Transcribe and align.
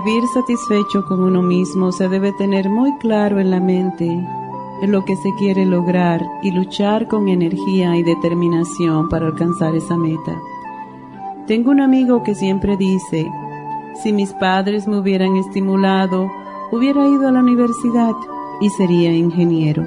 Vivir 0.00 0.26
satisfecho 0.28 1.06
con 1.06 1.22
uno 1.22 1.40
mismo 1.40 1.90
se 1.90 2.08
debe 2.08 2.30
tener 2.32 2.68
muy 2.68 2.94
claro 2.98 3.40
en 3.40 3.50
la 3.50 3.60
mente 3.60 4.04
en 4.82 4.92
lo 4.92 5.06
que 5.06 5.16
se 5.16 5.34
quiere 5.38 5.64
lograr 5.64 6.22
y 6.42 6.50
luchar 6.50 7.08
con 7.08 7.28
energía 7.28 7.96
y 7.96 8.02
determinación 8.02 9.08
para 9.08 9.28
alcanzar 9.28 9.74
esa 9.74 9.96
meta. 9.96 10.38
Tengo 11.46 11.70
un 11.70 11.80
amigo 11.80 12.22
que 12.22 12.34
siempre 12.34 12.76
dice, 12.76 13.26
si 14.02 14.12
mis 14.12 14.34
padres 14.34 14.86
me 14.86 14.98
hubieran 14.98 15.36
estimulado, 15.36 16.30
hubiera 16.72 17.08
ido 17.08 17.28
a 17.28 17.32
la 17.32 17.40
universidad 17.40 18.14
y 18.60 18.68
sería 18.68 19.14
ingeniero. 19.14 19.86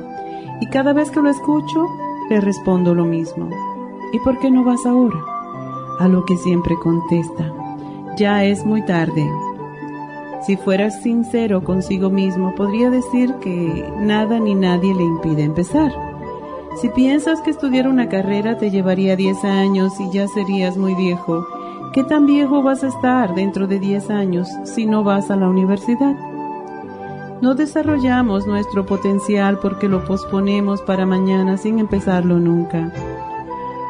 Y 0.59 0.65
cada 0.67 0.91
vez 0.91 1.11
que 1.11 1.21
lo 1.21 1.29
escucho, 1.29 1.85
le 2.31 2.41
respondo 2.41 2.95
lo 2.95 3.05
mismo. 3.05 3.47
¿Y 4.11 4.17
por 4.19 4.39
qué 4.39 4.49
no 4.49 4.63
vas 4.63 4.87
ahora? 4.87 5.19
A 5.99 6.07
lo 6.07 6.25
que 6.25 6.35
siempre 6.35 6.73
contesta, 6.81 7.53
ya 8.17 8.43
es 8.43 8.65
muy 8.65 8.83
tarde, 8.83 9.29
si 10.41 10.55
fueras 10.55 11.01
sincero 11.01 11.63
consigo 11.63 12.09
mismo, 12.09 12.55
podría 12.55 12.89
decir 12.89 13.33
que 13.41 13.85
nada 13.99 14.39
ni 14.39 14.55
nadie 14.55 14.93
le 14.93 15.03
impide 15.03 15.43
empezar. 15.43 15.91
Si 16.81 16.87
piensas 16.89 17.41
que 17.41 17.49
estudiar 17.49 17.87
una 17.87 18.07
carrera 18.07 18.57
te 18.57 18.71
llevaría 18.71 19.17
10 19.17 19.43
años 19.43 19.99
y 19.99 20.09
ya 20.11 20.27
serías 20.27 20.77
muy 20.77 20.95
viejo, 20.95 21.45
¿qué 21.93 22.03
tan 22.03 22.25
viejo 22.25 22.63
vas 22.63 22.83
a 22.83 22.87
estar 22.87 23.35
dentro 23.35 23.67
de 23.67 23.79
10 23.79 24.09
años 24.11 24.47
si 24.63 24.85
no 24.85 25.03
vas 25.03 25.29
a 25.29 25.35
la 25.35 25.49
universidad? 25.49 26.15
No 27.41 27.55
desarrollamos 27.55 28.47
nuestro 28.47 28.85
potencial 28.85 29.59
porque 29.59 29.89
lo 29.89 30.05
posponemos 30.05 30.81
para 30.81 31.05
mañana 31.05 31.57
sin 31.57 31.79
empezarlo 31.79 32.39
nunca. 32.39 32.93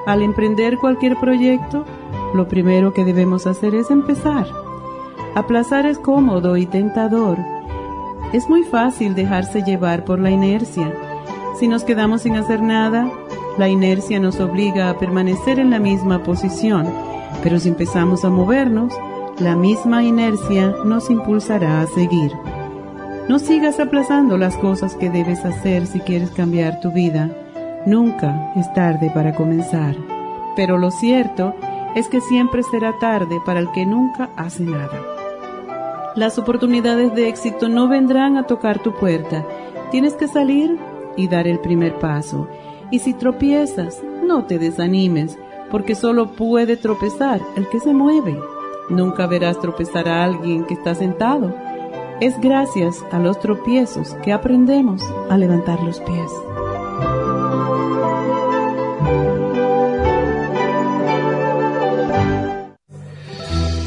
Al 0.07 0.23
emprender 0.23 0.77
cualquier 0.77 1.15
proyecto, 1.19 1.85
lo 2.33 2.47
primero 2.47 2.93
que 2.93 3.05
debemos 3.05 3.45
hacer 3.45 3.75
es 3.75 3.91
empezar. 3.91 4.47
Aplazar 5.35 5.85
es 5.85 5.99
cómodo 5.99 6.57
y 6.57 6.65
tentador. 6.65 7.37
Es 8.33 8.49
muy 8.49 8.63
fácil 8.63 9.15
dejarse 9.15 9.61
llevar 9.61 10.03
por 10.03 10.19
la 10.19 10.31
inercia. 10.31 10.91
Si 11.59 11.67
nos 11.67 11.83
quedamos 11.83 12.23
sin 12.23 12.35
hacer 12.35 12.61
nada, 12.61 13.09
la 13.57 13.69
inercia 13.69 14.19
nos 14.19 14.39
obliga 14.39 14.89
a 14.89 14.97
permanecer 14.97 15.59
en 15.59 15.69
la 15.69 15.79
misma 15.79 16.23
posición, 16.23 16.87
pero 17.43 17.59
si 17.59 17.69
empezamos 17.69 18.25
a 18.25 18.29
movernos, 18.29 18.93
la 19.39 19.55
misma 19.55 20.03
inercia 20.03 20.73
nos 20.83 21.09
impulsará 21.09 21.81
a 21.81 21.87
seguir. 21.87 22.31
No 23.27 23.37
sigas 23.37 23.79
aplazando 23.79 24.37
las 24.37 24.57
cosas 24.57 24.95
que 24.95 25.09
debes 25.09 25.45
hacer 25.45 25.85
si 25.85 25.99
quieres 25.99 26.31
cambiar 26.31 26.79
tu 26.79 26.91
vida. 26.91 27.29
Nunca 27.85 28.51
es 28.55 28.71
tarde 28.73 29.11
para 29.13 29.35
comenzar. 29.35 29.95
Pero 30.55 30.77
lo 30.77 30.89
cierto 30.89 31.53
es 31.95 32.07
que 32.09 32.21
siempre 32.21 32.63
será 32.63 32.97
tarde 32.99 33.39
para 33.45 33.59
el 33.59 33.71
que 33.71 33.85
nunca 33.85 34.29
hace 34.35 34.63
nada. 34.63 35.18
Las 36.15 36.39
oportunidades 36.39 37.13
de 37.13 37.29
éxito 37.29 37.69
no 37.69 37.87
vendrán 37.87 38.37
a 38.37 38.43
tocar 38.43 38.81
tu 38.81 38.93
puerta. 38.93 39.45
Tienes 39.91 40.15
que 40.15 40.27
salir 40.27 40.77
y 41.15 41.27
dar 41.27 41.47
el 41.47 41.59
primer 41.59 41.99
paso. 41.99 42.47
Y 42.91 42.99
si 42.99 43.13
tropiezas, 43.13 44.01
no 44.25 44.45
te 44.45 44.57
desanimes, 44.57 45.37
porque 45.69 45.93
solo 45.93 46.31
puede 46.31 46.77
tropezar 46.77 47.41
el 47.55 47.67
que 47.69 47.79
se 47.79 47.93
mueve. 47.93 48.39
Nunca 48.89 49.27
verás 49.27 49.59
tropezar 49.59 50.09
a 50.09 50.23
alguien 50.23 50.65
que 50.65 50.73
está 50.73 50.95
sentado. 50.95 51.53
Es 52.21 52.39
gracias 52.41 53.03
a 53.11 53.19
los 53.19 53.39
tropiezos 53.39 54.15
que 54.23 54.33
aprendemos 54.33 55.03
a 55.29 55.37
levantar 55.37 55.81
los 55.83 55.99
pies. 56.01 56.31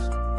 podcast. 0.00 0.29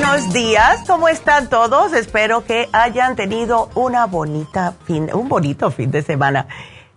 buenos 0.00 0.32
días, 0.32 0.84
¿cómo 0.86 1.08
están 1.08 1.48
todos? 1.48 1.92
Espero 1.92 2.44
que 2.44 2.68
hayan 2.72 3.16
tenido 3.16 3.68
una 3.74 4.06
bonita 4.06 4.74
fin, 4.86 5.10
un 5.12 5.28
bonito 5.28 5.72
fin 5.72 5.90
de 5.90 6.02
semana. 6.02 6.46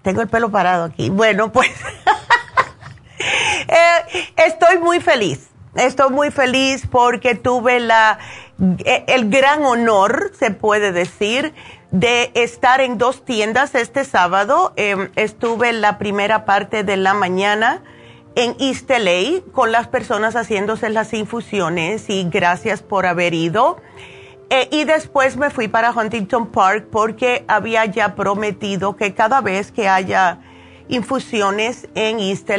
Tengo 0.03 0.21
el 0.21 0.27
pelo 0.27 0.51
parado 0.51 0.83
aquí. 0.83 1.09
Bueno, 1.09 1.51
pues 1.51 1.69
eh, 3.67 4.29
estoy 4.45 4.77
muy 4.77 4.99
feliz. 4.99 5.49
Estoy 5.73 6.11
muy 6.11 6.29
feliz 6.29 6.85
porque 6.85 7.33
tuve 7.33 7.79
la, 7.79 8.19
eh, 8.85 9.03
el 9.07 9.31
gran 9.31 9.63
honor, 9.65 10.31
se 10.37 10.51
puede 10.51 10.91
decir, 10.91 11.55
de 11.89 12.31
estar 12.35 12.81
en 12.81 12.99
dos 12.99 13.25
tiendas 13.25 13.73
este 13.73 14.05
sábado. 14.05 14.73
Em, 14.75 15.09
estuve 15.15 15.69
en 15.69 15.81
la 15.81 15.97
primera 15.97 16.45
parte 16.45 16.83
de 16.83 16.97
la 16.97 17.15
mañana 17.15 17.81
en 18.35 18.55
LA 18.59 19.41
con 19.51 19.71
las 19.71 19.87
personas 19.87 20.35
haciéndose 20.35 20.89
las 20.89 21.13
infusiones 21.13 22.09
y 22.09 22.23
gracias 22.29 22.81
por 22.81 23.05
haber 23.05 23.33
ido. 23.33 23.77
Eh, 24.49 24.67
y 24.71 24.83
después 24.83 25.37
me 25.37 25.49
fui 25.49 25.67
para 25.67 25.91
Huntington 25.91 26.47
Park 26.47 26.87
porque 26.91 27.45
había 27.47 27.85
ya 27.85 28.15
prometido 28.15 28.95
que 28.95 29.13
cada 29.13 29.39
vez 29.41 29.71
que 29.71 29.87
haya 29.87 30.39
infusiones 30.89 31.87
en 31.95 32.19
East 32.19 32.49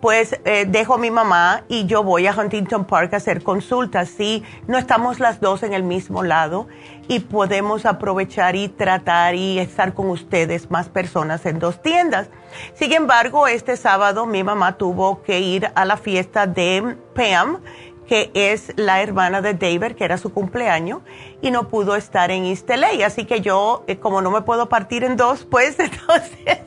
pues 0.00 0.38
eh, 0.44 0.64
dejo 0.66 0.94
a 0.94 0.98
mi 0.98 1.10
mamá 1.10 1.64
y 1.68 1.86
yo 1.86 2.02
voy 2.02 2.26
a 2.26 2.32
Huntington 2.32 2.84
Park 2.84 3.12
a 3.14 3.16
hacer 3.16 3.42
consultas. 3.42 4.08
Sí, 4.08 4.42
no 4.66 4.78
estamos 4.78 5.20
las 5.20 5.40
dos 5.40 5.62
en 5.62 5.74
el 5.74 5.82
mismo 5.82 6.22
lado 6.22 6.68
y 7.08 7.20
podemos 7.20 7.86
aprovechar 7.86 8.54
y 8.54 8.68
tratar 8.68 9.34
y 9.34 9.58
estar 9.58 9.94
con 9.94 10.10
ustedes, 10.10 10.70
más 10.70 10.88
personas 10.90 11.46
en 11.46 11.58
dos 11.58 11.82
tiendas. 11.82 12.28
Sin 12.74 12.92
embargo, 12.92 13.48
este 13.48 13.76
sábado 13.76 14.26
mi 14.26 14.44
mamá 14.44 14.76
tuvo 14.76 15.22
que 15.22 15.40
ir 15.40 15.70
a 15.74 15.84
la 15.86 15.96
fiesta 15.96 16.46
de 16.46 16.96
Pam 17.14 17.60
que 18.08 18.30
es 18.34 18.72
la 18.76 19.02
hermana 19.02 19.42
de 19.42 19.54
David, 19.54 19.94
que 19.94 20.04
era 20.04 20.16
su 20.16 20.32
cumpleaños, 20.32 21.02
y 21.42 21.50
no 21.50 21.68
pudo 21.68 21.94
estar 21.94 22.30
en 22.30 22.46
East. 22.46 22.68
Así 23.04 23.26
que 23.26 23.40
yo, 23.40 23.84
eh, 23.86 23.98
como 23.98 24.22
no 24.22 24.30
me 24.30 24.40
puedo 24.40 24.68
partir 24.68 25.04
en 25.04 25.16
dos, 25.16 25.44
pues 25.50 25.78
entonces 25.78 26.58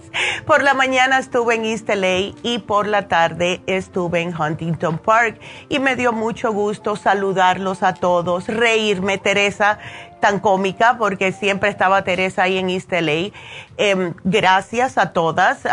por 0.46 0.62
la 0.62 0.74
mañana 0.74 1.18
estuve 1.18 1.56
en 1.56 1.66
East 1.66 1.90
LA 1.90 2.34
y 2.44 2.60
por 2.60 2.88
la 2.88 3.08
tarde 3.08 3.62
estuve 3.66 4.22
en 4.22 4.40
Huntington 4.40 5.00
Park. 5.00 5.40
Y 5.68 5.80
me 5.80 5.96
dio 5.96 6.14
mucho 6.14 6.54
gusto 6.54 6.96
saludarlos 6.96 7.82
a 7.82 7.96
todos, 7.96 8.48
reírme, 8.48 9.18
Teresa, 9.18 9.80
tan 10.20 10.40
cómica, 10.40 10.98
porque 11.00 11.32
siempre 11.32 11.70
estaba 11.70 12.04
Teresa 12.04 12.44
ahí 12.44 12.58
en 12.58 12.70
East. 12.70 12.92
Em, 12.94 14.14
gracias 14.24 14.98
a 14.98 15.12
todas 15.12 15.66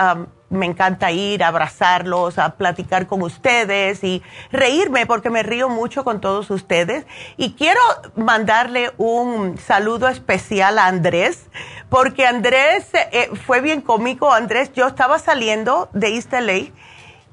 me 0.51 0.67
encanta 0.67 1.11
ir 1.11 1.43
a 1.45 1.49
abrazarlos, 1.49 2.39
a 2.39 2.57
platicar 2.57 3.07
con 3.07 3.23
ustedes 3.23 4.03
y 4.03 4.23
reírme 4.51 5.07
porque 5.07 5.31
me 5.31 5.43
río 5.43 5.69
mucho 5.69 6.05
con 6.05 6.21
todos 6.21 6.51
ustedes. 6.51 7.07
Y 7.37 7.53
quiero 7.53 7.81
mandarle 8.17 8.93
un 8.97 9.59
saludo 9.59 10.09
especial 10.09 10.79
a 10.79 10.87
Andrés, 10.87 11.47
porque 11.89 12.27
Andrés 12.27 12.87
eh, 13.13 13.31
fue 13.47 13.61
bien 13.61 13.81
cómico. 13.81 14.33
Andrés, 14.33 14.73
yo 14.73 14.87
estaba 14.87 15.19
saliendo 15.19 15.89
de 15.93 16.15
East 16.15 16.33
LA 16.33 16.73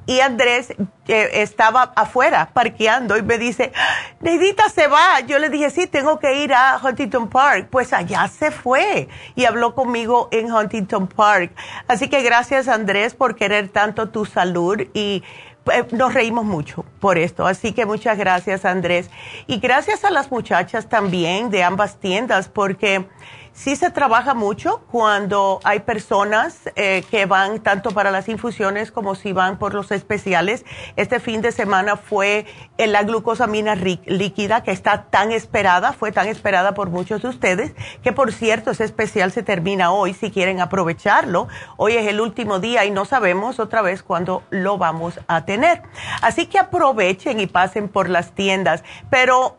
y 0.05 0.19
Andrés 0.19 0.73
estaba 1.07 1.93
afuera 1.95 2.49
parqueando 2.53 3.17
y 3.17 3.21
me 3.21 3.37
dice, 3.37 3.71
Neidita 4.21 4.69
se 4.69 4.87
va. 4.87 5.19
Yo 5.21 5.39
le 5.39 5.49
dije, 5.49 5.69
sí, 5.69 5.87
tengo 5.87 6.19
que 6.19 6.43
ir 6.43 6.53
a 6.53 6.79
Huntington 6.83 7.29
Park. 7.29 7.67
Pues 7.69 7.93
allá 7.93 8.27
se 8.27 8.51
fue 8.51 9.07
y 9.35 9.45
habló 9.45 9.75
conmigo 9.75 10.29
en 10.31 10.51
Huntington 10.51 11.07
Park. 11.07 11.51
Así 11.87 12.09
que 12.09 12.21
gracias 12.21 12.67
Andrés 12.67 13.15
por 13.15 13.35
querer 13.35 13.69
tanto 13.69 14.09
tu 14.09 14.25
salud 14.25 14.81
y 14.93 15.23
eh, 15.71 15.85
nos 15.91 16.13
reímos 16.13 16.45
mucho 16.45 16.85
por 16.99 17.17
esto. 17.17 17.47
Así 17.47 17.73
que 17.73 17.85
muchas 17.85 18.17
gracias 18.17 18.65
Andrés. 18.65 19.09
Y 19.47 19.59
gracias 19.59 20.05
a 20.05 20.11
las 20.11 20.31
muchachas 20.31 20.87
también 20.87 21.49
de 21.49 21.63
ambas 21.63 21.99
tiendas 21.99 22.49
porque 22.49 23.05
Sí 23.55 23.77
se 23.77 23.89
trabaja 23.89 24.33
mucho 24.33 24.81
cuando 24.91 25.61
hay 25.63 25.79
personas 25.79 26.69
eh, 26.75 27.05
que 27.09 27.25
van 27.25 27.61
tanto 27.61 27.91
para 27.91 28.11
las 28.11 28.27
infusiones 28.27 28.91
como 28.91 29.15
si 29.15 29.31
van 29.31 29.57
por 29.57 29.73
los 29.73 29.93
especiales. 29.93 30.65
Este 30.97 31.21
fin 31.21 31.41
de 31.41 31.53
semana 31.53 31.95
fue 31.95 32.45
la 32.77 33.03
glucosamina 33.03 33.75
líquida 33.75 34.61
que 34.61 34.71
está 34.71 35.03
tan 35.03 35.31
esperada, 35.31 35.93
fue 35.93 36.11
tan 36.11 36.27
esperada 36.27 36.73
por 36.73 36.89
muchos 36.89 37.21
de 37.21 37.29
ustedes, 37.29 37.73
que 38.03 38.11
por 38.11 38.33
cierto 38.33 38.71
ese 38.71 38.83
especial 38.83 39.31
se 39.31 39.41
termina 39.41 39.89
hoy 39.93 40.13
si 40.13 40.31
quieren 40.31 40.59
aprovecharlo. 40.59 41.47
Hoy 41.77 41.93
es 41.93 42.07
el 42.07 42.19
último 42.19 42.59
día 42.59 42.83
y 42.83 42.91
no 42.91 43.05
sabemos 43.05 43.61
otra 43.61 43.81
vez 43.81 44.03
cuándo 44.03 44.43
lo 44.49 44.77
vamos 44.77 45.21
a 45.27 45.45
tener. 45.45 45.81
Así 46.21 46.47
que 46.47 46.59
aprovechen 46.59 47.39
y 47.39 47.47
pasen 47.47 47.87
por 47.87 48.09
las 48.09 48.33
tiendas. 48.33 48.83
Pero 49.09 49.55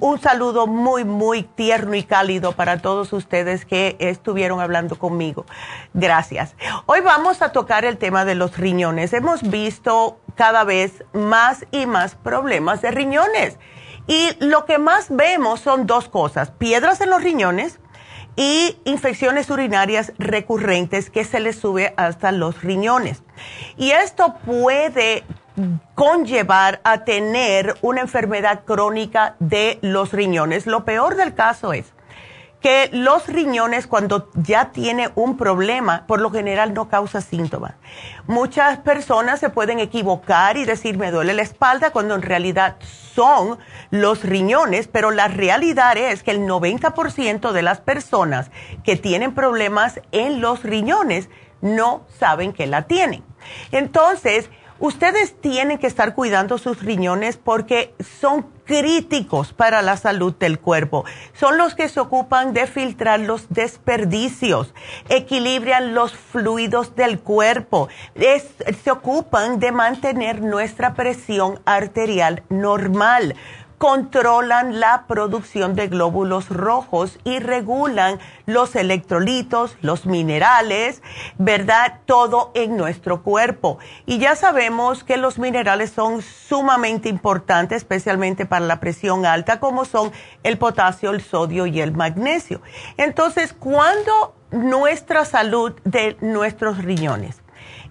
un 0.00 0.20
saludo 0.20 0.66
muy, 0.66 1.04
muy 1.04 1.44
tierno 1.44 1.94
y 1.94 2.02
cálido 2.02 2.52
para 2.52 2.82
todos 2.82 3.14
ustedes 3.14 3.37
que 3.66 3.96
estuvieron 3.98 4.60
hablando 4.60 4.98
conmigo. 4.98 5.46
Gracias. 5.94 6.54
Hoy 6.86 7.00
vamos 7.00 7.42
a 7.42 7.52
tocar 7.52 7.84
el 7.84 7.98
tema 7.98 8.24
de 8.24 8.34
los 8.34 8.56
riñones. 8.56 9.12
Hemos 9.12 9.42
visto 9.48 10.18
cada 10.34 10.64
vez 10.64 11.04
más 11.12 11.66
y 11.70 11.86
más 11.86 12.14
problemas 12.14 12.82
de 12.82 12.90
riñones. 12.90 13.58
Y 14.06 14.30
lo 14.40 14.64
que 14.64 14.78
más 14.78 15.08
vemos 15.10 15.60
son 15.60 15.86
dos 15.86 16.08
cosas, 16.08 16.50
piedras 16.50 17.00
en 17.00 17.10
los 17.10 17.22
riñones 17.22 17.78
y 18.36 18.78
infecciones 18.84 19.50
urinarias 19.50 20.12
recurrentes 20.18 21.10
que 21.10 21.24
se 21.24 21.40
les 21.40 21.56
sube 21.58 21.92
hasta 21.96 22.32
los 22.32 22.62
riñones. 22.62 23.22
Y 23.76 23.90
esto 23.90 24.36
puede 24.46 25.24
conllevar 25.94 26.80
a 26.84 27.04
tener 27.04 27.74
una 27.82 28.00
enfermedad 28.00 28.64
crónica 28.64 29.34
de 29.40 29.78
los 29.82 30.12
riñones. 30.12 30.66
Lo 30.66 30.84
peor 30.84 31.16
del 31.16 31.34
caso 31.34 31.72
es 31.72 31.92
que 32.60 32.90
los 32.92 33.28
riñones 33.28 33.86
cuando 33.86 34.30
ya 34.34 34.72
tiene 34.72 35.10
un 35.14 35.36
problema, 35.36 36.06
por 36.06 36.20
lo 36.20 36.30
general 36.30 36.74
no 36.74 36.88
causa 36.88 37.20
síntomas. 37.20 37.74
Muchas 38.26 38.78
personas 38.78 39.38
se 39.38 39.50
pueden 39.50 39.78
equivocar 39.78 40.56
y 40.56 40.64
decir 40.64 40.98
me 40.98 41.10
duele 41.10 41.34
la 41.34 41.42
espalda 41.42 41.90
cuando 41.90 42.14
en 42.14 42.22
realidad 42.22 42.76
son 42.80 43.58
los 43.90 44.24
riñones, 44.24 44.88
pero 44.88 45.10
la 45.10 45.28
realidad 45.28 45.96
es 45.96 46.22
que 46.22 46.32
el 46.32 46.40
90% 46.40 47.52
de 47.52 47.62
las 47.62 47.80
personas 47.80 48.50
que 48.82 48.96
tienen 48.96 49.34
problemas 49.34 50.00
en 50.10 50.40
los 50.40 50.62
riñones 50.64 51.28
no 51.60 52.02
saben 52.18 52.52
que 52.52 52.66
la 52.66 52.82
tienen. 52.82 53.24
Entonces, 53.70 54.50
Ustedes 54.80 55.40
tienen 55.40 55.78
que 55.78 55.88
estar 55.88 56.14
cuidando 56.14 56.56
sus 56.56 56.84
riñones 56.84 57.36
porque 57.36 57.94
son 58.20 58.46
críticos 58.68 59.54
para 59.54 59.80
la 59.80 59.96
salud 59.96 60.34
del 60.34 60.60
cuerpo. 60.60 61.06
Son 61.32 61.56
los 61.56 61.74
que 61.74 61.88
se 61.88 61.98
ocupan 61.98 62.52
de 62.52 62.66
filtrar 62.66 63.18
los 63.18 63.48
desperdicios, 63.48 64.74
equilibran 65.08 65.94
los 65.94 66.12
fluidos 66.12 66.94
del 66.94 67.18
cuerpo, 67.18 67.88
se 68.14 68.90
ocupan 68.90 69.58
de 69.58 69.72
mantener 69.72 70.42
nuestra 70.42 70.92
presión 70.92 71.60
arterial 71.64 72.42
normal 72.50 73.34
controlan 73.78 74.80
la 74.80 75.04
producción 75.06 75.74
de 75.74 75.86
glóbulos 75.86 76.48
rojos 76.48 77.18
y 77.24 77.38
regulan 77.38 78.18
los 78.44 78.74
electrolitos, 78.74 79.76
los 79.80 80.04
minerales, 80.04 81.00
¿verdad? 81.38 82.00
Todo 82.04 82.50
en 82.54 82.76
nuestro 82.76 83.22
cuerpo. 83.22 83.78
Y 84.04 84.18
ya 84.18 84.34
sabemos 84.34 85.04
que 85.04 85.16
los 85.16 85.38
minerales 85.38 85.90
son 85.90 86.22
sumamente 86.22 87.08
importantes, 87.08 87.78
especialmente 87.78 88.46
para 88.46 88.66
la 88.66 88.80
presión 88.80 89.24
alta, 89.24 89.60
como 89.60 89.84
son 89.84 90.10
el 90.42 90.58
potasio, 90.58 91.10
el 91.10 91.22
sodio 91.22 91.66
y 91.66 91.80
el 91.80 91.92
magnesio. 91.92 92.60
Entonces, 92.96 93.52
cuando 93.52 94.34
nuestra 94.50 95.24
salud 95.24 95.72
de 95.84 96.16
nuestros 96.20 96.78
riñones 96.78 97.40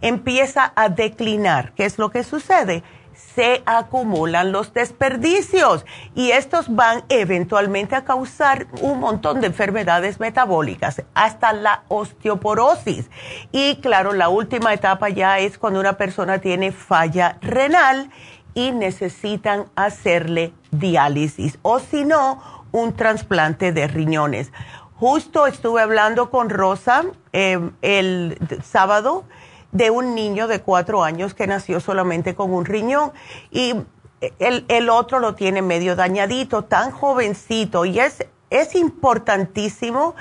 empieza 0.02 0.74
a 0.76 0.90
declinar, 0.90 1.74
¿qué 1.76 1.86
es 1.86 1.98
lo 1.98 2.10
que 2.10 2.24
sucede? 2.24 2.84
Se 3.38 3.62
acumulan 3.68 4.52
los 4.52 4.74
desperdicios 4.74 5.86
y 6.16 6.32
estos 6.32 6.76
van 6.76 7.04
eventualmente 7.08 7.96
a 7.96 8.04
causar 8.04 8.66
un 8.82 9.00
montón 9.00 9.42
de 9.42 9.48
enfermedades 9.48 10.20
metabólicas, 10.20 11.04
hasta 11.14 11.54
la 11.54 11.84
osteoporosis. 11.88 13.12
Y 13.52 13.76
claro, 13.76 14.14
la 14.14 14.30
última 14.30 14.74
etapa 14.74 15.10
ya 15.10 15.38
es 15.38 15.60
cuando 15.60 15.80
una 15.80 15.98
persona 15.98 16.40
tiene 16.40 16.72
falla 16.72 17.38
renal 17.42 18.10
y 18.56 18.72
necesitan 18.72 19.66
hacerle 19.76 20.52
diálisis 20.72 21.60
o 21.62 21.78
si 21.78 22.06
no, 22.06 22.42
un 22.72 22.96
trasplante 22.96 23.72
de 23.72 23.88
riñones. 23.88 24.52
Justo 24.96 25.46
estuve 25.46 25.84
hablando 25.84 26.32
con 26.32 26.50
Rosa 26.50 27.04
eh, 27.34 27.60
el 27.84 28.40
sábado 28.64 29.26
de 29.72 29.90
un 29.90 30.16
niño 30.16 30.48
de 30.48 30.62
cuatro 30.62 31.04
años 31.04 31.34
que 31.34 31.48
nació 31.48 31.80
solamente 31.80 32.36
con 32.36 32.54
un 32.54 32.66
riñón 32.66 33.12
y 33.52 33.76
el, 34.40 34.90
otro 34.90 35.20
lo 35.20 35.36
tiene 35.36 35.62
medio 35.62 35.96
dañadito, 35.96 36.64
tan 36.64 36.92
jovencito 36.92 37.86
y 37.86 38.00
es, 38.00 38.26
es 38.50 38.76
importantísimo 38.76 40.16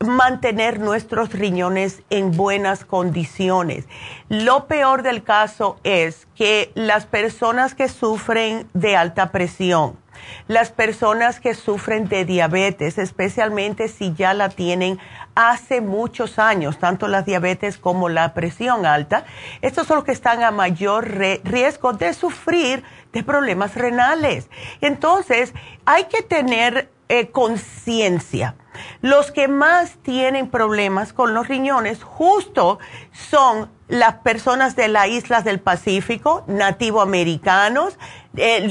mantener 0.00 0.78
nuestros 0.78 1.32
riñones 1.32 2.02
en 2.10 2.36
buenas 2.36 2.84
condiciones. 2.84 3.86
Lo 4.28 4.66
peor 4.66 5.02
del 5.02 5.22
caso 5.22 5.78
es 5.82 6.26
que 6.34 6.70
las 6.74 7.06
personas 7.06 7.74
que 7.74 7.88
sufren 7.88 8.68
de 8.74 8.96
alta 8.96 9.32
presión, 9.32 9.96
las 10.46 10.70
personas 10.70 11.40
que 11.40 11.54
sufren 11.54 12.08
de 12.08 12.24
diabetes, 12.24 12.98
especialmente 12.98 13.88
si 13.88 14.14
ya 14.14 14.34
la 14.34 14.48
tienen 14.48 14.98
hace 15.34 15.80
muchos 15.80 16.38
años, 16.38 16.78
tanto 16.78 17.06
la 17.08 17.22
diabetes 17.22 17.78
como 17.78 18.08
la 18.08 18.34
presión 18.34 18.86
alta, 18.86 19.24
estos 19.62 19.86
son 19.86 19.96
los 19.96 20.04
que 20.04 20.12
están 20.12 20.42
a 20.42 20.50
mayor 20.50 21.08
riesgo 21.44 21.92
de 21.92 22.12
sufrir 22.14 22.82
de 23.12 23.22
problemas 23.22 23.74
renales. 23.74 24.50
Entonces, 24.80 25.54
hay 25.84 26.04
que 26.04 26.22
tener 26.22 26.90
eh, 27.08 27.30
conciencia. 27.30 28.56
Los 29.00 29.30
que 29.30 29.48
más 29.48 29.96
tienen 30.02 30.50
problemas 30.50 31.12
con 31.12 31.34
los 31.34 31.48
riñones 31.48 32.02
justo 32.02 32.78
son 33.12 33.70
las 33.88 34.16
personas 34.16 34.76
de 34.76 34.88
las 34.88 35.08
islas 35.08 35.44
del 35.44 35.58
Pacífico, 35.58 36.44
nativoamericanos, 36.46 37.98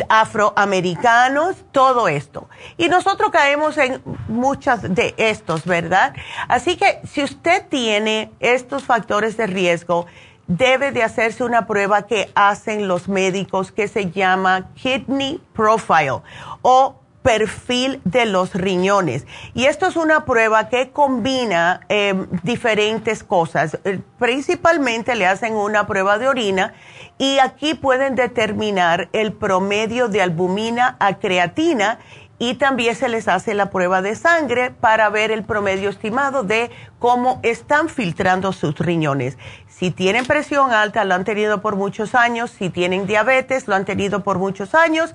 afroamericanos, 0.10 1.56
todo 1.72 2.08
esto. 2.08 2.50
Y 2.78 2.90
nosotros 2.90 3.32
caemos 3.32 3.78
en 3.78 4.02
muchas 4.28 4.94
de 4.94 5.14
estos, 5.18 5.66
¿verdad? 5.66 6.14
Así 6.48 6.78
que 6.78 7.00
si 7.06 7.24
usted 7.24 7.66
tiene 7.68 8.32
estos 8.40 8.84
factores 8.84 9.38
de 9.38 9.48
riesgo, 9.48 10.06
debe 10.48 10.92
de 10.92 11.04
hacerse 11.04 11.44
una 11.44 11.68
prueba 11.68 12.04
que 12.08 12.32
hacen 12.34 12.88
los 12.88 13.10
médicos 13.10 13.72
que 13.72 13.88
se 13.88 14.12
llama 14.12 14.70
Kidney 14.76 15.42
Profile 15.54 16.22
o 16.62 16.96
perfil 17.27 18.00
de 18.05 18.25
los 18.25 18.53
riñones. 18.53 19.27
Y 19.53 19.65
esto 19.65 19.86
es 19.86 19.98
una 19.98 20.24
prueba 20.24 20.69
que 20.69 20.91
combina 20.91 21.81
em, 21.89 22.25
diferentes 22.41 23.22
cosas. 23.22 23.77
Eh, 23.84 24.00
principalmente 24.17 25.13
le 25.13 25.27
hacen 25.27 25.53
una 25.53 25.88
prueba 25.88 26.19
de 26.19 26.29
orina 26.29 26.74
y 27.17 27.39
aquí 27.39 27.74
pueden 27.74 28.15
determinar 28.15 29.10
el 29.12 29.34
promedio 29.34 30.07
de 30.07 30.22
albumina 30.22 30.96
a 31.01 31.19
creatina 31.19 32.00
y 32.39 32.53
también 32.53 32.96
se 32.96 33.10
les 33.10 33.27
hace 33.27 33.53
la 33.55 33.72
prueba 33.72 34.01
de 34.01 34.15
sangre 34.15 34.72
para 34.72 35.10
ver 35.10 35.29
el 35.31 35.43
promedio 35.43 35.89
estimado 35.89 36.43
de 36.43 36.72
cómo 36.98 37.41
están 37.43 37.89
filtrando 37.89 38.53
sus 38.53 38.79
riñones. 38.79 39.38
Si 39.67 39.91
tienen 39.91 40.25
presión 40.25 40.72
alta, 40.72 41.03
lo 41.03 41.15
han 41.15 41.25
tenido 41.25 41.60
por 41.60 41.75
muchos 41.75 42.15
años. 42.15 42.51
Si 42.51 42.69
tienen 42.69 43.05
diabetes, 43.05 43.67
lo 43.67 43.75
han 43.75 43.84
tenido 43.84 44.24
por 44.24 44.38
muchos 44.38 44.74
años 44.74 45.13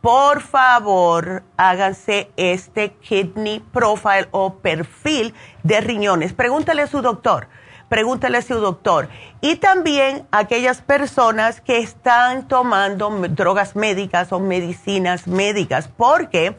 por 0.00 0.42
favor, 0.42 1.42
háganse 1.56 2.30
este 2.36 2.92
kidney 2.92 3.60
profile 3.60 4.28
o 4.30 4.54
perfil 4.54 5.34
de 5.64 5.80
riñones. 5.80 6.32
Pregúntale 6.32 6.82
a 6.82 6.86
su 6.86 7.02
doctor, 7.02 7.48
pregúntale 7.88 8.38
a 8.38 8.42
su 8.42 8.54
doctor. 8.54 9.08
Y 9.40 9.56
también 9.56 10.26
aquellas 10.30 10.82
personas 10.82 11.60
que 11.60 11.78
están 11.78 12.46
tomando 12.46 13.10
drogas 13.28 13.74
médicas 13.74 14.32
o 14.32 14.38
medicinas 14.38 15.26
médicas, 15.26 15.88
porque 15.88 16.56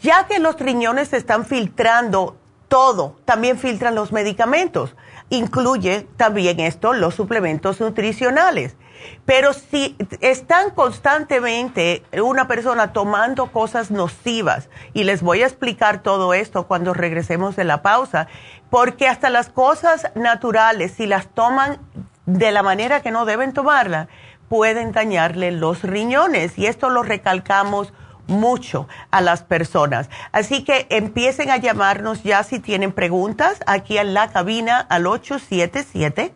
ya 0.00 0.26
que 0.26 0.38
los 0.38 0.58
riñones 0.58 1.12
están 1.12 1.46
filtrando 1.46 2.36
todo, 2.68 3.16
también 3.24 3.58
filtran 3.58 3.94
los 3.94 4.12
medicamentos. 4.12 4.94
Incluye 5.30 6.06
también 6.16 6.60
esto 6.60 6.92
los 6.92 7.14
suplementos 7.14 7.80
nutricionales. 7.80 8.76
Pero 9.24 9.52
si 9.52 9.96
están 10.20 10.70
constantemente 10.70 12.02
una 12.22 12.48
persona 12.48 12.92
tomando 12.92 13.50
cosas 13.52 13.90
nocivas, 13.90 14.68
y 14.94 15.04
les 15.04 15.22
voy 15.22 15.42
a 15.42 15.46
explicar 15.46 16.02
todo 16.02 16.34
esto 16.34 16.66
cuando 16.66 16.94
regresemos 16.94 17.56
de 17.56 17.64
la 17.64 17.82
pausa, 17.82 18.28
porque 18.70 19.08
hasta 19.08 19.30
las 19.30 19.48
cosas 19.48 20.10
naturales, 20.14 20.92
si 20.92 21.06
las 21.06 21.28
toman 21.28 21.78
de 22.26 22.50
la 22.50 22.62
manera 22.62 23.02
que 23.02 23.10
no 23.10 23.24
deben 23.24 23.52
tomarla, 23.52 24.08
pueden 24.48 24.92
dañarle 24.92 25.50
los 25.52 25.82
riñones. 25.82 26.58
Y 26.58 26.66
esto 26.66 26.90
lo 26.90 27.02
recalcamos 27.02 27.92
mucho 28.26 28.88
a 29.10 29.20
las 29.20 29.42
personas. 29.42 30.10
Así 30.32 30.64
que 30.64 30.86
empiecen 30.90 31.50
a 31.50 31.56
llamarnos 31.56 32.22
ya 32.22 32.42
si 32.42 32.58
tienen 32.58 32.92
preguntas 32.92 33.60
aquí 33.66 33.98
en 33.98 34.14
la 34.14 34.28
cabina 34.30 34.78
al 34.78 35.06
877 35.06 36.34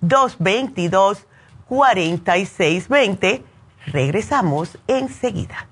222 0.00 1.26
4620. 1.72 3.42
Regresamos 3.86 4.76
enseguida. 4.86 5.68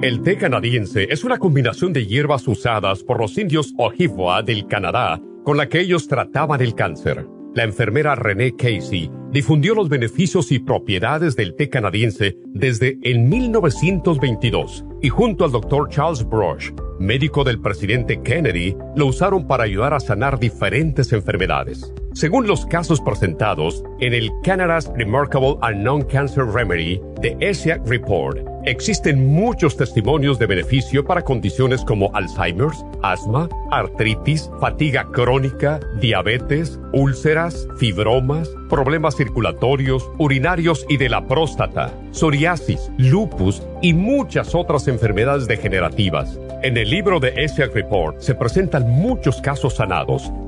El 0.00 0.22
té 0.22 0.38
canadiense 0.38 1.08
es 1.10 1.22
una 1.24 1.36
combinación 1.36 1.92
de 1.92 2.06
hierbas 2.06 2.48
usadas 2.48 3.02
por 3.02 3.20
los 3.20 3.36
indios 3.36 3.74
Ojibwa 3.76 4.42
del 4.42 4.66
Canadá 4.66 5.20
con 5.44 5.58
la 5.58 5.68
que 5.68 5.80
ellos 5.80 6.08
trataban 6.08 6.62
el 6.62 6.74
cáncer. 6.74 7.26
La 7.52 7.64
enfermera 7.64 8.14
Renee 8.14 8.54
Casey 8.54 9.10
difundió 9.32 9.74
los 9.74 9.88
beneficios 9.88 10.52
y 10.52 10.60
propiedades 10.60 11.34
del 11.34 11.56
té 11.56 11.68
canadiense 11.68 12.36
desde 12.46 12.96
el 13.02 13.18
1922 13.18 14.84
y 15.02 15.08
junto 15.08 15.44
al 15.44 15.50
Dr. 15.50 15.88
Charles 15.88 16.24
Brush, 16.28 16.70
médico 17.00 17.42
del 17.42 17.60
presidente 17.60 18.22
Kennedy, 18.22 18.76
lo 18.94 19.06
usaron 19.06 19.48
para 19.48 19.64
ayudar 19.64 19.94
a 19.94 20.00
sanar 20.00 20.38
diferentes 20.38 21.12
enfermedades. 21.12 21.92
Según 22.12 22.48
los 22.48 22.66
casos 22.66 23.00
presentados 23.00 23.84
en 24.00 24.12
el 24.12 24.30
Canada's 24.42 24.90
Remarkable 24.96 25.56
and 25.62 25.82
Non-Cancer 25.84 26.44
Remedy 26.44 27.00
de 27.20 27.36
ESIAC 27.38 27.86
Report, 27.86 28.36
existen 28.64 29.28
muchos 29.32 29.76
testimonios 29.76 30.36
de 30.38 30.46
beneficio 30.46 31.04
para 31.04 31.22
condiciones 31.22 31.84
como 31.84 32.10
Alzheimer's, 32.14 32.84
asma, 33.02 33.48
artritis, 33.70 34.50
fatiga 34.60 35.06
crónica, 35.12 35.78
diabetes, 36.00 36.80
úlceras, 36.92 37.68
fibromas, 37.78 38.50
problemas 38.68 39.16
circulatorios, 39.16 40.10
urinarios 40.18 40.84
y 40.88 40.96
de 40.96 41.08
la 41.08 41.26
próstata, 41.28 41.94
psoriasis, 42.10 42.90
lupus 42.98 43.62
y 43.82 43.94
muchas 43.94 44.56
otras 44.56 44.88
enfermedades 44.88 45.46
degenerativas. 45.46 46.40
En 46.62 46.76
el 46.76 46.90
libro 46.90 47.20
de 47.20 47.32
ESIAC 47.36 47.72
Report 47.72 48.20
se 48.20 48.34
presentan 48.34 48.90
muchos 48.90 49.40
casos 49.40 49.76
sanados, 49.76 50.30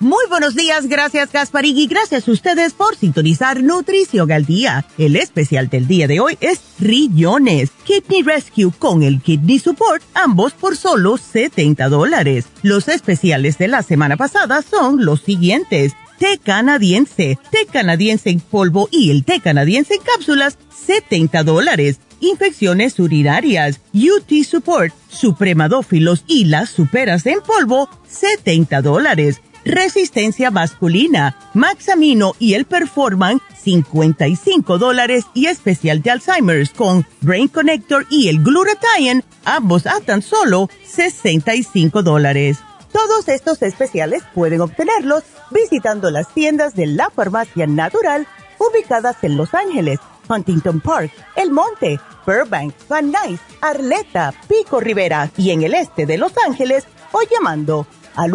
Muy 0.00 0.24
buenos 0.28 0.54
días, 0.54 0.86
gracias 0.86 1.30
Gasparín 1.32 1.78
y 1.78 1.86
gracias 1.86 2.28
a 2.28 2.32
ustedes 2.32 2.72
por 2.72 2.96
sintonizar 2.96 3.62
Nutrición 3.62 4.30
al 4.32 4.44
Día. 4.44 4.84
El 4.98 5.16
especial 5.16 5.68
del 5.68 5.86
día 5.86 6.08
de 6.08 6.20
hoy 6.20 6.36
es 6.40 6.60
Rillones, 6.80 7.70
Kidney 7.84 8.22
Rescue 8.22 8.72
con 8.78 9.02
el 9.02 9.22
Kidney 9.22 9.58
Support, 9.58 10.02
ambos 10.14 10.52
por 10.52 10.76
solo 10.76 11.16
70 11.16 11.88
dólares. 11.88 12.46
Los 12.62 12.88
especiales 12.88 13.56
de 13.58 13.68
la 13.68 13.82
semana 13.82 14.16
pasada 14.16 14.62
son 14.62 15.04
los 15.04 15.22
siguientes 15.22 15.92
té 16.18 16.38
canadiense, 16.38 17.38
té 17.50 17.66
canadiense 17.70 18.30
en 18.30 18.40
polvo 18.40 18.88
y 18.90 19.10
el 19.10 19.24
té 19.24 19.40
canadiense 19.40 19.94
en 19.94 20.00
cápsulas, 20.00 20.58
70 20.86 21.42
dólares. 21.44 22.00
Infecciones 22.20 22.98
urinarias, 22.98 23.80
UT 23.92 24.44
Support, 24.44 24.94
supremadófilos 25.08 26.24
y 26.26 26.46
las 26.46 26.70
superas 26.70 27.26
en 27.26 27.40
polvo, 27.40 27.88
70 28.08 28.80
dólares. 28.82 29.40
Resistencia 29.64 30.50
masculina, 30.50 31.36
Maxamino 31.54 32.34
y 32.38 32.54
el 32.54 32.66
Performan, 32.66 33.40
55 33.62 34.76
dólares 34.76 35.24
y 35.32 35.46
especial 35.46 36.02
de 36.02 36.10
Alzheimer's 36.10 36.70
con 36.70 37.06
Brain 37.22 37.48
Connector 37.48 38.06
y 38.10 38.28
el 38.28 38.42
Glutathione, 38.42 39.24
ambos 39.44 39.86
a 39.86 40.00
tan 40.00 40.20
solo 40.20 40.68
65 40.84 42.02
dólares. 42.02 42.58
Todos 42.92 43.28
estos 43.28 43.62
especiales 43.62 44.22
pueden 44.34 44.60
obtenerlos 44.60 45.24
visitando 45.50 46.10
las 46.10 46.28
tiendas 46.34 46.74
de 46.74 46.86
la 46.86 47.08
farmacia 47.08 47.66
natural 47.66 48.26
ubicadas 48.58 49.16
en 49.22 49.36
Los 49.38 49.54
Ángeles, 49.54 49.98
Huntington 50.28 50.80
Park, 50.80 51.10
El 51.36 51.50
Monte, 51.50 51.98
Burbank, 52.26 52.74
Van 52.88 53.10
Nuys, 53.10 53.40
Arleta, 53.62 54.34
Pico 54.46 54.78
Rivera 54.78 55.30
y 55.38 55.50
en 55.50 55.62
el 55.62 55.74
este 55.74 56.04
de 56.04 56.18
Los 56.18 56.32
Ángeles 56.46 56.84
o 57.12 57.20
llamando 57.30 57.86
al 58.14 58.34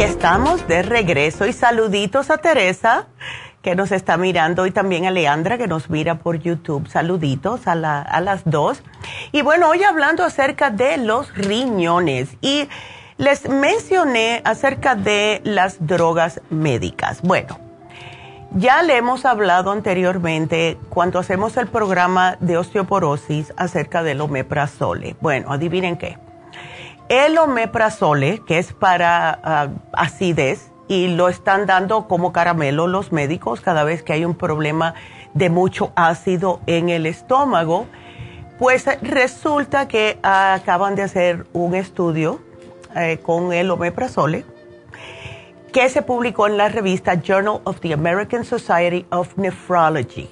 Estamos 0.00 0.66
de 0.66 0.80
regreso 0.80 1.44
y 1.46 1.52
saluditos 1.52 2.30
a 2.30 2.38
Teresa 2.38 3.08
que 3.60 3.74
nos 3.74 3.92
está 3.92 4.16
mirando 4.16 4.64
y 4.64 4.70
también 4.70 5.04
a 5.04 5.10
Leandra 5.10 5.58
que 5.58 5.66
nos 5.66 5.90
mira 5.90 6.20
por 6.20 6.38
YouTube. 6.38 6.88
Saluditos 6.88 7.66
a, 7.66 7.72
a 8.00 8.20
las 8.22 8.40
dos. 8.46 8.82
Y 9.30 9.42
bueno, 9.42 9.68
hoy 9.68 9.84
hablando 9.84 10.24
acerca 10.24 10.70
de 10.70 10.96
los 10.96 11.34
riñones 11.34 12.30
y 12.40 12.66
les 13.18 13.46
mencioné 13.46 14.40
acerca 14.46 14.94
de 14.94 15.42
las 15.44 15.86
drogas 15.86 16.40
médicas. 16.48 17.20
Bueno, 17.20 17.58
ya 18.52 18.82
le 18.82 18.96
hemos 18.96 19.26
hablado 19.26 19.70
anteriormente 19.70 20.78
cuando 20.88 21.18
hacemos 21.18 21.58
el 21.58 21.66
programa 21.66 22.38
de 22.40 22.56
osteoporosis 22.56 23.52
acerca 23.58 24.02
del 24.02 24.22
omeprazole. 24.22 25.14
Bueno, 25.20 25.52
adivinen 25.52 25.98
qué. 25.98 26.29
El 27.10 27.36
omeprazole, 27.38 28.38
que 28.46 28.58
es 28.58 28.72
para 28.72 29.40
ah, 29.42 29.68
acidez, 29.92 30.70
y 30.86 31.08
lo 31.08 31.28
están 31.28 31.66
dando 31.66 32.06
como 32.06 32.32
caramelo 32.32 32.86
los 32.86 33.10
médicos 33.10 33.60
cada 33.60 33.82
vez 33.82 34.04
que 34.04 34.12
hay 34.12 34.24
un 34.24 34.36
problema 34.36 34.94
de 35.34 35.50
mucho 35.50 35.90
ácido 35.96 36.60
en 36.68 36.88
el 36.88 37.06
estómago, 37.06 37.86
pues 38.60 38.86
resulta 39.02 39.88
que 39.88 40.20
acaban 40.22 40.94
de 40.94 41.02
hacer 41.02 41.48
un 41.52 41.74
estudio 41.74 42.40
eh, 42.94 43.18
con 43.20 43.52
el 43.52 43.72
omeprazole, 43.72 44.44
que 45.72 45.88
se 45.88 46.02
publicó 46.02 46.46
en 46.46 46.56
la 46.56 46.68
revista 46.68 47.20
Journal 47.20 47.60
of 47.64 47.80
the 47.80 47.92
American 47.92 48.44
Society 48.44 49.04
of 49.10 49.36
Nephrology. 49.36 50.30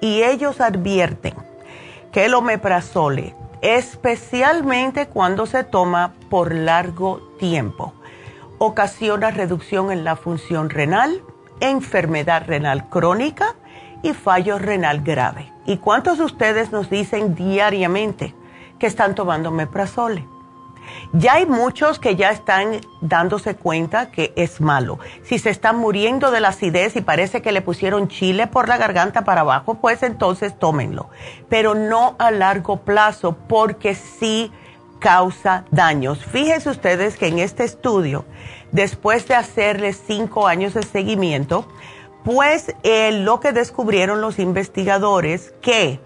Y 0.00 0.24
ellos 0.24 0.60
advierten 0.60 1.34
que 2.10 2.24
el 2.24 2.34
omeprazole, 2.34 3.36
especialmente 3.62 5.06
cuando 5.06 5.46
se 5.46 5.64
toma 5.64 6.14
por 6.28 6.54
largo 6.54 7.20
tiempo, 7.38 7.92
ocasiona 8.58 9.30
reducción 9.30 9.90
en 9.90 10.04
la 10.04 10.16
función 10.16 10.70
renal, 10.70 11.22
enfermedad 11.60 12.44
renal 12.46 12.88
crónica 12.88 13.54
y 14.02 14.12
fallo 14.12 14.58
renal 14.58 15.02
grave. 15.02 15.52
¿Y 15.66 15.78
cuántos 15.78 16.18
de 16.18 16.24
ustedes 16.24 16.72
nos 16.72 16.90
dicen 16.90 17.34
diariamente 17.34 18.34
que 18.78 18.86
están 18.86 19.14
tomando 19.14 19.48
omeprazole? 19.50 20.24
Ya 21.12 21.34
hay 21.34 21.46
muchos 21.46 21.98
que 21.98 22.16
ya 22.16 22.30
están 22.30 22.80
dándose 23.00 23.54
cuenta 23.56 24.10
que 24.10 24.32
es 24.36 24.60
malo. 24.60 24.98
Si 25.22 25.38
se 25.38 25.50
están 25.50 25.78
muriendo 25.78 26.30
de 26.30 26.40
la 26.40 26.48
acidez 26.48 26.96
y 26.96 27.00
parece 27.00 27.42
que 27.42 27.52
le 27.52 27.62
pusieron 27.62 28.08
chile 28.08 28.46
por 28.46 28.68
la 28.68 28.76
garganta 28.76 29.24
para 29.24 29.40
abajo, 29.42 29.74
pues 29.74 30.02
entonces 30.02 30.58
tómenlo. 30.58 31.08
Pero 31.48 31.74
no 31.74 32.16
a 32.18 32.30
largo 32.30 32.78
plazo 32.80 33.36
porque 33.48 33.94
sí 33.94 34.52
causa 34.98 35.64
daños. 35.70 36.24
Fíjense 36.24 36.70
ustedes 36.70 37.16
que 37.16 37.28
en 37.28 37.38
este 37.38 37.64
estudio, 37.64 38.24
después 38.72 39.26
de 39.28 39.34
hacerles 39.34 40.02
cinco 40.06 40.46
años 40.46 40.74
de 40.74 40.82
seguimiento, 40.82 41.66
pues 42.24 42.74
eh, 42.82 43.12
lo 43.12 43.40
que 43.40 43.52
descubrieron 43.52 44.20
los 44.20 44.38
investigadores 44.38 45.54
que 45.62 46.00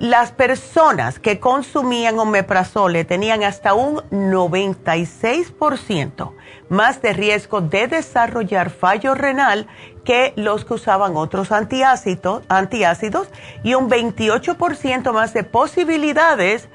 las 0.00 0.32
personas 0.32 1.18
que 1.18 1.38
consumían 1.40 2.18
omeprazole 2.18 3.04
tenían 3.04 3.44
hasta 3.44 3.74
un 3.74 3.96
96% 4.10 6.32
más 6.68 7.02
de 7.02 7.12
riesgo 7.12 7.60
de 7.60 7.88
desarrollar 7.88 8.70
fallo 8.70 9.14
renal 9.14 9.66
que 10.04 10.32
los 10.36 10.64
que 10.64 10.74
usaban 10.74 11.16
otros 11.16 11.52
antiácidos, 11.52 12.44
antiácidos 12.48 13.28
y 13.62 13.74
un 13.74 13.90
28% 13.90 15.12
más 15.12 15.34
de 15.34 15.44
posibilidades 15.44 16.68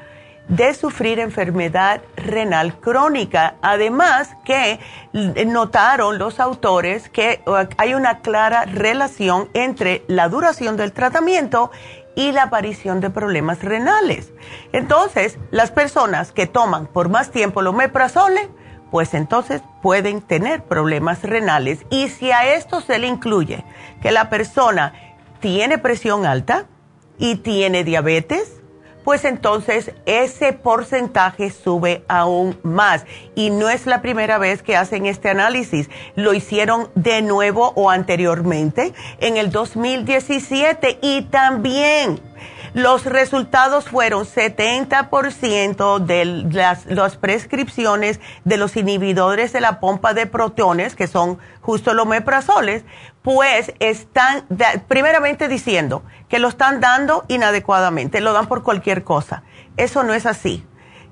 de 0.48 0.74
sufrir 0.74 1.20
enfermedad 1.20 2.02
renal 2.18 2.76
crónica. 2.80 3.56
Además 3.62 4.30
que 4.44 4.80
notaron 5.46 6.18
los 6.18 6.40
autores 6.40 7.10
que 7.10 7.42
uh, 7.46 7.68
hay 7.78 7.94
una 7.94 8.20
clara 8.20 8.66
relación 8.66 9.50
entre 9.54 10.04
la 10.08 10.28
duración 10.28 10.76
del 10.76 10.92
tratamiento 10.92 11.72
la 12.16 12.44
aparición 12.44 13.00
de 13.00 13.10
problemas 13.10 13.64
renales. 13.64 14.32
Entonces, 14.72 15.38
las 15.50 15.72
personas 15.72 16.32
que 16.32 16.48
toman 16.48 16.88
por 16.88 17.10
más 17.10 17.32
tiempo 17.32 17.62
el 17.62 17.68
omeprazole, 17.68 18.50
pues 18.92 19.14
entonces 19.14 19.62
pueden 19.82 20.22
tener 20.22 20.64
problemas 20.64 21.24
renales. 21.24 21.86
Y 21.90 22.10
si 22.10 22.32
a 22.32 22.54
esto 22.54 22.82
se 22.82 23.00
le 23.00 23.08
incluye 23.08 23.64
que 24.02 24.12
la 24.12 24.30
persona 24.30 24.94
tiene 25.40 25.78
presión 25.78 26.26
alta 26.26 26.68
y 27.18 27.38
tiene 27.38 27.84
diabetes, 27.84 28.61
pues 29.04 29.26
entonces 29.26 29.92
ese 30.06 30.54
porcentaje 30.54 31.50
sube 31.50 32.04
aún 32.08 32.60
más. 32.64 33.06
Y 33.36 33.50
no 33.50 33.70
es 33.70 33.86
la 33.86 34.02
primera 34.02 34.38
vez 34.38 34.62
que 34.64 34.76
hacen 34.76 35.06
este 35.06 35.30
análisis. 35.30 35.90
Lo 36.16 36.34
hicieron 36.34 36.90
de 36.96 37.22
nuevo 37.22 37.74
o 37.76 37.90
anteriormente 37.90 38.94
en 39.20 39.38
el 39.38 39.52
2017 39.52 41.00
y 41.02 41.24
también 41.24 42.20
los 42.74 43.06
resultados 43.06 43.90
fueron 43.90 44.26
70% 44.26 46.00
de 46.00 46.26
las, 46.26 46.86
las, 46.86 47.18
prescripciones 47.18 48.20
de 48.46 48.58
los 48.58 48.78
inhibidores 48.78 49.52
de 49.52 49.62
la 49.62 49.80
pompa 49.80 50.14
de 50.14 50.26
protones, 50.26 50.96
que 50.96 51.08
son 51.08 51.40
justo 51.62 51.94
los 51.94 52.08
meprazoles, 52.08 52.84
pues 53.22 53.74
están 53.80 54.46
primeramente 54.88 55.48
diciendo 55.48 56.04
que 56.30 56.40
lo 56.40 56.48
están 56.48 56.80
dando 56.80 57.26
inadecuadamente, 57.28 58.22
lo 58.22 58.34
dan 58.34 58.48
por 58.48 58.64
cualquier 58.64 59.04
cosa. 59.04 59.44
Eso 59.76 60.04
no 60.04 60.14
es 60.14 60.26
así. 60.26 60.66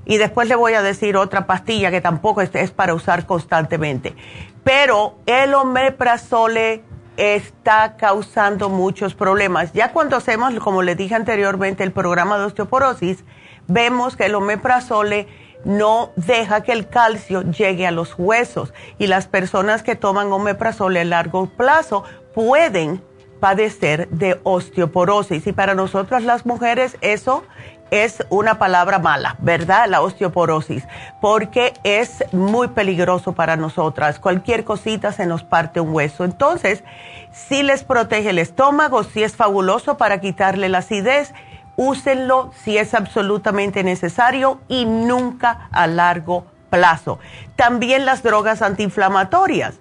Y 0.06 0.18
después 0.18 0.48
le 0.48 0.56
voy 0.56 0.74
a 0.74 0.82
decir 0.82 1.18
otra 1.18 1.46
pastilla 1.46 1.92
que 1.92 2.02
tampoco 2.02 2.42
es, 2.42 2.50
es 2.56 2.72
para 2.72 2.94
usar 2.94 3.26
constantemente. 3.26 4.16
Pero 4.64 5.20
el 5.26 5.54
omeprazole 5.54 6.84
está 7.20 7.98
causando 7.98 8.70
muchos 8.70 9.14
problemas. 9.14 9.74
Ya 9.74 9.92
cuando 9.92 10.16
hacemos, 10.16 10.54
como 10.56 10.82
le 10.82 10.96
dije 10.96 11.16
anteriormente, 11.16 11.84
el 11.84 11.92
programa 11.92 12.38
de 12.38 12.46
osteoporosis, 12.46 13.26
vemos 13.68 14.16
que 14.16 14.26
el 14.26 14.36
omeprazole 14.36 15.28
no 15.66 16.12
deja 16.16 16.64
que 16.64 16.72
el 16.72 16.88
calcio 16.88 17.42
llegue 17.42 17.86
a 17.86 17.92
los 17.92 18.16
huesos 18.18 18.74
y 18.98 19.08
las 19.08 19.28
personas 19.28 19.84
que 19.84 19.96
toman 19.96 20.32
omeprazole 20.32 21.02
a 21.02 21.06
largo 21.06 21.48
plazo 21.48 22.06
pueden 22.34 23.02
padecer 23.42 24.08
de 24.10 24.40
osteoporosis 24.44 25.48
y 25.48 25.54
para 25.54 25.76
nosotras 25.76 26.24
las 26.24 26.46
mujeres 26.46 26.98
eso 27.02 27.44
es 27.92 28.24
una 28.30 28.60
palabra 28.60 29.00
mala, 29.00 29.36
¿verdad? 29.40 29.88
La 29.88 30.02
osteoporosis, 30.02 30.88
porque 31.22 31.74
es 31.84 32.24
muy 32.32 32.70
peligroso 32.70 33.34
para 33.34 33.56
nosotras. 33.56 34.20
Cualquier 34.20 34.64
cosita 34.64 35.12
se 35.12 35.26
nos 35.26 35.44
parte 35.44 35.80
un 35.80 35.94
hueso. 35.94 36.24
Entonces, 36.24 36.84
si 37.32 37.64
les 37.64 37.84
protege 37.84 38.30
el 38.30 38.40
estómago, 38.40 39.04
si 39.04 39.24
es 39.24 39.36
fabuloso 39.36 39.98
para 39.98 40.22
quitarle 40.22 40.70
la 40.70 40.80
acidez, 40.80 41.34
úsenlo 41.76 42.52
si 42.64 42.78
es 42.78 42.94
absolutamente 42.94 43.84
necesario 43.84 44.60
y 44.68 44.86
nunca 44.86 45.70
a 45.72 45.88
largo 45.88 46.46
plazo. 46.70 47.20
También 47.56 48.06
las 48.06 48.24
drogas 48.24 48.62
antiinflamatorias. 48.62 49.76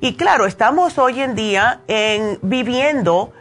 Y 0.00 0.14
claro, 0.14 0.46
estamos 0.46 0.98
hoy 0.98 1.20
en 1.20 1.34
día 1.34 1.80
en, 1.88 2.38
viviendo 2.42 3.32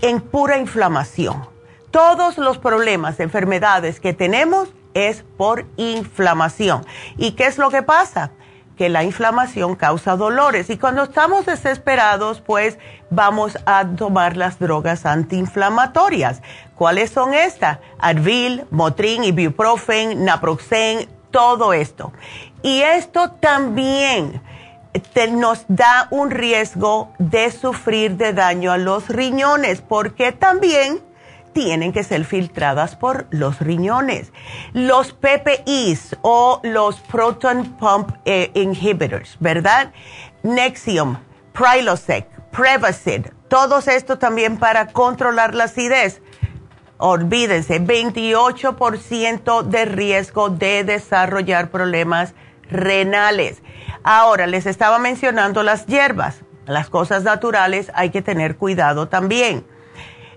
en 0.00 0.20
pura 0.20 0.58
inflamación 0.58 1.57
todos 1.90 2.38
los 2.38 2.58
problemas, 2.58 3.20
enfermedades 3.20 4.00
que 4.00 4.12
tenemos 4.12 4.68
es 4.94 5.24
por 5.36 5.66
inflamación. 5.76 6.84
¿Y 7.16 7.32
qué 7.32 7.46
es 7.46 7.58
lo 7.58 7.70
que 7.70 7.82
pasa? 7.82 8.30
Que 8.76 8.88
la 8.88 9.02
inflamación 9.02 9.74
causa 9.74 10.16
dolores 10.16 10.70
y 10.70 10.78
cuando 10.78 11.04
estamos 11.04 11.46
desesperados, 11.46 12.40
pues 12.40 12.78
vamos 13.10 13.58
a 13.66 13.84
tomar 13.86 14.36
las 14.36 14.58
drogas 14.58 15.06
antiinflamatorias. 15.06 16.42
¿Cuáles 16.74 17.10
son 17.10 17.34
estas? 17.34 17.78
Advil, 17.98 18.64
Motrin, 18.70 19.24
Ibuprofen, 19.24 20.24
Naproxen, 20.24 21.08
todo 21.30 21.72
esto. 21.72 22.12
Y 22.62 22.80
esto 22.82 23.30
también 23.32 24.40
nos 25.30 25.64
da 25.68 26.08
un 26.10 26.30
riesgo 26.30 27.12
de 27.18 27.50
sufrir 27.50 28.16
de 28.16 28.32
daño 28.32 28.72
a 28.72 28.78
los 28.78 29.08
riñones 29.08 29.80
porque 29.80 30.32
también 30.32 31.00
tienen 31.52 31.92
que 31.92 32.04
ser 32.04 32.24
filtradas 32.24 32.96
por 32.96 33.26
los 33.30 33.60
riñones. 33.60 34.32
Los 34.72 35.12
PPIs 35.12 36.16
o 36.22 36.60
los 36.62 37.00
Proton 37.00 37.76
Pump 37.78 38.10
eh, 38.24 38.50
Inhibitors, 38.54 39.36
¿verdad? 39.40 39.92
Nexium, 40.42 41.18
Prilosec, 41.52 42.28
Prevacid, 42.50 43.26
todos 43.48 43.88
estos 43.88 44.18
también 44.18 44.58
para 44.58 44.88
controlar 44.88 45.54
la 45.54 45.64
acidez. 45.64 46.22
Olvídense, 46.98 47.80
28% 47.80 49.62
de 49.62 49.84
riesgo 49.84 50.50
de 50.50 50.84
desarrollar 50.84 51.70
problemas 51.70 52.34
renales. 52.70 53.62
Ahora, 54.02 54.46
les 54.46 54.66
estaba 54.66 54.98
mencionando 54.98 55.62
las 55.62 55.86
hierbas. 55.86 56.42
Las 56.66 56.90
cosas 56.90 57.22
naturales 57.22 57.90
hay 57.94 58.10
que 58.10 58.20
tener 58.20 58.56
cuidado 58.56 59.08
también. 59.08 59.64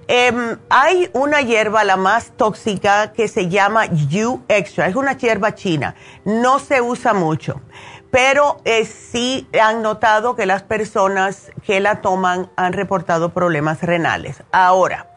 Em, 0.08 0.58
hay 0.70 1.10
una 1.14 1.42
hierba, 1.42 1.84
la 1.84 1.96
más 1.96 2.32
tóxica, 2.36 3.14
que 3.14 3.28
se 3.28 3.50
llama 3.50 3.86
U 3.86 4.42
Extra. 4.48 4.88
Es 4.88 4.96
una 4.96 5.18
hierba 5.18 5.56
china. 5.56 5.96
No 6.26 6.60
se 6.60 6.82
usa 6.82 7.14
mucho, 7.14 7.62
pero 8.10 8.62
eh, 8.66 8.86
sí 8.86 9.48
han 9.60 9.82
notado 9.82 10.36
que 10.36 10.46
las 10.46 10.64
personas 10.64 11.52
que 11.66 11.80
la 11.80 12.02
toman 12.02 12.50
han 12.56 12.74
reportado 12.74 13.34
problemas 13.34 13.82
renales. 13.82 14.44
Ahora, 14.52 15.08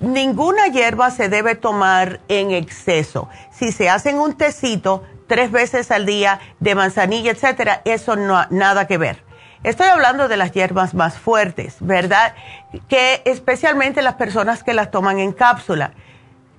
ninguna 0.00 0.66
hierba 0.68 1.10
se 1.10 1.28
debe 1.28 1.54
tomar 1.54 2.20
en 2.28 2.50
exceso. 2.50 3.28
Si 3.52 3.70
se 3.70 3.88
hacen 3.88 4.18
un 4.18 4.34
tecito 4.34 5.04
tres 5.28 5.52
veces 5.52 5.90
al 5.90 6.06
día 6.06 6.40
de 6.58 6.74
manzanilla, 6.74 7.30
etcétera, 7.30 7.82
eso 7.84 8.16
no 8.16 8.44
nada 8.50 8.86
que 8.86 8.98
ver 8.98 9.29
Estoy 9.62 9.88
hablando 9.88 10.28
de 10.28 10.38
las 10.38 10.52
hierbas 10.52 10.94
más 10.94 11.18
fuertes, 11.18 11.76
¿verdad? 11.80 12.34
Que 12.88 13.20
especialmente 13.26 14.00
las 14.00 14.14
personas 14.14 14.64
que 14.64 14.72
las 14.72 14.90
toman 14.90 15.18
en 15.18 15.32
cápsula 15.32 15.92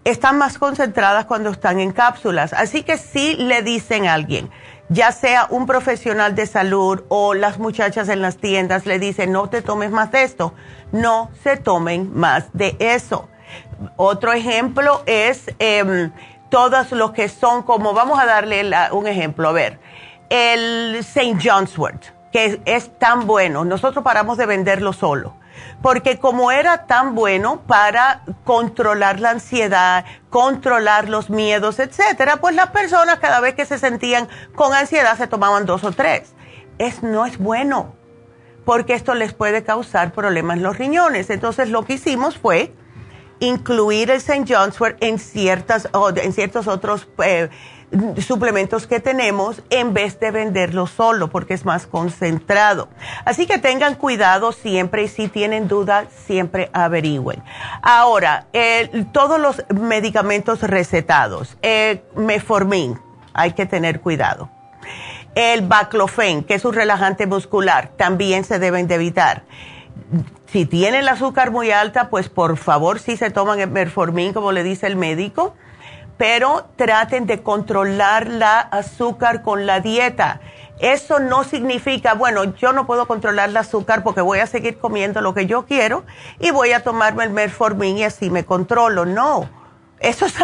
están 0.03 0.37
más 0.37 0.59
concentradas 0.59 1.25
cuando 1.25 1.49
están 1.49 1.79
en 1.79 1.93
cápsulas. 1.93 2.53
Así 2.53 2.83
que 2.83 2.97
si 2.97 3.35
le 3.37 3.63
dicen 3.63 4.05
a 4.05 4.13
alguien, 4.13 4.51
ya 4.89 5.11
sea 5.11 5.47
un 5.49 5.65
profesional 5.65 6.35
de 6.35 6.45
salud 6.45 7.03
o 7.07 7.33
las 7.33 7.57
muchachas 7.57 8.07
en 8.07 8.21
las 8.21 8.37
tiendas 8.37 8.85
le 8.85 8.99
dicen, 8.99 9.31
no 9.31 9.49
te 9.49 9.63
tomes 9.63 9.89
más 9.89 10.11
de 10.11 10.21
esto, 10.21 10.53
no 10.91 11.31
se 11.41 11.57
tomen 11.57 12.11
más 12.13 12.53
de 12.53 12.75
eso. 12.77 13.29
Otro 13.97 14.31
ejemplo 14.31 15.01
es 15.07 15.45
eh, 15.57 16.11
todos 16.51 16.91
los 16.91 17.13
que 17.13 17.29
son 17.29 17.63
como, 17.63 17.93
vamos 17.93 18.19
a 18.19 18.27
darle 18.27 18.63
un 18.91 19.07
ejemplo, 19.07 19.49
a 19.49 19.53
ver, 19.53 19.79
el 20.29 20.97
St. 20.97 21.39
John's 21.43 21.75
Wort 21.79 22.20
que 22.31 22.61
es 22.65 22.97
tan 22.97 23.27
bueno. 23.27 23.65
Nosotros 23.65 24.03
paramos 24.03 24.37
de 24.37 24.45
venderlo 24.45 24.93
solo, 24.93 25.35
porque 25.81 26.19
como 26.19 26.51
era 26.51 26.85
tan 26.87 27.15
bueno 27.15 27.61
para 27.67 28.23
controlar 28.43 29.19
la 29.19 29.31
ansiedad, 29.31 30.05
controlar 30.29 31.09
los 31.09 31.29
miedos, 31.29 31.79
etcétera, 31.79 32.37
pues 32.37 32.55
las 32.55 32.69
personas 32.69 33.19
cada 33.19 33.39
vez 33.39 33.55
que 33.55 33.65
se 33.65 33.77
sentían 33.77 34.27
con 34.55 34.73
ansiedad 34.73 35.17
se 35.17 35.27
tomaban 35.27 35.65
dos 35.65 35.83
o 35.83 35.91
tres. 35.91 36.33
Es 36.77 37.03
no 37.03 37.25
es 37.25 37.37
bueno, 37.37 37.95
porque 38.65 38.93
esto 38.93 39.13
les 39.13 39.33
puede 39.33 39.63
causar 39.63 40.13
problemas 40.13 40.57
en 40.57 40.63
los 40.63 40.77
riñones. 40.77 41.29
Entonces 41.29 41.69
lo 41.69 41.85
que 41.85 41.93
hicimos 41.93 42.37
fue 42.37 42.73
incluir 43.41 44.11
el 44.11 44.17
St. 44.17 44.45
John's 44.47 44.77
en 44.99 45.19
ciertas 45.19 45.89
en 46.15 46.31
ciertos 46.31 46.67
otros 46.67 47.09
eh, 47.23 47.49
suplementos 48.19 48.87
que 48.87 48.99
tenemos 48.99 49.61
en 49.69 49.93
vez 49.93 50.19
de 50.19 50.31
venderlo 50.31 50.87
solo 50.87 51.29
porque 51.29 51.53
es 51.53 51.65
más 51.65 51.87
concentrado. 51.87 52.87
Así 53.25 53.45
que 53.47 53.57
tengan 53.57 53.95
cuidado 53.95 54.51
siempre 54.51 55.03
y 55.03 55.07
si 55.07 55.27
tienen 55.27 55.67
dudas, 55.67 56.07
siempre 56.25 56.69
averigüen. 56.73 57.43
Ahora, 57.81 58.47
todos 59.11 59.39
los 59.39 59.63
medicamentos 59.69 60.61
recetados, 60.61 61.57
eh, 61.61 62.03
Meformin, 62.15 62.99
hay 63.33 63.53
que 63.53 63.65
tener 63.65 64.01
cuidado. 64.01 64.49
El 65.35 65.65
Baclofen, 65.67 66.43
que 66.43 66.55
es 66.55 66.65
un 66.65 66.73
relajante 66.73 67.25
muscular, 67.25 67.91
también 67.97 68.43
se 68.43 68.59
deben 68.59 68.87
de 68.87 68.95
evitar. 68.95 69.43
Si 70.47 70.65
tienen 70.65 71.01
el 71.01 71.07
azúcar 71.07 71.51
muy 71.51 71.71
alta, 71.71 72.09
pues 72.09 72.27
por 72.27 72.57
favor, 72.57 72.99
si 72.99 73.15
se 73.15 73.29
toman 73.29 73.61
el 73.61 73.69
Metformin, 73.69 74.33
como 74.33 74.51
le 74.51 74.63
dice 74.63 74.87
el 74.87 74.97
médico, 74.97 75.55
pero 76.21 76.69
traten 76.75 77.25
de 77.25 77.41
controlar 77.41 78.27
la 78.27 78.59
azúcar 78.59 79.41
con 79.41 79.65
la 79.65 79.79
dieta. 79.79 80.39
Eso 80.79 81.17
no 81.17 81.43
significa, 81.43 82.13
bueno, 82.13 82.43
yo 82.57 82.73
no 82.73 82.85
puedo 82.85 83.07
controlar 83.07 83.49
el 83.49 83.57
azúcar 83.57 84.03
porque 84.03 84.21
voy 84.21 84.37
a 84.37 84.45
seguir 84.45 84.77
comiendo 84.77 85.21
lo 85.21 85.33
que 85.33 85.47
yo 85.47 85.65
quiero 85.65 86.03
y 86.39 86.51
voy 86.51 86.73
a 86.73 86.83
tomarme 86.83 87.23
el 87.23 87.31
metformin 87.31 87.97
y 87.97 88.03
así 88.03 88.29
me 88.29 88.45
controlo. 88.45 89.03
No, 89.03 89.49
eso 89.99 90.27
es, 90.27 90.35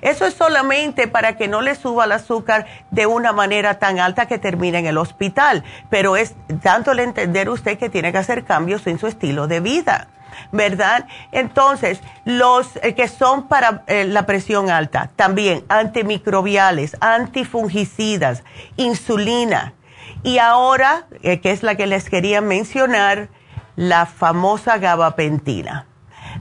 eso 0.00 0.24
es 0.24 0.32
solamente 0.32 1.08
para 1.08 1.36
que 1.36 1.46
no 1.46 1.60
le 1.60 1.74
suba 1.74 2.06
el 2.06 2.12
azúcar 2.12 2.64
de 2.90 3.04
una 3.04 3.32
manera 3.32 3.78
tan 3.78 3.98
alta 3.98 4.24
que 4.24 4.38
termine 4.38 4.78
en 4.78 4.86
el 4.86 4.96
hospital, 4.96 5.62
pero 5.90 6.16
es 6.16 6.34
dándole 6.48 7.02
a 7.02 7.04
entender 7.04 7.50
usted 7.50 7.76
que 7.76 7.90
tiene 7.90 8.12
que 8.12 8.18
hacer 8.18 8.44
cambios 8.44 8.86
en 8.86 8.98
su 8.98 9.08
estilo 9.08 9.46
de 9.46 9.60
vida. 9.60 10.08
¿Verdad? 10.52 11.06
Entonces, 11.32 12.00
los 12.24 12.76
eh, 12.82 12.94
que 12.94 13.08
son 13.08 13.48
para 13.48 13.84
eh, 13.86 14.04
la 14.04 14.26
presión 14.26 14.70
alta, 14.70 15.10
también 15.16 15.64
antimicrobiales, 15.68 16.96
antifungicidas, 17.00 18.44
insulina. 18.76 19.74
Y 20.22 20.38
ahora, 20.38 21.06
eh, 21.22 21.40
que 21.40 21.50
es 21.50 21.62
la 21.62 21.74
que 21.74 21.86
les 21.86 22.08
quería 22.08 22.40
mencionar, 22.40 23.28
la 23.76 24.06
famosa 24.06 24.78
gabapentina. 24.78 25.86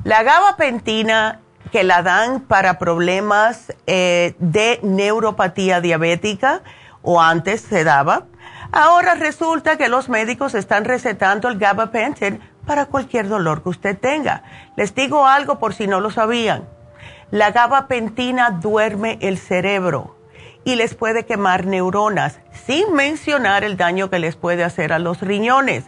La 0.03 0.23
gabapentina 0.23 1.39
que 1.71 1.83
la 1.83 2.01
dan 2.01 2.41
para 2.41 2.77
problemas 2.77 3.73
de 3.87 4.79
neuropatía 4.83 5.79
diabética, 5.79 6.61
o 7.01 7.21
antes 7.21 7.61
se 7.61 7.83
daba, 7.83 8.25
ahora 8.71 9.15
resulta 9.15 9.77
que 9.77 9.87
los 9.87 10.09
médicos 10.09 10.53
están 10.55 10.85
recetando 10.85 11.47
el 11.47 11.57
gabapentin 11.57 12.41
para 12.71 12.85
cualquier 12.85 13.27
dolor 13.27 13.63
que 13.63 13.67
usted 13.67 13.99
tenga. 13.99 14.43
Les 14.77 14.95
digo 14.95 15.27
algo 15.27 15.59
por 15.59 15.73
si 15.73 15.87
no 15.87 15.99
lo 15.99 16.09
sabían. 16.09 16.69
La 17.29 17.51
gabapentina 17.51 18.49
duerme 18.49 19.17
el 19.19 19.37
cerebro 19.39 20.15
y 20.63 20.75
les 20.75 20.95
puede 20.95 21.25
quemar 21.25 21.65
neuronas, 21.65 22.39
sin 22.65 22.93
mencionar 22.93 23.65
el 23.65 23.75
daño 23.75 24.09
que 24.09 24.19
les 24.19 24.37
puede 24.37 24.63
hacer 24.63 24.93
a 24.93 24.99
los 24.99 25.19
riñones. 25.19 25.83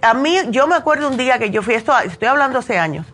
A 0.00 0.14
mí, 0.14 0.36
yo 0.50 0.68
me 0.68 0.76
acuerdo 0.76 1.08
un 1.08 1.16
día 1.16 1.40
que 1.40 1.50
yo 1.50 1.60
fui, 1.62 1.74
esto, 1.74 1.92
estoy 2.04 2.28
hablando 2.28 2.60
hace 2.60 2.78
años, 2.78 3.12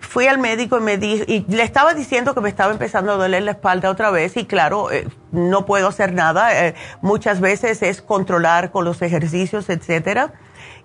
fui 0.00 0.26
al 0.26 0.38
médico 0.38 0.76
y 0.76 0.80
me 0.80 0.98
di, 0.98 1.22
y 1.28 1.44
le 1.48 1.62
estaba 1.62 1.94
diciendo 1.94 2.34
que 2.34 2.40
me 2.40 2.48
estaba 2.48 2.72
empezando 2.72 3.12
a 3.12 3.14
doler 3.14 3.44
la 3.44 3.52
espalda 3.52 3.90
otra 3.90 4.10
vez 4.10 4.36
y 4.36 4.44
claro, 4.44 4.90
eh, 4.90 5.06
no 5.30 5.66
puedo 5.66 5.86
hacer 5.86 6.14
nada. 6.14 6.66
Eh, 6.66 6.74
muchas 7.00 7.40
veces 7.40 7.80
es 7.82 8.02
controlar 8.02 8.72
con 8.72 8.84
los 8.84 9.02
ejercicios, 9.02 9.70
etcétera 9.70 10.32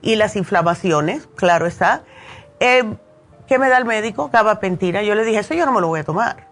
y 0.02 0.16
las 0.16 0.36
inflamaciones, 0.36 1.28
claro 1.36 1.66
está. 1.66 2.04
Eh, 2.60 2.84
¿Qué 3.48 3.60
me 3.60 3.70
da 3.70 3.78
el 3.78 3.86
médico? 3.86 4.30
Gabapentina. 4.32 5.04
Yo 5.04 5.16
le 5.16 5.24
dije, 5.24 5.40
eso 5.40 5.54
yo 5.54 5.66
no 5.66 5.72
me 5.72 5.82
lo 5.82 5.88
voy 5.88 6.00
a 6.00 6.04
tomar. 6.04 6.48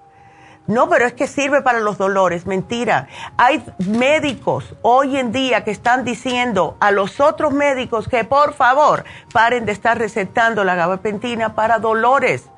No, 0.66 0.88
pero 0.88 1.06
es 1.06 1.14
que 1.14 1.28
sirve 1.28 1.62
para 1.62 1.80
los 1.80 1.98
dolores. 1.98 2.46
Mentira. 2.46 3.08
Hay 3.38 3.64
médicos 3.80 4.76
hoy 4.82 5.18
en 5.18 5.32
día 5.32 5.64
que 5.64 5.72
están 5.72 6.06
diciendo 6.06 6.78
a 6.80 6.92
los 6.92 7.20
otros 7.20 7.52
médicos 7.52 8.08
que 8.08 8.24
por 8.24 8.54
favor 8.54 9.04
paren 9.34 9.66
de 9.66 9.72
estar 9.72 9.98
recetando 9.98 10.64
la 10.64 10.76
gabapentina 10.76 11.56
para 11.56 11.80
dolores. 11.80 12.50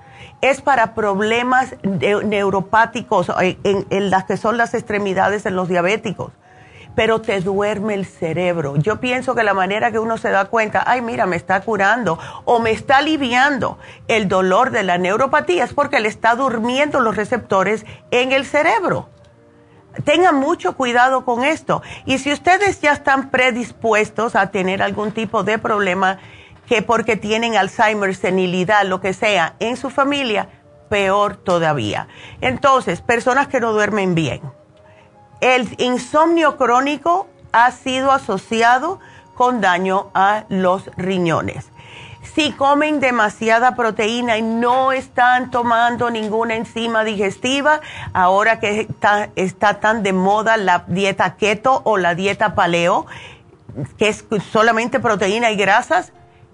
Es 0.41 0.62
para 0.62 0.93
problemas 0.93 1.75
neuropáticos 1.84 3.32
en, 3.39 3.88
en 3.89 4.10
las 4.10 4.25
que 4.25 4.38
son 4.38 4.58
las 4.58 4.73
extremidades 4.73 5.43
de 5.43 5.51
los 5.51 5.67
diabéticos 5.67 6.32
pero 6.96 7.22
te 7.22 7.42
duerme 7.42 7.94
el 7.94 8.06
cerebro. 8.06 8.78
Yo 8.78 9.00
pienso 9.00 9.36
que 9.36 9.44
la 9.44 9.54
manera 9.54 9.92
que 9.92 10.00
uno 10.00 10.18
se 10.18 10.30
da 10.30 10.46
cuenta, 10.46 10.84
ay, 10.88 11.02
mira, 11.02 11.26
me 11.26 11.36
está 11.36 11.62
curando 11.62 12.18
o 12.46 12.60
me 12.60 12.72
está 12.72 12.98
aliviando 12.98 13.78
el 14.08 14.28
dolor 14.28 14.72
de 14.72 14.84
la 14.84 14.98
neuropatía 14.98 15.66
es 15.66 15.74
porque 15.74 16.00
le 16.00 16.08
está 16.08 16.36
durmiendo 16.36 17.02
los 17.02 17.16
receptores 17.16 17.86
en 18.12 18.32
el 18.32 18.46
cerebro. 18.46 19.10
Tengan 20.04 20.36
mucho 20.36 20.76
cuidado 20.76 21.24
con 21.24 21.44
esto. 21.44 21.82
Y 22.06 22.18
si 22.18 22.32
ustedes 22.32 22.82
ya 22.82 22.92
están 22.92 23.30
predispuestos 23.30 24.36
a 24.36 24.52
tener 24.52 24.82
algún 24.82 25.12
tipo 25.12 25.44
de 25.44 25.58
problema, 25.58 26.20
que 26.68 26.82
porque 26.82 27.16
tienen 27.16 27.56
Alzheimer, 27.56 28.16
senilidad, 28.16 28.86
lo 28.86 29.00
que 29.00 29.14
sea, 29.14 29.56
en 29.60 29.78
su 29.78 29.90
familia, 29.90 30.50
peor 30.90 31.38
todavía. 31.38 32.08
Entonces, 32.42 33.02
personas 33.02 33.48
que 33.48 33.60
no 33.60 33.72
duermen 33.72 34.16
bien 34.16 34.42
el 35.41 35.76
insomnio 35.80 36.58
crónico 36.58 37.28
ha 37.52 37.71
sido 37.71 38.12
asociado 38.12 39.00
con 39.34 39.62
daño 39.62 40.10
a 40.13 40.45
los 40.50 40.89
riñones. 40.98 41.69
Si 42.24 42.52
comen 42.52 43.00
demasiada 43.00 43.76
proteína 43.76 44.38
y 44.38 44.41
no 44.41 44.91
están 44.91 45.52
tomando 45.52 46.10
ninguna 46.10 46.56
enzima 46.56 47.04
digestiva, 47.04 47.82
ahora 48.13 48.60
que 48.60 48.88
está, 49.36 49.80
tan 49.80 50.04
de 50.04 50.12
moda 50.12 50.58
la 50.58 50.84
dieta 50.88 51.36
keto 51.36 51.82
o 51.86 51.98
la 51.98 52.15
dieta 52.15 52.56
paleo, 52.56 53.06
que 53.98 54.10
es 54.10 54.26
solamente 54.52 55.00
proteína 55.00 55.52
y 55.52 55.56
grasas, 55.56 56.12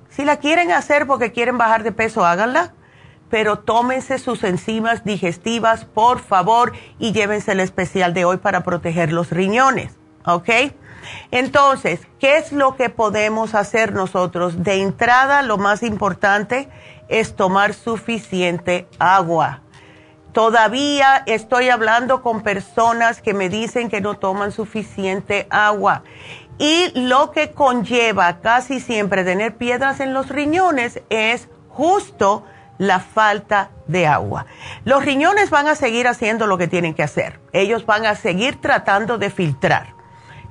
si 0.10 0.26
la 0.26 0.38
quieren 0.38 0.72
hacer 0.72 1.08
porque 1.08 1.32
quieren 1.32 1.58
bajar 1.58 1.84
de 1.84 1.94
peso, 1.94 2.26
háganla 2.26 2.74
pero 3.32 3.58
tómense 3.60 4.20
sus 4.20 4.44
enzimas 4.44 5.04
digestivas, 5.04 5.86
por 5.86 6.20
favor, 6.20 6.74
y 7.00 7.14
llévense 7.14 7.54
el 7.54 7.62
especial 7.62 8.14
de 8.14 8.26
hoy 8.26 8.38
para 8.38 8.64
proteger 8.64 9.12
los 9.12 9.32
riñones, 9.32 9.98
¿ok? 10.26 10.50
Entonces, 11.32 12.02
¿qué 12.20 12.38
es 12.38 12.52
lo 12.52 12.76
que 12.76 12.90
podemos 12.90 13.56
hacer 13.56 13.94
nosotros? 13.94 14.64
De 14.64 14.82
entrada, 14.82 15.42
lo 15.42 15.58
más 15.58 15.82
importante 15.82 16.70
es 17.08 17.36
tomar 17.36 17.74
suficiente 17.74 18.88
agua. 19.00 19.62
Todavía 20.34 21.24
estoy 21.26 21.70
hablando 21.70 22.22
con 22.22 22.42
personas 22.42 23.22
que 23.22 23.34
me 23.34 23.50
dicen 23.50 23.90
que 23.90 24.00
no 24.00 24.18
toman 24.18 24.52
suficiente 24.52 25.48
agua. 25.50 26.04
Y 26.58 26.92
lo 27.08 27.32
que 27.32 27.52
conlleva 27.52 28.40
casi 28.40 28.80
siempre 28.80 29.24
tener 29.24 29.56
piedras 29.58 30.00
en 30.00 30.14
los 30.14 30.30
riñones 30.30 31.02
es 31.10 31.50
justo 31.70 32.46
la 32.82 33.00
falta 33.00 33.70
de 33.86 34.08
agua. 34.08 34.48
Los 34.86 35.06
riñones 35.06 35.52
van 35.52 35.68
a 35.68 35.76
seguir 35.76 36.08
haciendo 36.08 36.48
lo 36.48 36.58
que 36.58 36.68
tienen 36.68 36.96
que 36.96 37.04
hacer. 37.04 37.40
Ellos 37.54 37.86
van 37.86 38.08
a 38.08 38.16
seguir 38.16 38.60
tratando 38.60 39.20
de 39.20 39.30
filtrar. 39.30 39.94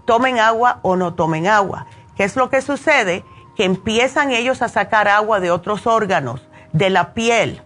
Tomen 0.04 0.38
agua 0.38 0.78
o 0.82 0.94
no 0.94 1.14
tomen 1.14 1.48
agua. 1.48 1.86
¿Qué 2.16 2.22
es 2.22 2.36
lo 2.36 2.48
que 2.48 2.62
sucede? 2.62 3.24
Que 3.56 3.64
empiezan 3.64 4.30
ellos 4.30 4.62
a 4.62 4.68
sacar 4.68 5.08
agua 5.08 5.40
de 5.40 5.50
otros 5.50 5.88
órganos, 5.88 6.46
de 6.72 6.90
la 6.90 7.14
piel, 7.14 7.62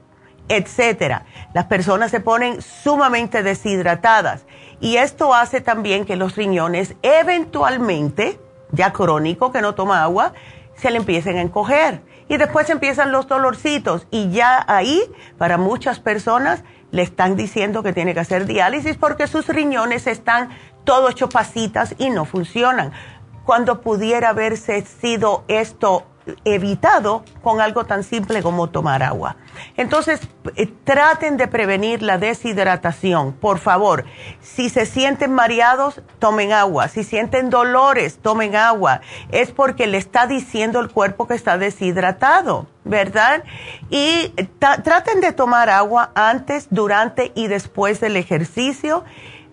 etcétera. 0.48 1.26
Las 1.52 1.66
personas 1.66 2.10
se 2.10 2.20
ponen 2.20 2.62
sumamente 2.62 3.42
deshidratadas 3.42 4.46
y 4.80 4.96
esto 4.96 5.34
hace 5.34 5.60
también 5.60 6.06
que 6.06 6.16
los 6.16 6.36
riñones 6.36 6.94
eventualmente, 7.02 8.40
ya 8.72 8.94
crónico 8.94 9.52
que 9.52 9.60
no 9.60 9.74
toma 9.74 10.02
agua, 10.02 10.32
se 10.74 10.90
le 10.90 10.96
empiecen 10.96 11.36
a 11.36 11.42
encoger. 11.42 12.00
Y 12.28 12.36
después 12.36 12.70
empiezan 12.70 13.12
los 13.12 13.28
dolorcitos 13.28 14.06
y 14.10 14.30
ya 14.30 14.64
ahí, 14.66 15.02
para 15.36 15.58
muchas 15.58 16.00
personas, 16.00 16.64
le 16.90 17.02
están 17.02 17.36
diciendo 17.36 17.82
que 17.82 17.92
tiene 17.92 18.14
que 18.14 18.20
hacer 18.20 18.46
diálisis 18.46 18.96
porque 18.96 19.26
sus 19.26 19.48
riñones 19.48 20.06
están 20.06 20.50
todos 20.84 21.10
hechos 21.10 21.30
pasitas 21.30 21.94
y 21.98 22.10
no 22.10 22.24
funcionan. 22.24 22.92
Cuando 23.44 23.80
pudiera 23.80 24.30
haberse 24.30 24.80
sido 24.82 25.44
esto 25.48 26.06
evitado 26.44 27.24
con 27.42 27.60
algo 27.60 27.84
tan 27.84 28.02
simple 28.02 28.42
como 28.42 28.68
tomar 28.68 29.02
agua. 29.02 29.36
Entonces, 29.76 30.20
eh, 30.56 30.66
traten 30.84 31.36
de 31.36 31.48
prevenir 31.48 32.02
la 32.02 32.18
deshidratación, 32.18 33.32
por 33.32 33.58
favor. 33.58 34.04
Si 34.40 34.70
se 34.70 34.86
sienten 34.86 35.32
mareados, 35.32 36.00
tomen 36.18 36.52
agua. 36.52 36.88
Si 36.88 37.04
sienten 37.04 37.50
dolores, 37.50 38.18
tomen 38.18 38.56
agua. 38.56 39.00
Es 39.30 39.50
porque 39.50 39.86
le 39.86 39.98
está 39.98 40.26
diciendo 40.26 40.80
el 40.80 40.90
cuerpo 40.90 41.26
que 41.26 41.34
está 41.34 41.58
deshidratado, 41.58 42.66
¿verdad? 42.84 43.44
Y 43.90 44.28
traten 44.58 45.20
de 45.20 45.32
tomar 45.32 45.68
agua 45.68 46.10
antes, 46.14 46.68
durante 46.70 47.32
y 47.34 47.48
después 47.48 48.00
del 48.00 48.16
ejercicio. 48.16 49.04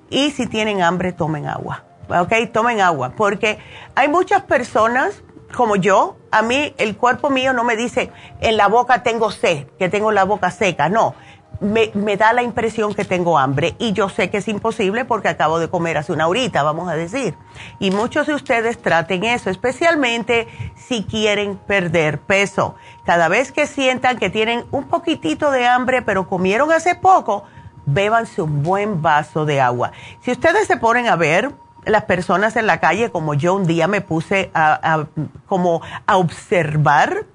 Y 0.09 0.31
si 0.31 0.47
tienen 0.47 0.81
hambre, 0.81 1.11
tomen 1.11 1.47
agua. 1.47 1.83
¿Ok? 2.09 2.33
Tomen 2.51 2.81
agua. 2.81 3.13
Porque 3.15 3.59
hay 3.95 4.09
muchas 4.09 4.43
personas 4.43 5.23
como 5.51 5.75
yo, 5.75 6.17
a 6.31 6.41
mí 6.41 6.73
el 6.77 6.97
cuerpo 6.97 7.29
mío 7.29 7.53
no 7.53 7.63
me 7.63 7.75
dice 7.75 8.11
en 8.39 8.57
la 8.57 8.67
boca 8.67 9.03
tengo 9.03 9.31
sed, 9.31 9.67
que 9.77 9.89
tengo 9.89 10.11
la 10.11 10.23
boca 10.23 10.51
seca, 10.51 10.89
no. 10.89 11.15
Me, 11.59 11.91
da 12.17 12.33
la 12.33 12.41
impresión 12.41 12.95
que 12.95 13.05
tengo 13.05 13.37
hambre 13.37 13.75
y 13.77 13.93
yo 13.93 14.09
sé 14.09 14.31
que 14.31 14.37
es 14.37 14.47
imposible 14.47 15.05
porque 15.05 15.27
acabo 15.27 15.59
de 15.59 15.69
comer 15.69 15.95
hace 15.95 16.11
una 16.11 16.27
horita, 16.27 16.63
vamos 16.63 16.89
a 16.89 16.95
decir. 16.95 17.35
Y 17.77 17.91
muchos 17.91 18.25
de 18.25 18.33
ustedes 18.33 18.81
traten 18.81 19.23
eso, 19.25 19.51
especialmente 19.51 20.47
si 20.75 21.03
quieren 21.03 21.57
perder 21.57 22.19
peso. 22.19 22.73
Cada 23.05 23.27
vez 23.27 23.51
que 23.51 23.67
sientan 23.67 24.17
que 24.17 24.31
tienen 24.31 24.65
un 24.71 24.85
poquitito 24.85 25.51
de 25.51 25.67
hambre 25.67 26.01
pero 26.01 26.27
comieron 26.27 26.71
hace 26.71 26.95
poco, 26.95 27.43
bébanse 27.85 28.41
un 28.41 28.63
buen 28.63 29.03
vaso 29.03 29.45
de 29.45 29.61
agua. 29.61 29.91
Si 30.21 30.31
ustedes 30.31 30.65
se 30.65 30.77
ponen 30.77 31.07
a 31.07 31.15
ver, 31.15 31.51
las 31.85 32.05
personas 32.05 32.55
en 32.55 32.67
la 32.67 32.79
calle, 32.79 33.11
como 33.11 33.33
yo 33.33 33.55
un 33.55 33.65
día 33.65 33.87
me 33.87 34.01
puse 34.01 34.51
a, 34.53 35.05
como 35.47 35.81
a 36.05 36.17
observar, 36.17 37.25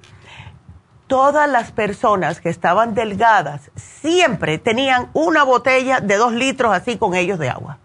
todas 1.06 1.48
las 1.48 1.72
personas 1.72 2.40
que 2.40 2.48
estaban 2.48 2.94
delgadas 2.94 3.70
siempre 3.76 4.58
tenían 4.58 5.08
una 5.12 5.44
botella 5.44 6.00
de 6.00 6.16
dos 6.16 6.32
litros 6.32 6.72
así 6.72 6.96
con 6.96 7.14
ellos 7.14 7.38
de 7.38 7.50
agua. 7.50 7.78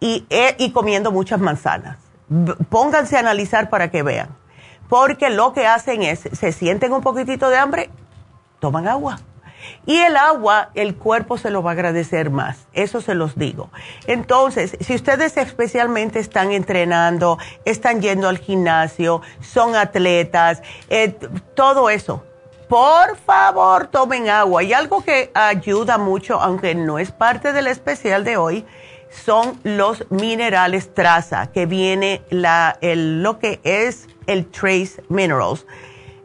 Y, 0.00 0.26
eh, 0.30 0.56
y 0.58 0.72
comiendo 0.72 1.12
muchas 1.12 1.40
manzanas. 1.40 1.98
Pónganse 2.68 3.16
a 3.16 3.20
analizar 3.20 3.68
para 3.68 3.90
que 3.90 4.02
vean, 4.02 4.28
porque 4.88 5.30
lo 5.30 5.52
que 5.52 5.66
hacen 5.66 6.02
es, 6.02 6.20
se 6.32 6.52
sienten 6.52 6.92
un 6.92 7.02
poquitito 7.02 7.50
de 7.50 7.58
hambre, 7.58 7.90
toman 8.60 8.86
agua 8.86 9.18
y 9.86 9.98
el 9.98 10.16
agua, 10.16 10.70
el 10.74 10.96
cuerpo 10.96 11.38
se 11.38 11.50
lo 11.50 11.62
va 11.62 11.70
a 11.70 11.74
agradecer 11.74 12.30
más, 12.30 12.66
eso 12.72 13.00
se 13.00 13.14
los 13.14 13.36
digo. 13.36 13.70
Entonces, 14.06 14.76
si 14.80 14.94
ustedes 14.94 15.36
especialmente 15.36 16.18
están 16.18 16.52
entrenando, 16.52 17.38
están 17.64 18.00
yendo 18.00 18.28
al 18.28 18.38
gimnasio, 18.38 19.22
son 19.40 19.74
atletas, 19.74 20.62
eh, 20.88 21.14
todo 21.54 21.90
eso, 21.90 22.24
por 22.68 23.16
favor 23.16 23.88
tomen 23.88 24.28
agua. 24.28 24.62
Y 24.62 24.72
algo 24.72 25.02
que 25.02 25.30
ayuda 25.34 25.98
mucho, 25.98 26.40
aunque 26.40 26.74
no 26.74 26.98
es 26.98 27.10
parte 27.10 27.52
del 27.52 27.66
especial 27.66 28.22
de 28.24 28.36
hoy, 28.36 28.64
son 29.10 29.58
los 29.64 30.08
minerales 30.10 30.94
traza, 30.94 31.50
que 31.50 31.66
viene 31.66 32.22
la, 32.30 32.78
el, 32.80 33.22
lo 33.22 33.40
que 33.40 33.60
es 33.64 34.06
el 34.26 34.46
trace 34.46 35.02
minerals 35.08 35.66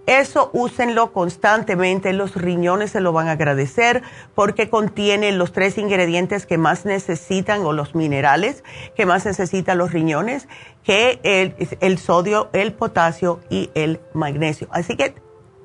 eso 0.05 0.51
úsenlo 0.53 1.11
constantemente, 1.13 2.13
los 2.13 2.35
riñones 2.35 2.91
se 2.91 3.01
lo 3.01 3.11
van 3.11 3.27
a 3.27 3.31
agradecer 3.31 4.03
porque 4.35 4.69
contiene 4.69 5.31
los 5.31 5.51
tres 5.51 5.77
ingredientes 5.77 6.45
que 6.45 6.57
más 6.57 6.85
necesitan 6.85 7.65
o 7.65 7.73
los 7.73 7.95
minerales 7.95 8.63
que 8.95 9.05
más 9.05 9.25
necesitan 9.25 9.77
los 9.77 9.91
riñones, 9.91 10.47
que 10.83 11.19
el, 11.23 11.55
el 11.79 11.97
sodio, 11.97 12.49
el 12.53 12.73
potasio 12.73 13.39
y 13.49 13.71
el 13.73 13.99
magnesio. 14.13 14.67
Así 14.71 14.95
que 14.95 15.15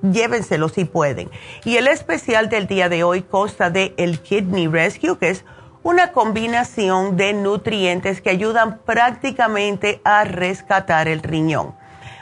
llévenselo 0.03 0.69
si 0.69 0.85
pueden. 0.85 1.31
Y 1.65 1.77
el 1.77 1.87
especial 1.87 2.49
del 2.49 2.67
día 2.67 2.89
de 2.89 3.05
hoy 3.05 3.23
consta 3.23 3.71
de 3.71 3.95
el 3.97 4.21
Kidney 4.21 4.69
Rescue, 4.69 5.19
que 5.19 5.31
es 5.31 5.45
una 5.83 6.13
combinación 6.13 7.17
de 7.17 7.33
nutrientes 7.33 8.21
que 8.21 8.31
ayudan 8.31 8.79
prácticamente 8.79 10.01
a 10.05 10.25
rescatar 10.25 11.09
el 11.09 11.23
riñón. 11.23 11.75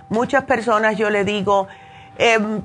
Muchas 0.09 0.45
personas 0.45 0.97
yo 0.97 1.11
le 1.11 1.25
digo, 1.25 1.69
Em, 2.19 2.63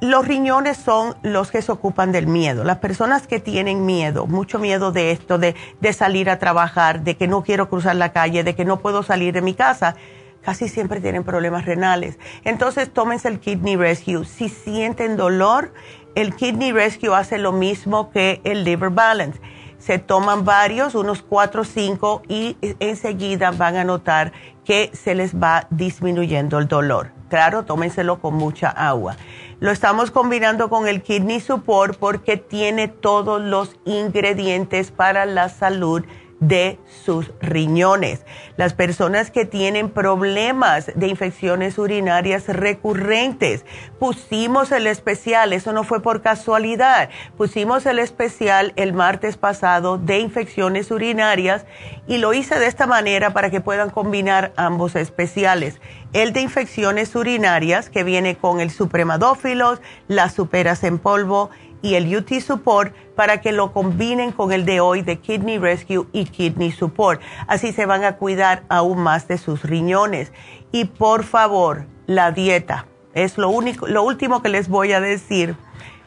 los 0.00 0.26
riñones 0.26 0.76
son 0.76 1.14
los 1.22 1.50
que 1.50 1.62
se 1.62 1.70
ocupan 1.70 2.12
del 2.12 2.26
miedo. 2.26 2.64
Las 2.64 2.78
personas 2.78 3.26
que 3.26 3.40
tienen 3.40 3.86
miedo, 3.86 4.26
mucho 4.26 4.58
miedo 4.58 4.92
de 4.92 5.12
esto, 5.12 5.38
de, 5.38 5.54
de, 5.80 5.92
salir 5.92 6.28
a 6.28 6.38
trabajar, 6.38 7.02
de 7.02 7.16
que 7.16 7.28
no 7.28 7.42
quiero 7.42 7.68
cruzar 7.68 7.96
la 7.96 8.12
calle, 8.12 8.42
de 8.44 8.54
que 8.54 8.64
no 8.64 8.80
puedo 8.80 9.02
salir 9.02 9.32
de 9.32 9.42
mi 9.42 9.54
casa, 9.54 9.94
casi 10.42 10.68
siempre 10.68 11.00
tienen 11.00 11.24
problemas 11.24 11.64
renales. 11.64 12.18
Entonces 12.44 12.92
tómense 12.92 13.28
el 13.28 13.40
Kidney 13.40 13.76
Rescue. 13.76 14.24
Si 14.24 14.48
sienten 14.48 15.16
dolor, 15.16 15.72
el 16.14 16.34
Kidney 16.34 16.72
Rescue 16.72 17.14
hace 17.14 17.38
lo 17.38 17.52
mismo 17.52 18.10
que 18.10 18.40
el 18.44 18.64
Liver 18.64 18.90
Balance. 18.90 19.40
Se 19.78 19.98
toman 19.98 20.44
varios, 20.44 20.94
unos 20.94 21.22
cuatro 21.22 21.62
o 21.62 21.64
cinco, 21.64 22.22
y 22.28 22.56
enseguida 22.80 23.50
van 23.50 23.76
a 23.76 23.84
notar 23.84 24.32
que 24.64 24.90
se 24.94 25.14
les 25.14 25.36
va 25.36 25.66
disminuyendo 25.70 26.58
el 26.58 26.66
dolor. 26.66 27.15
Claro, 27.28 27.64
tómenselo 27.64 28.20
con 28.20 28.34
mucha 28.34 28.68
agua. 28.68 29.16
Lo 29.58 29.70
estamos 29.70 30.10
combinando 30.10 30.68
con 30.68 30.86
el 30.86 31.02
Kidney 31.02 31.40
Support 31.40 31.98
porque 31.98 32.36
tiene 32.36 32.88
todos 32.88 33.40
los 33.40 33.76
ingredientes 33.84 34.90
para 34.90 35.26
la 35.26 35.48
salud 35.48 36.04
de 36.40 36.78
sus 37.04 37.32
riñones. 37.40 38.24
Las 38.56 38.74
personas 38.74 39.30
que 39.30 39.44
tienen 39.44 39.90
problemas 39.90 40.90
de 40.94 41.08
infecciones 41.08 41.78
urinarias 41.78 42.48
recurrentes, 42.48 43.64
pusimos 43.98 44.72
el 44.72 44.86
especial, 44.86 45.52
eso 45.52 45.72
no 45.72 45.84
fue 45.84 46.02
por 46.02 46.22
casualidad, 46.22 47.08
pusimos 47.36 47.86
el 47.86 47.98
especial 47.98 48.72
el 48.76 48.92
martes 48.92 49.36
pasado 49.36 49.98
de 49.98 50.18
infecciones 50.18 50.90
urinarias 50.90 51.64
y 52.06 52.18
lo 52.18 52.34
hice 52.34 52.58
de 52.58 52.66
esta 52.66 52.86
manera 52.86 53.32
para 53.32 53.50
que 53.50 53.60
puedan 53.60 53.90
combinar 53.90 54.52
ambos 54.56 54.96
especiales. 54.96 55.80
El 56.12 56.32
de 56.32 56.40
infecciones 56.40 57.14
urinarias 57.14 57.90
que 57.90 58.04
viene 58.04 58.36
con 58.36 58.60
el 58.60 58.70
supremadófilos, 58.70 59.80
las 60.08 60.34
superas 60.34 60.84
en 60.84 60.98
polvo, 60.98 61.50
y 61.86 61.94
el 61.94 62.14
UT 62.14 62.40
Support 62.40 62.92
para 63.14 63.40
que 63.40 63.52
lo 63.52 63.72
combinen 63.72 64.32
con 64.32 64.52
el 64.52 64.64
de 64.64 64.80
hoy 64.80 65.02
de 65.02 65.20
Kidney 65.20 65.58
Rescue 65.58 66.06
y 66.12 66.24
Kidney 66.24 66.72
Support. 66.72 67.20
Así 67.46 67.72
se 67.72 67.86
van 67.86 68.02
a 68.02 68.16
cuidar 68.16 68.64
aún 68.68 68.98
más 68.98 69.28
de 69.28 69.38
sus 69.38 69.62
riñones. 69.62 70.32
Y 70.72 70.86
por 70.86 71.22
favor, 71.22 71.86
la 72.06 72.32
dieta 72.32 72.86
es 73.14 73.38
lo 73.38 73.50
único, 73.50 73.86
lo 73.86 74.02
último 74.02 74.42
que 74.42 74.48
les 74.48 74.68
voy 74.68 74.92
a 74.92 75.00
decir. 75.00 75.56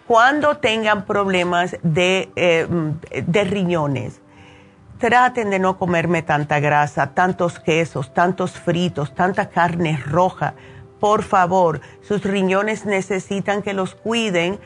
Cuando 0.05 0.57
tengan 0.57 1.05
problemas 1.05 1.77
de, 1.81 2.29
eh, 2.35 2.67
de 3.25 3.43
riñones, 3.45 4.21
traten 4.97 5.49
de 5.49 5.59
no 5.59 5.77
comerme 5.77 6.23
tanta 6.23 6.59
grasa, 6.59 7.13
tantos 7.13 7.59
quesos, 7.59 8.13
tantos 8.13 8.51
fritos, 8.51 9.15
tanta 9.15 9.49
carne 9.49 9.97
roja. 10.05 10.55
Por 10.99 11.23
favor, 11.23 11.79
sus 12.01 12.23
riñones 12.23 12.85
necesitan 12.85 13.61
que 13.61 13.73
los 13.73 13.95
cuiden 13.95 14.59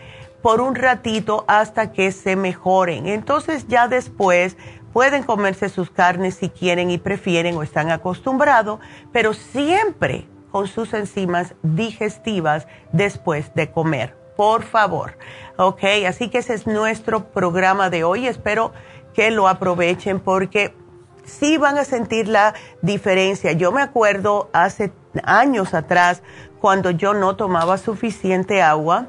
por 0.43 0.61
un 0.61 0.75
ratito 0.75 1.45
hasta 1.47 1.91
que 1.93 2.11
se 2.11 2.35
mejoren. 2.35 3.07
Entonces 3.07 3.65
ya 3.67 3.87
después 3.87 4.57
pueden 4.91 5.23
comerse 5.23 5.69
sus 5.69 5.89
carnes 5.89 6.35
si 6.35 6.49
quieren 6.49 6.91
y 6.91 6.99
prefieren 6.99 7.55
o 7.55 7.63
están 7.63 7.89
acostumbrados, 7.89 8.79
pero 9.11 9.33
siempre 9.33 10.27
con 10.51 10.67
sus 10.67 10.93
enzimas 10.93 11.55
digestivas 11.63 12.67
después 12.91 13.55
de 13.55 13.71
comer. 13.71 14.15
Por 14.35 14.63
favor. 14.63 15.17
Ok, 15.57 15.83
así 16.07 16.29
que 16.29 16.39
ese 16.39 16.53
es 16.53 16.67
nuestro 16.67 17.31
programa 17.31 17.89
de 17.89 18.03
hoy. 18.03 18.27
Espero 18.27 18.73
que 19.13 19.31
lo 19.31 19.47
aprovechen 19.47 20.19
porque 20.19 20.75
sí 21.23 21.57
van 21.57 21.77
a 21.77 21.85
sentir 21.85 22.27
la 22.27 22.53
diferencia. 22.81 23.53
Yo 23.53 23.71
me 23.71 23.81
acuerdo 23.81 24.49
hace 24.51 24.91
años 25.23 25.73
atrás 25.73 26.21
cuando 26.59 26.91
yo 26.91 27.13
no 27.13 27.35
tomaba 27.35 27.77
suficiente 27.77 28.61
agua. 28.61 29.07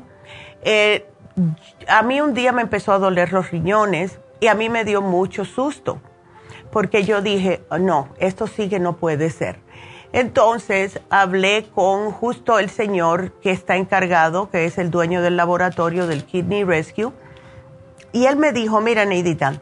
Eh, 0.62 1.06
a 1.88 2.02
mí 2.02 2.20
un 2.20 2.34
día 2.34 2.52
me 2.52 2.62
empezó 2.62 2.92
a 2.92 2.98
doler 2.98 3.32
los 3.32 3.50
riñones 3.50 4.20
y 4.40 4.46
a 4.46 4.54
mí 4.54 4.68
me 4.68 4.84
dio 4.84 5.02
mucho 5.02 5.44
susto 5.44 6.00
porque 6.74 7.04
yo 7.04 7.22
dije, 7.22 7.64
no, 7.78 8.08
esto 8.18 8.48
sí 8.48 8.68
que 8.68 8.80
no 8.80 8.96
puede 8.96 9.30
ser. 9.30 9.60
Entonces 10.12 11.00
hablé 11.08 11.66
con 11.72 12.10
justo 12.10 12.58
el 12.58 12.68
señor 12.68 13.30
que 13.40 13.52
está 13.52 13.76
encargado, 13.76 14.50
que 14.50 14.64
es 14.64 14.76
el 14.78 14.90
dueño 14.90 15.22
del 15.22 15.36
laboratorio 15.36 16.08
del 16.08 16.24
Kidney 16.24 16.64
Rescue, 16.64 17.12
y 18.10 18.26
él 18.26 18.36
me 18.36 18.52
dijo, 18.52 18.80
mira 18.80 19.04
Neidita, 19.04 19.60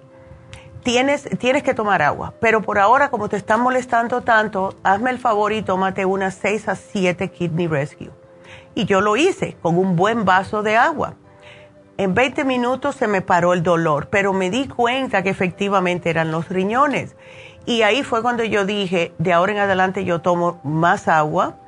tienes, 0.83 1.29
tienes 1.39 1.63
que 1.63 1.75
tomar 1.75 2.01
agua, 2.01 2.33
pero 2.41 2.63
por 2.63 2.79
ahora 2.79 3.11
como 3.11 3.29
te 3.29 3.37
están 3.37 3.61
molestando 3.61 4.23
tanto, 4.23 4.75
hazme 4.83 5.11
el 5.11 5.19
favor 5.19 5.53
y 5.53 5.61
tómate 5.61 6.07
unas 6.07 6.35
6 6.37 6.69
a 6.69 6.77
7 6.77 7.31
Kidney 7.31 7.67
Rescue. 7.67 8.11
Y 8.75 8.87
yo 8.87 9.03
lo 9.03 9.17
hice 9.17 9.59
con 9.61 9.77
un 9.77 9.97
buen 9.97 10.25
vaso 10.25 10.63
de 10.63 10.77
agua. 10.79 11.17
En 12.03 12.15
20 12.15 12.43
minutos 12.43 12.97
se 12.97 13.07
me 13.07 13.23
paró 13.23 13.53
el 13.53 13.63
dolor, 13.63 14.09
pero 14.09 14.33
me 14.33 14.51
di 14.51 14.67
cuenta 14.67 15.23
que 15.23 15.31
efectivamente 15.31 16.11
eran 16.11 16.33
los 16.33 16.49
riñones. 16.49 17.15
Y 17.65 17.83
ahí 17.83 18.03
fue 18.03 18.23
cuando 18.23 18.43
yo 18.43 18.67
dije, 18.67 19.13
de 19.19 19.33
ahora 19.33 19.53
en 19.53 19.59
adelante 19.59 20.05
yo 20.05 20.21
tomo 20.21 20.59
más 20.65 21.07
agua, 21.07 21.59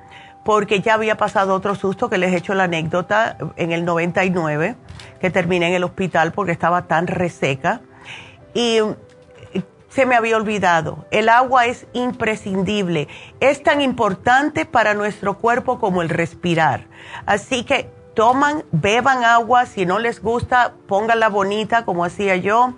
porque 0.45 0.81
ya 0.81 0.95
había 0.95 1.17
pasado 1.17 1.55
otro 1.55 1.77
susto 1.77 2.11
que 2.11 2.19
les 2.19 2.33
he 2.33 2.39
hecho 2.39 2.53
la 2.55 2.65
anécdota 2.65 3.39
en 3.55 3.71
el 3.71 3.85
99, 3.85 4.75
que 5.21 5.31
terminé 5.31 5.69
en 5.69 5.75
el 5.75 5.85
hospital 5.85 6.33
porque 6.33 6.51
estaba 6.51 6.89
tan 6.89 7.07
reseca. 7.07 7.81
Y 8.55 8.81
se 9.89 10.05
me 10.05 10.17
había 10.17 10.37
olvidado, 10.37 11.07
el 11.13 11.29
agua 11.29 11.67
es 11.67 11.87
imprescindible, 11.93 13.07
es 13.39 13.63
tan 13.63 13.81
importante 13.81 14.65
para 14.65 14.95
nuestro 14.95 15.39
cuerpo 15.39 15.79
como 15.79 16.03
el 16.03 16.09
respirar. 16.09 16.89
Así 17.25 17.63
que 17.63 17.89
toman, 18.15 18.65
beban 18.73 19.25
agua, 19.25 19.67
si 19.67 19.87
no 19.87 19.99
les 19.99 20.23
gusta, 20.23 20.75
pónganla 20.87 21.29
bonita 21.29 21.85
como 21.85 22.05
hacía 22.05 22.37
yo 22.37 22.75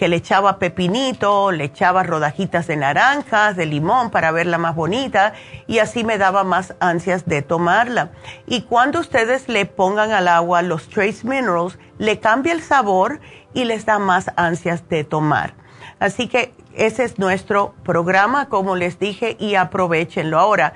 que 0.00 0.08
le 0.08 0.16
echaba 0.16 0.58
pepinito, 0.58 1.52
le 1.52 1.64
echaba 1.64 2.02
rodajitas 2.02 2.66
de 2.66 2.78
naranjas, 2.78 3.54
de 3.54 3.66
limón 3.66 4.08
para 4.10 4.32
verla 4.32 4.56
más 4.56 4.74
bonita 4.74 5.34
y 5.66 5.78
así 5.78 6.04
me 6.04 6.16
daba 6.16 6.42
más 6.42 6.74
ansias 6.80 7.26
de 7.26 7.42
tomarla. 7.42 8.10
Y 8.46 8.62
cuando 8.62 8.98
ustedes 8.98 9.46
le 9.50 9.66
pongan 9.66 10.12
al 10.12 10.26
agua 10.28 10.62
los 10.62 10.88
trace 10.88 11.28
minerals, 11.28 11.78
le 11.98 12.18
cambia 12.18 12.54
el 12.54 12.62
sabor 12.62 13.20
y 13.52 13.64
les 13.64 13.84
da 13.84 13.98
más 13.98 14.30
ansias 14.36 14.88
de 14.88 15.04
tomar. 15.04 15.52
Así 15.98 16.28
que 16.28 16.54
ese 16.72 17.04
es 17.04 17.18
nuestro 17.18 17.74
programa, 17.84 18.48
como 18.48 18.76
les 18.76 18.98
dije, 18.98 19.36
y 19.38 19.54
aprovechenlo. 19.54 20.38
Ahora, 20.38 20.72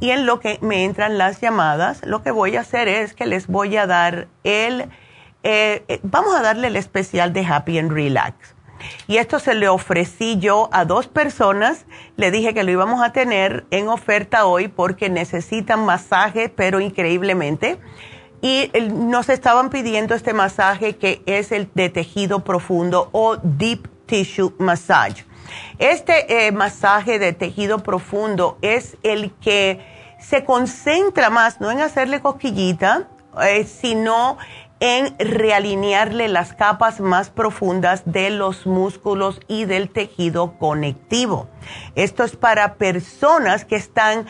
Y 0.00 0.10
en 0.10 0.26
lo 0.26 0.40
que 0.40 0.58
me 0.62 0.84
entran 0.84 1.18
las 1.18 1.40
llamadas, 1.40 2.04
lo 2.04 2.22
que 2.22 2.30
voy 2.30 2.56
a 2.56 2.60
hacer 2.60 2.88
es 2.88 3.14
que 3.14 3.26
les 3.26 3.46
voy 3.46 3.76
a 3.76 3.86
dar 3.86 4.28
el, 4.42 4.88
eh, 5.42 5.84
eh, 5.88 6.00
vamos 6.02 6.34
a 6.34 6.42
darle 6.42 6.68
el 6.68 6.76
especial 6.76 7.32
de 7.32 7.44
Happy 7.44 7.78
and 7.78 7.92
Relax. 7.92 8.54
Y 9.06 9.16
esto 9.16 9.38
se 9.38 9.54
le 9.54 9.68
ofrecí 9.68 10.38
yo 10.38 10.68
a 10.72 10.84
dos 10.84 11.06
personas. 11.06 11.86
Le 12.16 12.30
dije 12.30 12.54
que 12.54 12.64
lo 12.64 12.70
íbamos 12.70 13.02
a 13.02 13.12
tener 13.12 13.66
en 13.70 13.88
oferta 13.88 14.46
hoy 14.46 14.68
porque 14.68 15.10
necesitan 15.10 15.84
masaje, 15.84 16.48
pero 16.48 16.80
increíblemente. 16.80 17.78
Y 18.40 18.70
nos 18.92 19.28
estaban 19.28 19.70
pidiendo 19.70 20.14
este 20.14 20.32
masaje 20.32 20.96
que 20.96 21.22
es 21.26 21.50
el 21.50 21.68
de 21.74 21.88
tejido 21.88 22.44
profundo 22.44 23.08
o 23.12 23.36
Deep 23.36 23.88
Tissue 24.06 24.54
Massage. 24.58 25.24
Este 25.78 26.46
eh, 26.46 26.52
masaje 26.52 27.18
de 27.18 27.32
tejido 27.32 27.82
profundo 27.82 28.58
es 28.62 28.96
el 29.02 29.32
que 29.40 29.80
se 30.20 30.44
concentra 30.44 31.30
más, 31.30 31.60
no 31.60 31.70
en 31.70 31.80
hacerle 31.80 32.20
cosquillita, 32.20 33.08
eh, 33.42 33.64
sino 33.64 34.36
en 34.80 35.16
realinearle 35.18 36.28
las 36.28 36.52
capas 36.52 37.00
más 37.00 37.30
profundas 37.30 38.02
de 38.04 38.30
los 38.30 38.66
músculos 38.66 39.40
y 39.48 39.64
del 39.64 39.90
tejido 39.90 40.58
conectivo. 40.58 41.48
Esto 41.94 42.24
es 42.24 42.36
para 42.36 42.74
personas 42.74 43.64
que 43.64 43.76
están 43.76 44.26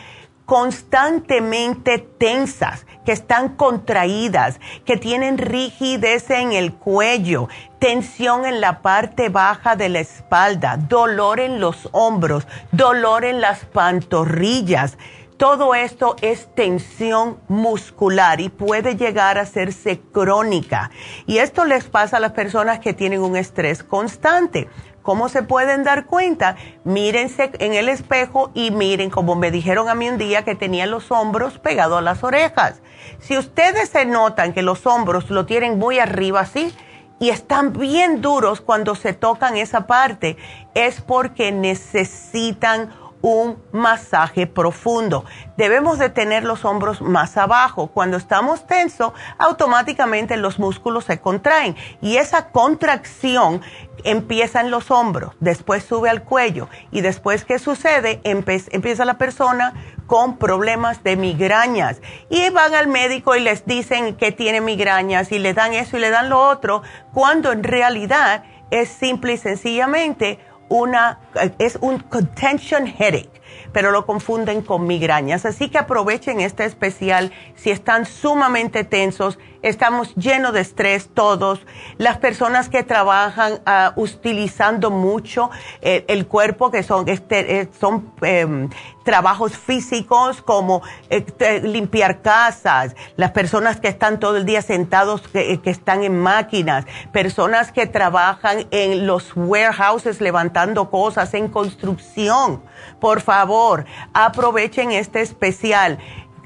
constantemente 0.49 1.99
tensas, 1.99 2.87
que 3.05 3.11
están 3.11 3.49
contraídas, 3.49 4.59
que 4.83 4.97
tienen 4.97 5.37
rigidez 5.37 6.31
en 6.31 6.53
el 6.53 6.73
cuello, 6.73 7.49
tensión 7.77 8.47
en 8.47 8.59
la 8.59 8.81
parte 8.81 9.29
baja 9.29 9.75
de 9.75 9.89
la 9.89 9.99
espalda, 9.99 10.77
dolor 10.77 11.39
en 11.39 11.59
los 11.59 11.87
hombros, 11.91 12.47
dolor 12.71 13.25
en 13.25 13.41
las 13.41 13.65
pantorrillas 13.65 14.97
todo 15.39 15.73
esto 15.73 16.17
es 16.21 16.53
tensión 16.53 17.39
muscular 17.47 18.41
y 18.41 18.49
puede 18.49 18.97
llegar 18.97 19.37
a 19.37 19.43
hacerse 19.43 20.01
crónica. 20.11 20.91
Y 21.27 21.37
esto 21.37 21.63
les 21.63 21.85
pasa 21.85 22.17
a 22.17 22.19
las 22.19 22.33
personas 22.33 22.79
que 22.79 22.93
tienen 22.93 23.21
un 23.21 23.37
estrés 23.37 23.81
constante. 23.81 24.67
¿Cómo 25.01 25.29
se 25.29 25.41
pueden 25.41 25.85
dar 25.85 26.07
cuenta? 26.07 26.57
Mírense 26.83 27.51
en 27.59 27.73
el 27.73 27.87
espejo 27.87 28.51
y 28.53 28.71
miren, 28.71 29.09
como 29.09 29.35
me 29.35 29.49
dijeron 29.49 29.87
a 29.87 29.95
mí 29.95 30.09
un 30.09 30.17
día 30.17 30.43
que 30.43 30.55
tenía 30.55 30.85
los 30.87 31.09
hombros 31.09 31.57
pegados 31.57 31.99
a 31.99 32.01
las 32.01 32.21
orejas. 32.21 32.81
Si 33.19 33.37
ustedes 33.37 33.87
se 33.87 34.03
notan 34.03 34.51
que 34.51 34.61
los 34.61 34.85
hombros 34.85 35.29
lo 35.29 35.45
tienen 35.45 35.79
muy 35.79 35.99
arriba 35.99 36.41
así, 36.41 36.75
y 37.21 37.29
están 37.29 37.73
bien 37.73 38.21
duros 38.21 38.59
cuando 38.61 38.95
se 38.95 39.13
tocan 39.13 39.57
esa 39.57 39.87
parte, 39.87 40.37
es 40.73 41.01
porque 41.01 41.51
necesitan 41.51 42.91
un 43.21 43.61
masaje 43.71 44.47
profundo. 44.47 45.25
Debemos 45.57 45.99
de 45.99 46.09
tener 46.09 46.43
los 46.43 46.65
hombros 46.65 47.01
más 47.01 47.37
abajo. 47.37 47.87
Cuando 47.87 48.17
estamos 48.17 48.65
tensos, 48.65 49.13
automáticamente 49.37 50.37
los 50.37 50.59
músculos 50.59 51.05
se 51.05 51.19
contraen 51.19 51.75
y 52.01 52.17
esa 52.17 52.49
contracción 52.49 53.61
empieza 54.03 54.61
en 54.61 54.71
los 54.71 54.91
hombros, 54.91 55.33
después 55.41 55.83
sube 55.83 56.09
al 56.09 56.23
cuello 56.23 56.69
y 56.89 57.01
después 57.01 57.43
¿qué 57.43 57.59
sucede? 57.59 58.21
empieza 58.23 59.03
la 59.03 59.17
persona 59.17 59.73
con 60.07 60.37
problemas 60.37 61.03
de 61.03 61.15
migrañas 61.17 62.01
y 62.29 62.49
van 62.49 62.73
al 62.75 62.87
médico 62.87 63.35
y 63.35 63.41
les 63.41 63.65
dicen 63.65 64.15
que 64.15 64.31
tiene 64.31 64.61
migrañas 64.61 65.31
y 65.31 65.39
le 65.39 65.53
dan 65.53 65.73
eso 65.73 65.97
y 65.97 65.99
le 65.99 66.09
dan 66.09 66.29
lo 66.29 66.39
otro, 66.39 66.81
cuando 67.13 67.51
en 67.51 67.63
realidad 67.63 68.43
es 68.71 68.89
simple 68.89 69.33
y 69.33 69.37
sencillamente 69.37 70.39
una, 70.69 71.19
es 71.57 71.77
un 71.81 71.99
contention 71.99 72.87
headache 72.87 73.39
pero 73.71 73.91
lo 73.91 74.05
confunden 74.05 74.61
con 74.61 74.87
migrañas. 74.87 75.45
Así 75.45 75.69
que 75.69 75.77
aprovechen 75.77 76.39
este 76.39 76.65
especial 76.65 77.31
si 77.55 77.71
están 77.71 78.05
sumamente 78.05 78.83
tensos. 78.83 79.37
Estamos 79.61 80.15
llenos 80.15 80.53
de 80.53 80.61
estrés 80.61 81.09
todos. 81.13 81.59
Las 81.97 82.17
personas 82.17 82.69
que 82.69 82.83
trabajan 82.83 83.59
ah, 83.65 83.93
utilizando 83.95 84.89
mucho 84.89 85.49
eh, 85.81 86.05
el 86.07 86.27
cuerpo, 86.27 86.71
que 86.71 86.83
son, 86.83 87.07
este, 87.09 87.59
eh, 87.59 87.69
son 87.79 88.13
em, 88.21 88.69
trabajos 89.09 89.57
físicos 89.57 90.43
como 90.43 90.83
este, 91.09 91.61
limpiar 91.61 92.21
casas, 92.21 92.95
las 93.15 93.31
personas 93.31 93.79
que 93.79 93.87
están 93.87 94.19
todo 94.19 94.37
el 94.37 94.45
día 94.45 94.61
sentados, 94.61 95.27
que, 95.27 95.59
que 95.61 95.71
están 95.71 96.03
en 96.03 96.19
máquinas, 96.19 96.85
personas 97.11 97.71
que 97.71 97.87
trabajan 97.87 98.67
en 98.69 99.07
los 99.07 99.31
warehouses 99.35 100.21
levantando 100.21 100.91
cosas, 100.91 101.33
en 101.33 101.47
construcción. 101.47 102.61
Por 103.01 103.21
favor, 103.21 103.85
aprovechen 104.13 104.91
este 104.91 105.21
especial. 105.21 105.97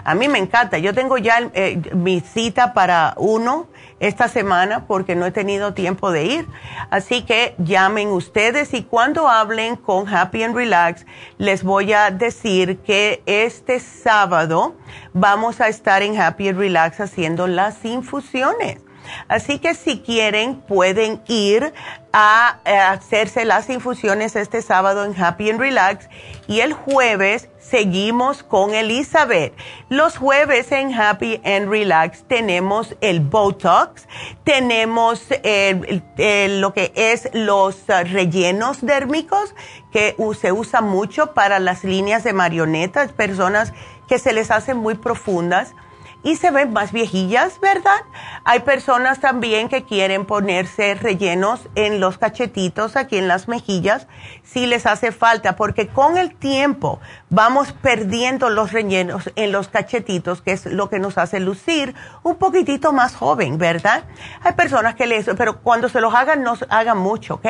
A 0.03 0.15
mí 0.15 0.27
me 0.27 0.39
encanta. 0.39 0.77
Yo 0.77 0.93
tengo 0.93 1.17
ya 1.17 1.49
eh, 1.53 1.81
mi 1.93 2.21
cita 2.21 2.73
para 2.73 3.13
uno 3.17 3.67
esta 3.99 4.27
semana 4.27 4.85
porque 4.87 5.15
no 5.15 5.25
he 5.25 5.31
tenido 5.31 5.73
tiempo 5.73 6.11
de 6.11 6.25
ir. 6.25 6.47
Así 6.89 7.23
que 7.23 7.55
llamen 7.57 8.09
ustedes 8.09 8.73
y 8.73 8.83
cuando 8.83 9.27
hablen 9.27 9.75
con 9.75 10.07
Happy 10.07 10.43
and 10.43 10.55
Relax 10.55 11.05
les 11.37 11.63
voy 11.63 11.93
a 11.93 12.11
decir 12.11 12.79
que 12.79 13.21
este 13.25 13.79
sábado 13.79 14.75
vamos 15.13 15.59
a 15.59 15.67
estar 15.67 16.01
en 16.01 16.19
Happy 16.19 16.49
and 16.49 16.59
Relax 16.59 17.01
haciendo 17.01 17.47
las 17.47 17.83
infusiones. 17.83 18.79
Así 19.27 19.59
que 19.59 19.75
si 19.75 19.99
quieren 19.99 20.61
pueden 20.61 21.21
ir 21.27 21.73
a, 22.11 22.59
eh, 22.65 22.75
hacerse 22.75 23.45
las 23.45 23.69
infusiones 23.69 24.35
este 24.35 24.61
sábado 24.61 25.05
en 25.05 25.21
Happy 25.21 25.49
and 25.49 25.59
Relax 25.59 26.09
y 26.47 26.61
el 26.61 26.73
jueves 26.73 27.49
seguimos 27.59 28.43
con 28.43 28.73
Elizabeth. 28.73 29.53
Los 29.89 30.17
jueves 30.17 30.71
en 30.71 30.93
Happy 30.93 31.39
and 31.43 31.69
Relax 31.69 32.23
tenemos 32.27 32.95
el 33.01 33.19
Botox, 33.19 34.07
tenemos 34.43 35.23
lo 35.29 36.73
que 36.73 36.91
es 36.95 37.29
los 37.33 37.85
rellenos 37.87 38.81
dérmicos 38.81 39.53
que 39.91 40.15
se 40.39 40.51
usa 40.51 40.81
mucho 40.81 41.33
para 41.33 41.59
las 41.59 41.83
líneas 41.83 42.23
de 42.23 42.33
marionetas, 42.33 43.11
personas 43.11 43.73
que 44.07 44.19
se 44.19 44.33
les 44.33 44.49
hacen 44.51 44.77
muy 44.77 44.95
profundas 44.95 45.75
y 46.23 46.35
se 46.35 46.51
ven 46.51 46.73
más 46.73 46.91
viejillas, 46.91 47.59
¿verdad? 47.61 48.01
Hay 48.43 48.61
personas 48.61 49.19
también 49.19 49.69
que 49.69 49.83
quieren 49.83 50.25
ponerse 50.25 50.95
rellenos 50.95 51.69
en 51.75 51.99
los 51.99 52.17
cachetitos, 52.17 52.95
aquí 52.95 53.17
en 53.17 53.27
las 53.27 53.47
mejillas, 53.47 54.07
si 54.43 54.65
les 54.65 54.85
hace 54.85 55.11
falta, 55.11 55.55
porque 55.55 55.87
con 55.87 56.17
el 56.17 56.35
tiempo 56.35 56.99
vamos 57.29 57.71
perdiendo 57.71 58.49
los 58.49 58.73
rellenos 58.73 59.31
en 59.35 59.51
los 59.51 59.69
cachetitos, 59.69 60.41
que 60.41 60.51
es 60.51 60.65
lo 60.65 60.89
que 60.89 60.99
nos 60.99 61.17
hace 61.17 61.39
lucir 61.39 61.95
un 62.23 62.35
poquitito 62.35 62.91
más 62.91 63.15
joven, 63.15 63.57
¿verdad? 63.57 64.03
Hay 64.41 64.53
personas 64.53 64.95
que 64.95 65.07
les, 65.07 65.25
pero 65.37 65.61
cuando 65.61 65.87
se 65.87 66.01
los 66.01 66.13
hagan, 66.13 66.43
no 66.43 66.57
hagan 66.69 66.97
mucho, 66.97 67.35
¿ok? 67.35 67.47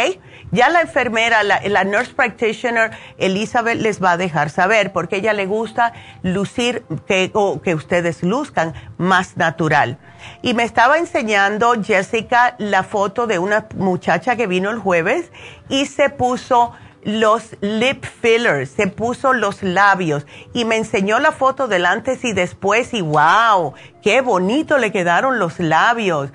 Ya 0.52 0.70
la 0.70 0.82
enfermera, 0.82 1.44
la, 1.44 1.84
nurse 1.84 2.14
practitioner, 2.14 2.92
Elizabeth, 3.18 3.80
les 3.80 4.04
va 4.04 4.12
a 4.12 4.18
dejar 4.18 4.50
saber, 4.50 4.92
porque 4.92 5.18
ella 5.18 5.34
le 5.34 5.46
gusta 5.46 5.94
lucir, 6.22 6.84
o 7.34 7.62
que 7.62 7.76
ustedes 7.76 8.24
luzcan 8.24 8.59
más 8.98 9.38
natural. 9.38 9.98
Y 10.42 10.54
me 10.54 10.64
estaba 10.64 10.98
enseñando 10.98 11.74
Jessica 11.82 12.56
la 12.58 12.84
foto 12.84 13.28
de 13.28 13.40
una 13.40 13.68
muchacha 13.76 14.36
que 14.36 14.48
vino 14.48 14.70
el 14.70 14.80
jueves 14.80 15.32
y 15.70 15.86
se 15.86 16.10
puso 16.10 16.74
los 17.04 17.56
lip 17.62 18.04
fillers, 18.04 18.72
se 18.72 18.88
puso 18.88 19.32
los 19.34 19.64
labios 19.64 20.26
y 20.54 20.66
me 20.66 20.76
enseñó 20.76 21.20
la 21.20 21.32
foto 21.32 21.70
del 21.70 21.86
antes 21.86 22.26
y 22.26 22.34
después 22.34 22.94
y 22.94 23.02
wow, 23.02 23.74
qué 24.02 24.20
bonito 24.20 24.78
le 24.78 24.92
quedaron 24.92 25.40
los 25.40 25.60
labios 25.60 26.32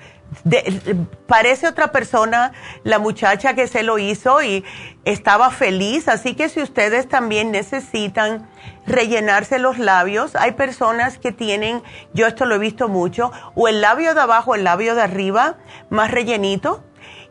parece 1.27 1.67
otra 1.67 1.91
persona 1.91 2.51
la 2.83 2.99
muchacha 2.99 3.53
que 3.53 3.67
se 3.67 3.83
lo 3.83 3.97
hizo 3.97 4.41
y 4.41 4.63
estaba 5.05 5.49
feliz, 5.49 6.07
así 6.07 6.35
que 6.35 6.49
si 6.49 6.61
ustedes 6.61 7.07
también 7.07 7.51
necesitan 7.51 8.47
rellenarse 8.87 9.59
los 9.59 9.77
labios, 9.77 10.35
hay 10.35 10.51
personas 10.51 11.17
que 11.17 11.31
tienen, 11.31 11.81
yo 12.13 12.27
esto 12.27 12.45
lo 12.45 12.55
he 12.55 12.59
visto 12.59 12.87
mucho, 12.87 13.31
o 13.55 13.67
el 13.67 13.81
labio 13.81 14.13
de 14.13 14.21
abajo, 14.21 14.55
el 14.55 14.63
labio 14.63 14.95
de 14.95 15.01
arriba, 15.01 15.57
más 15.89 16.11
rellenito, 16.11 16.83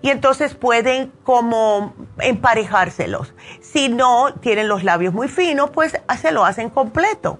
y 0.02 0.10
entonces 0.10 0.54
pueden 0.54 1.12
como 1.22 1.94
emparejárselos. 2.18 3.34
Si 3.62 3.88
no 3.88 4.34
tienen 4.34 4.68
los 4.68 4.84
labios 4.84 5.14
muy 5.14 5.28
finos, 5.28 5.70
pues 5.70 5.98
se 6.20 6.30
lo 6.30 6.44
hacen 6.44 6.68
completo. 6.68 7.38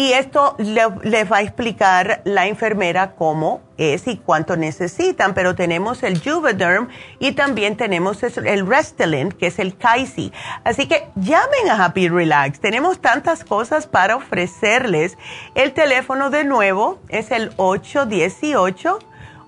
Y 0.00 0.14
esto 0.14 0.56
les 0.58 1.30
va 1.30 1.36
a 1.36 1.42
explicar 1.42 2.22
la 2.24 2.46
enfermera 2.46 3.16
cómo 3.16 3.60
es 3.76 4.06
y 4.06 4.16
cuánto 4.16 4.56
necesitan, 4.56 5.34
pero 5.34 5.54
tenemos 5.54 6.02
el 6.02 6.22
Juvederm 6.22 6.88
y 7.18 7.32
también 7.32 7.76
tenemos 7.76 8.22
el 8.22 8.66
Restylane, 8.66 9.32
que 9.32 9.48
es 9.48 9.58
el 9.58 9.76
Kaisi. 9.76 10.32
Así 10.64 10.88
que 10.88 11.06
llamen 11.16 11.68
a 11.68 11.84
Happy 11.84 12.08
Relax. 12.08 12.60
Tenemos 12.60 13.02
tantas 13.02 13.44
cosas 13.44 13.86
para 13.86 14.16
ofrecerles. 14.16 15.18
El 15.54 15.74
teléfono 15.74 16.30
de 16.30 16.44
nuevo 16.44 16.98
es 17.10 17.30
el 17.30 17.52
818 17.58 19.00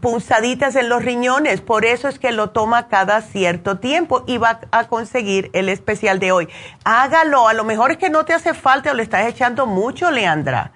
punzaditas 0.00 0.76
en 0.76 0.88
los 0.88 1.02
riñones, 1.02 1.60
por 1.60 1.84
eso 1.84 2.08
es 2.08 2.18
que 2.18 2.32
lo 2.32 2.50
toma 2.50 2.88
cada 2.88 3.20
cierto 3.22 3.78
tiempo 3.78 4.22
y 4.26 4.38
va 4.38 4.60
a 4.70 4.88
conseguir 4.88 5.50
el 5.52 5.68
especial 5.68 6.20
de 6.20 6.32
hoy. 6.32 6.48
Hágalo, 6.84 7.48
a 7.48 7.54
lo 7.54 7.64
mejor 7.64 7.90
es 7.90 7.98
que 7.98 8.10
no 8.10 8.24
te 8.24 8.32
hace 8.32 8.54
falta 8.54 8.92
o 8.92 8.94
le 8.94 9.02
estás 9.02 9.26
echando 9.26 9.66
mucho, 9.66 10.10
Leandra. 10.10 10.72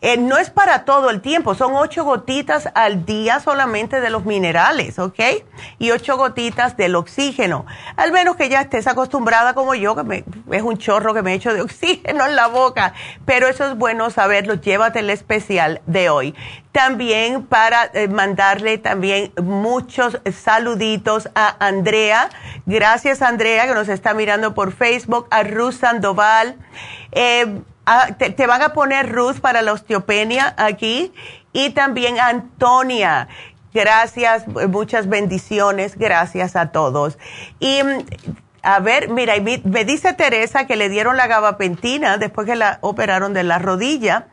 Eh, 0.00 0.16
no 0.16 0.38
es 0.38 0.50
para 0.50 0.84
todo 0.84 1.10
el 1.10 1.20
tiempo, 1.20 1.56
son 1.56 1.74
ocho 1.74 2.04
gotitas 2.04 2.68
al 2.74 3.04
día 3.04 3.40
solamente 3.40 4.00
de 4.00 4.10
los 4.10 4.24
minerales, 4.24 4.98
¿ok? 5.00 5.18
Y 5.80 5.90
ocho 5.90 6.16
gotitas 6.16 6.76
del 6.76 6.94
oxígeno. 6.94 7.66
Al 7.96 8.12
menos 8.12 8.36
que 8.36 8.48
ya 8.48 8.60
estés 8.60 8.86
acostumbrada 8.86 9.54
como 9.54 9.74
yo, 9.74 9.96
que 9.96 10.04
me, 10.04 10.24
es 10.52 10.62
un 10.62 10.78
chorro 10.78 11.14
que 11.14 11.22
me 11.22 11.34
echo 11.34 11.52
de 11.52 11.62
oxígeno 11.68 12.26
en 12.26 12.36
la 12.36 12.46
boca. 12.46 12.94
Pero 13.24 13.48
eso 13.48 13.66
es 13.66 13.76
bueno 13.76 14.10
saberlo, 14.10 14.54
llévate 14.54 15.00
el 15.00 15.10
especial 15.10 15.80
de 15.86 16.10
hoy. 16.10 16.34
También 16.70 17.44
para 17.44 17.90
eh, 17.92 18.06
mandarle 18.06 18.78
también 18.78 19.32
muchos 19.42 20.20
saluditos 20.32 21.28
a 21.34 21.56
Andrea. 21.58 22.30
Gracias 22.66 23.20
Andrea 23.20 23.66
que 23.66 23.74
nos 23.74 23.88
está 23.88 24.14
mirando 24.14 24.54
por 24.54 24.72
Facebook, 24.72 25.26
a 25.30 25.42
Ruth 25.42 25.72
Sandoval. 25.72 26.56
Eh, 27.10 27.62
Ah, 27.90 28.08
te, 28.18 28.46
van 28.46 28.60
a 28.60 28.74
poner 28.74 29.10
Ruth 29.10 29.40
para 29.40 29.62
la 29.62 29.72
osteopenia 29.72 30.54
aquí 30.58 31.10
y 31.54 31.70
también 31.70 32.20
Antonia. 32.20 33.28
Gracias, 33.72 34.46
muchas 34.46 35.08
bendiciones, 35.08 35.96
gracias 35.96 36.54
a 36.54 36.70
todos. 36.70 37.16
Y 37.60 37.82
mm, 37.82 38.04
a 38.62 38.80
ver, 38.80 39.08
mira, 39.08 39.36
me 39.64 39.86
dice 39.86 40.12
Teresa 40.12 40.66
que 40.66 40.76
le 40.76 40.90
dieron 40.90 41.16
la 41.16 41.28
gabapentina 41.28 42.18
después 42.18 42.46
que 42.46 42.56
la 42.56 42.76
operaron 42.82 43.32
de 43.32 43.44
la 43.44 43.58
rodilla 43.58 44.26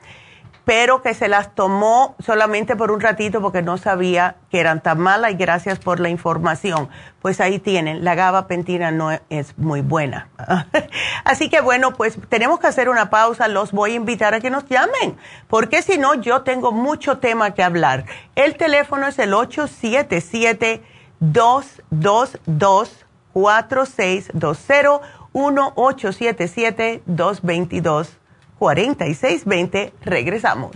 pero 0.65 1.01
que 1.03 1.13
se 1.13 1.27
las 1.27 1.53
tomó 1.53 2.15
solamente 2.19 2.75
por 2.75 2.91
un 2.91 2.99
ratito 2.99 3.39
porque 3.39 3.61
no 3.61 3.77
sabía 3.77 4.37
que 4.49 4.59
eran 4.59 4.81
tan 4.81 4.99
malas 4.99 5.31
y 5.31 5.35
gracias 5.35 5.77
por 5.77 5.99
la 5.99 6.09
información. 6.09 6.89
Pues 7.21 7.39
ahí 7.39 7.59
tienen, 7.59 8.03
la 8.03 8.15
gabapentina 8.15 8.89
no 8.91 9.11
es 9.29 9.57
muy 9.57 9.81
buena. 9.81 10.29
Así 11.23 11.49
que 11.49 11.61
bueno, 11.61 11.93
pues 11.93 12.17
tenemos 12.29 12.59
que 12.59 12.65
hacer 12.67 12.89
una 12.89 13.11
pausa, 13.11 13.47
los 13.47 13.71
voy 13.71 13.91
a 13.91 13.95
invitar 13.95 14.33
a 14.33 14.39
que 14.39 14.49
nos 14.49 14.65
llamen, 14.65 15.15
porque 15.47 15.83
si 15.83 15.99
no 15.99 16.15
yo 16.15 16.41
tengo 16.41 16.71
mucho 16.71 17.19
tema 17.19 17.53
que 17.53 17.61
hablar. 17.61 18.05
El 18.35 18.57
teléfono 18.57 19.05
es 19.07 19.19
el 19.19 19.35
877 19.35 20.81
222 21.19 23.05
4620 23.33 25.01
1877 25.33 27.03
222 27.05 28.17
4620. 28.57 29.93
Regresamos. 30.01 30.71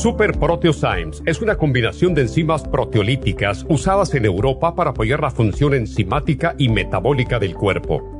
Super 0.00 0.32
Proteosymes 0.38 1.22
es 1.26 1.42
una 1.42 1.56
combinación 1.56 2.14
de 2.14 2.22
enzimas 2.22 2.66
proteolíticas 2.66 3.66
usadas 3.68 4.14
en 4.14 4.24
Europa 4.24 4.74
para 4.74 4.92
apoyar 4.92 5.20
la 5.20 5.30
función 5.30 5.74
enzimática 5.74 6.54
y 6.56 6.70
metabólica 6.70 7.38
del 7.38 7.54
cuerpo. 7.54 8.19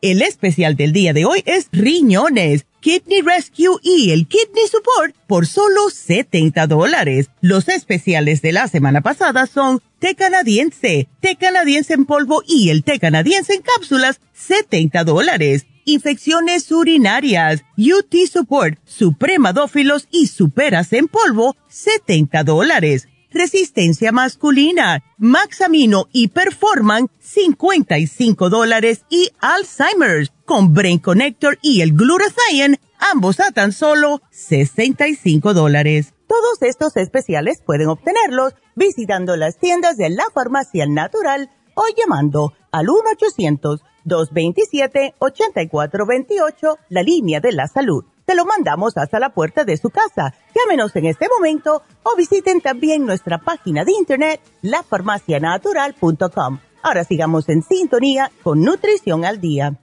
El 0.00 0.22
especial 0.22 0.76
del 0.76 0.92
día 0.92 1.12
de 1.12 1.24
hoy 1.24 1.42
es 1.44 1.68
riñones, 1.72 2.66
Kidney 2.80 3.20
Rescue 3.22 3.78
y 3.82 4.12
el 4.12 4.28
Kidney 4.28 4.68
Support 4.70 5.16
por 5.26 5.46
solo 5.46 5.90
70 5.90 6.68
dólares. 6.68 7.30
Los 7.40 7.68
especiales 7.68 8.40
de 8.40 8.52
la 8.52 8.68
semana 8.68 9.00
pasada 9.00 9.46
son 9.46 9.80
té 9.98 10.14
canadiense, 10.14 11.08
té 11.20 11.34
canadiense 11.34 11.94
en 11.94 12.06
polvo 12.06 12.42
y 12.46 12.70
el 12.70 12.84
té 12.84 13.00
canadiense 13.00 13.54
en 13.54 13.62
cápsulas, 13.62 14.20
70 14.34 15.02
dólares 15.02 15.66
infecciones 15.88 16.70
urinarias, 16.70 17.64
UT 17.78 18.14
Support, 18.30 18.78
Supremadófilos 18.84 20.06
y 20.10 20.26
Superas 20.26 20.92
en 20.92 21.08
polvo, 21.08 21.56
70 21.68 22.44
dólares. 22.44 23.08
Resistencia 23.30 24.12
masculina, 24.12 25.02
Maxamino 25.18 26.06
y 26.12 26.28
Performan, 26.28 27.08
55 27.20 28.48
dólares. 28.48 29.04
Y 29.10 29.30
Alzheimer's, 29.40 30.32
con 30.44 30.74
Brain 30.74 30.98
Connector 30.98 31.58
y 31.62 31.82
el 31.82 31.92
Glutathione, 31.92 32.80
ambos 32.98 33.40
a 33.40 33.52
tan 33.52 33.72
solo 33.72 34.22
65 34.30 35.54
dólares. 35.54 36.14
Todos 36.26 36.62
estos 36.62 36.96
especiales 36.96 37.62
pueden 37.64 37.88
obtenerlos 37.88 38.54
visitando 38.74 39.36
las 39.36 39.58
tiendas 39.58 39.96
de 39.96 40.10
la 40.10 40.24
farmacia 40.34 40.86
natural 40.86 41.50
o 41.74 41.84
llamando 41.96 42.52
al 42.70 42.88
1 42.88 43.00
800 43.12 43.82
227-8428, 44.08 46.78
la 46.88 47.02
línea 47.02 47.40
de 47.40 47.52
la 47.52 47.68
salud. 47.68 48.04
Te 48.28 48.34
lo 48.34 48.44
mandamos 48.44 48.98
hasta 48.98 49.18
la 49.18 49.30
puerta 49.30 49.64
de 49.64 49.78
su 49.78 49.88
casa. 49.88 50.34
Llámenos 50.54 50.94
en 50.96 51.06
este 51.06 51.30
momento 51.30 51.82
o 52.02 52.14
visiten 52.14 52.60
también 52.60 53.06
nuestra 53.06 53.38
página 53.38 53.86
de 53.86 53.92
internet, 53.92 54.42
lafarmacianatural.com. 54.60 56.58
Ahora 56.82 57.04
sigamos 57.04 57.48
en 57.48 57.62
sintonía 57.62 58.30
con 58.42 58.60
Nutrición 58.60 59.24
al 59.24 59.40
Día. 59.40 59.78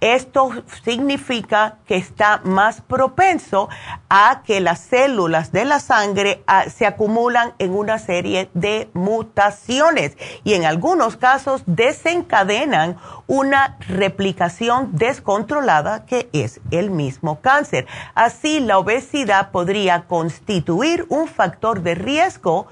esto 0.00 0.50
significa 0.84 1.78
que 1.86 1.96
está 1.96 2.40
más 2.44 2.80
propenso 2.80 3.68
a 4.08 4.42
que 4.44 4.60
las 4.60 4.80
células 4.80 5.52
de 5.52 5.64
la 5.64 5.80
sangre 5.80 6.42
ah, 6.46 6.64
se 6.68 6.86
acumulan 6.86 7.54
en 7.58 7.74
una 7.74 7.98
serie 7.98 8.50
de 8.52 8.90
mutaciones 8.92 10.16
y 10.44 10.54
en 10.54 10.64
algunos 10.64 11.16
casos 11.16 11.62
desencadenan 11.66 12.96
una 13.26 13.76
replicación 13.88 14.90
descontrolada 14.92 16.04
que 16.04 16.28
es 16.32 16.60
el 16.70 16.90
mismo 16.90 17.40
cáncer. 17.40 17.86
Así 18.14 18.60
la 18.60 18.78
obesidad 18.78 19.50
podría 19.50 20.02
constituir 20.02 21.06
un 21.08 21.26
factor 21.26 21.82
de 21.82 21.94
riesgo 21.94 22.66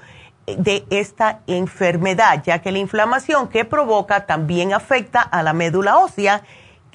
de 0.45 0.85
esta 0.91 1.39
enfermedad, 1.47 2.43
ya 2.43 2.59
que 2.59 2.71
la 2.71 2.77
inflamación 2.77 3.47
que 3.47 3.65
provoca 3.65 4.27
también 4.27 4.73
afecta 4.73 5.21
a 5.21 5.41
la 5.41 5.53
médula 5.53 5.97
ósea, 5.97 6.43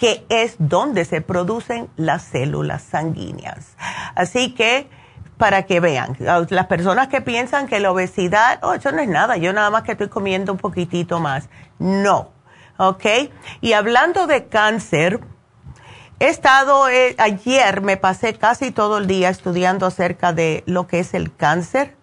que 0.00 0.24
es 0.30 0.56
donde 0.58 1.04
se 1.04 1.20
producen 1.20 1.90
las 1.96 2.22
células 2.22 2.82
sanguíneas. 2.82 3.76
Así 4.14 4.54
que, 4.54 4.88
para 5.36 5.64
que 5.64 5.78
vean, 5.78 6.16
las 6.18 6.66
personas 6.66 7.08
que 7.08 7.20
piensan 7.20 7.68
que 7.68 7.80
la 7.80 7.92
obesidad, 7.92 8.58
oh, 8.62 8.72
eso 8.72 8.92
no 8.92 9.02
es 9.02 9.08
nada, 9.08 9.36
yo 9.36 9.52
nada 9.52 9.70
más 9.70 9.82
que 9.82 9.92
estoy 9.92 10.08
comiendo 10.08 10.52
un 10.52 10.58
poquitito 10.58 11.20
más. 11.20 11.50
No, 11.78 12.30
¿ok? 12.78 13.04
Y 13.60 13.74
hablando 13.74 14.26
de 14.26 14.46
cáncer, 14.46 15.20
he 16.18 16.28
estado, 16.28 16.88
eh, 16.88 17.14
ayer 17.18 17.82
me 17.82 17.98
pasé 17.98 18.34
casi 18.34 18.70
todo 18.70 18.98
el 18.98 19.06
día 19.06 19.28
estudiando 19.28 19.84
acerca 19.84 20.32
de 20.32 20.64
lo 20.64 20.86
que 20.86 21.00
es 21.00 21.12
el 21.12 21.34
cáncer 21.36 21.94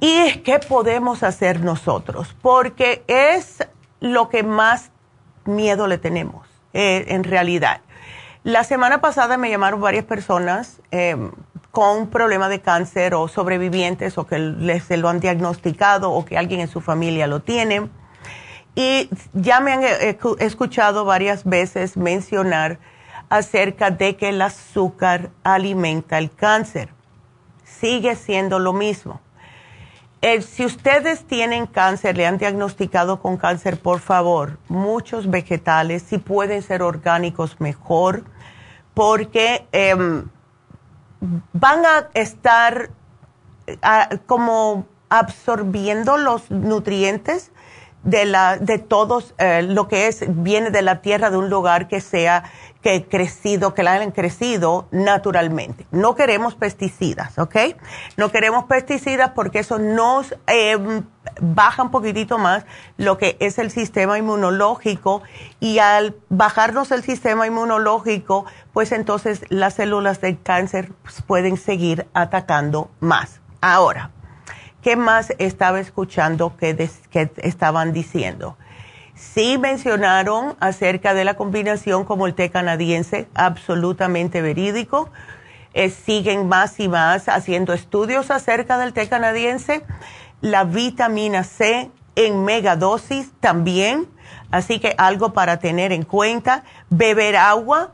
y 0.00 0.40
qué 0.40 0.58
podemos 0.58 1.22
hacer 1.22 1.60
nosotros, 1.60 2.36
porque 2.42 3.02
es 3.08 3.66
lo 4.00 4.28
que 4.28 4.42
más 4.42 4.90
miedo 5.46 5.86
le 5.86 5.98
tenemos, 5.98 6.45
eh, 6.78 7.06
en 7.14 7.24
realidad. 7.24 7.80
La 8.44 8.62
semana 8.62 9.00
pasada 9.00 9.38
me 9.38 9.48
llamaron 9.48 9.80
varias 9.80 10.04
personas 10.04 10.82
em, 10.90 11.32
con 11.70 12.08
problema 12.08 12.50
de 12.50 12.60
cáncer 12.60 13.14
o 13.14 13.28
sobrevivientes 13.28 14.18
o 14.18 14.26
que 14.26 14.38
les, 14.38 14.84
se 14.84 14.98
lo 14.98 15.08
han 15.08 15.18
diagnosticado 15.18 16.12
o 16.12 16.26
que 16.26 16.36
alguien 16.36 16.60
en 16.60 16.68
su 16.68 16.82
familia 16.82 17.26
lo 17.28 17.40
tiene. 17.40 17.88
Y 18.74 19.08
ya 19.32 19.60
me 19.60 19.72
han 19.72 19.84
eh, 19.84 20.18
escuchado 20.38 21.06
varias 21.06 21.44
veces 21.44 21.96
mencionar 21.96 22.78
acerca 23.30 23.90
de 23.90 24.16
que 24.16 24.28
el 24.28 24.42
azúcar 24.42 25.30
alimenta 25.44 26.18
el 26.18 26.30
cáncer. 26.30 26.90
Sigue 27.64 28.16
siendo 28.16 28.58
lo 28.58 28.74
mismo. 28.74 29.22
Eh, 30.22 30.42
si 30.42 30.64
ustedes 30.64 31.24
tienen 31.26 31.66
cáncer, 31.66 32.16
le 32.16 32.26
han 32.26 32.38
diagnosticado 32.38 33.20
con 33.20 33.36
cáncer, 33.36 33.78
por 33.78 34.00
favor, 34.00 34.58
muchos 34.68 35.30
vegetales, 35.30 36.02
si 36.02 36.18
pueden 36.18 36.62
ser 36.62 36.82
orgánicos, 36.82 37.60
mejor, 37.60 38.24
porque 38.94 39.66
em, 39.72 40.28
van 41.52 41.84
a 41.84 42.08
estar 42.14 42.90
como 44.26 44.86
absorbiendo 45.08 46.16
los 46.16 46.50
nutrientes 46.50 47.52
de, 48.02 48.24
la, 48.24 48.56
de 48.56 48.78
todos 48.78 49.34
eh, 49.38 49.62
lo 49.62 49.88
que 49.88 50.06
es, 50.06 50.24
viene 50.28 50.70
de 50.70 50.82
la 50.82 51.00
tierra 51.02 51.30
de 51.30 51.36
un 51.36 51.50
lugar 51.50 51.88
que 51.88 52.00
sea 52.00 52.44
que 52.86 53.04
crecido, 53.08 53.74
que 53.74 53.82
la 53.82 53.94
hayan 53.94 54.12
crecido 54.12 54.86
naturalmente. 54.92 55.88
No 55.90 56.14
queremos 56.14 56.54
pesticidas, 56.54 57.36
¿ok? 57.36 57.56
No 58.16 58.30
queremos 58.30 58.66
pesticidas 58.66 59.30
porque 59.30 59.58
eso 59.58 59.80
nos 59.80 60.36
em, 60.46 61.02
baja 61.40 61.82
un 61.82 61.90
poquitito 61.90 62.38
más 62.38 62.64
lo 62.96 63.18
que 63.18 63.36
es 63.40 63.58
el 63.58 63.72
sistema 63.72 64.18
inmunológico 64.18 65.22
y 65.58 65.80
al 65.80 66.14
bajarnos 66.28 66.92
el 66.92 67.02
sistema 67.02 67.48
inmunológico, 67.48 68.46
pues 68.72 68.92
entonces 68.92 69.42
las 69.48 69.74
células 69.74 70.20
del 70.20 70.40
cáncer 70.40 70.92
pues, 71.02 71.22
pueden 71.22 71.56
seguir 71.56 72.06
atacando 72.14 72.92
más. 73.00 73.40
Ahora, 73.60 74.12
¿qué 74.80 74.94
más 74.94 75.32
estaba 75.38 75.80
escuchando 75.80 76.56
que, 76.56 76.88
que 77.10 77.32
estaban 77.38 77.92
diciendo? 77.92 78.56
Sí 79.16 79.56
mencionaron 79.56 80.56
acerca 80.60 81.14
de 81.14 81.24
la 81.24 81.34
combinación 81.34 82.04
como 82.04 82.26
el 82.26 82.34
té 82.34 82.50
canadiense, 82.50 83.28
absolutamente 83.34 84.42
verídico. 84.42 85.10
Eh, 85.72 85.88
siguen 85.88 86.48
más 86.48 86.78
y 86.80 86.88
más 86.88 87.28
haciendo 87.30 87.72
estudios 87.72 88.30
acerca 88.30 88.76
del 88.76 88.92
té 88.92 89.08
canadiense. 89.08 89.82
La 90.42 90.64
vitamina 90.64 91.44
C 91.44 91.90
en 92.14 92.44
megadosis 92.44 93.32
también, 93.40 94.06
así 94.50 94.80
que 94.80 94.94
algo 94.98 95.32
para 95.32 95.58
tener 95.60 95.92
en 95.92 96.02
cuenta. 96.02 96.64
Beber 96.90 97.36
agua 97.36 97.92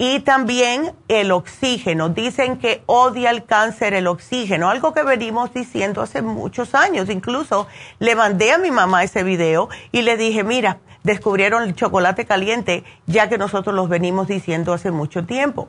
y 0.00 0.20
también 0.20 0.94
el 1.08 1.30
oxígeno. 1.30 2.08
Dicen 2.08 2.56
que 2.56 2.82
odia 2.86 3.28
el 3.28 3.44
cáncer 3.44 3.92
el 3.92 4.06
oxígeno, 4.06 4.70
algo 4.70 4.94
que 4.94 5.02
venimos 5.02 5.52
diciendo 5.52 6.00
hace 6.00 6.22
muchos 6.22 6.74
años. 6.74 7.10
Incluso 7.10 7.66
le 7.98 8.16
mandé 8.16 8.50
a 8.50 8.56
mi 8.56 8.70
mamá 8.70 9.04
ese 9.04 9.22
video 9.24 9.68
y 9.92 10.00
le 10.00 10.16
dije, 10.16 10.42
mira, 10.42 10.78
descubrieron 11.02 11.64
el 11.64 11.74
chocolate 11.74 12.24
caliente, 12.24 12.82
ya 13.04 13.28
que 13.28 13.36
nosotros 13.36 13.74
los 13.74 13.90
venimos 13.90 14.26
diciendo 14.26 14.72
hace 14.72 14.90
mucho 14.90 15.26
tiempo. 15.26 15.68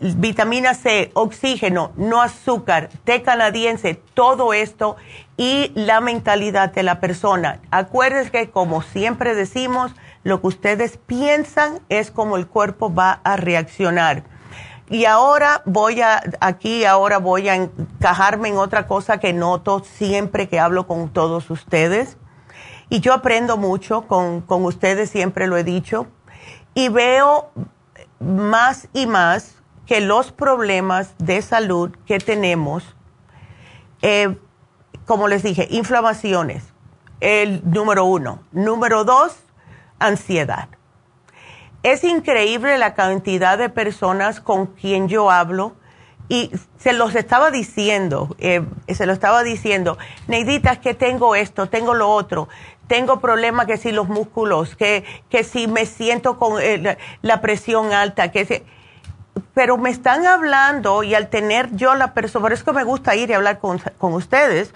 vitamina 0.00 0.72
C, 0.72 1.10
oxígeno, 1.12 1.92
no 1.96 2.22
azúcar, 2.22 2.88
té 3.04 3.20
canadiense, 3.20 4.00
todo 4.14 4.54
esto 4.54 4.96
y 5.36 5.72
la 5.74 6.00
mentalidad 6.00 6.72
de 6.72 6.84
la 6.84 7.00
persona. 7.00 7.60
Acuérdense 7.70 8.30
que 8.30 8.48
como 8.48 8.80
siempre 8.80 9.34
decimos, 9.34 9.92
lo 10.24 10.40
que 10.40 10.46
ustedes 10.46 10.98
piensan 10.98 11.80
es 11.88 12.10
como 12.10 12.36
el 12.36 12.46
cuerpo 12.46 12.92
va 12.92 13.20
a 13.24 13.36
reaccionar. 13.36 14.24
Y 14.88 15.06
ahora 15.06 15.62
voy 15.64 16.02
a, 16.02 16.22
aquí 16.40 16.84
ahora 16.84 17.18
voy 17.18 17.48
a 17.48 17.54
encajarme 17.54 18.48
en 18.48 18.58
otra 18.58 18.86
cosa 18.86 19.18
que 19.18 19.32
noto 19.32 19.82
siempre 19.84 20.48
que 20.48 20.60
hablo 20.60 20.86
con 20.86 21.08
todos 21.08 21.50
ustedes. 21.50 22.18
Y 22.90 23.00
yo 23.00 23.14
aprendo 23.14 23.56
mucho 23.56 24.06
con, 24.06 24.44
ustedes, 24.48 25.08
siempre 25.08 25.46
lo 25.46 25.56
he 25.56 25.64
dicho. 25.64 26.08
Y 26.74 26.90
veo 26.90 27.50
más 28.20 28.88
y 28.92 29.06
más 29.06 29.56
que 29.86 30.02
los 30.02 30.30
problemas 30.30 31.14
de 31.16 31.40
salud 31.40 31.90
que 32.04 32.18
tenemos, 32.18 32.84
eh, 34.02 34.36
como 35.06 35.26
les 35.26 35.42
dije, 35.42 35.68
inflamaciones, 35.70 36.64
el 37.20 37.62
número 37.64 38.04
uno. 38.04 38.40
Número 38.52 39.04
dos, 39.04 39.36
ansiedad. 40.06 40.68
Es 41.82 42.04
increíble 42.04 42.78
la 42.78 42.94
cantidad 42.94 43.58
de 43.58 43.68
personas 43.68 44.40
con 44.40 44.66
quien 44.66 45.08
yo 45.08 45.30
hablo 45.30 45.74
y 46.28 46.50
se 46.78 46.92
los 46.92 47.14
estaba 47.14 47.50
diciendo, 47.50 48.34
eh, 48.38 48.62
se 48.88 49.04
lo 49.04 49.12
estaba 49.12 49.42
diciendo, 49.42 49.98
Neidita, 50.28 50.76
que 50.80 50.94
tengo 50.94 51.34
esto, 51.34 51.68
tengo 51.68 51.94
lo 51.94 52.08
otro, 52.08 52.48
tengo 52.86 53.20
problemas 53.20 53.66
que 53.66 53.76
si 53.76 53.92
los 53.92 54.08
músculos, 54.08 54.76
que, 54.76 55.04
que 55.28 55.44
si 55.44 55.66
me 55.66 55.84
siento 55.84 56.38
con 56.38 56.62
eh, 56.62 56.96
la, 57.20 57.40
presión 57.40 57.92
alta, 57.92 58.30
que 58.30 58.64
pero 59.54 59.76
me 59.76 59.90
están 59.90 60.26
hablando 60.26 61.02
y 61.02 61.14
al 61.14 61.28
tener 61.28 61.74
yo 61.74 61.94
la 61.94 62.14
persona, 62.14 62.42
por 62.42 62.52
eso 62.52 62.64
que 62.64 62.72
me 62.72 62.84
gusta 62.84 63.14
ir 63.16 63.30
y 63.30 63.32
hablar 63.32 63.58
con, 63.58 63.78
con 63.98 64.14
ustedes, 64.14 64.72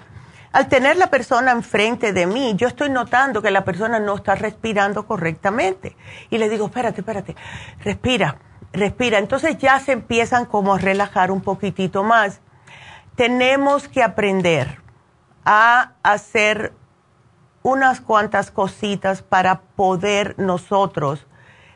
al 0.56 0.68
tener 0.68 0.96
la 0.96 1.08
persona 1.08 1.52
enfrente 1.52 2.14
de 2.14 2.24
mí, 2.24 2.54
yo 2.56 2.66
estoy 2.66 2.88
notando 2.88 3.42
que 3.42 3.50
la 3.50 3.62
persona 3.62 4.00
no 4.00 4.14
está 4.14 4.36
respirando 4.36 5.06
correctamente. 5.06 5.94
Y 6.30 6.38
le 6.38 6.48
digo, 6.48 6.64
espérate, 6.64 7.02
espérate, 7.02 7.36
respira, 7.84 8.38
respira. 8.72 9.18
Entonces 9.18 9.58
ya 9.58 9.78
se 9.80 9.92
empiezan 9.92 10.46
como 10.46 10.72
a 10.72 10.78
relajar 10.78 11.30
un 11.30 11.42
poquitito 11.42 12.04
más. 12.04 12.40
Tenemos 13.16 13.86
que 13.86 14.02
aprender 14.02 14.80
a 15.44 15.92
hacer 16.02 16.72
unas 17.62 18.00
cuantas 18.00 18.50
cositas 18.50 19.20
para 19.20 19.60
poder 19.60 20.36
nosotros 20.38 21.26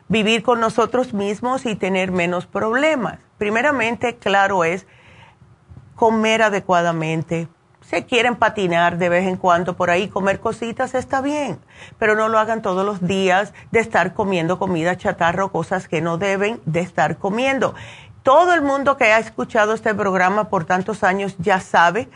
vivir 0.07 0.41
con 0.41 0.59
nosotros 0.59 1.13
mismos 1.13 1.67
y 1.67 1.75
tener 1.75 2.11
menos 2.11 2.47
problemas. 2.47 3.19
Primeramente, 3.37 4.17
claro, 4.17 4.63
es 4.63 4.87
comer 5.93 6.41
adecuadamente, 6.41 7.47
se 7.91 8.05
quieren 8.05 8.37
patinar 8.37 8.97
de 8.97 9.09
vez 9.09 9.27
en 9.27 9.35
cuando 9.35 9.75
por 9.75 9.89
ahí, 9.89 10.07
comer 10.07 10.39
cositas 10.39 10.95
está 10.95 11.19
bien, 11.19 11.59
pero 11.99 12.15
no 12.15 12.29
lo 12.29 12.39
hagan 12.39 12.61
todos 12.61 12.85
los 12.85 13.05
días 13.05 13.51
de 13.71 13.81
estar 13.81 14.13
comiendo 14.13 14.57
comida 14.57 14.95
chatarra 14.95 15.43
o 15.43 15.51
cosas 15.51 15.89
que 15.89 15.99
no 15.99 16.17
deben 16.17 16.61
de 16.65 16.79
estar 16.79 17.17
comiendo. 17.17 17.75
Todo 18.23 18.53
el 18.53 18.61
mundo 18.61 18.95
que 18.95 19.11
ha 19.11 19.19
escuchado 19.19 19.73
este 19.73 19.93
programa 19.93 20.47
por 20.47 20.63
tantos 20.63 21.03
años 21.03 21.35
ya 21.37 21.59
sabe 21.59 22.07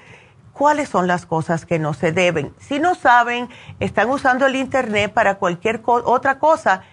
cuáles 0.53 0.87
son 0.87 1.07
las 1.07 1.25
cosas 1.25 1.65
que 1.65 1.77
no 1.77 1.93
se 1.93 2.13
deben. 2.13 2.53
Si 2.57 2.79
no 2.79 2.95
saben, 2.95 3.49
están 3.81 4.09
usando 4.09 4.45
el 4.45 4.55
Internet 4.55 5.11
para 5.11 5.35
cualquier 5.35 5.81
otra 5.83 6.39
cosa, 6.39 6.83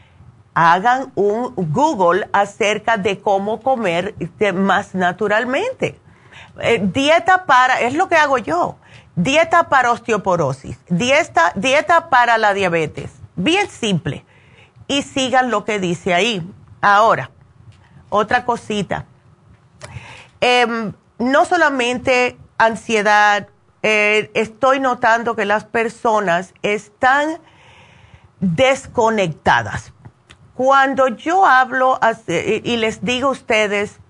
hagan 0.54 1.12
un 1.14 1.54
Google 1.54 2.28
acerca 2.32 2.96
de 2.96 3.20
cómo 3.20 3.60
comer 3.60 4.16
más 4.54 4.96
naturalmente. 4.96 6.00
Eh, 6.60 6.80
dieta 6.82 7.46
para, 7.46 7.80
es 7.80 7.94
lo 7.94 8.08
que 8.08 8.16
hago 8.16 8.38
yo, 8.38 8.76
dieta 9.16 9.68
para 9.68 9.90
osteoporosis, 9.90 10.78
dieta, 10.88 11.52
dieta 11.54 12.10
para 12.10 12.36
la 12.38 12.52
diabetes, 12.52 13.10
bien 13.36 13.68
simple. 13.70 14.24
Y 14.88 15.02
sigan 15.02 15.50
lo 15.50 15.64
que 15.64 15.78
dice 15.78 16.12
ahí. 16.12 16.46
Ahora, 16.82 17.30
otra 18.10 18.44
cosita. 18.44 19.06
Em, 20.40 20.92
no 21.18 21.44
solamente 21.44 22.36
ansiedad, 22.58 23.48
eh, 23.82 24.30
estoy 24.34 24.80
notando 24.80 25.34
que 25.34 25.46
las 25.46 25.64
personas 25.64 26.52
están 26.62 27.38
desconectadas. 28.40 29.92
Cuando 30.54 31.08
yo 31.08 31.46
hablo 31.46 31.98
y 32.26 32.76
les 32.76 33.02
digo 33.02 33.28
a 33.28 33.32
ustedes, 33.32 34.01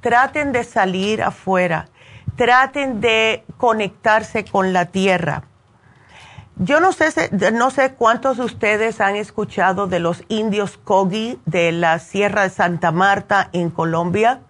traten 0.00 0.52
de 0.52 0.64
salir 0.64 1.22
afuera, 1.22 1.88
traten 2.36 3.00
de 3.00 3.44
conectarse 3.56 4.44
con 4.44 4.72
la 4.72 4.86
tierra. 4.86 5.44
Yo 6.58 6.80
no 6.80 6.92
sé, 6.92 7.12
no 7.52 7.70
sé 7.70 7.92
cuántos 7.92 8.38
de 8.38 8.44
ustedes 8.44 9.02
han 9.02 9.14
escuchado 9.16 9.86
de 9.86 10.00
los 10.00 10.24
indios 10.28 10.78
Kogi 10.78 11.38
de 11.44 11.70
la 11.70 11.98
Sierra 11.98 12.44
de 12.44 12.50
Santa 12.50 12.92
Marta 12.92 13.50
en 13.52 13.68
Colombia. 13.68 14.40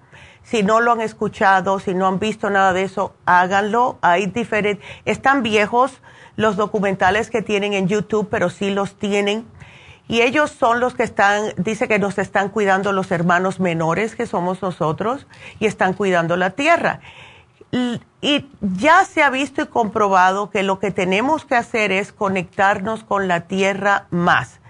Si 0.45 0.63
no 0.63 0.81
lo 0.81 0.93
han 0.93 1.01
escuchado, 1.01 1.81
si 1.81 1.95
no 1.95 2.07
han 2.07 2.21
visto 2.21 2.49
nada 2.49 2.73
de 2.73 2.85
eso, 2.85 3.17
háganlo. 3.25 3.99
Hay 4.03 4.27
diferentes, 4.27 4.87
están 5.05 5.43
viejos 5.43 6.01
los 6.37 6.55
documentales 6.55 7.29
que 7.29 7.43
tienen 7.43 7.73
en 7.73 7.89
YouTube, 7.89 8.29
pero 8.31 8.51
sí 8.51 8.71
los 8.71 8.97
tienen. 8.97 9.45
Y 10.09 10.23
ellos 10.23 10.51
son 10.51 10.81
los 10.81 10.95
que 10.95 11.03
están, 11.03 11.53
dice 11.57 11.89
que 11.89 11.99
nos 11.99 12.19
están 12.19 12.49
cuidando 12.49 12.93
los 12.93 13.11
hermanos 13.11 13.59
menores 13.59 14.15
que 14.15 14.27
somos 14.27 14.63
nosotros 14.63 15.27
y 15.59 15.67
están 15.67 15.95
cuidando 15.95 16.37
la 16.37 16.51
tierra. 16.51 17.01
Y 17.73 18.47
ya 18.61 19.05
se 19.05 19.23
ha 19.23 19.31
visto 19.31 19.63
y 19.63 19.67
comprobado 19.67 20.51
que 20.51 20.63
lo 20.63 20.79
que 20.79 20.91
tenemos 20.93 21.45
que 21.45 21.57
hacer 21.57 21.93
es 21.93 22.13
conectarnos 22.13 23.05
con 23.05 23.29
la 23.29 23.43
tierra 23.43 24.07
más. 24.11 24.61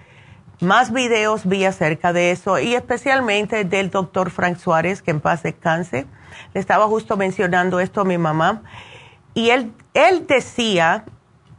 Más 0.60 0.90
videos 0.90 1.46
vi 1.46 1.66
acerca 1.66 2.14
de 2.14 2.30
eso 2.30 2.58
y 2.58 2.74
especialmente 2.74 3.64
del 3.64 3.90
doctor 3.90 4.30
Frank 4.30 4.56
Suárez, 4.56 5.02
que 5.02 5.10
en 5.10 5.20
paz 5.20 5.42
descanse. 5.42 6.06
Le 6.54 6.60
estaba 6.60 6.86
justo 6.86 7.18
mencionando 7.18 7.78
esto 7.78 8.00
a 8.00 8.04
mi 8.04 8.16
mamá. 8.16 8.62
Y 9.34 9.50
él, 9.50 9.72
él 9.92 10.26
decía 10.26 11.04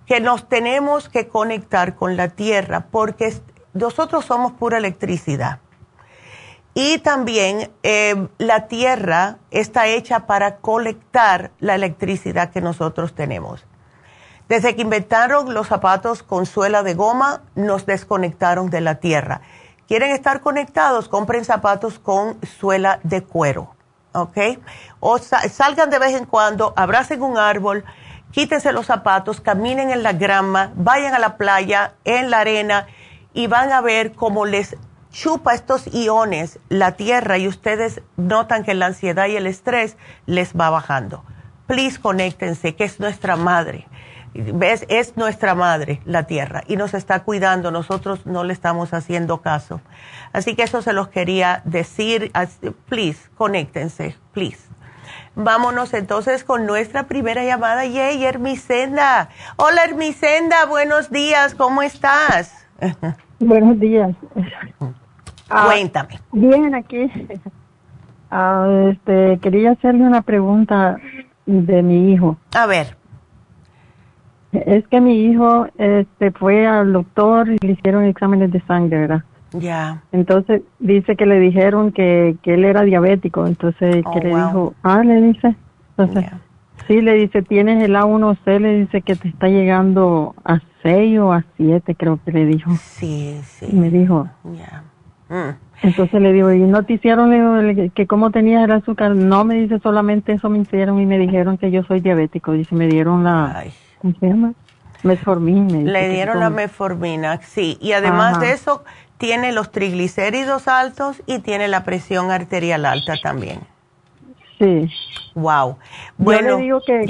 que 0.08 0.20
nos 0.20 0.50
tenemos 0.50 1.10
que 1.10 1.28
conectar 1.28 1.96
con 1.96 2.18
la 2.18 2.30
tierra 2.30 2.88
porque 2.90 3.34
nosotros 3.78 4.26
somos 4.26 4.54
pura 4.54 4.78
electricidad. 4.78 5.60
Y 6.74 7.00
también 7.00 7.72
eh, 7.82 8.28
la 8.38 8.68
tierra 8.68 9.38
está 9.50 9.88
hecha 9.88 10.28
para 10.28 10.58
colectar 10.58 11.52
la 11.60 11.74
electricidad 11.74 12.52
que 12.52 12.62
nosotros 12.62 13.16
tenemos. 13.16 13.66
Desde 14.48 14.76
que 14.76 14.84
inventaron 14.84 15.54
los 15.54 15.68
zapatos 15.68 16.24
con 16.24 16.46
suela 16.46 16.84
de 16.84 16.94
goma, 16.94 17.42
nos 17.56 17.86
desconectaron 17.86 18.70
de 18.70 18.82
la 18.82 18.96
tierra. 18.96 19.42
¿Quieren 19.88 20.12
estar 20.12 20.42
conectados? 20.42 21.10
Compren 21.10 21.46
zapatos 21.46 21.98
con 21.98 22.40
suela 22.46 23.00
de 23.04 23.24
cuero, 23.24 23.74
¿ok? 24.14 24.38
O 25.00 25.18
salgan 25.18 25.90
de 25.90 25.98
vez 25.98 26.14
en 26.14 26.26
cuando, 26.26 26.74
abracen 26.76 27.24
un 27.24 27.38
árbol, 27.38 27.86
quítense 28.32 28.72
los 28.72 28.86
zapatos, 28.86 29.42
caminen 29.42 29.90
en 29.90 30.04
la 30.04 30.14
grama, 30.14 30.72
vayan 30.76 31.14
a 31.14 31.20
la 31.20 31.38
playa, 31.38 31.94
en 32.04 32.30
la 32.30 32.40
arena, 32.40 32.88
y 33.38 33.46
van 33.46 33.72
a 33.72 33.82
ver 33.82 34.14
cómo 34.14 34.48
les 34.48 34.76
chupa 35.12 35.54
estos 35.54 35.86
iones 35.94 36.58
la 36.70 36.94
tierra 36.94 37.38
y 37.38 37.48
ustedes 37.48 38.02
notan 38.16 38.64
que 38.64 38.74
la 38.74 38.88
ansiedad 38.88 39.28
y 39.28 39.36
el 39.36 39.46
estrés 39.46 39.96
les 40.26 40.56
va 40.56 40.72
bajando. 40.72 41.24
Please 41.68 42.02
conéctense, 42.02 42.74
que 42.74 42.84
es 42.84 43.00
nuestra 43.00 43.36
madre. 43.36 43.88
¿Ves? 44.34 44.86
Es 44.90 45.18
nuestra 45.18 45.54
madre, 45.54 46.02
la 46.06 46.24
tierra, 46.24 46.64
y 46.68 46.78
nos 46.78 46.96
está 46.96 47.22
cuidando. 47.22 47.70
Nosotros 47.70 48.26
no 48.26 48.44
le 48.44 48.54
estamos 48.54 48.92
haciendo 48.96 49.40
caso. 49.44 49.82
Así 50.34 50.56
que 50.56 50.64
eso 50.64 50.82
se 50.82 50.94
los 50.94 51.10
quería 51.10 51.62
decir. 51.64 52.32
Please, 52.90 53.30
conéctense, 53.38 54.16
please. 54.34 54.58
Vámonos 55.36 55.94
entonces 55.94 56.44
con 56.44 56.66
nuestra 56.66 57.04
primera 57.04 57.44
llamada. 57.44 57.86
Yay, 57.86 58.26
Hermisenda. 58.26 59.30
Hola, 59.58 59.84
Hermisenda, 59.84 60.66
buenos 60.66 61.12
días, 61.12 61.54
¿cómo 61.54 61.84
estás? 61.84 62.66
Buenos 63.40 63.80
días. 63.80 64.16
Ah, 65.50 65.66
Cuéntame. 65.68 66.20
Bien, 66.32 66.74
aquí. 66.76 67.10
Ah, 68.32 68.68
este, 68.92 69.40
quería 69.42 69.72
hacerle 69.72 70.04
una 70.04 70.22
pregunta 70.22 70.98
de 71.46 71.82
mi 71.84 72.12
hijo. 72.12 72.38
A 72.56 72.66
ver. 72.66 72.98
Es 74.52 74.88
que 74.88 75.00
mi 75.02 75.26
hijo 75.26 75.68
este, 75.78 76.32
fue 76.32 76.66
al 76.68 76.92
doctor 76.94 77.50
y 77.50 77.58
le 77.66 77.74
hicieron 77.74 78.06
exámenes 78.06 78.52
de 78.52 78.62
sangre, 78.62 79.00
¿verdad? 79.02 79.24
Ya. 79.54 80.02
Entonces 80.12 80.62
dice 80.80 81.16
que 81.16 81.26
le 81.26 81.40
dijeron 81.40 81.92
que, 81.92 82.36
que 82.42 82.56
él 82.56 82.66
era 82.66 82.82
diabético, 82.82 83.46
entonces 83.46 84.04
Oh, 84.06 84.12
que 84.14 84.20
le 84.20 84.30
wow. 84.32 84.48
dijo, 84.48 84.74
ah, 84.84 85.04
le 85.04 85.22
dice, 85.22 85.56
entonces, 85.96 86.30
Ya. 86.30 86.40
Sí, 86.88 87.02
le 87.02 87.14
dice, 87.14 87.42
tienes 87.42 87.84
el 87.84 87.96
A1C, 87.96 88.60
le 88.60 88.80
dice 88.80 89.02
que 89.02 89.16
te 89.16 89.28
está 89.28 89.48
llegando 89.48 90.36
a 90.46 90.60
6 90.84 91.20
o 91.20 91.34
a 91.34 91.44
7, 91.58 91.96
creo 91.96 92.20
que 92.24 92.32
le 92.32 92.46
dijo. 92.46 92.72
Sí, 92.76 93.40
sí. 93.44 93.68
Y 93.72 93.76
me 93.76 93.90
dijo, 93.90 94.28
Ya. 94.58 94.84
Mm. 95.30 95.58
entonces 95.84 96.22
le 96.22 96.32
digo, 96.32 96.54
¿y 96.54 96.60
no 96.60 96.84
te 96.84 96.94
hicieron 96.94 97.30
le 97.30 97.74
digo, 97.74 97.92
que 97.94 98.08
cómo 98.08 98.32
tenías 98.32 98.64
el 98.64 98.72
azúcar? 98.72 99.14
No, 99.14 99.44
me 99.44 99.56
dice, 99.56 99.80
solamente 99.80 100.32
eso 100.32 100.50
me 100.50 100.60
hicieron 100.60 101.02
y 101.02 101.06
me 101.06 101.18
dijeron 101.18 101.58
que 101.58 101.70
yo 101.70 101.84
soy 101.84 102.00
diabético. 102.00 102.54
Dice, 102.54 102.74
me 102.76 102.88
dieron 102.88 103.24
la, 103.26 103.58
Ay. 103.60 103.74
¿cómo 104.00 104.14
se 104.20 104.28
llama? 104.28 104.54
Metformin. 105.04 105.68
me 105.68 105.78
dice 105.80 105.92
Le 105.92 106.10
dieron 106.10 106.40
la 106.40 106.46
tome. 106.48 106.64
metformina, 106.64 107.42
sí. 107.42 107.78
Y 107.82 107.92
además 107.92 108.38
Ajá. 108.38 108.46
de 108.46 108.52
eso, 108.54 108.84
tiene 109.18 109.52
los 109.52 109.72
triglicéridos 109.72 110.68
altos 110.68 111.22
y 111.26 111.40
tiene 111.40 111.68
la 111.68 111.84
presión 111.84 112.32
arterial 112.32 112.86
alta 112.86 113.16
también. 113.22 113.60
Sí. 114.60 114.90
Wow. 115.36 115.78
Yo 115.78 115.78
Bueno, 116.18 116.58
le 116.58 116.64
digo 116.64 116.82
que, 116.86 117.06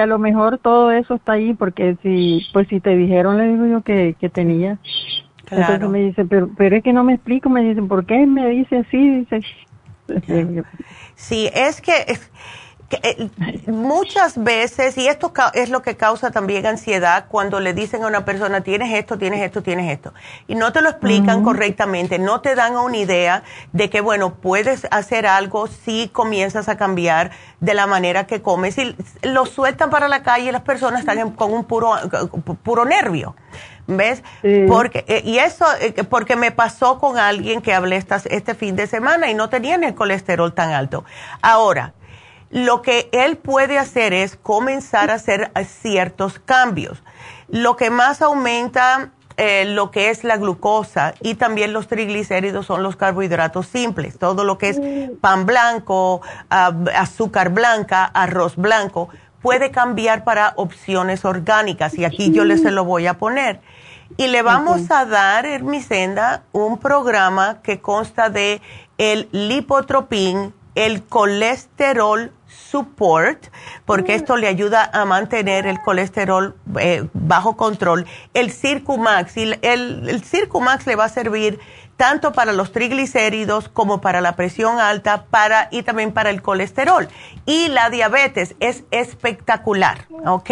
a 0.00 0.06
lo 0.06 0.18
mejor 0.18 0.58
todo 0.58 0.92
eso 0.92 1.14
está 1.14 1.32
ahí 1.32 1.54
porque 1.54 1.96
si, 2.02 2.46
pues 2.52 2.68
si 2.68 2.80
te 2.80 2.96
dijeron, 2.96 3.36
le 3.38 3.48
digo 3.48 3.66
yo 3.66 3.82
que, 3.82 4.16
que 4.20 4.28
tenía. 4.28 4.78
Entonces 5.40 5.66
Claro. 5.66 5.88
me 5.88 6.00
dice, 6.00 6.24
pero, 6.24 6.50
pero 6.56 6.76
es 6.76 6.82
que 6.82 6.92
no 6.92 7.04
me 7.04 7.14
explico, 7.14 7.48
me 7.48 7.62
dicen, 7.62 7.88
¿por 7.88 8.04
qué 8.04 8.26
me 8.26 8.48
dice 8.50 8.78
así? 8.78 9.20
Dice, 9.20 9.40
Sí, 11.16 11.50
es 11.52 11.80
que, 11.80 11.92
que, 12.88 12.98
eh, 13.02 13.28
muchas 13.66 14.42
veces, 14.42 14.96
y 14.96 15.08
esto 15.08 15.32
es 15.52 15.68
lo 15.68 15.82
que 15.82 15.96
causa 15.96 16.30
también 16.30 16.64
ansiedad 16.66 17.26
cuando 17.28 17.60
le 17.60 17.74
dicen 17.74 18.02
a 18.02 18.06
una 18.06 18.24
persona, 18.24 18.62
tienes 18.62 18.94
esto, 18.94 19.18
tienes 19.18 19.42
esto, 19.42 19.62
tienes 19.62 19.92
esto, 19.92 20.14
y 20.46 20.54
no 20.54 20.72
te 20.72 20.80
lo 20.80 20.88
explican 20.88 21.44
correctamente, 21.44 22.18
no 22.18 22.40
te 22.40 22.54
dan 22.54 22.76
una 22.76 22.96
idea 22.96 23.42
de 23.72 23.90
que, 23.90 24.00
bueno, 24.00 24.34
puedes 24.36 24.86
hacer 24.90 25.26
algo 25.26 25.66
si 25.66 26.08
comienzas 26.08 26.68
a 26.70 26.76
cambiar 26.78 27.30
de 27.60 27.74
la 27.74 27.86
manera 27.86 28.26
que 28.26 28.40
comes, 28.40 28.78
y 28.78 28.96
lo 29.22 29.44
sueltan 29.44 29.90
para 29.90 30.08
la 30.08 30.22
calle 30.22 30.48
y 30.48 30.52
las 30.52 30.62
personas 30.62 31.00
están 31.00 31.18
en- 31.18 31.30
con 31.32 31.52
un 31.52 31.64
puro, 31.64 31.92
puro 32.62 32.84
nervio. 32.86 33.36
¿Ves? 33.90 34.22
Sí. 34.42 34.66
Porque, 34.68 35.04
eh, 35.08 35.22
y 35.24 35.38
eso, 35.38 35.64
eh, 35.80 35.94
que- 35.94 36.04
porque 36.04 36.36
me 36.36 36.50
pasó 36.50 36.98
con 36.98 37.16
alguien 37.18 37.62
que 37.62 37.72
hablé 37.72 37.96
estas, 37.96 38.26
este 38.26 38.54
fin 38.54 38.76
de 38.76 38.86
semana 38.86 39.30
y 39.30 39.34
no 39.34 39.48
tenían 39.48 39.82
el 39.82 39.94
colesterol 39.94 40.52
tan 40.52 40.72
alto. 40.72 41.04
Ahora, 41.40 41.94
lo 42.50 42.82
que 42.82 43.08
él 43.12 43.36
puede 43.36 43.78
hacer 43.78 44.12
es 44.12 44.36
comenzar 44.36 45.10
a 45.10 45.14
hacer 45.14 45.50
eh, 45.54 45.64
ciertos 45.64 46.38
cambios. 46.38 47.02
Lo 47.48 47.76
que 47.76 47.90
más 47.90 48.22
aumenta 48.22 49.12
eh, 49.40 49.66
lo 49.66 49.92
que 49.92 50.10
es 50.10 50.24
la 50.24 50.36
glucosa 50.36 51.14
y 51.20 51.36
también 51.36 51.72
los 51.72 51.86
triglicéridos 51.86 52.66
son 52.66 52.82
los 52.82 52.96
carbohidratos 52.96 53.68
simples. 53.68 54.18
Todo 54.18 54.42
lo 54.42 54.58
que 54.58 54.70
es 54.70 54.80
pan 55.20 55.46
blanco, 55.46 56.22
azúcar 56.48 57.50
blanca, 57.50 58.04
arroz 58.04 58.56
blanco, 58.56 59.10
puede 59.40 59.70
cambiar 59.70 60.24
para 60.24 60.54
opciones 60.56 61.24
orgánicas 61.24 61.96
y 61.96 62.04
aquí 62.04 62.32
yo 62.32 62.44
le 62.44 62.58
se 62.58 62.72
lo 62.72 62.84
voy 62.84 63.06
a 63.06 63.14
poner. 63.18 63.60
Y 64.16 64.26
le 64.26 64.42
vamos 64.42 64.90
a 64.90 65.04
dar, 65.04 65.46
Hermisenda, 65.46 66.42
un 66.50 66.78
programa 66.78 67.62
que 67.62 67.80
consta 67.80 68.30
de 68.30 68.60
el 68.96 69.28
lipotropín, 69.30 70.52
el 70.74 71.04
colesterol 71.04 72.32
support, 72.70 73.46
porque 73.84 74.14
esto 74.14 74.36
le 74.36 74.46
ayuda 74.46 74.90
a 74.92 75.04
mantener 75.04 75.66
el 75.66 75.80
colesterol 75.80 76.54
eh, 76.78 77.08
bajo 77.12 77.56
control. 77.56 78.06
El 78.34 78.52
Circumax, 78.52 79.36
y 79.36 79.42
el, 79.42 79.58
el, 79.62 80.08
el 80.08 80.22
Circumax 80.22 80.86
le 80.86 80.96
va 80.96 81.04
a 81.04 81.08
servir 81.08 81.58
tanto 81.98 82.32
para 82.32 82.52
los 82.52 82.72
triglicéridos 82.72 83.68
como 83.68 84.00
para 84.00 84.20
la 84.20 84.36
presión 84.36 84.78
alta 84.78 85.24
para, 85.24 85.68
y 85.70 85.82
también 85.82 86.12
para 86.12 86.30
el 86.30 86.40
colesterol. 86.42 87.08
Y 87.44 87.68
la 87.68 87.90
diabetes 87.90 88.54
es 88.60 88.84
espectacular, 88.90 90.06
¿ok? 90.24 90.50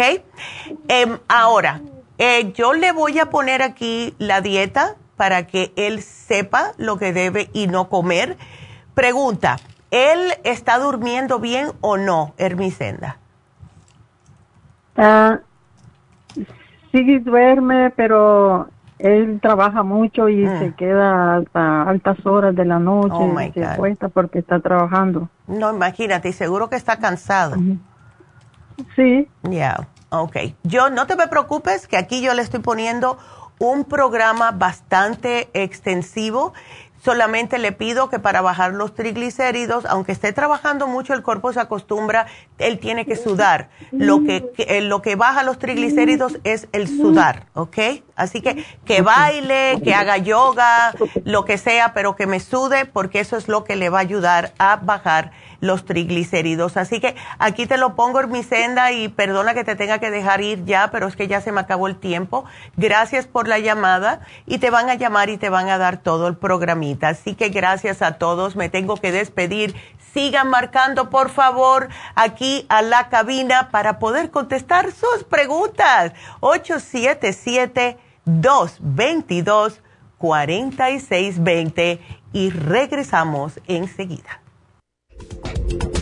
Em, 0.89 1.19
ahora, 1.27 1.81
eh, 2.17 2.51
yo 2.53 2.73
le 2.73 2.91
voy 2.91 3.17
a 3.19 3.29
poner 3.29 3.61
aquí 3.61 4.13
la 4.17 4.41
dieta 4.41 4.95
para 5.15 5.47
que 5.47 5.71
él 5.77 6.03
sepa 6.03 6.73
lo 6.77 6.97
que 6.97 7.13
debe 7.13 7.49
y 7.53 7.67
no 7.67 7.89
comer. 7.89 8.37
Pregunta, 8.93 9.57
¿él 9.91 10.33
está 10.43 10.79
durmiendo 10.79 11.39
bien 11.39 11.67
o 11.81 11.97
no, 11.97 12.33
Hermisenda? 12.37 13.17
Ah, 14.95 15.39
sí 16.91 17.19
duerme, 17.19 17.91
pero 17.91 18.67
él 18.99 19.39
trabaja 19.41 19.83
mucho 19.83 20.27
y 20.29 20.45
Mm. 20.47 20.59
se 20.59 20.73
queda 20.73 21.37
hasta 21.37 21.83
altas 21.83 22.25
horas 22.25 22.55
de 22.55 22.65
la 22.65 22.79
noche, 22.79 23.15
Oh, 23.15 23.27
se 23.53 23.59
God. 23.61 23.75
porque 24.09 24.39
está 24.39 24.59
trabajando. 24.59 25.29
No, 25.45 25.71
imagínate, 25.73 26.29
y 26.29 26.33
seguro 26.33 26.69
que 26.69 26.75
está 26.75 26.97
cansado. 26.97 27.57
Sí, 28.95 29.27
Ya, 29.43 29.87
ok. 30.09 30.35
Yo, 30.63 30.89
no 30.89 31.07
te 31.07 31.15
me 31.15 31.27
preocupes, 31.27 31.87
que 31.87 31.97
aquí 31.97 32.21
yo 32.21 32.33
le 32.33 32.41
estoy 32.41 32.59
poniendo 32.59 33.17
un 33.59 33.85
programa 33.85 34.51
bastante 34.51 35.49
extensivo. 35.53 36.53
Solamente 37.03 37.57
le 37.57 37.71
pido 37.71 38.09
que 38.09 38.19
para 38.19 38.41
bajar 38.41 38.73
los 38.73 38.93
triglicéridos, 38.93 39.85
aunque 39.85 40.11
esté 40.11 40.33
trabajando 40.33 40.87
mucho, 40.87 41.13
el 41.13 41.23
cuerpo 41.23 41.53
se 41.53 41.59
acostumbra, 41.59 42.27
él 42.57 42.79
tiene 42.79 43.05
que 43.05 43.15
sudar. 43.15 43.69
Lo 43.91 44.23
que, 44.23 44.51
eh, 44.57 44.81
lo 44.81 45.01
que 45.01 45.15
baja 45.15 45.43
los 45.43 45.59
triglicéridos 45.59 46.39
es 46.43 46.67
el 46.71 46.87
sudar, 46.87 47.47
¿ok? 47.53 47.77
Así 48.15 48.41
que 48.41 48.65
que 48.85 49.01
baile, 49.01 49.79
que 49.83 49.93
haga 49.93 50.17
yoga, 50.17 50.93
lo 51.23 51.45
que 51.45 51.57
sea, 51.57 51.93
pero 51.93 52.15
que 52.15 52.25
me 52.25 52.39
sude, 52.39 52.85
porque 52.85 53.19
eso 53.19 53.37
es 53.37 53.47
lo 53.47 53.63
que 53.63 53.75
le 53.75 53.89
va 53.89 53.99
a 53.99 54.01
ayudar 54.01 54.53
a 54.57 54.77
bajar 54.77 55.31
los 55.59 55.85
triglicéridos. 55.85 56.77
Así 56.77 56.99
que 56.99 57.15
aquí 57.39 57.65
te 57.65 57.77
lo 57.77 57.95
pongo 57.95 58.21
en 58.21 58.31
mi 58.31 58.43
senda 58.43 58.91
y 58.91 59.07
perdona 59.07 59.53
que 59.53 59.63
te 59.63 59.75
tenga 59.75 59.99
que 59.99 60.11
dejar 60.11 60.41
ir 60.41 60.65
ya, 60.65 60.89
pero 60.91 61.07
es 61.07 61.15
que 61.15 61.27
ya 61.27 61.41
se 61.41 61.51
me 61.51 61.61
acabó 61.61 61.87
el 61.87 61.97
tiempo. 61.97 62.45
Gracias 62.75 63.27
por 63.27 63.47
la 63.47 63.59
llamada 63.59 64.21
y 64.45 64.59
te 64.59 64.69
van 64.69 64.89
a 64.89 64.95
llamar 64.95 65.29
y 65.29 65.37
te 65.37 65.49
van 65.49 65.69
a 65.69 65.77
dar 65.77 65.97
todo 65.97 66.27
el 66.27 66.37
programita. 66.37 67.09
Así 67.09 67.35
que 67.35 67.49
gracias 67.49 68.01
a 68.01 68.13
todos. 68.13 68.55
Me 68.55 68.69
tengo 68.69 68.97
que 68.97 69.11
despedir. 69.11 69.75
Sigan 70.13 70.49
marcando, 70.49 71.09
por 71.09 71.29
favor, 71.29 71.89
aquí 72.15 72.65
a 72.69 72.81
la 72.81 73.09
cabina 73.09 73.69
para 73.69 73.99
poder 73.99 74.31
contestar 74.31 74.91
sus 74.91 75.23
preguntas. 75.29 76.13
877 76.39 77.97
222 78.25 79.81
4620 80.17 81.99
y 82.33 82.49
regresamos 82.49 83.59
enseguida. 83.67 84.41
Thank 85.69 85.83
you. 85.83 85.96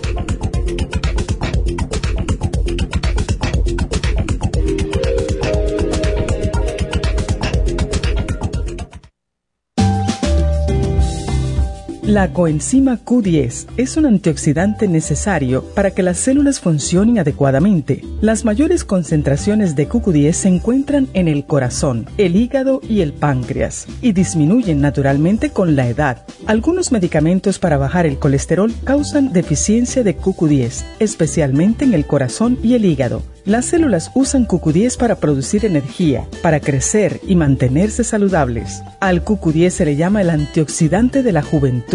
La 12.07 12.31
coenzima 12.31 12.99
Q10 13.03 13.65
es 13.77 13.97
un 13.97 14.05
antioxidante 14.05 14.87
necesario 14.87 15.63
para 15.73 15.89
que 15.89 16.03
las 16.03 16.19
células 16.19 16.59
funcionen 16.59 17.17
adecuadamente. 17.17 18.03
Las 18.21 18.45
mayores 18.45 18.83
concentraciones 18.83 19.75
de 19.75 19.89
Q10 19.89 20.33
se 20.33 20.49
encuentran 20.49 21.07
en 21.13 21.27
el 21.27 21.47
corazón, 21.47 22.05
el 22.19 22.35
hígado 22.35 22.79
y 22.87 23.01
el 23.01 23.11
páncreas 23.11 23.87
y 24.03 24.11
disminuyen 24.11 24.81
naturalmente 24.81 25.49
con 25.49 25.75
la 25.75 25.87
edad. 25.87 26.27
Algunos 26.45 26.91
medicamentos 26.91 27.57
para 27.57 27.77
bajar 27.77 28.05
el 28.05 28.19
colesterol 28.19 28.71
causan 28.83 29.33
deficiencia 29.33 30.03
de 30.03 30.15
QQ10, 30.15 30.83
especialmente 30.99 31.85
en 31.85 31.95
el 31.95 32.05
corazón 32.05 32.59
y 32.61 32.75
el 32.75 32.85
hígado. 32.85 33.23
Las 33.45 33.65
células 33.65 34.09
usan 34.15 34.47
QQ10 34.47 34.97
para 34.97 35.17
producir 35.17 35.65
energía, 35.65 36.27
para 36.41 36.59
crecer 36.59 37.21
y 37.27 37.35
mantenerse 37.35 38.03
saludables. 38.03 38.81
Al 38.99 39.23
QQ10 39.23 39.69
se 39.69 39.85
le 39.85 39.95
llama 39.95 40.21
el 40.21 40.31
antioxidante 40.31 41.21
de 41.21 41.31
la 41.31 41.43
juventud. 41.43 41.94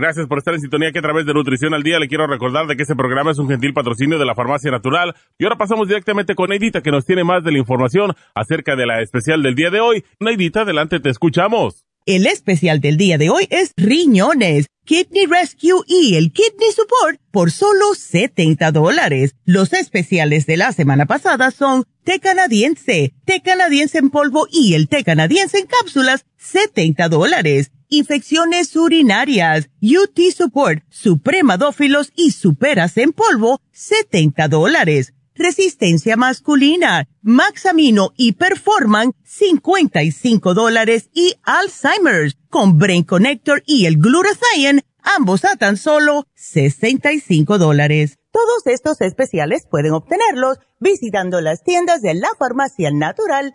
Gracias 0.00 0.28
por 0.28 0.38
estar 0.38 0.54
en 0.54 0.60
sintonía 0.60 0.92
que 0.92 1.00
a 1.00 1.02
través 1.02 1.26
de 1.26 1.34
Nutrición 1.34 1.74
al 1.74 1.82
Día 1.82 1.98
le 1.98 2.06
quiero 2.06 2.28
recordar 2.28 2.68
de 2.68 2.76
que 2.76 2.82
este 2.82 2.94
programa 2.94 3.32
es 3.32 3.38
un 3.38 3.48
gentil 3.48 3.74
patrocinio 3.74 4.16
de 4.16 4.24
la 4.24 4.36
Farmacia 4.36 4.70
Natural. 4.70 5.12
Y 5.40 5.42
ahora 5.42 5.58
pasamos 5.58 5.88
directamente 5.88 6.36
con 6.36 6.50
Neidita 6.50 6.82
que 6.82 6.92
nos 6.92 7.04
tiene 7.04 7.24
más 7.24 7.42
de 7.42 7.50
la 7.50 7.58
información 7.58 8.14
acerca 8.32 8.76
de 8.76 8.86
la 8.86 9.02
especial 9.02 9.42
del 9.42 9.56
día 9.56 9.70
de 9.70 9.80
hoy. 9.80 10.04
Neidita, 10.20 10.60
adelante, 10.60 11.00
te 11.00 11.10
escuchamos. 11.10 11.84
El 12.06 12.28
especial 12.28 12.80
del 12.80 12.96
día 12.96 13.18
de 13.18 13.28
hoy 13.28 13.48
es 13.50 13.72
riñones, 13.76 14.68
Kidney 14.84 15.26
Rescue 15.26 15.82
y 15.88 16.14
el 16.14 16.32
Kidney 16.32 16.70
Support 16.76 17.20
por 17.32 17.50
solo 17.50 17.92
70 17.96 18.70
dólares. 18.70 19.34
Los 19.44 19.72
especiales 19.72 20.46
de 20.46 20.58
la 20.58 20.70
semana 20.70 21.06
pasada 21.06 21.50
son 21.50 21.82
té 22.04 22.20
canadiense, 22.20 23.14
té 23.24 23.42
canadiense 23.42 23.98
en 23.98 24.10
polvo 24.10 24.46
y 24.48 24.74
el 24.74 24.88
té 24.88 25.02
canadiense 25.02 25.58
en 25.58 25.66
cápsulas, 25.66 26.24
70 26.36 27.08
dólares. 27.08 27.72
Infecciones 27.88 28.76
urinarias, 28.76 29.70
UT 29.80 30.18
Support, 30.36 30.82
Supremadófilos 30.90 32.12
y 32.14 32.32
Superas 32.32 32.96
en 32.98 33.12
polvo, 33.12 33.60
70 33.72 34.48
dólares 34.48 35.14
resistencia 35.38 36.16
masculina, 36.16 37.08
Maxamino 37.22 38.10
y 38.16 38.32
Performan, 38.32 39.12
55 39.24 40.52
dólares 40.52 41.08
y 41.14 41.34
Alzheimer's 41.44 42.36
con 42.50 42.78
Brain 42.78 43.04
Connector 43.04 43.62
y 43.64 43.86
el 43.86 43.98
Glutathione, 43.98 44.82
ambos 45.02 45.44
a 45.44 45.56
tan 45.56 45.76
solo 45.76 46.26
65 46.34 47.58
dólares. 47.58 48.18
Todos 48.32 48.66
estos 48.66 49.00
especiales 49.00 49.66
pueden 49.70 49.92
obtenerlos 49.92 50.58
visitando 50.80 51.40
las 51.40 51.62
tiendas 51.62 52.02
de 52.02 52.14
la 52.14 52.28
farmacia 52.38 52.90
natural 52.90 53.54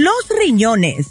Los 0.00 0.28
riñones. 0.28 1.08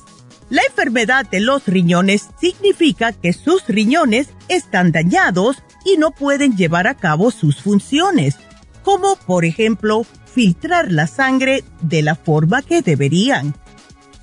La 0.50 0.62
enfermedad 0.62 1.30
de 1.30 1.42
los 1.42 1.66
riñones 1.66 2.30
significa 2.40 3.12
que 3.12 3.34
sus 3.34 3.68
riñones 3.68 4.30
están 4.48 4.94
dañados 4.94 5.58
y 5.84 5.98
no 5.98 6.12
pueden 6.12 6.56
llevar 6.56 6.88
a 6.88 6.96
cabo 6.96 7.32
sus 7.32 7.58
funciones, 7.58 8.38
como 8.84 9.18
por 9.18 9.44
ejemplo 9.44 10.06
filtrar 10.34 10.90
la 10.90 11.06
sangre 11.06 11.66
de 11.82 12.02
la 12.02 12.16
forma 12.16 12.62
que 12.62 12.82
deberían. 12.82 13.56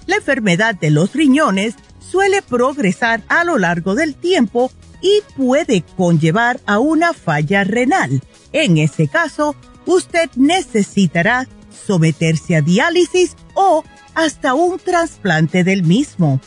La 0.06 0.16
enfermedad 0.16 0.74
de 0.74 0.90
los 0.90 1.12
riñones 1.12 1.74
suele 1.98 2.40
progresar 2.40 3.22
a 3.28 3.44
lo 3.44 3.58
largo 3.58 3.94
del 3.94 4.14
tiempo 4.14 4.72
y 5.02 5.20
puede 5.36 5.82
conllevar 5.94 6.58
a 6.64 6.78
una 6.78 7.12
falla 7.12 7.64
renal. 7.64 8.22
En 8.54 8.78
ese 8.78 9.08
caso, 9.08 9.56
usted 9.84 10.30
necesitará 10.36 11.46
someterse 11.86 12.56
a 12.56 12.62
diálisis 12.62 13.36
o 13.52 13.84
hasta 14.14 14.54
un 14.54 14.78
trasplante 14.78 15.64
del 15.64 15.82
mismo. 15.82 16.40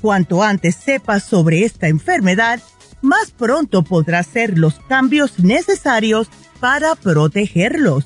Cuanto 0.00 0.42
antes 0.42 0.74
sepas 0.74 1.24
sobre 1.24 1.64
esta 1.64 1.88
enfermedad, 1.88 2.60
más 3.02 3.30
pronto 3.30 3.82
podrás 3.82 4.28
hacer 4.28 4.58
los 4.58 4.74
cambios 4.88 5.38
necesarios 5.38 6.28
para 6.60 6.94
protegerlos. 6.94 8.04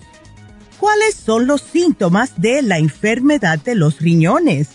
¿Cuáles 0.79 1.15
son 1.15 1.47
los 1.47 1.63
síntomas 1.63 2.41
de 2.41 2.63
la 2.63 2.79
enfermedad 2.79 3.59
de 3.59 3.75
los 3.75 4.01
riñones? 4.01 4.71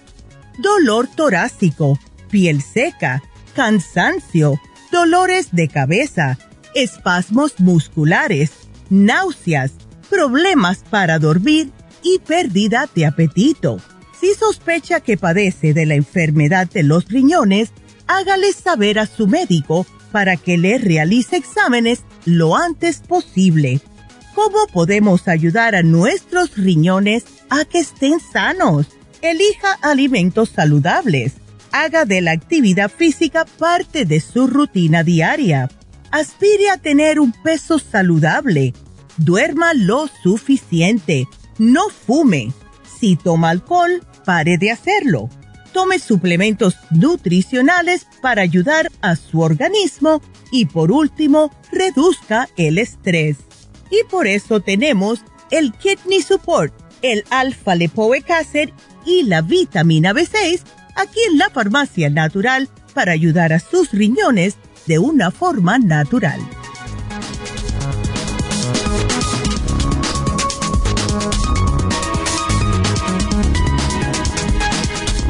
Dolor 0.57 1.07
torácico, 1.07 1.99
piel 2.29 2.61
seca, 2.61 3.21
cansancio, 3.55 4.59
dolores 4.91 5.49
de 5.51 5.67
cabeza, 5.67 6.37
espasmos 6.73 7.59
musculares, 7.59 8.51
náuseas, 8.89 9.73
problemas 10.09 10.83
para 10.89 11.19
dormir 11.19 11.71
y 12.03 12.19
pérdida 12.19 12.89
de 12.93 13.05
apetito. 13.05 13.77
Si 14.21 14.35
sospecha 14.35 14.99
que 14.99 15.17
padece 15.17 15.73
de 15.73 15.87
la 15.87 15.95
enfermedad 15.95 16.69
de 16.69 16.83
los 16.83 17.05
riñones, 17.05 17.71
hágale 18.05 18.53
saber 18.53 18.99
a 18.99 19.07
su 19.07 19.25
médico 19.25 19.87
para 20.11 20.37
que 20.37 20.59
le 20.59 20.77
realice 20.77 21.37
exámenes 21.37 22.03
lo 22.25 22.55
antes 22.55 22.99
posible. 22.99 23.81
¿Cómo 24.35 24.67
podemos 24.71 25.27
ayudar 25.27 25.73
a 25.73 25.81
nuestros 25.81 26.55
riñones 26.55 27.25
a 27.49 27.65
que 27.65 27.79
estén 27.79 28.19
sanos? 28.19 28.89
Elija 29.23 29.73
alimentos 29.81 30.49
saludables. 30.49 31.33
Haga 31.71 32.05
de 32.05 32.21
la 32.21 32.31
actividad 32.31 32.91
física 32.91 33.45
parte 33.45 34.05
de 34.05 34.19
su 34.19 34.45
rutina 34.45 35.03
diaria. 35.03 35.67
Aspire 36.11 36.69
a 36.69 36.77
tener 36.77 37.19
un 37.19 37.31
peso 37.31 37.79
saludable. 37.79 38.75
Duerma 39.17 39.73
lo 39.73 40.07
suficiente 40.21 41.27
no 41.57 41.89
fume. 41.89 42.51
Si 42.99 43.15
toma 43.15 43.49
alcohol, 43.49 44.01
pare 44.23 44.57
de 44.57 44.71
hacerlo. 44.71 45.29
Tome 45.73 45.99
suplementos 45.99 46.75
nutricionales 46.89 48.05
para 48.21 48.41
ayudar 48.41 48.89
a 49.01 49.15
su 49.15 49.39
organismo 49.39 50.21
y 50.51 50.65
por 50.65 50.91
último, 50.91 51.51
reduzca 51.71 52.49
el 52.57 52.77
estrés. 52.77 53.37
Y 53.89 54.03
por 54.09 54.27
eso 54.27 54.59
tenemos 54.59 55.23
el 55.49 55.73
Kidney 55.73 56.21
Support, 56.21 56.73
el 57.01 57.23
Alpha 57.29 57.75
Lipoic 57.75 58.29
Acid 58.29 58.69
y 59.05 59.23
la 59.23 59.41
vitamina 59.41 60.13
B6 60.13 60.61
aquí 60.95 61.19
en 61.29 61.37
la 61.37 61.49
Farmacia 61.49 62.09
Natural 62.09 62.69
para 62.93 63.13
ayudar 63.13 63.53
a 63.53 63.59
sus 63.59 63.91
riñones 63.91 64.57
de 64.85 64.99
una 64.99 65.31
forma 65.31 65.79
natural. 65.79 66.41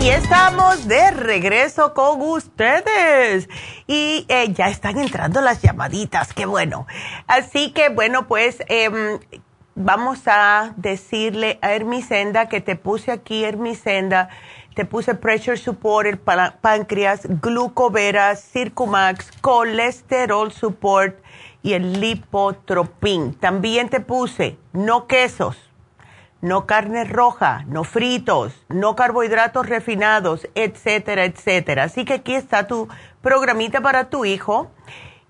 Y 0.02 0.10
estamos 0.10 0.88
de 0.88 1.12
regreso 1.12 1.94
con 1.94 2.22
ustedes. 2.24 3.48
Y 3.86 4.26
eh, 4.30 4.52
ya 4.52 4.68
están 4.68 4.98
entrando 4.98 5.42
las 5.42 5.62
llamaditas, 5.62 6.34
qué 6.34 6.48
bueno. 6.48 6.88
Así 7.28 7.72
que 7.72 7.90
bueno, 7.90 8.28
pues 8.28 8.64
em, 8.68 9.20
vamos 9.76 10.22
a 10.26 10.74
decirle 10.76 11.60
a 11.62 11.74
Hermisenda 11.74 12.50
que 12.50 12.62
te 12.62 12.76
puse 12.76 13.12
aquí, 13.12 13.44
Hermisenda, 13.44 14.30
te 14.74 14.86
puse 14.86 15.14
Pressure 15.14 15.58
Support, 15.58 16.08
el 16.08 16.18
páncreas, 16.18 17.28
Glucovera, 17.40 18.36
Circumax, 18.36 19.30
Colesterol 19.42 20.52
Support 20.52 21.20
y 21.62 21.74
el 21.74 22.02
Lipotropin. 22.02 23.36
También 23.36 23.90
te 23.90 24.00
puse 24.00 24.58
no 24.74 25.06
quesos, 25.06 25.71
no 26.42 26.66
carne 26.66 27.04
roja, 27.04 27.64
no 27.68 27.84
fritos, 27.84 28.66
no 28.70 28.96
carbohidratos 28.96 29.68
refinados, 29.68 30.48
etcétera, 30.56 31.26
etcétera. 31.26 31.84
Así 31.84 32.04
que 32.04 32.14
aquí 32.14 32.34
está 32.34 32.68
tu 32.68 32.88
programita 33.22 33.82
para 33.82 34.10
tu 34.10 34.26
hijo 34.26 34.72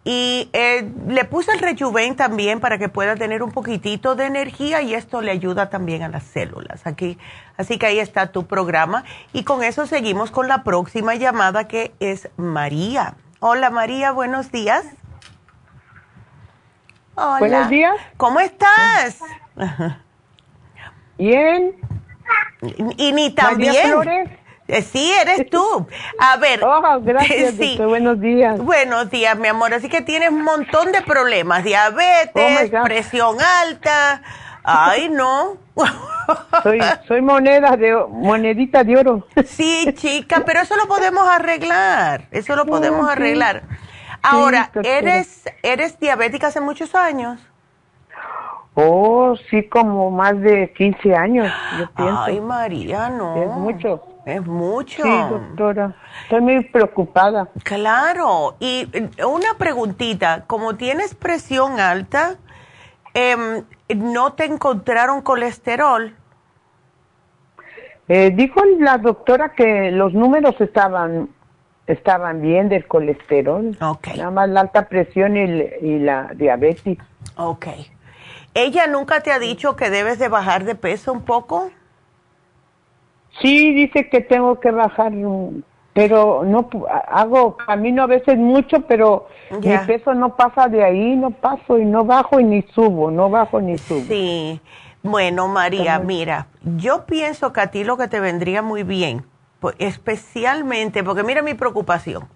y 0.04 0.50
eh, 0.54 0.90
le 1.08 1.26
puse 1.26 1.52
el 1.52 1.60
rejuven 1.60 2.16
también 2.16 2.60
para 2.60 2.78
que 2.78 2.90
pueda 2.90 3.16
tener 3.16 3.44
un 3.44 3.52
poquitito 3.52 4.16
de 4.16 4.26
energía 4.26 4.82
y 4.82 4.96
esto 4.96 5.22
le 5.22 5.32
ayuda 5.32 5.70
también 5.70 6.02
a 6.02 6.08
las 6.08 6.24
células. 6.24 6.88
Aquí, 6.88 7.20
así 7.58 7.78
que 7.78 7.86
ahí 7.86 8.00
está 8.00 8.32
tu 8.32 8.48
programa. 8.48 9.04
Y 9.34 9.44
con 9.44 9.64
eso 9.64 9.86
seguimos 9.86 10.32
con 10.32 10.48
la 10.48 10.64
próxima 10.64 11.16
llamada 11.16 11.68
que 11.68 11.94
es 12.00 12.30
María. 12.38 13.16
Hola 13.40 13.70
María, 13.70 14.12
buenos 14.12 14.52
días. 14.52 14.86
Hola. 17.16 17.40
Buenos 17.40 17.70
días. 17.70 17.96
¿Cómo 18.18 18.40
estás? 18.40 19.20
Bien. 21.22 21.76
Y, 22.98 23.12
ni 23.12 23.30
también. 23.30 23.76
Eh, 24.68 24.82
sí, 24.82 25.12
eres 25.22 25.48
tú. 25.52 25.88
A 26.18 26.38
ver. 26.38 26.62
Oh, 26.64 27.00
gracias, 27.00 27.54
sí. 27.60 27.78
Buenos 27.78 28.20
días. 28.20 28.60
Buenos 28.60 29.12
días, 29.12 29.38
mi 29.38 29.48
amor. 29.48 29.72
Así 29.72 29.88
que 29.88 30.02
tienes 30.02 30.30
un 30.30 30.42
montón 30.42 30.92
de 30.92 31.04
problemas. 31.04 31.64
Diabetes, 31.64 32.72
oh, 32.74 32.84
presión 32.84 33.38
alta. 33.40 34.24
Ay, 34.64 35.10
no. 35.10 35.58
soy, 36.64 36.80
soy 37.08 37.22
moneda 37.22 37.78
de, 37.78 37.96
monedita 38.10 38.84
de 38.84 38.98
oro. 38.98 39.28
sí, 39.46 39.94
chica, 39.94 40.42
pero 40.44 40.62
eso 40.62 40.76
lo 40.76 40.88
podemos 40.88 41.28
arreglar. 41.28 42.28
Eso 42.32 42.56
lo 42.56 42.66
podemos 42.66 43.08
arreglar. 43.08 43.62
Ahora, 44.24 44.72
¿eres, 44.84 45.44
¿eres 45.62 46.00
diabética 46.00 46.48
hace 46.48 46.62
muchos 46.62 46.96
años? 46.96 47.40
Oh, 48.74 49.36
sí, 49.50 49.64
como 49.64 50.12
más 50.12 50.40
de 50.40 50.72
15 50.72 51.16
años, 51.16 51.52
yo 51.78 51.90
pienso. 51.92 52.22
Ay, 52.22 52.40
María, 52.40 53.10
no. 53.10 53.36
Es 53.36 53.50
mucho. 53.50 54.02
Es 54.26 54.46
mucho. 54.46 55.04
Sí, 55.04 55.10
doctora. 55.30 55.96
Estoy 56.24 56.42
muy 56.42 56.64
preocupada. 56.66 57.50
Claro. 57.64 58.56
Y 58.60 58.88
eh, 58.94 59.26
una 59.26 59.56
preguntita, 59.58 60.46
como 60.48 60.76
tienes 60.76 61.16
presión 61.16 61.80
alta, 61.80 62.36
em, 63.14 63.64
¿no 63.96 64.34
te 64.34 64.46
encontraron 64.46 65.22
colesterol? 65.22 66.16
Eh, 68.08 68.32
dijo 68.34 68.62
la 68.80 68.98
doctora 68.98 69.54
que 69.54 69.92
los 69.92 70.14
números 70.14 70.56
estaban 70.60 71.30
estaban 71.88 72.42
bien 72.42 72.70
del 72.70 72.88
colesterol. 72.88 73.76
Okay. 73.82 74.18
Nada 74.18 74.32
más 74.32 74.50
la 74.50 74.62
alta 74.62 74.88
presión 74.88 75.36
y, 75.36 75.42
y 75.42 76.00
la 76.00 76.32
diabetes. 76.36 76.98
Ok. 77.36 77.68
¿Ella 78.54 78.88
nunca 78.88 79.22
te 79.22 79.32
ha 79.32 79.40
dicho 79.40 79.76
que 79.76 79.90
debes 79.90 80.20
de 80.20 80.28
bajar 80.28 80.66
de 80.66 80.76
peso 80.76 81.14
un 81.14 81.22
poco? 81.22 81.72
Sí, 83.42 83.74
dice 83.74 84.10
que 84.10 84.22
tengo 84.22 84.60
que 84.60 84.72
bajar, 84.72 85.14
pero 85.94 86.44
no 86.44 86.70
hago 87.08 87.56
camino 87.58 88.04
a 88.04 88.08
veces 88.08 88.38
mucho, 88.38 88.82
pero 88.82 89.28
mi 89.64 89.78
peso 89.88 90.14
no 90.14 90.36
pasa 90.36 90.68
de 90.68 90.84
ahí, 90.84 91.16
no 91.16 91.32
paso 91.32 91.80
y 91.80 91.86
no 91.86 92.04
bajo 92.04 92.40
y 92.40 92.44
ni 92.44 92.62
subo, 92.74 93.10
no 93.10 93.30
bajo 93.30 93.62
ni 93.62 93.78
subo. 93.78 94.06
Sí. 94.08 94.60
Bueno, 95.04 95.48
María, 95.48 95.98
mira, 96.00 96.48
yo 96.78 97.06
pienso 97.06 97.54
que 97.54 97.62
a 97.62 97.68
ti 97.68 97.84
lo 97.84 97.98
que 97.98 98.08
te 98.08 98.20
vendría 98.20 98.62
muy 98.62 98.84
bien, 98.84 99.26
especialmente, 99.80 101.04
porque 101.04 101.24
mira 101.24 101.42
mi 101.42 101.56
preocupación. 101.56 102.28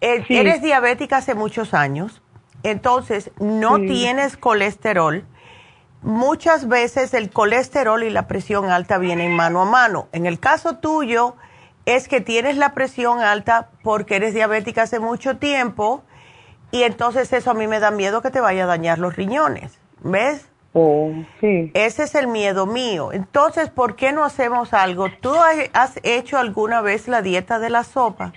Eh, 0.00 0.24
eres 0.28 0.62
diabética 0.62 1.16
hace 1.16 1.34
muchos 1.34 1.74
años, 1.74 2.22
entonces 2.62 3.30
no 3.38 3.78
tienes 3.78 4.36
colesterol 4.36 5.24
muchas 6.02 6.68
veces 6.68 7.14
el 7.14 7.30
colesterol 7.30 8.02
y 8.02 8.10
la 8.10 8.26
presión 8.26 8.70
alta 8.70 8.98
vienen 8.98 9.34
mano 9.34 9.62
a 9.62 9.64
mano. 9.64 10.08
En 10.12 10.26
el 10.26 10.38
caso 10.38 10.76
tuyo 10.76 11.36
es 11.86 12.08
que 12.08 12.20
tienes 12.20 12.56
la 12.56 12.74
presión 12.74 13.20
alta 13.20 13.70
porque 13.82 14.16
eres 14.16 14.34
diabética 14.34 14.82
hace 14.82 15.00
mucho 15.00 15.36
tiempo 15.38 16.02
y 16.70 16.82
entonces 16.84 17.32
eso 17.32 17.50
a 17.50 17.54
mí 17.54 17.66
me 17.66 17.80
da 17.80 17.90
miedo 17.90 18.22
que 18.22 18.30
te 18.30 18.40
vaya 18.40 18.64
a 18.64 18.66
dañar 18.66 18.98
los 18.98 19.16
riñones. 19.16 19.78
¿Ves? 20.02 20.46
Oh, 20.72 21.12
sí. 21.40 21.72
Ese 21.74 22.04
es 22.04 22.14
el 22.14 22.28
miedo 22.28 22.64
mío. 22.64 23.12
Entonces, 23.12 23.70
¿por 23.70 23.96
qué 23.96 24.12
no 24.12 24.24
hacemos 24.24 24.72
algo? 24.72 25.08
¿Tú 25.20 25.34
has 25.34 25.98
hecho 26.04 26.38
alguna 26.38 26.80
vez 26.80 27.08
la 27.08 27.22
dieta 27.22 27.58
de 27.58 27.70
la 27.70 27.82
sopa? 27.82 28.32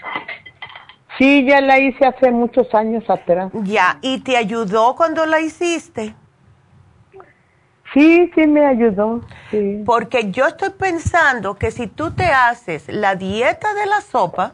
Sí, 1.17 1.45
ya 1.45 1.61
la 1.61 1.79
hice 1.79 2.05
hace 2.05 2.31
muchos 2.31 2.73
años 2.73 3.03
atrás. 3.09 3.51
Ya, 3.63 3.99
¿y 4.01 4.19
te 4.19 4.37
ayudó 4.37 4.95
cuando 4.95 5.25
la 5.25 5.39
hiciste? 5.39 6.15
Sí, 7.93 8.31
sí 8.33 8.47
me 8.47 8.65
ayudó. 8.65 9.21
Porque 9.85 10.31
yo 10.31 10.47
estoy 10.47 10.71
pensando 10.71 11.55
que 11.55 11.69
si 11.69 11.87
tú 11.87 12.11
te 12.11 12.25
haces 12.25 12.87
la 12.87 13.15
dieta 13.15 13.73
de 13.75 13.85
la 13.85 14.01
sopa, 14.01 14.53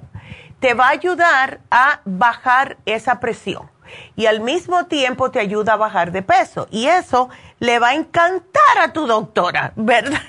te 0.60 0.74
va 0.74 0.88
a 0.88 0.92
ayudar 0.92 1.62
a 1.72 2.02
bajar 2.04 2.78
esa 2.86 3.22
presión 3.22 3.70
y 4.16 4.26
al 4.26 4.42
mismo 4.42 4.86
tiempo 4.86 5.32
te 5.32 5.40
ayuda 5.40 5.74
a 5.74 5.78
bajar 5.78 6.12
de 6.12 6.22
peso. 6.22 6.68
Y 6.72 6.88
eso 6.88 7.30
le 7.60 7.80
va 7.80 7.90
a 7.90 7.96
encantar 7.96 8.78
a 8.82 8.94
tu 8.94 9.08
doctora, 9.08 9.72
¿verdad? 9.76 10.20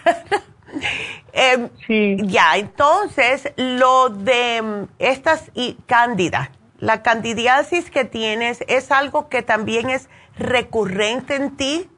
Em, 1.33 1.69
sí. 1.87 2.17
Ya, 2.25 2.57
entonces 2.57 3.53
lo 3.57 4.09
de 4.11 4.63
mm, 4.63 4.89
estas 4.99 5.51
y 5.55 5.75
cándida, 5.87 6.51
la 6.79 7.03
candidiasis 7.03 7.91
que 7.91 8.05
tienes 8.05 8.65
es 8.69 8.91
algo 8.91 9.29
que 9.29 9.43
también 9.43 9.91
es 9.91 10.09
recurrente 10.37 11.37
en 11.37 11.57
ti. 11.57 11.89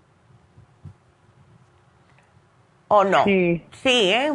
¿O 2.88 3.04
no? 3.04 3.24
Sí. 3.24 3.64
Sí, 3.82 4.10
¿eh? 4.12 4.32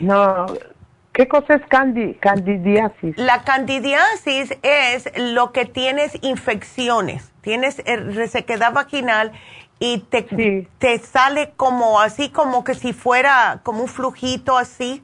No. 0.00 0.46
¿Qué 1.12 1.26
cosa 1.26 1.54
es 1.54 1.62
candidiasis? 1.66 3.18
La 3.18 3.42
candidiasis 3.42 4.56
es 4.62 5.10
lo 5.16 5.52
que 5.52 5.64
tienes 5.64 6.16
infecciones, 6.22 7.32
tienes 7.40 7.80
eh, 7.80 7.96
resequedad 7.96 8.72
vaginal 8.72 9.32
y 9.80 9.98
te, 10.10 10.68
te 10.78 10.98
sale 10.98 11.52
como 11.56 12.00
así, 12.00 12.28
como 12.28 12.62
que 12.62 12.74
si 12.74 12.92
fuera 12.92 13.60
como 13.62 13.82
un 13.82 13.88
flujito 13.88 14.56
así. 14.56 15.02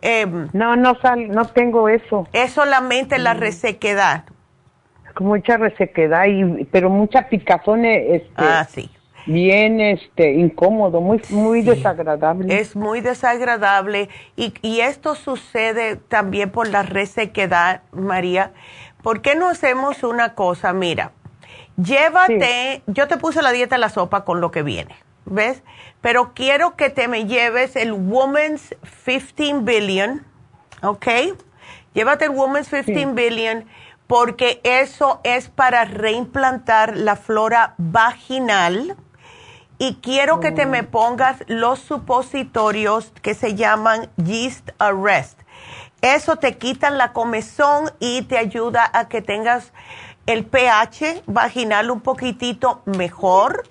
Em, 0.00 0.48
no, 0.52 0.74
no 0.74 0.98
sal, 1.00 1.28
no 1.28 1.44
tengo 1.44 1.88
eso. 1.88 2.26
Es 2.32 2.52
solamente 2.52 3.18
la 3.18 3.34
mm. 3.34 3.38
resequedad. 3.38 4.24
Como 5.14 5.30
mucha 5.30 5.58
resequedad, 5.58 6.26
y, 6.26 6.64
pero 6.64 6.90
mucha 6.90 7.28
picazón. 7.28 7.84
Este, 7.84 8.32
ah, 8.36 8.66
sí 8.68 8.90
bien 9.26 9.80
este 9.80 10.34
incómodo, 10.34 11.00
muy 11.00 11.20
muy 11.30 11.62
desagradable. 11.62 12.60
Es 12.60 12.76
muy 12.76 13.00
desagradable 13.00 14.08
y, 14.36 14.54
y, 14.62 14.80
esto 14.80 15.16
sucede 15.16 15.96
también 15.96 16.50
por 16.50 16.68
la 16.68 16.84
resequedad, 16.84 17.82
María. 17.90 18.52
¿Por 19.02 19.22
qué 19.22 19.34
no 19.34 19.48
hacemos 19.48 20.04
una 20.04 20.34
cosa? 20.34 20.72
Mira, 20.72 21.10
llévate, 21.76 22.82
yo 22.86 23.08
te 23.08 23.16
puse 23.16 23.42
la 23.42 23.52
dieta 23.52 23.76
de 23.76 23.80
la 23.80 23.88
sopa 23.88 24.24
con 24.24 24.40
lo 24.40 24.50
que 24.50 24.62
viene, 24.62 24.96
¿ves? 25.24 25.62
Pero 26.00 26.32
quiero 26.34 26.76
que 26.76 26.90
te 26.90 27.08
me 27.08 27.26
lleves 27.26 27.76
el 27.76 27.92
Woman's 27.92 28.74
15 29.04 29.60
Billion, 29.60 30.24
¿ok? 30.82 31.06
Llévate 31.94 32.26
el 32.26 32.30
Woman's 32.30 32.68
15 32.68 33.06
Billion 33.06 33.66
porque 34.06 34.60
eso 34.62 35.20
es 35.24 35.48
para 35.48 35.84
reimplantar 35.84 36.96
la 36.96 37.16
flora 37.16 37.74
vaginal 37.78 38.96
y 39.78 39.96
quiero 39.96 40.40
que 40.40 40.52
te 40.52 40.64
me 40.64 40.84
pongas 40.84 41.42
los 41.48 41.80
supositorios 41.80 43.12
que 43.22 43.34
se 43.34 43.54
llaman 43.54 44.08
Yeast 44.16 44.70
Arrest. 44.78 45.40
Eso 46.02 46.36
te 46.36 46.56
quita 46.56 46.90
la 46.90 47.12
comezón 47.12 47.90
y 47.98 48.22
te 48.22 48.38
ayuda 48.38 48.88
a 48.92 49.08
que 49.08 49.22
tengas 49.22 49.72
el 50.26 50.44
pH 50.44 51.22
vaginal 51.26 51.90
un 51.90 52.00
poquitito 52.00 52.82
mejor. 52.84 53.64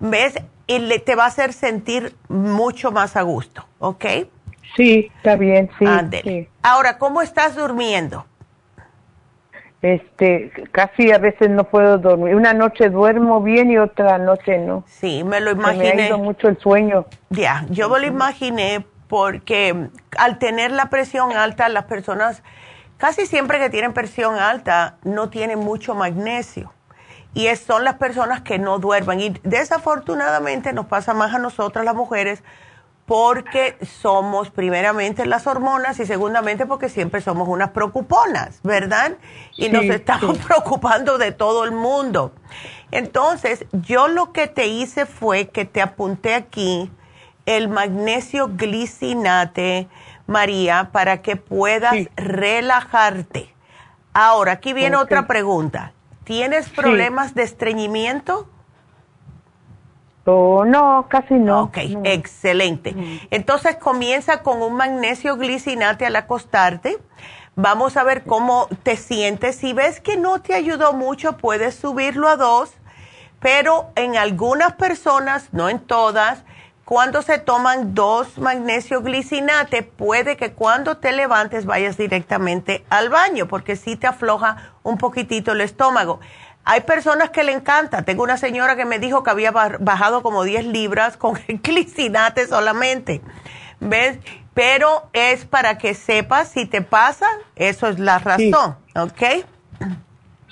¿Ves? 0.00 0.34
Y 0.66 0.98
te 1.00 1.14
va 1.14 1.24
a 1.24 1.28
hacer 1.28 1.52
sentir 1.52 2.14
mucho 2.28 2.90
más 2.90 3.16
a 3.16 3.22
gusto, 3.22 3.66
¿ok? 3.78 4.04
Sí, 4.76 5.10
está 5.16 5.36
bien, 5.36 5.70
sí. 5.78 6.48
Ahora, 6.62 6.98
¿cómo 6.98 7.22
estás 7.22 7.54
durmiendo? 7.54 8.26
Este, 9.82 10.50
casi 10.72 11.12
a 11.12 11.18
veces 11.18 11.50
no 11.50 11.64
puedo 11.64 11.98
dormir. 11.98 12.34
Una 12.34 12.54
noche 12.54 12.88
duermo 12.88 13.42
bien 13.42 13.70
y 13.70 13.76
otra 13.76 14.16
noche 14.16 14.56
no. 14.56 14.82
Sí, 14.86 15.22
me 15.22 15.40
lo 15.40 15.50
imaginé. 15.50 15.94
me 15.94 16.02
ha 16.04 16.06
ido 16.06 16.18
mucho 16.18 16.48
el 16.48 16.58
sueño. 16.58 17.04
Ya, 17.28 17.66
yo 17.68 17.90
me 17.90 18.00
lo 18.00 18.06
imaginé 18.06 18.86
porque 19.08 19.90
al 20.16 20.38
tener 20.38 20.70
la 20.70 20.88
presión 20.88 21.32
alta, 21.32 21.68
las 21.68 21.84
personas, 21.84 22.42
casi 22.96 23.26
siempre 23.26 23.58
que 23.58 23.70
tienen 23.70 23.92
presión 23.92 24.36
alta, 24.36 24.96
no 25.04 25.30
tienen 25.30 25.58
mucho 25.58 25.94
magnesio. 25.94 26.72
Y 27.34 27.48
son 27.56 27.82
las 27.84 27.94
personas 27.94 28.42
que 28.42 28.58
no 28.58 28.78
duermen. 28.78 29.20
Y 29.20 29.30
desafortunadamente 29.42 30.72
nos 30.72 30.86
pasa 30.86 31.14
más 31.14 31.34
a 31.34 31.38
nosotras 31.38 31.84
las 31.84 31.94
mujeres 31.94 32.44
porque 33.06 33.76
somos 34.00 34.50
primeramente 34.50 35.26
las 35.26 35.46
hormonas 35.46 36.00
y 36.00 36.06
segundamente 36.06 36.64
porque 36.64 36.88
siempre 36.88 37.20
somos 37.20 37.48
unas 37.48 37.70
preocuponas, 37.70 38.60
¿verdad? 38.62 39.14
Y 39.56 39.68
nos 39.68 39.84
estamos 39.84 40.38
preocupando 40.46 41.18
de 41.18 41.32
todo 41.32 41.64
el 41.64 41.72
mundo. 41.72 42.32
Entonces, 42.90 43.66
yo 43.72 44.08
lo 44.08 44.32
que 44.32 44.46
te 44.46 44.66
hice 44.68 45.04
fue 45.04 45.48
que 45.48 45.64
te 45.64 45.82
apunté 45.82 46.34
aquí 46.34 46.90
el 47.46 47.68
magnesio 47.68 48.48
glicinate, 48.54 49.88
María, 50.26 50.90
para 50.92 51.22
que 51.22 51.36
puedas 51.36 51.94
relajarte. 52.16 53.54
Ahora, 54.12 54.52
aquí 54.52 54.72
viene 54.72 54.96
otra 54.96 55.26
pregunta. 55.26 55.92
¿Tienes 56.24 56.70
problemas 56.70 57.34
de 57.34 57.42
estreñimiento? 57.42 58.48
no, 60.26 61.06
casi 61.08 61.34
no. 61.34 61.64
Ok, 61.64 61.78
excelente. 62.04 62.94
Entonces 63.30 63.76
comienza 63.76 64.42
con 64.42 64.62
un 64.62 64.74
magnesio 64.74 65.36
glicinate 65.36 66.06
al 66.06 66.16
acostarte. 66.16 66.98
Vamos 67.56 67.96
a 67.96 68.04
ver 68.04 68.24
cómo 68.24 68.68
te 68.82 68.96
sientes. 68.96 69.56
Si 69.56 69.72
ves 69.72 70.00
que 70.00 70.16
no 70.16 70.40
te 70.40 70.54
ayudó 70.54 70.92
mucho, 70.92 71.36
puedes 71.36 71.74
subirlo 71.74 72.28
a 72.28 72.36
dos, 72.36 72.72
pero 73.38 73.90
en 73.96 74.16
algunas 74.16 74.72
personas, 74.72 75.50
no 75.52 75.68
en 75.68 75.78
todas, 75.78 76.44
cuando 76.84 77.22
se 77.22 77.38
toman 77.38 77.94
dos 77.94 78.36
magnesio 78.38 79.00
glicinate, 79.00 79.82
puede 79.82 80.36
que 80.36 80.52
cuando 80.52 80.98
te 80.98 81.12
levantes 81.12 81.64
vayas 81.64 81.96
directamente 81.96 82.84
al 82.90 83.08
baño, 83.08 83.48
porque 83.48 83.76
sí 83.76 83.96
te 83.96 84.06
afloja 84.06 84.74
un 84.82 84.98
poquitito 84.98 85.52
el 85.52 85.62
estómago. 85.62 86.20
Hay 86.66 86.82
personas 86.82 87.30
que 87.30 87.42
le 87.42 87.52
encanta. 87.52 88.02
Tengo 88.02 88.22
una 88.22 88.36
señora 88.36 88.76
que 88.76 88.84
me 88.84 88.98
dijo 88.98 89.22
que 89.22 89.30
había 89.30 89.50
bajado 89.50 90.22
como 90.22 90.44
10 90.44 90.66
libras 90.66 91.16
con 91.18 91.38
el 91.48 91.60
glicinate 91.60 92.46
solamente. 92.46 93.22
¿Ves? 93.80 94.18
Pero 94.52 95.08
es 95.12 95.46
para 95.46 95.78
que 95.78 95.94
sepas 95.94 96.48
si 96.48 96.66
te 96.66 96.80
pasa, 96.80 97.26
eso 97.56 97.88
es 97.88 97.98
la 97.98 98.18
razón, 98.18 98.76
¿ok? 98.94 99.44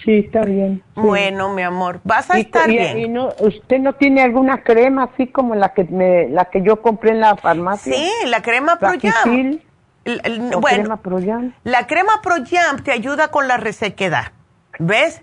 Sí, 0.04 0.24
está 0.26 0.42
bien. 0.42 0.82
Bueno, 0.94 1.54
mi 1.54 1.62
amor, 1.62 2.00
vas 2.04 2.30
a 2.30 2.38
estar 2.38 2.68
bien. 2.68 2.98
Y 2.98 3.08
no, 3.08 3.28
¿Usted 3.38 3.78
no 3.78 3.94
tiene 3.94 4.22
alguna 4.22 4.62
crema 4.62 5.04
así 5.04 5.28
como 5.28 5.54
la 5.54 5.72
que 5.74 5.84
me, 5.84 6.28
la 6.28 6.46
que 6.46 6.62
yo 6.62 6.82
compré 6.82 7.10
en 7.10 7.20
la 7.20 7.36
farmacia? 7.36 7.94
Sí, 7.94 8.10
la 8.26 8.42
crema 8.42 8.78
ProYam. 8.78 9.60
Bueno, 10.04 10.60
crema 10.60 10.96
ProYam. 10.96 11.52
la 11.62 11.86
crema 11.86 12.20
ProYam 12.22 12.82
te 12.82 12.90
ayuda 12.90 13.28
con 13.28 13.46
la 13.46 13.56
resequedad, 13.56 14.32
¿ves? 14.80 15.22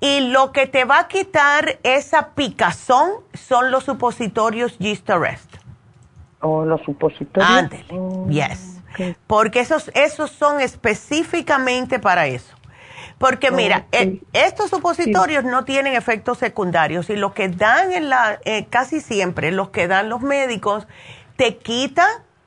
Y 0.00 0.30
lo 0.30 0.50
que 0.50 0.66
te 0.66 0.84
va 0.84 0.98
a 0.98 1.08
quitar 1.08 1.78
esa 1.84 2.30
picazón 2.30 3.10
son 3.34 3.70
los 3.70 3.84
supositorios 3.84 4.76
Gist 4.78 5.08
Arrest. 5.10 5.56
¿O 6.40 6.64
los 6.64 6.80
supositorios? 6.82 7.50
Ándale, 7.50 7.84
oh, 7.90 8.26
yes. 8.28 8.80
Porque 9.26 9.60
esos, 9.60 9.90
esos 9.94 10.30
son 10.30 10.60
específicamente 10.60 11.98
para 11.98 12.26
eso. 12.26 12.56
Porque 13.20 13.50
mira, 13.50 13.84
eh, 13.92 14.22
estos 14.32 14.70
supositorios 14.70 15.44
no 15.44 15.66
tienen 15.66 15.92
efectos 15.94 16.38
secundarios 16.38 17.10
y 17.10 17.16
lo 17.16 17.34
que 17.34 17.50
dan 17.50 17.92
en 17.92 18.08
la, 18.08 18.40
eh, 18.46 18.64
casi 18.70 19.02
siempre, 19.02 19.52
los 19.52 19.68
que 19.68 19.88
dan 19.88 20.08
los 20.08 20.22
médicos, 20.22 20.86
te 21.36 21.58
quita, 21.58 22.06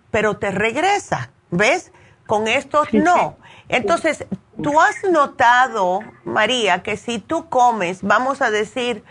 pero 0.10 0.38
te 0.38 0.50
regresa. 0.50 1.30
¿Ves? 1.52 1.92
Con 2.26 2.48
estos 2.48 2.92
no. 2.92 3.38
Entonces, 3.70 4.26
¿tú 4.64 4.82
has 4.82 5.04
notado, 5.12 6.00
María, 6.24 6.82
que 6.82 6.98
si 6.98 7.20
tú 7.20 7.50
comes, 7.50 8.02
vamos 8.02 8.42
a 8.42 8.50
decir, 8.50 9.04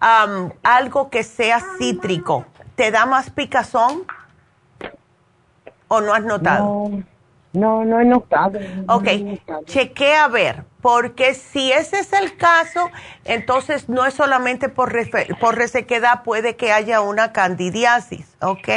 algo 0.00 1.08
que 1.08 1.22
sea 1.22 1.62
cítrico, 1.78 2.44
¿te 2.74 2.90
da 2.90 3.06
más 3.06 3.30
picazón? 3.30 4.02
¿O 5.88 6.02
no 6.02 6.12
has 6.12 6.24
notado? 6.24 6.90
No, 7.54 7.86
no, 7.86 8.00
he 8.00 8.04
notado. 8.04 8.60
Ok, 8.86 9.08
chequea 9.64 10.24
a 10.24 10.28
ver, 10.28 10.64
porque 10.86 11.34
si 11.34 11.72
ese 11.72 11.98
es 11.98 12.12
el 12.12 12.36
caso, 12.36 12.92
entonces 13.24 13.88
no 13.88 14.06
es 14.06 14.14
solamente 14.14 14.68
por, 14.68 14.94
por 15.40 15.56
resequedad, 15.56 16.22
puede 16.22 16.54
que 16.54 16.70
haya 16.70 17.00
una 17.00 17.32
candidiasis, 17.32 18.36
¿ok? 18.40 18.68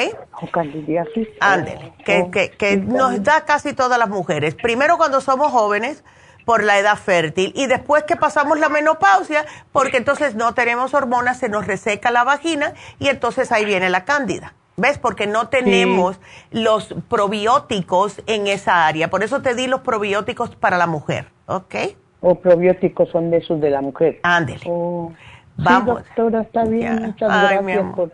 O 0.41 0.49
candidiasis. 0.49 1.27
Ándele, 1.39 1.93
que, 2.03 2.31
que, 2.31 2.49
que 2.49 2.77
nos 2.77 3.21
da 3.21 3.45
casi 3.45 3.73
todas 3.73 3.99
las 3.99 4.09
mujeres. 4.09 4.55
Primero 4.55 4.97
cuando 4.97 5.21
somos 5.21 5.51
jóvenes, 5.51 6.03
por 6.45 6.63
la 6.63 6.79
edad 6.79 6.97
fértil, 6.97 7.53
y 7.55 7.67
después 7.67 8.05
que 8.05 8.15
pasamos 8.15 8.57
la 8.57 8.69
menopausia, 8.69 9.45
porque 9.71 9.97
entonces 9.97 10.33
no 10.33 10.55
tenemos 10.55 10.95
hormonas, 10.95 11.37
se 11.37 11.47
nos 11.47 11.67
reseca 11.67 12.09
la 12.09 12.23
vagina, 12.23 12.73
y 12.97 13.09
entonces 13.09 13.51
ahí 13.51 13.65
viene 13.65 13.87
la 13.91 14.03
cándida. 14.03 14.55
¿Ves? 14.77 14.97
Porque 14.97 15.27
no 15.27 15.49
tenemos 15.49 16.19
los 16.51 16.95
probióticos 17.09 18.21
en 18.27 18.47
esa 18.47 18.87
área. 18.87 19.09
Por 19.09 19.23
eso 19.23 19.41
te 19.41 19.53
di 19.53 19.67
los 19.67 19.81
probióticos 19.81 20.55
para 20.55 20.77
la 20.77 20.87
mujer, 20.87 21.33
¿ok? 21.49 21.75
O 22.21 22.35
probióticos 22.35 23.09
son 23.09 23.31
de 23.31 23.37
esos 23.37 23.59
de 23.61 23.69
la 23.69 23.81
mujer. 23.81 24.19
Ándele. 24.23 24.61
Oh. 24.65 25.11
Vamos. 25.57 26.03
doctora, 26.03 26.41
está 26.41 26.63
bien. 26.63 27.01
Muchas 27.01 27.29
gracias 27.29 27.95
por 27.95 28.11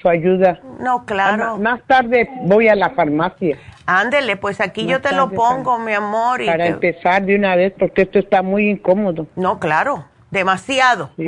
su 0.00 0.08
ayuda. 0.08 0.60
No, 0.80 1.04
claro. 1.04 1.58
Más 1.58 1.80
tarde 1.86 2.28
voy 2.42 2.68
a 2.68 2.74
la 2.74 2.90
farmacia. 2.90 3.58
Ándele, 3.86 4.36
pues 4.36 4.60
aquí 4.60 4.86
yo 4.86 5.00
te 5.00 5.12
lo 5.12 5.30
pongo, 5.30 5.78
mi 5.78 5.92
amor. 5.92 6.44
para 6.44 6.66
empezar 6.66 7.22
de 7.24 7.36
una 7.36 7.56
vez, 7.56 7.72
porque 7.78 8.02
esto 8.02 8.18
está 8.18 8.42
muy 8.42 8.70
incómodo. 8.70 9.26
No, 9.36 9.58
claro 9.58 10.09
demasiado. 10.30 11.10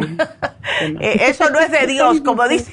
Eh, 1.00 1.26
eso 1.28 1.48
no 1.50 1.60
es 1.60 1.70
de 1.70 1.86
Dios, 1.86 2.22
como 2.22 2.48
dice. 2.48 2.72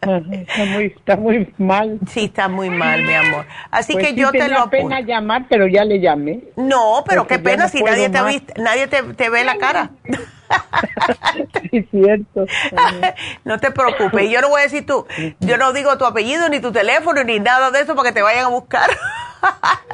está, 0.00 0.64
muy, 0.66 0.86
está 0.86 1.16
muy 1.16 1.54
mal. 1.56 1.98
Sí, 2.08 2.24
está 2.24 2.48
muy 2.48 2.68
mal, 2.68 3.02
mi 3.02 3.14
amor. 3.14 3.46
Así 3.70 3.94
pues 3.94 4.08
que 4.08 4.14
yo 4.14 4.30
te 4.32 4.48
lo 4.48 4.68
pena 4.68 5.00
llamar, 5.00 5.46
pero 5.48 5.66
ya 5.66 5.84
le 5.84 6.00
llamé. 6.00 6.40
No, 6.56 7.02
pero 7.06 7.26
qué 7.26 7.38
pena 7.38 7.68
si 7.68 7.82
nadie 7.82 8.10
te, 8.10 8.22
viste, 8.22 8.54
nadie 8.60 8.86
te, 8.86 9.02
te, 9.02 9.30
ve 9.30 9.44
la 9.44 9.56
cara. 9.56 9.92
sí, 11.70 11.86
cierto. 11.90 12.44
no 13.44 13.58
te 13.58 13.70
preocupes. 13.70 14.28
Yo 14.30 14.42
no 14.42 14.50
voy 14.50 14.60
a 14.60 14.64
decir 14.64 14.84
tú, 14.84 15.06
yo 15.38 15.56
no 15.56 15.72
digo 15.72 15.96
tu 15.96 16.04
apellido, 16.04 16.48
ni 16.50 16.60
tu 16.60 16.72
teléfono, 16.72 17.24
ni 17.24 17.40
nada 17.40 17.70
de 17.70 17.80
eso 17.80 17.94
para 17.94 18.08
que 18.08 18.14
te 18.14 18.22
vayan 18.22 18.46
a 18.46 18.48
buscar. 18.48 18.90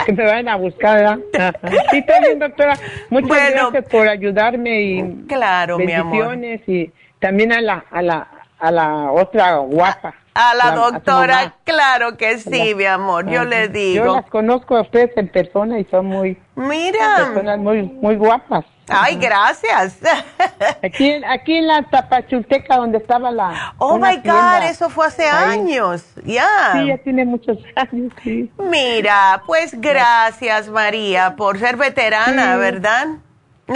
Que 0.05 0.13
me 0.13 0.25
vayan 0.25 0.49
a 0.49 0.57
buscar, 0.57 0.97
¿verdad? 0.99 1.55
Sí, 1.91 2.03
también, 2.03 2.39
doctora. 2.39 2.79
Muchas 3.11 3.51
gracias 3.51 3.85
por 3.89 4.09
ayudarme 4.09 4.81
y 4.83 5.25
claro, 5.29 5.79
bendiciones 5.79 6.61
y 6.69 6.93
también 7.19 7.53
a 7.53 7.61
la, 7.61 7.85
a 7.91 8.03
la, 8.03 8.29
a 8.59 8.71
la 8.71 9.13
otra 9.13 9.57
guapa. 9.57 10.15
A 10.35 10.55
la, 10.55 10.73
doctora, 10.73 11.55
claro 11.65 12.19
que 12.19 12.37
sí, 12.39 12.75
mi 12.75 12.85
amor, 12.85 13.27
yo 13.27 13.45
le 13.45 13.69
digo. 13.69 14.05
Yo 14.05 14.15
las 14.17 14.27
conozco 14.27 14.77
a 14.77 14.83
ustedes 14.83 15.17
en 15.17 15.29
persona 15.29 15.79
y 15.79 15.85
son 15.85 16.07
muy... 16.07 16.37
Mira. 16.55 17.31
Personas 17.33 17.59
muy, 17.59 17.83
muy 17.83 18.17
guapas. 18.17 18.67
Ay, 18.89 19.17
gracias. 19.17 19.99
Aquí, 20.83 21.21
aquí 21.27 21.57
en 21.57 21.67
la 21.67 21.83
Tapachulteca, 21.83 22.77
donde 22.77 22.99
estaba 22.99 23.31
la. 23.31 23.75
Oh 23.79 23.99
my 23.99 24.17
God, 24.17 24.63
eso 24.69 24.89
fue 24.89 25.07
hace 25.07 25.27
años. 25.27 26.05
Ya. 26.25 26.47
Sí, 26.73 26.87
ya 26.87 26.99
tiene 26.99 27.25
muchos 27.25 27.59
años, 27.77 28.13
sí. 28.23 28.51
Mira, 28.59 29.43
pues 29.47 29.81
gracias, 29.81 30.69
María, 30.69 31.35
por 31.37 31.59
ser 31.59 31.77
veterana, 31.77 32.57
¿verdad? 32.57 33.07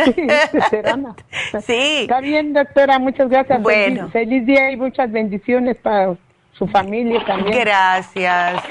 Sí, 0.05 0.15
veterana. 0.53 1.17
sí. 1.67 2.03
Está 2.03 2.21
bien, 2.21 2.53
doctora, 2.53 2.99
muchas 2.99 3.29
gracias. 3.29 3.61
Bueno. 3.61 4.09
Feliz, 4.11 4.47
día 4.47 4.71
y 4.71 4.77
muchas 4.77 5.11
bendiciones 5.11 5.77
para 5.79 6.15
su 6.53 6.69
familia 6.69 7.25
también. 7.27 7.59
Gracias. 7.59 8.63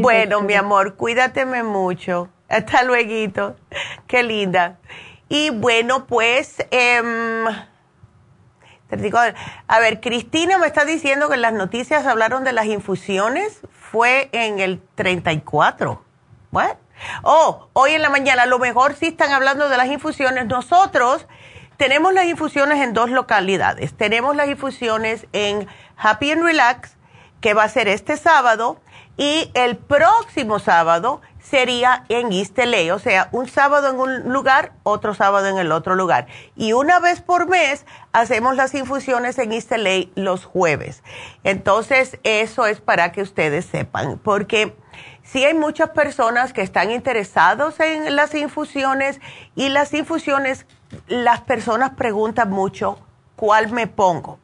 bueno, 0.00 0.42
mi 0.42 0.54
amor, 0.54 0.94
cuídateme 0.94 1.64
mucho. 1.64 2.28
Hasta 2.48 2.84
luego. 2.84 3.56
Qué 4.06 4.22
linda. 4.22 4.78
Y 5.32 5.48
bueno, 5.48 6.06
pues 6.06 6.56
em, 6.70 7.46
A 9.66 9.78
ver, 9.80 10.02
Cristina 10.02 10.58
me 10.58 10.66
está 10.66 10.84
diciendo 10.84 11.30
que 11.30 11.38
las 11.38 11.54
noticias 11.54 12.04
hablaron 12.04 12.44
de 12.44 12.52
las 12.52 12.66
infusiones. 12.66 13.60
Fue 13.90 14.28
en 14.32 14.60
el 14.60 14.82
34. 14.94 16.04
¿What? 16.52 16.76
Oh, 17.22 17.70
hoy 17.72 17.92
en 17.92 18.02
la 18.02 18.10
mañana, 18.10 18.42
a 18.42 18.46
lo 18.46 18.58
mejor 18.58 18.94
sí 18.94 19.06
están 19.06 19.32
hablando 19.32 19.70
de 19.70 19.78
las 19.78 19.86
infusiones. 19.86 20.44
Nosotros 20.48 21.26
tenemos 21.78 22.12
las 22.12 22.26
infusiones 22.26 22.82
en 22.82 22.92
dos 22.92 23.08
localidades. 23.08 23.94
Tenemos 23.94 24.36
las 24.36 24.48
infusiones 24.48 25.26
en 25.32 25.66
Happy 25.96 26.30
and 26.32 26.42
Relax, 26.42 26.98
que 27.40 27.54
va 27.54 27.64
a 27.64 27.68
ser 27.70 27.88
este 27.88 28.18
sábado, 28.18 28.82
y 29.16 29.50
el 29.54 29.78
próximo 29.78 30.58
sábado 30.58 31.22
sería 31.52 32.04
en 32.08 32.32
East 32.32 32.58
o 32.92 32.98
sea, 32.98 33.28
un 33.30 33.46
sábado 33.46 33.90
en 33.90 34.00
un 34.00 34.32
lugar, 34.32 34.72
otro 34.84 35.12
sábado 35.12 35.48
en 35.48 35.58
el 35.58 35.70
otro 35.70 35.94
lugar. 35.94 36.26
Y 36.56 36.72
una 36.72 36.98
vez 36.98 37.20
por 37.20 37.46
mes 37.46 37.84
hacemos 38.12 38.56
las 38.56 38.74
infusiones 38.74 39.38
en 39.38 39.52
East 39.52 39.70
los 40.14 40.46
jueves. 40.46 41.02
Entonces, 41.44 42.18
eso 42.22 42.64
es 42.64 42.80
para 42.80 43.12
que 43.12 43.20
ustedes 43.20 43.66
sepan, 43.66 44.16
porque 44.16 44.74
sí 45.22 45.44
hay 45.44 45.52
muchas 45.52 45.90
personas 45.90 46.54
que 46.54 46.62
están 46.62 46.90
interesados 46.90 47.78
en 47.80 48.16
las 48.16 48.34
infusiones 48.34 49.20
y 49.54 49.68
las 49.68 49.92
infusiones, 49.92 50.64
las 51.06 51.42
personas 51.42 51.90
preguntan 51.90 52.48
mucho, 52.48 52.98
¿cuál 53.36 53.70
me 53.72 53.86
pongo? 53.86 54.38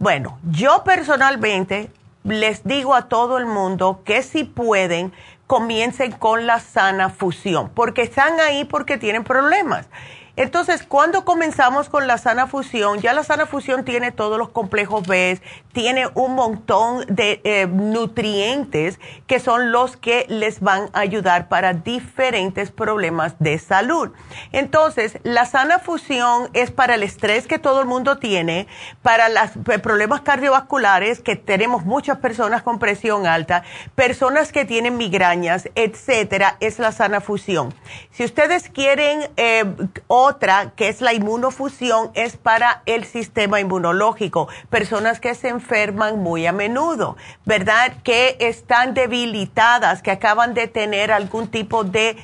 Bueno, 0.00 0.40
yo 0.50 0.82
personalmente 0.82 1.92
les 2.24 2.64
digo 2.64 2.94
a 2.94 3.02
todo 3.08 3.36
el 3.38 3.46
mundo 3.46 4.00
que 4.04 4.22
si 4.22 4.44
pueden, 4.44 5.12
comiencen 5.46 6.12
con 6.12 6.46
la 6.46 6.60
sana 6.60 7.10
fusión, 7.10 7.70
porque 7.74 8.02
están 8.02 8.40
ahí 8.40 8.64
porque 8.64 8.98
tienen 8.98 9.24
problemas. 9.24 9.88
Entonces, 10.36 10.82
cuando 10.82 11.24
comenzamos 11.24 11.88
con 11.88 12.08
la 12.08 12.18
sana 12.18 12.48
fusión, 12.48 13.00
ya 13.00 13.12
la 13.12 13.22
sana 13.22 13.46
fusión 13.46 13.84
tiene 13.84 14.10
todos 14.10 14.36
los 14.36 14.48
complejos 14.48 15.06
B, 15.06 15.40
tiene 15.72 16.08
un 16.14 16.34
montón 16.34 17.04
de 17.06 17.40
eh, 17.44 17.68
nutrientes 17.68 18.98
que 19.28 19.38
son 19.38 19.70
los 19.70 19.96
que 19.96 20.26
les 20.28 20.60
van 20.60 20.90
a 20.92 21.00
ayudar 21.00 21.48
para 21.48 21.72
diferentes 21.72 22.72
problemas 22.72 23.36
de 23.38 23.58
salud. 23.60 24.10
Entonces, 24.50 25.18
la 25.22 25.46
sana 25.46 25.78
fusión 25.78 26.50
es 26.52 26.72
para 26.72 26.96
el 26.96 27.04
estrés 27.04 27.46
que 27.46 27.60
todo 27.60 27.80
el 27.80 27.86
mundo 27.86 28.18
tiene, 28.18 28.66
para 29.02 29.28
los 29.28 29.50
eh, 29.68 29.78
problemas 29.78 30.22
cardiovasculares, 30.22 31.20
que 31.20 31.36
tenemos 31.36 31.84
muchas 31.84 32.18
personas 32.18 32.62
con 32.62 32.80
presión 32.80 33.28
alta, 33.28 33.62
personas 33.94 34.50
que 34.50 34.64
tienen 34.64 34.96
migrañas, 34.96 35.68
etcétera, 35.76 36.56
es 36.58 36.80
la 36.80 36.90
sana 36.90 37.20
fusión. 37.20 37.72
Si 38.10 38.24
ustedes 38.24 38.68
quieren 38.68 39.30
eh, 39.36 39.64
otra, 40.24 40.72
que 40.76 40.88
es 40.88 41.00
la 41.00 41.12
inmunofusión, 41.12 42.10
es 42.14 42.36
para 42.36 42.82
el 42.86 43.04
sistema 43.04 43.60
inmunológico, 43.60 44.48
personas 44.70 45.20
que 45.20 45.34
se 45.34 45.48
enferman 45.48 46.18
muy 46.18 46.46
a 46.46 46.52
menudo, 46.52 47.16
¿verdad? 47.44 47.92
Que 48.02 48.36
están 48.40 48.94
debilitadas, 48.94 50.02
que 50.02 50.10
acaban 50.10 50.54
de 50.54 50.66
tener 50.66 51.12
algún 51.12 51.48
tipo 51.48 51.84
de 51.84 52.16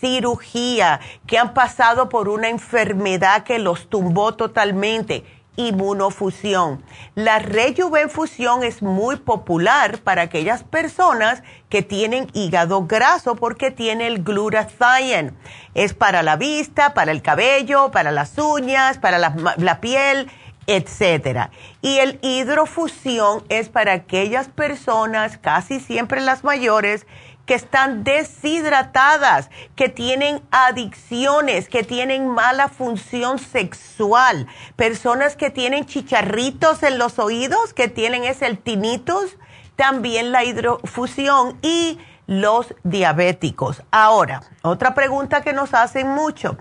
cirugía, 0.00 1.00
que 1.26 1.38
han 1.38 1.54
pasado 1.54 2.08
por 2.08 2.28
una 2.28 2.48
enfermedad 2.48 3.42
que 3.42 3.58
los 3.58 3.88
tumbó 3.88 4.34
totalmente 4.34 5.24
inmunofusión. 5.58 6.82
La 7.14 7.40
rejuvenfusión 7.40 8.62
es 8.62 8.80
muy 8.80 9.16
popular 9.16 9.98
para 9.98 10.22
aquellas 10.22 10.62
personas 10.62 11.42
que 11.68 11.82
tienen 11.82 12.28
hígado 12.32 12.86
graso 12.86 13.34
porque 13.34 13.70
tiene 13.70 14.06
el 14.06 14.22
glutathione. 14.22 15.32
Es 15.74 15.92
para 15.92 16.22
la 16.22 16.36
vista, 16.36 16.94
para 16.94 17.10
el 17.10 17.20
cabello, 17.20 17.90
para 17.90 18.12
las 18.12 18.38
uñas, 18.38 18.98
para 18.98 19.18
la, 19.18 19.34
la 19.56 19.80
piel, 19.80 20.30
etcétera. 20.68 21.50
Y 21.82 21.98
el 21.98 22.18
hidrofusión 22.22 23.42
es 23.48 23.68
para 23.68 23.94
aquellas 23.94 24.48
personas, 24.48 25.38
casi 25.38 25.80
siempre 25.80 26.20
las 26.20 26.44
mayores, 26.44 27.06
que 27.48 27.54
están 27.54 28.04
deshidratadas, 28.04 29.50
que 29.74 29.88
tienen 29.88 30.42
adicciones, 30.50 31.70
que 31.70 31.82
tienen 31.82 32.28
mala 32.28 32.68
función 32.68 33.38
sexual, 33.38 34.46
personas 34.76 35.34
que 35.34 35.48
tienen 35.48 35.86
chicharritos 35.86 36.82
en 36.82 36.98
los 36.98 37.18
oídos, 37.18 37.72
que 37.72 37.88
tienen 37.88 38.24
ese 38.24 38.46
el 38.46 38.58
tinnitus, 38.58 39.38
también 39.76 40.30
la 40.30 40.44
hidrofusión 40.44 41.58
y 41.62 41.98
los 42.26 42.74
diabéticos. 42.84 43.82
Ahora, 43.90 44.42
otra 44.60 44.92
pregunta 44.92 45.40
que 45.40 45.54
nos 45.54 45.72
hacen 45.72 46.06
mucho. 46.06 46.58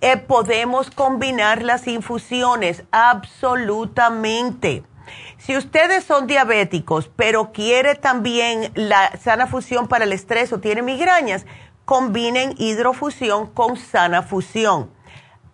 Eh, 0.00 0.16
¿Podemos 0.16 0.90
combinar 0.90 1.62
las 1.62 1.86
infusiones? 1.86 2.84
Absolutamente 2.90 4.82
si 5.46 5.56
ustedes 5.56 6.02
son 6.02 6.26
diabéticos, 6.26 7.08
pero 7.14 7.52
quiere 7.52 7.94
también 7.94 8.72
la 8.74 9.16
sana 9.16 9.46
fusión 9.46 9.86
para 9.86 10.02
el 10.02 10.12
estrés 10.12 10.52
o 10.52 10.58
tiene 10.58 10.82
migrañas, 10.82 11.46
combinen 11.84 12.56
hidrofusión 12.58 13.46
con 13.46 13.76
sana 13.76 14.24
fusión. 14.24 14.90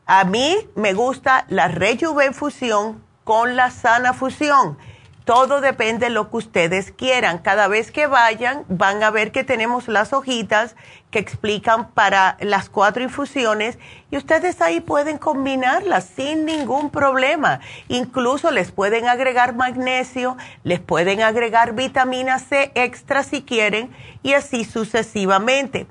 A 0.06 0.24
mí 0.24 0.56
me 0.76 0.94
gusta 0.94 1.44
la 1.50 1.68
rejuvenfusión 1.68 3.04
con 3.24 3.54
la 3.54 3.70
sana 3.70 4.14
fusión 4.14 4.78
todo 5.24 5.60
depende 5.60 6.06
de 6.06 6.10
lo 6.10 6.30
que 6.30 6.38
ustedes 6.38 6.92
quieran. 6.92 7.38
Cada 7.38 7.68
vez 7.68 7.92
que 7.92 8.06
vayan, 8.06 8.64
van 8.68 9.02
a 9.02 9.10
ver 9.10 9.30
que 9.30 9.44
tenemos 9.44 9.88
las 9.88 10.12
hojitas 10.12 10.74
que 11.12 11.18
explican 11.18 11.90
para 11.90 12.38
las 12.40 12.70
cuatro 12.70 13.02
infusiones 13.02 13.78
y 14.10 14.16
ustedes 14.16 14.60
ahí 14.62 14.80
pueden 14.80 15.18
combinarlas 15.18 16.04
sin 16.16 16.46
ningún 16.46 16.90
problema. 16.90 17.60
Incluso 17.88 18.50
les 18.50 18.72
pueden 18.72 19.06
agregar 19.06 19.54
magnesio, 19.54 20.38
les 20.64 20.80
pueden 20.80 21.20
agregar 21.20 21.74
vitamina 21.74 22.38
C 22.38 22.72
extra 22.74 23.22
si 23.22 23.42
quieren 23.42 23.94
y 24.22 24.32
así 24.32 24.64
sucesivamente. 24.64 25.86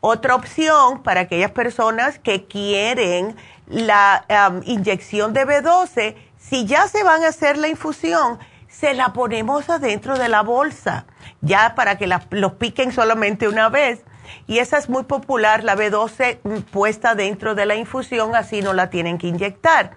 Otra 0.00 0.34
opción 0.34 1.02
para 1.04 1.20
aquellas 1.20 1.52
personas 1.52 2.18
que 2.18 2.44
quieren 2.44 3.36
la 3.68 4.26
inyección 4.64 5.32
de 5.32 5.46
B12, 5.46 6.16
si 6.36 6.66
ya 6.66 6.88
se 6.88 7.04
van 7.04 7.22
a 7.22 7.28
hacer 7.28 7.56
la 7.56 7.68
infusión, 7.68 8.40
se 8.68 8.92
la 8.92 9.12
ponemos 9.12 9.70
adentro 9.70 10.18
de 10.18 10.28
la 10.28 10.42
bolsa, 10.42 11.06
ya 11.40 11.76
para 11.76 11.96
que 11.96 12.08
los 12.30 12.52
piquen 12.54 12.92
solamente 12.92 13.46
una 13.46 13.68
vez. 13.68 14.02
Y 14.46 14.58
esa 14.58 14.78
es 14.78 14.88
muy 14.88 15.04
popular, 15.04 15.64
la 15.64 15.76
B12 15.76 16.38
mm, 16.42 16.58
puesta 16.70 17.14
dentro 17.14 17.54
de 17.54 17.66
la 17.66 17.74
infusión, 17.74 18.34
así 18.34 18.62
no 18.62 18.72
la 18.72 18.90
tienen 18.90 19.18
que 19.18 19.28
inyectar. 19.28 19.92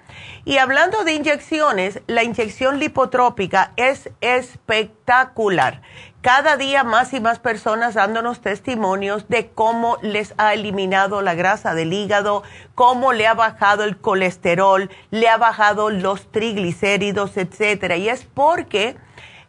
Y 0.45 0.57
hablando 0.57 1.03
de 1.03 1.13
inyecciones, 1.13 2.01
la 2.07 2.23
inyección 2.23 2.79
lipotrópica 2.79 3.73
es 3.75 4.09
espectacular 4.21 5.81
cada 6.27 6.57
día 6.57 6.83
más 6.83 7.13
y 7.13 7.21
más 7.21 7.39
personas 7.39 7.93
dándonos 7.93 8.41
testimonios 8.41 9.29
de 9.29 9.49
cómo 9.49 9.97
les 10.01 10.33
ha 10.37 10.53
eliminado 10.53 11.21
la 11.21 11.35
grasa 11.35 11.73
del 11.73 11.93
hígado, 11.93 12.43
cómo 12.75 13.13
le 13.13 13.27
ha 13.27 13.33
bajado 13.33 13.85
el 13.85 13.97
colesterol, 13.97 14.89
le 15.09 15.29
ha 15.29 15.37
bajado 15.37 15.89
los 15.89 16.29
triglicéridos, 16.29 17.37
etcétera. 17.37 17.95
Y 17.95 18.09
es 18.09 18.25
porque 18.25 18.97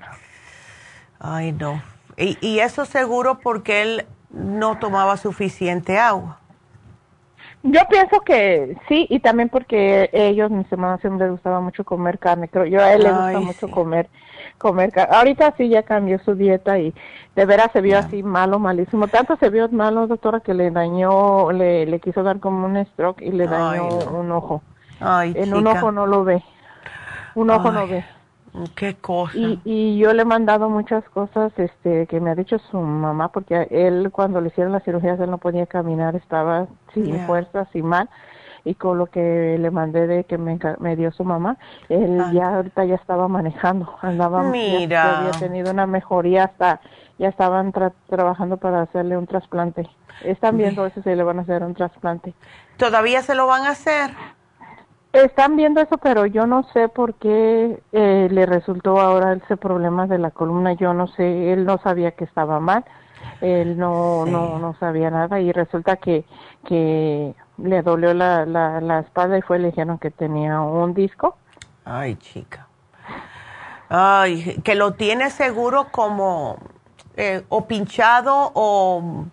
Ay, 1.20 1.52
no. 1.52 1.80
Y, 2.18 2.38
y 2.42 2.60
eso 2.60 2.86
seguro 2.86 3.40
porque 3.40 3.82
él 3.82 4.06
no 4.32 4.80
tomaba 4.80 5.18
suficiente 5.18 5.98
agua. 5.98 6.40
Yo 7.64 7.82
pienso 7.90 8.22
que 8.22 8.78
sí, 8.88 9.08
y 9.10 9.20
también 9.20 9.50
porque 9.50 10.10
ellos, 10.14 10.52
mis 10.52 10.72
hermanos, 10.72 11.02
siempre 11.02 11.26
les 11.26 11.34
gustaba 11.34 11.60
mucho 11.60 11.84
comer 11.84 12.20
carne. 12.20 12.48
Creo 12.48 12.66
yo 12.66 12.82
a 12.82 12.94
él 12.94 13.04
le 13.04 13.12
gusta 13.12 13.40
mucho 13.40 13.70
comer 13.70 14.10
comer 14.58 14.92
carne. 14.92 15.16
Ahorita 15.16 15.54
sí 15.58 15.68
ya 15.68 15.84
cambió 15.84 16.20
su 16.20 16.36
dieta 16.36 16.80
y 16.80 16.94
de 17.36 17.46
veras 17.46 17.72
se 17.74 17.82
vio 17.82 17.98
así 17.98 18.24
malo, 18.24 18.60
malísimo. 18.60 19.08
Tanto 19.08 19.36
se 19.38 19.50
vio 19.50 19.68
malo, 19.70 20.08
doctora, 20.08 20.40
que 20.40 20.54
le 20.54 20.72
dañó, 20.72 21.52
le, 21.52 21.86
le 21.86 22.00
quiso 22.00 22.24
dar 22.24 22.40
como 22.40 22.66
un 22.66 22.86
stroke 22.86 23.22
y 23.22 23.32
le 23.32 23.48
dañó 23.48 23.88
un 23.88 24.32
ojo. 24.32 24.62
Ay, 25.00 25.34
en 25.36 25.54
un 25.54 25.68
ojo 25.68 25.92
no 25.92 26.06
lo 26.06 26.24
ve. 26.24 26.44
Un 27.36 27.50
ojo 27.50 27.72
no 27.72 27.88
ve. 27.88 28.06
Qué 28.76 28.96
cosa. 28.96 29.38
Y, 29.38 29.62
y 29.64 29.98
yo 29.98 30.14
le 30.14 30.24
he 30.24 30.26
mandado 30.26 30.70
muchas 30.70 31.04
cosas 31.10 31.52
este, 31.58 32.08
que 32.08 32.20
me 32.20 32.32
ha 32.32 32.36
dicho 32.36 32.58
su 32.72 32.80
mamá, 32.80 33.32
porque 33.32 33.68
él 33.72 34.10
cuando 34.12 34.42
le 34.42 34.48
hicieron 34.48 34.74
las 34.74 34.84
cirugías 34.84 35.20
él 35.20 35.30
no 35.30 35.38
podía 35.38 35.66
caminar, 35.66 36.16
estaba 36.16 36.68
sin 36.94 37.20
fuerza, 37.26 37.68
sin 37.72 37.86
mal. 37.86 38.10
Y 38.64 38.76
con 38.76 38.98
lo 38.98 39.06
que 39.06 39.58
le 39.58 39.72
mandé 39.72 40.08
de 40.08 40.26
que 40.26 40.38
me, 40.38 40.60
me 40.80 40.96
dio 40.98 41.12
su 41.12 41.24
mamá, 41.24 41.58
él 41.88 42.22
ya 42.34 42.56
ahorita 42.56 42.84
ya 42.84 42.96
estaba 42.96 43.30
manejando, 43.30 43.96
andaba, 44.02 44.44
Mira. 44.44 45.20
había 45.20 45.32
tenido 45.40 45.72
una 45.72 45.88
mejoría 45.88 46.46
hasta, 46.46 46.82
ya 47.18 47.30
estaban 47.30 47.72
trabajando 48.10 48.58
para 48.58 48.82
hacerle 48.82 49.16
un 49.16 49.26
trasplante. 49.26 49.88
Están 50.22 50.58
viendo 50.58 50.86
eso 50.86 51.02
si 51.02 51.16
le 51.16 51.24
van 51.24 51.40
a 51.40 51.44
hacer 51.44 51.64
un 51.64 51.76
trasplante. 51.76 52.34
¿Todavía 52.76 53.22
se 53.22 53.36
lo 53.36 53.48
van 53.48 53.64
a 53.64 53.70
hacer? 53.70 54.12
Están 55.14 55.56
viendo 55.56 55.82
eso, 55.82 55.98
pero 55.98 56.26
yo 56.26 56.46
no 56.46 56.64
sé 56.74 56.90
por 56.90 57.16
qué 57.16 57.82
eh, 57.92 58.28
le 58.30 58.46
resultó 58.46 59.00
ahora 59.00 59.34
ese 59.34 59.58
problema 59.58 60.06
de 60.06 60.20
la 60.20 60.32
columna. 60.32 60.74
Yo 60.74 60.94
no 60.94 61.08
sé, 61.08 61.54
él 61.54 61.66
no 61.66 61.80
sabía 61.80 62.12
que 62.12 62.26
estaba 62.26 62.60
mal, 62.60 62.86
él 63.42 63.78
no 63.78 64.26
no 64.26 64.60
no 64.60 64.76
sabía 64.80 65.10
nada 65.10 65.40
y 65.40 65.52
resulta 65.52 65.96
que 65.98 66.26
que 66.68 67.34
le 67.58 67.82
dolió 67.82 68.14
la, 68.14 68.46
la, 68.46 68.82
la 68.82 69.00
espalda 69.00 69.38
y 69.38 69.42
fue 69.42 69.60
le 69.60 69.68
dijeron 69.70 69.98
que 69.98 70.12
tenía 70.12 70.62
un 70.62 70.94
disco. 70.94 71.38
Ay, 71.86 72.16
chica. 72.18 72.68
Ay, 73.90 74.60
que 74.64 74.76
lo 74.76 74.94
tiene 74.94 75.30
seguro 75.30 75.88
como 75.92 76.58
eh, 77.16 77.44
o 77.50 77.66
pinchado 77.66 78.52
o 78.54 79.26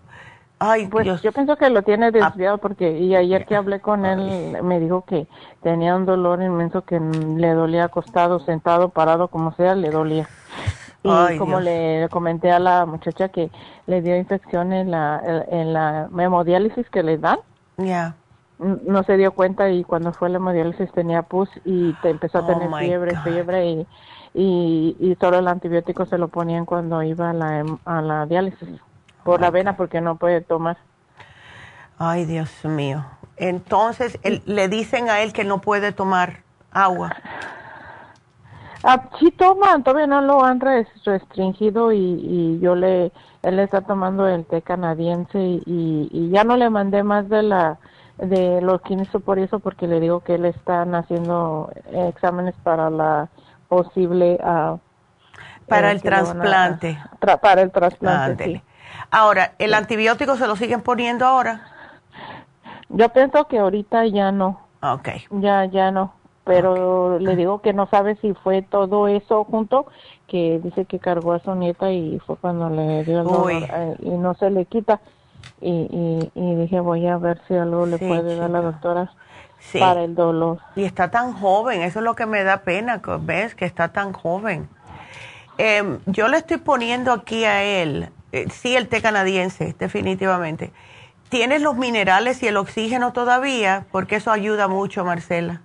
Ay, 0.59 0.87
pues 0.87 1.21
yo 1.21 1.31
pienso 1.33 1.57
que 1.57 1.69
lo 1.69 1.81
tiene 1.81 2.07
ah. 2.07 2.11
desviado 2.11 2.57
porque 2.59 2.97
y 2.97 3.15
ayer 3.15 3.45
que 3.45 3.55
hablé 3.55 3.81
con 3.81 4.05
él 4.05 4.57
me 4.63 4.79
dijo 4.79 5.03
que 5.03 5.27
tenía 5.61 5.95
un 5.95 6.05
dolor 6.05 6.41
inmenso 6.41 6.83
que 6.83 6.99
le 6.99 7.53
dolía 7.53 7.85
acostado, 7.85 8.39
sentado, 8.39 8.89
parado, 8.89 9.27
como 9.27 9.53
sea, 9.53 9.75
le 9.75 9.89
dolía. 9.89 10.29
Y 11.03 11.37
como 11.37 11.59
le 11.59 12.07
comenté 12.09 12.51
a 12.51 12.57
la 12.57 12.85
muchacha 12.87 13.29
que 13.29 13.51
le 13.85 14.01
dio 14.01 14.17
infección 14.17 14.73
en 14.73 14.89
la 14.89 15.21
en 15.49 15.71
la 15.71 16.09
hemodiálisis 16.17 16.89
que 16.89 17.03
le 17.03 17.17
dan. 17.17 17.39
Ya. 17.77 18.15
No 18.57 19.03
se 19.03 19.17
dio 19.17 19.33
cuenta 19.33 19.69
y 19.69 19.83
cuando 19.83 20.13
fue 20.13 20.29
la 20.29 20.37
hemodiálisis 20.37 20.91
tenía 20.93 21.21
pus 21.21 21.49
y 21.65 21.93
te 22.01 22.09
empezó 22.09 22.39
a 22.39 22.41
oh 22.41 22.47
tener 22.47 22.73
fiebre, 22.79 23.15
fiebre 23.19 23.69
y, 23.69 23.87
y, 24.33 24.95
y 24.99 25.15
solo 25.19 25.39
el 25.39 25.47
antibiótico 25.47 26.05
se 26.05 26.17
lo 26.17 26.29
ponían 26.29 26.65
cuando 26.65 27.03
iba 27.03 27.29
a 27.29 27.33
la, 27.33 27.65
a 27.83 28.01
la 28.01 28.25
diálisis 28.25 28.69
por 29.25 29.41
la 29.41 29.49
vena 29.49 29.75
porque 29.75 30.01
no 30.01 30.17
puede 30.17 30.41
tomar. 30.41 30.77
Ay, 31.97 32.25
Dios 32.25 32.63
mío. 32.63 33.03
Entonces, 33.37 34.19
le 34.45 34.67
dicen 34.69 35.09
a 35.09 35.21
él 35.21 35.33
que 35.33 35.43
no 35.43 35.61
puede 35.61 35.91
tomar 35.91 36.43
agua. 36.71 37.11
Ah, 38.83 39.09
sí 39.19 39.31
toma, 39.31 39.81
todavía 39.81 40.05
no 40.05 40.21
lo 40.21 40.45
han 40.45 40.59
restringido 40.59 41.91
y, 41.91 41.97
y, 41.97 42.59
yo 42.59 42.75
le, 42.75 43.11
él 43.41 43.59
está 43.59 43.81
tomando 43.81 44.27
el 44.27 44.45
té 44.45 44.61
canadiense 44.61 45.39
y, 45.39 46.07
y 46.11 46.29
ya 46.29 46.43
no 46.43 46.55
le 46.55 46.69
mandé 46.69 47.01
más 47.01 47.27
de 47.27 47.41
la, 47.41 47.79
de 48.19 48.61
los 48.61 48.79
químicos 48.83 49.23
por 49.23 49.39
eso 49.39 49.57
porque 49.57 49.87
le 49.87 49.99
digo 49.99 50.19
que 50.19 50.37
le 50.37 50.49
están 50.49 50.93
haciendo 50.93 51.71
exámenes 51.91 52.53
para 52.61 52.91
la 52.91 53.27
posible... 53.69 54.39
Uh, 54.43 54.77
para 55.67 55.91
el 55.91 55.99
trasplante. 55.99 56.99
para 57.41 57.63
el 57.63 57.71
trasplante, 57.71 58.63
Ahora, 59.11 59.53
¿el 59.59 59.73
antibiótico 59.73 60.35
se 60.35 60.47
lo 60.47 60.55
siguen 60.55 60.81
poniendo 60.81 61.25
ahora? 61.25 61.67
Yo 62.89 63.09
pienso 63.09 63.47
que 63.47 63.59
ahorita 63.59 64.05
ya 64.07 64.31
no. 64.31 64.59
Ok. 64.81 65.09
Ya, 65.31 65.65
ya 65.65 65.91
no. 65.91 66.13
Pero 66.43 67.17
le 67.17 67.35
digo 67.35 67.61
que 67.61 67.73
no 67.73 67.87
sabe 67.87 68.17
si 68.17 68.33
fue 68.33 68.61
todo 68.61 69.07
eso 69.07 69.43
junto, 69.45 69.87
que 70.27 70.59
dice 70.63 70.85
que 70.85 70.99
cargó 70.99 71.33
a 71.33 71.39
su 71.39 71.55
nieta 71.55 71.91
y 71.91 72.19
fue 72.19 72.35
cuando 72.37 72.69
le 72.69 73.03
dio 73.03 73.21
el 73.21 73.25
dolor 73.25 73.51
eh, 73.51 73.95
y 74.01 74.09
no 74.09 74.35
se 74.35 74.51
le 74.51 74.65
quita. 74.65 75.01
Y, 75.59 76.29
y, 76.33 76.55
dije, 76.55 76.79
voy 76.79 77.07
a 77.07 77.17
ver 77.17 77.41
si 77.47 77.55
algo 77.55 77.85
le 77.85 77.97
puede 77.97 78.35
dar 78.35 78.49
la 78.49 78.61
doctora 78.61 79.11
para 79.79 80.03
el 80.03 80.13
dolor. 80.13 80.59
Y 80.75 80.83
está 80.83 81.09
tan 81.09 81.33
joven, 81.33 81.81
eso 81.81 81.99
es 81.99 82.05
lo 82.05 82.15
que 82.15 82.25
me 82.25 82.43
da 82.43 82.57
pena, 82.57 83.01
ves 83.21 83.55
que 83.55 83.65
está 83.65 83.89
tan 83.89 84.13
joven. 84.13 84.69
Em, 85.57 85.99
yo 86.05 86.27
le 86.27 86.37
estoy 86.37 86.57
poniendo 86.57 87.11
aquí 87.11 87.45
a 87.45 87.63
él 87.63 88.09
eh, 88.35 88.47
sí 88.51 88.75
el 88.75 88.89
té 88.89 89.01
canadiense, 89.01 89.75
definitivamente. 89.79 90.71
¿Tienes 91.29 91.61
los 91.61 91.77
minerales 91.77 92.43
y 92.43 92.47
el 92.47 92.57
oxígeno 92.57 93.13
todavía? 93.13 93.85
Porque 93.91 94.17
eso 94.17 94.31
ayuda 94.31 94.67
mucho, 94.67 95.05
Marcela. 95.05 95.61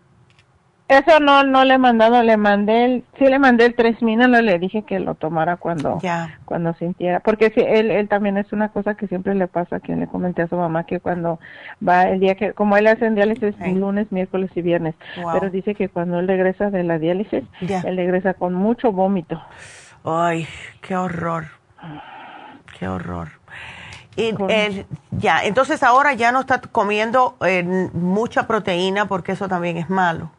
Eso 0.87 1.21
no 1.21 1.45
no 1.45 1.65
le 1.65 1.75
he 1.75 1.79
mandado, 1.79 2.21
le 2.25 2.37
mandé 2.37 2.85
el, 2.85 3.05
sí 3.17 3.27
le 3.27 3.39
mandé 3.39 3.67
el 3.67 3.75
tres 3.75 4.03
minerales, 4.03 4.43
le 4.43 4.59
dije 4.59 4.83
que 4.83 4.99
lo 4.99 5.15
tomara 5.15 5.57
cuando 5.57 6.01
cuando 6.45 6.75
sintiera, 6.75 7.21
porque 7.21 7.51
sí, 7.51 7.61
él, 7.65 7.93
él 7.93 8.09
también 8.09 8.37
es 8.37 8.53
una 8.53 8.71
cosa 8.71 8.97
que 8.97 9.07
siempre 9.07 9.37
le 9.37 9.47
pasa, 9.47 9.79
que 9.79 9.95
le 9.95 10.09
comenté 10.09 10.43
a 10.43 10.49
su 10.49 10.57
mamá 10.57 10.85
que 10.87 10.99
cuando 10.99 11.39
va 11.87 12.09
el 12.09 12.19
día 12.19 12.35
que, 12.35 12.55
como 12.55 12.77
él 12.77 12.89
hace 12.89 13.09
diálisis 13.11 13.55
lunes, 13.73 14.11
miércoles 14.11 14.51
y 14.57 14.63
viernes, 14.63 14.97
pero 15.33 15.49
dice 15.51 15.77
que 15.77 15.89
cuando 15.89 16.19
él 16.19 16.27
regresa 16.27 16.71
de 16.71 16.83
la 16.83 16.99
diálisis, 16.99 17.45
él 17.61 17.97
regresa 17.97 18.35
con 18.35 18.55
mucho 18.55 18.91
vómito. 18.91 19.41
Ay, 20.05 20.49
qué 20.81 20.97
horror. 20.97 21.45
Qué 22.81 22.89
horror. 22.89 23.29
Y, 24.17 24.35
ya, 25.11 25.45
entonces 25.45 25.83
ahora 25.83 26.15
ya 26.15 26.33
no 26.33 26.41
está 26.41 26.63
comiendo 26.63 27.37
eh, 27.45 27.63
mucha 27.63 28.47
proteína 28.47 29.05
porque 29.05 29.33
eso 29.33 29.49
también 29.49 29.77
es 29.77 29.91
malo. 29.91 30.31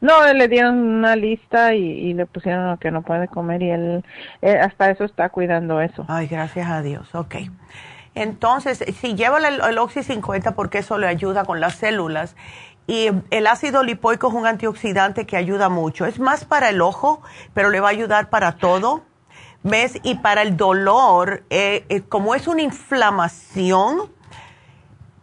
No, 0.00 0.32
le 0.32 0.48
dieron 0.48 0.78
una 0.78 1.16
lista 1.16 1.74
y, 1.74 2.14
le 2.14 2.24
pusieron 2.24 2.70
lo 2.70 2.78
que 2.78 2.90
no 2.90 3.02
puede 3.02 3.28
comer 3.28 3.62
y 3.62 3.70
él 3.70 4.04
eh, 4.40 4.58
hasta 4.58 4.90
eso 4.90 5.04
está 5.04 5.28
cuidando 5.28 5.82
eso. 5.82 6.06
Ay, 6.08 6.28
gracias 6.28 6.70
a 6.70 6.80
Dios, 6.80 7.14
ok. 7.14 7.34
Entonces, 8.14 8.82
si 8.98 9.14
lleva 9.14 9.36
el, 9.36 9.60
el 9.60 9.78
Oxy 9.78 10.02
50 10.02 10.54
porque 10.54 10.78
eso 10.78 10.96
le 10.96 11.08
ayuda 11.08 11.44
con 11.44 11.60
las 11.60 11.74
células 11.74 12.36
y 12.86 13.10
el 13.30 13.46
ácido 13.46 13.82
lipoico 13.82 14.28
es 14.28 14.34
un 14.34 14.46
antioxidante 14.46 15.26
que 15.26 15.36
ayuda 15.36 15.68
mucho. 15.68 16.06
Es 16.06 16.18
más 16.18 16.46
para 16.46 16.70
el 16.70 16.80
ojo, 16.80 17.20
pero 17.52 17.68
le 17.68 17.80
va 17.80 17.88
a 17.88 17.92
ayudar 17.92 18.30
para 18.30 18.52
todo 18.52 19.02
¿Ves? 19.62 19.98
Y 20.02 20.16
para 20.16 20.42
el 20.42 20.56
dolor, 20.56 21.44
eh, 21.50 21.84
eh, 21.88 22.00
como 22.02 22.34
es 22.34 22.48
una 22.48 22.62
inflamación, 22.62 24.10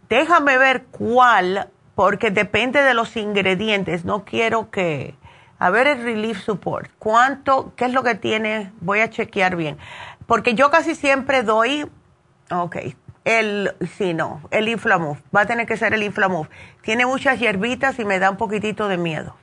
déjame 0.08 0.58
ver 0.58 0.84
cuál, 0.84 1.70
porque 1.94 2.30
depende 2.30 2.82
de 2.82 2.94
los 2.94 3.16
ingredientes. 3.16 4.04
No 4.04 4.24
quiero 4.24 4.70
que... 4.70 5.16
A 5.60 5.70
ver 5.70 5.88
el 5.88 6.02
Relief 6.04 6.38
Support. 6.40 6.88
¿Cuánto? 7.00 7.72
¿Qué 7.74 7.86
es 7.86 7.92
lo 7.92 8.04
que 8.04 8.14
tiene? 8.14 8.70
Voy 8.80 9.00
a 9.00 9.10
chequear 9.10 9.56
bien. 9.56 9.76
Porque 10.26 10.54
yo 10.54 10.70
casi 10.70 10.94
siempre 10.94 11.42
doy... 11.42 11.90
Ok. 12.52 12.76
El, 13.24 13.74
sí, 13.96 14.14
no, 14.14 14.40
el 14.52 14.68
Inflamuf. 14.68 15.18
Va 15.34 15.40
a 15.40 15.46
tener 15.46 15.66
que 15.66 15.76
ser 15.76 15.92
el 15.94 16.04
Inflamuf. 16.04 16.48
Tiene 16.82 17.06
muchas 17.06 17.40
hierbitas 17.40 17.98
y 17.98 18.04
me 18.04 18.20
da 18.20 18.30
un 18.30 18.36
poquitito 18.36 18.86
de 18.86 18.96
miedo. 18.98 19.34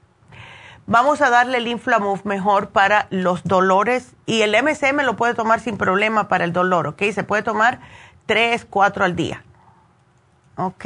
Vamos 0.87 1.21
a 1.21 1.31
darle 1.31 1.57
el 1.57 1.67
Inflamuf 1.67 2.25
mejor 2.25 2.69
para 2.69 3.07
los 3.09 3.43
dolores 3.43 4.15
y 4.27 4.41
el 4.41 4.55
MSM 4.61 5.01
lo 5.01 5.15
puede 5.15 5.33
tomar 5.33 5.59
sin 5.59 5.77
problema 5.77 6.27
para 6.27 6.43
el 6.43 6.53
dolor, 6.53 6.85
¿ok? 6.85 7.01
Se 7.11 7.23
puede 7.23 7.41
tomar 7.41 7.79
tres, 8.27 8.65
cuatro 8.69 9.03
al 9.03 9.15
día. 9.15 9.43
¿Ok? 10.57 10.85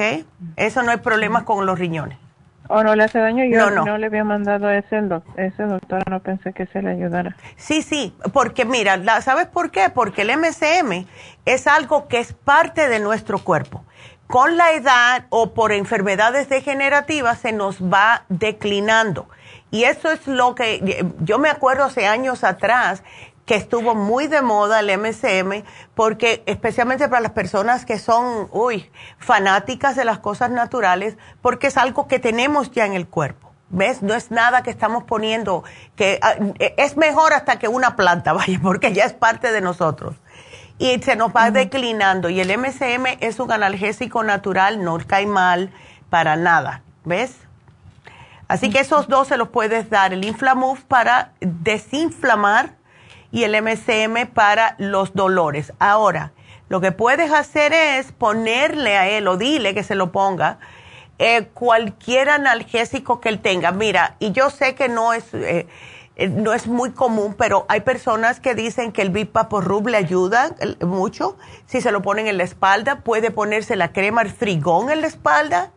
Eso 0.55 0.83
no 0.83 0.91
hay 0.91 0.97
problema 0.97 1.43
con 1.43 1.65
los 1.65 1.77
riñones. 1.77 2.17
¿O 2.69 2.81
no 2.83 2.95
le 2.95 3.03
hace 3.03 3.19
daño? 3.19 3.43
Yo 3.45 3.71
no, 3.71 3.97
le 3.97 4.05
había 4.05 4.23
mandado 4.23 4.69
ese, 4.69 5.01
ese 5.37 5.63
doctor, 5.63 6.07
no 6.09 6.21
pensé 6.21 6.53
que 6.53 6.67
se 6.67 6.81
le 6.81 6.91
ayudara. 6.91 7.35
Sí, 7.57 7.81
sí, 7.81 8.15
porque 8.31 8.63
mira, 8.63 8.99
¿sabes 9.21 9.47
por 9.47 9.71
qué? 9.71 9.89
Porque 9.89 10.21
el 10.21 10.29
MCM 10.37 11.07
es 11.45 11.67
algo 11.67 12.07
que 12.07 12.19
es 12.19 12.33
parte 12.33 12.87
de 12.87 12.99
nuestro 12.99 13.39
cuerpo. 13.39 13.83
Con 14.27 14.55
la 14.55 14.71
edad 14.73 15.25
o 15.29 15.53
por 15.53 15.71
enfermedades 15.71 16.47
degenerativas 16.47 17.39
se 17.39 17.51
nos 17.51 17.81
va 17.81 18.25
declinando. 18.29 19.27
Y 19.71 19.83
eso 19.83 20.11
es 20.11 20.25
lo 20.27 20.55
que 20.55 21.13
yo 21.21 21.37
me 21.37 21.49
acuerdo 21.49 21.83
hace 21.83 22.07
años 22.07 22.43
atrás 22.43 23.03
que 23.49 23.55
estuvo 23.55 23.95
muy 23.95 24.27
de 24.27 24.43
moda 24.43 24.79
el 24.79 24.95
MCM, 24.95 25.63
porque 25.95 26.43
especialmente 26.45 27.07
para 27.07 27.21
las 27.21 27.31
personas 27.31 27.83
que 27.83 27.97
son, 27.97 28.47
uy, 28.51 28.91
fanáticas 29.17 29.95
de 29.95 30.05
las 30.05 30.19
cosas 30.19 30.51
naturales, 30.51 31.17
porque 31.41 31.65
es 31.65 31.77
algo 31.77 32.07
que 32.07 32.19
tenemos 32.19 32.69
ya 32.69 32.85
en 32.85 32.93
el 32.93 33.07
cuerpo. 33.07 33.51
¿Ves? 33.71 34.03
No 34.03 34.13
es 34.13 34.29
nada 34.29 34.61
que 34.61 34.69
estamos 34.69 35.03
poniendo, 35.03 35.63
que 35.95 36.19
ah, 36.21 36.35
es 36.77 36.95
mejor 36.95 37.33
hasta 37.33 37.57
que 37.57 37.67
una 37.67 37.95
planta, 37.95 38.33
vaya, 38.33 38.59
porque 38.61 38.93
ya 38.93 39.05
es 39.05 39.13
parte 39.13 39.51
de 39.51 39.61
nosotros. 39.61 40.15
Y 40.77 41.01
se 41.01 41.15
nos 41.15 41.35
va 41.35 41.49
declinando. 41.49 42.29
Y 42.29 42.39
el 42.41 42.55
MCM 42.55 43.17
es 43.19 43.39
un 43.39 43.51
analgésico 43.51 44.23
natural, 44.23 44.83
no 44.83 44.99
cae 45.07 45.25
mal 45.25 45.71
para 46.11 46.35
nada. 46.35 46.83
¿Ves? 47.03 47.48
Así 48.49 48.71
que 48.71 48.79
esos 48.79 49.07
dos 49.07 49.27
se 49.27 49.37
los 49.37 49.49
puedes 49.49 49.91
dar. 49.91 50.11
El 50.11 50.25
Inflamuf 50.25 50.81
para 50.81 51.33
desinflamar 51.39 52.75
y 53.31 53.43
el 53.43 53.55
MCM 53.61 54.25
para 54.33 54.75
los 54.79 55.13
dolores. 55.13 55.71
Ahora, 55.77 56.33
lo 56.67 56.81
que 56.81 56.91
puedes 56.91 57.31
hacer 57.31 57.73
es 57.73 58.11
ponerle 58.11 58.97
a 58.97 59.07
él 59.07 59.27
o 59.27 59.37
dile 59.37 59.75
que 59.75 59.83
se 59.83 59.93
lo 59.93 60.11
ponga 60.11 60.57
eh, 61.19 61.47
cualquier 61.53 62.29
analgésico 62.29 63.21
que 63.21 63.29
él 63.29 63.39
tenga. 63.39 63.71
Mira, 63.71 64.15
y 64.17 64.31
yo 64.31 64.49
sé 64.49 64.73
que 64.73 64.89
no 64.89 65.13
es, 65.13 65.31
eh, 65.35 65.67
eh, 66.15 66.27
no 66.27 66.51
es 66.53 66.65
muy 66.65 66.89
común, 66.91 67.35
pero 67.37 67.67
hay 67.69 67.81
personas 67.81 68.39
que 68.39 68.55
dicen 68.55 68.91
que 68.91 69.03
el 69.03 69.11
Vipaporrub 69.11 69.89
le 69.89 69.97
ayuda 69.97 70.55
mucho. 70.81 71.37
Si 71.67 71.81
se 71.81 71.91
lo 71.91 72.01
ponen 72.01 72.25
en 72.25 72.39
la 72.39 72.45
espalda, 72.45 73.01
puede 73.01 73.29
ponerse 73.29 73.75
la 73.75 73.91
crema 73.91 74.23
el 74.23 74.31
frigón 74.31 74.89
en 74.89 75.01
la 75.01 75.07
espalda, 75.07 75.71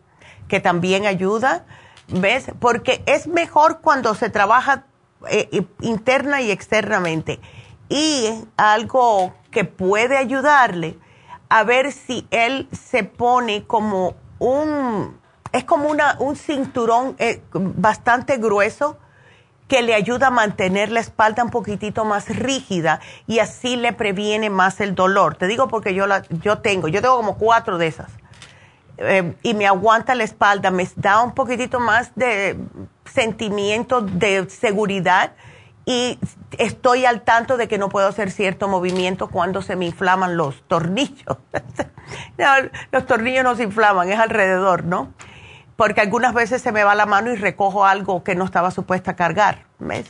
que 0.47 0.59
también 0.59 1.05
ayuda. 1.05 1.65
¿Ves? 2.13 2.51
Porque 2.59 3.01
es 3.07 3.25
mejor 3.25 3.79
cuando 3.81 4.13
se 4.13 4.29
trabaja 4.29 4.85
eh, 5.29 5.65
interna 5.81 6.41
y 6.41 6.51
externamente. 6.51 7.39
Y 7.89 8.29
algo 8.55 9.33
que 9.49 9.65
puede 9.65 10.17
ayudarle 10.17 10.97
a 11.49 11.63
ver 11.63 11.91
si 11.91 12.27
él 12.29 12.67
se 12.71 13.03
pone 13.03 13.65
como 13.65 14.15
un, 14.37 15.19
es 15.51 15.63
como 15.63 15.89
una, 15.89 16.17
un 16.19 16.35
cinturón 16.35 17.15
eh, 17.17 17.41
bastante 17.53 18.37
grueso 18.37 18.97
que 19.67 19.81
le 19.81 19.95
ayuda 19.95 20.27
a 20.27 20.31
mantener 20.31 20.91
la 20.91 20.99
espalda 20.99 21.43
un 21.43 21.49
poquitito 21.49 22.05
más 22.05 22.29
rígida 22.29 22.99
y 23.25 23.39
así 23.39 23.75
le 23.75 23.91
previene 23.91 24.51
más 24.51 24.81
el 24.81 24.93
dolor. 24.93 25.35
Te 25.35 25.47
digo 25.47 25.67
porque 25.67 25.95
yo, 25.95 26.05
la, 26.05 26.23
yo 26.29 26.59
tengo, 26.59 26.89
yo 26.89 27.01
tengo 27.01 27.15
como 27.15 27.37
cuatro 27.37 27.79
de 27.79 27.87
esas. 27.87 28.11
Eh, 28.97 29.35
y 29.41 29.53
me 29.55 29.65
aguanta 29.65 30.13
la 30.13 30.23
espalda, 30.23 30.69
me 30.69 30.87
da 30.95 31.23
un 31.23 31.33
poquitito 31.33 31.79
más 31.79 32.13
de 32.15 32.57
sentimiento 33.05 34.01
de 34.01 34.47
seguridad 34.49 35.31
y 35.85 36.19
estoy 36.57 37.05
al 37.05 37.21
tanto 37.21 37.57
de 37.57 37.67
que 37.67 37.77
no 37.77 37.89
puedo 37.89 38.07
hacer 38.07 38.29
cierto 38.29 38.67
movimiento 38.67 39.29
cuando 39.29 39.61
se 39.61 39.75
me 39.75 39.85
inflaman 39.85 40.37
los 40.37 40.61
tornillos. 40.67 41.37
los 42.91 43.05
tornillos 43.07 43.43
no 43.43 43.55
se 43.55 43.63
inflaman, 43.63 44.09
es 44.09 44.19
alrededor, 44.19 44.85
¿no? 44.85 45.11
Porque 45.75 46.01
algunas 46.01 46.35
veces 46.35 46.61
se 46.61 46.71
me 46.71 46.83
va 46.83 46.93
la 46.93 47.07
mano 47.07 47.31
y 47.31 47.35
recojo 47.35 47.85
algo 47.85 48.23
que 48.23 48.35
no 48.35 48.45
estaba 48.45 48.69
supuesta 48.69 49.11
a 49.11 49.15
cargar, 49.15 49.65
¿ves? 49.79 50.09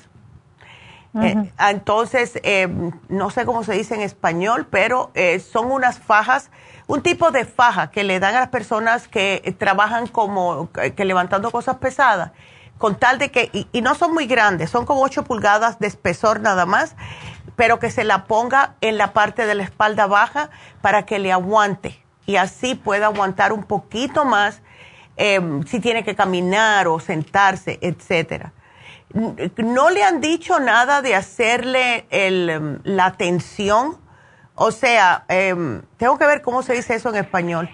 Eh, 1.22 1.52
entonces, 1.70 2.40
eh, 2.44 2.68
no 3.08 3.30
sé 3.30 3.46
cómo 3.46 3.64
se 3.64 3.74
dice 3.74 3.94
en 3.96 4.02
español, 4.02 4.68
pero 4.70 5.12
son 5.52 5.72
unas 5.72 6.00
fajas 6.00 6.50
un 6.88 7.02
tipo 7.02 7.32
de 7.32 7.46
faja 7.46 7.92
que 7.92 8.04
le 8.04 8.20
dan 8.20 8.36
a 8.36 8.42
las 8.42 8.50
personas 8.50 9.08
que 9.08 9.56
trabajan 9.58 10.08
como 10.08 10.70
que 10.72 11.06
levantando 11.06 11.52
cosas 11.52 11.78
pesadas, 11.78 12.32
con 12.78 12.96
tal 12.96 13.18
de 13.18 13.32
que, 13.32 13.50
y, 13.72 13.82
no 13.82 13.96
son 13.96 14.14
muy 14.14 14.26
grandes, 14.28 14.70
son 14.70 14.86
como 14.86 15.02
8 15.02 15.24
pulgadas 15.24 15.80
de 15.80 15.88
espesor 15.88 16.42
nada 16.42 16.66
más, 16.66 16.96
pero 17.56 17.80
que 17.80 17.92
se 17.92 18.04
la 18.04 18.26
ponga 18.26 18.76
en 18.82 18.98
la 18.98 19.14
parte 19.14 19.46
de 19.46 19.56
la 19.56 19.64
espalda 19.64 20.08
baja 20.08 20.50
para 20.82 21.06
que 21.06 21.20
le 21.20 21.32
aguante 21.32 22.04
y 22.26 22.38
así 22.38 22.76
pueda 22.76 23.08
aguantar 23.08 23.54
un 23.54 23.64
poquito 23.64 24.26
más 24.26 24.62
em, 25.18 25.64
si 25.66 25.80
tiene 25.80 26.04
que 26.04 26.16
caminar 26.16 26.88
o 26.88 27.00
sentarse, 27.00 27.80
etcétera. 27.82 28.54
No 29.58 29.92
le 29.92 30.04
han 30.04 30.22
dicho 30.22 30.60
nada 30.60 31.04
de 31.04 31.16
hacerle 31.16 32.08
el, 32.10 32.82
la 32.84 33.12
tensión 33.12 34.03
o 34.56 34.72
sea, 34.72 35.26
em, 35.28 35.82
tengo 35.98 36.18
que 36.18 36.26
ver 36.26 36.42
cómo 36.42 36.62
se 36.62 36.74
dice 36.74 36.96
eso 36.96 37.10
en 37.10 37.16
español. 37.16 37.70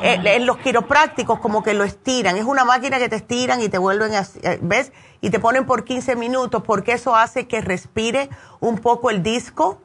Eh, 0.00 0.20
en 0.24 0.46
los 0.46 0.56
quiroprácticos 0.58 1.38
como 1.38 1.62
que 1.62 1.72
lo 1.74 1.84
estiran. 1.84 2.36
Es 2.36 2.44
una 2.44 2.64
máquina 2.64 2.98
que 2.98 3.08
te 3.08 3.16
estiran 3.16 3.60
y 3.60 3.68
te 3.68 3.78
vuelven 3.78 4.14
a... 4.14 4.26
Eh, 4.42 4.58
¿Ves? 4.60 4.92
Y 5.20 5.30
te 5.30 5.38
ponen 5.38 5.66
por 5.66 5.84
15 5.84 6.16
minutos 6.16 6.62
porque 6.66 6.92
eso 6.92 7.14
hace 7.14 7.46
que 7.46 7.60
respire 7.60 8.28
un 8.60 8.78
poco 8.78 9.10
el 9.10 9.22
disco 9.22 9.80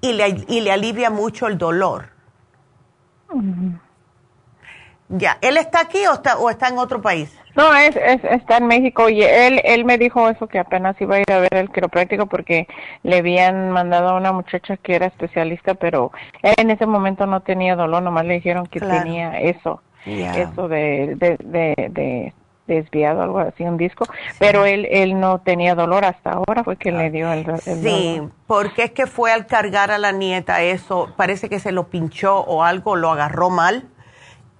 y 0.00 0.12
le, 0.12 0.44
y 0.48 0.60
le 0.60 0.70
alivia 0.70 1.10
mucho 1.10 1.48
el 1.48 1.58
dolor. 1.58 2.10
Ya. 5.08 5.38
¿Él 5.40 5.56
está 5.56 5.80
aquí 5.80 6.06
o 6.06 6.14
está, 6.14 6.38
o 6.38 6.48
está 6.48 6.68
en 6.68 6.78
otro 6.78 7.02
país? 7.02 7.30
No, 7.56 7.74
es, 7.74 7.96
está 7.96 8.58
en 8.58 8.66
México 8.66 9.08
y 9.08 9.22
él, 9.22 9.60
él 9.64 9.84
me 9.84 9.98
dijo 9.98 10.28
eso 10.28 10.46
que 10.46 10.58
apenas 10.58 11.00
iba 11.00 11.16
a 11.16 11.20
ir 11.20 11.32
a 11.32 11.40
ver 11.40 11.54
el 11.54 11.70
quiropráctico 11.70 12.26
porque 12.26 12.68
le 13.02 13.18
habían 13.18 13.70
mandado 13.70 14.10
a 14.10 14.16
una 14.16 14.32
muchacha 14.32 14.76
que 14.76 14.94
era 14.94 15.06
especialista, 15.06 15.74
pero 15.74 16.12
en 16.42 16.70
ese 16.70 16.86
momento 16.86 17.26
no 17.26 17.40
tenía 17.40 17.76
dolor, 17.76 18.02
nomás 18.02 18.24
le 18.24 18.34
dijeron 18.34 18.66
que 18.66 18.80
tenía 18.80 19.40
eso, 19.40 19.82
eso 20.06 20.68
de, 20.68 21.16
de, 21.16 22.32
desviado, 22.66 23.22
algo 23.22 23.40
así, 23.40 23.64
un 23.64 23.76
disco, 23.76 24.04
pero 24.38 24.64
él, 24.64 24.86
él 24.90 25.18
no 25.18 25.40
tenía 25.40 25.74
dolor 25.74 26.04
hasta 26.04 26.30
ahora, 26.30 26.62
fue 26.62 26.76
que 26.76 26.92
le 26.92 27.10
dio 27.10 27.32
el, 27.32 27.44
el 27.48 27.58
Sí, 27.58 28.22
porque 28.46 28.84
es 28.84 28.90
que 28.92 29.06
fue 29.06 29.32
al 29.32 29.46
cargar 29.46 29.90
a 29.90 29.98
la 29.98 30.12
nieta 30.12 30.62
eso, 30.62 31.12
parece 31.16 31.48
que 31.48 31.58
se 31.58 31.72
lo 31.72 31.88
pinchó 31.88 32.38
o 32.38 32.62
algo, 32.62 32.94
lo 32.94 33.10
agarró 33.10 33.50
mal 33.50 33.88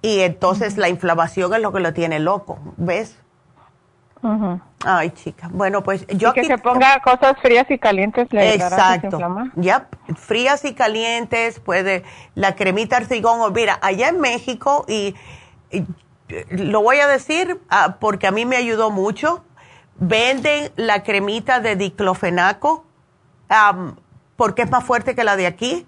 y 0.01 0.19
entonces 0.21 0.77
la 0.77 0.89
inflamación 0.89 1.53
es 1.53 1.61
lo 1.61 1.71
que 1.71 1.79
lo 1.79 1.93
tiene 1.93 2.19
loco, 2.19 2.59
¿ves? 2.77 3.17
Ay, 4.85 5.09
chica. 5.11 5.49
Bueno, 5.51 5.81
pues 5.83 6.05
yo 6.07 6.33
que 6.33 6.43
se 6.43 6.57
ponga 6.57 6.99
cosas 7.01 7.35
frías 7.41 7.65
y 7.69 7.79
calientes 7.79 8.31
le 8.31 8.53
Exacto. 8.53 9.19
Ya, 9.55 9.87
frías 10.15 10.63
y 10.65 10.73
calientes, 10.73 11.59
puede 11.59 12.03
la 12.35 12.55
cremita 12.55 12.97
arcigón 12.97 13.41
o 13.41 13.49
mira, 13.49 13.79
allá 13.81 14.09
en 14.09 14.19
México 14.19 14.85
y, 14.87 15.15
lo 16.49 16.81
voy 16.81 16.97
a 16.99 17.07
decir 17.07 17.59
ah, 17.69 17.97
porque 17.99 18.27
a 18.27 18.31
mí 18.31 18.45
me 18.45 18.55
ayudó 18.55 18.91
mucho. 18.91 19.43
Venden 19.95 20.71
la 20.75 21.03
cremita 21.03 21.59
de 21.59 21.75
diclofenaco 21.75 22.85
porque 24.35 24.61
es 24.63 24.71
más 24.71 24.83
fuerte 24.83 25.13
que 25.13 25.23
la 25.23 25.35
de 25.35 25.45
aquí 25.45 25.85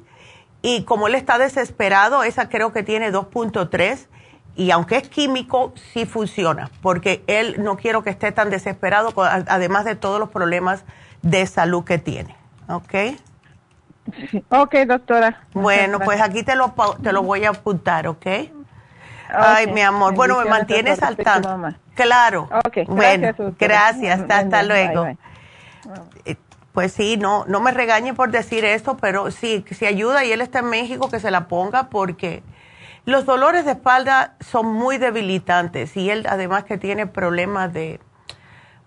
y 0.63 0.83
como 0.85 1.07
él 1.07 1.13
está 1.13 1.37
desesperado, 1.37 2.23
esa 2.23 2.49
creo 2.49 2.73
que 2.73 2.81
tiene 2.81 3.11
2.3 3.11 4.07
y 4.55 4.71
aunque 4.71 4.97
es 4.97 5.09
químico, 5.09 5.73
sí 5.93 6.05
funciona, 6.05 6.71
porque 6.81 7.23
él 7.27 7.61
no 7.61 7.75
quiero 7.75 8.01
que 8.01 8.09
esté 8.09 8.31
tan 8.31 8.49
desesperado, 8.49 9.13
además 9.17 9.83
de 9.85 9.95
todos 9.95 10.19
los 10.19 10.29
problemas 10.29 10.85
de 11.21 11.45
salud 11.45 11.83
que 11.83 11.97
tiene. 11.97 12.35
¿Ok? 12.69 12.93
Ok, 14.49 14.75
doctora. 14.87 15.41
Bueno, 15.53 15.99
pues 15.99 16.21
aquí 16.21 16.43
te 16.43 16.55
lo, 16.55 16.73
te 17.01 17.11
lo 17.11 17.23
voy 17.23 17.45
a 17.45 17.49
apuntar, 17.49 18.07
¿ok? 18.07 18.25
Ay, 19.29 19.67
mi 19.67 19.81
amor. 19.81 20.13
Bueno, 20.13 20.39
me 20.43 20.49
mantienes 20.49 21.01
al 21.01 21.17
tanto. 21.17 21.73
Claro. 21.95 22.49
Okay, 22.65 22.85
bueno, 22.85 23.33
gracias. 23.57 24.21
Hasta, 24.29 24.63
luego. 24.63 25.07
Pues 26.73 26.91
sí, 26.91 27.17
no, 27.17 27.45
no 27.47 27.61
me 27.61 27.71
regañe 27.71 28.13
por 28.13 28.31
decir 28.31 28.65
esto, 28.65 28.97
pero 28.97 29.29
sí, 29.29 29.63
si 29.69 29.85
ayuda 29.85 30.25
y 30.25 30.31
él 30.31 30.41
está 30.41 30.59
en 30.59 30.69
México, 30.69 31.09
que 31.09 31.19
se 31.19 31.29
la 31.29 31.47
ponga 31.47 31.89
porque 31.89 32.41
los 33.05 33.25
dolores 33.25 33.65
de 33.65 33.71
espalda 33.71 34.35
son 34.39 34.65
muy 34.73 34.97
debilitantes 34.97 35.95
y 35.95 36.09
él 36.09 36.25
además 36.27 36.63
que 36.63 36.77
tiene 36.77 37.05
problemas 37.05 37.71
de, 37.73 37.99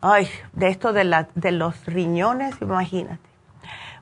ay, 0.00 0.28
de 0.52 0.68
esto 0.68 0.92
de, 0.92 1.04
la, 1.04 1.28
de 1.34 1.52
los 1.52 1.86
riñones, 1.86 2.56
imagínate. 2.60 3.20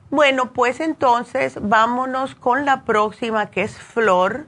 Bueno, 0.09 0.53
pues 0.53 0.79
entonces 0.79 1.57
vámonos 1.61 2.33
con 2.33 2.65
la 2.65 2.83
próxima 2.85 3.47
que 3.47 3.63
es 3.63 3.77
Flor. 3.77 4.47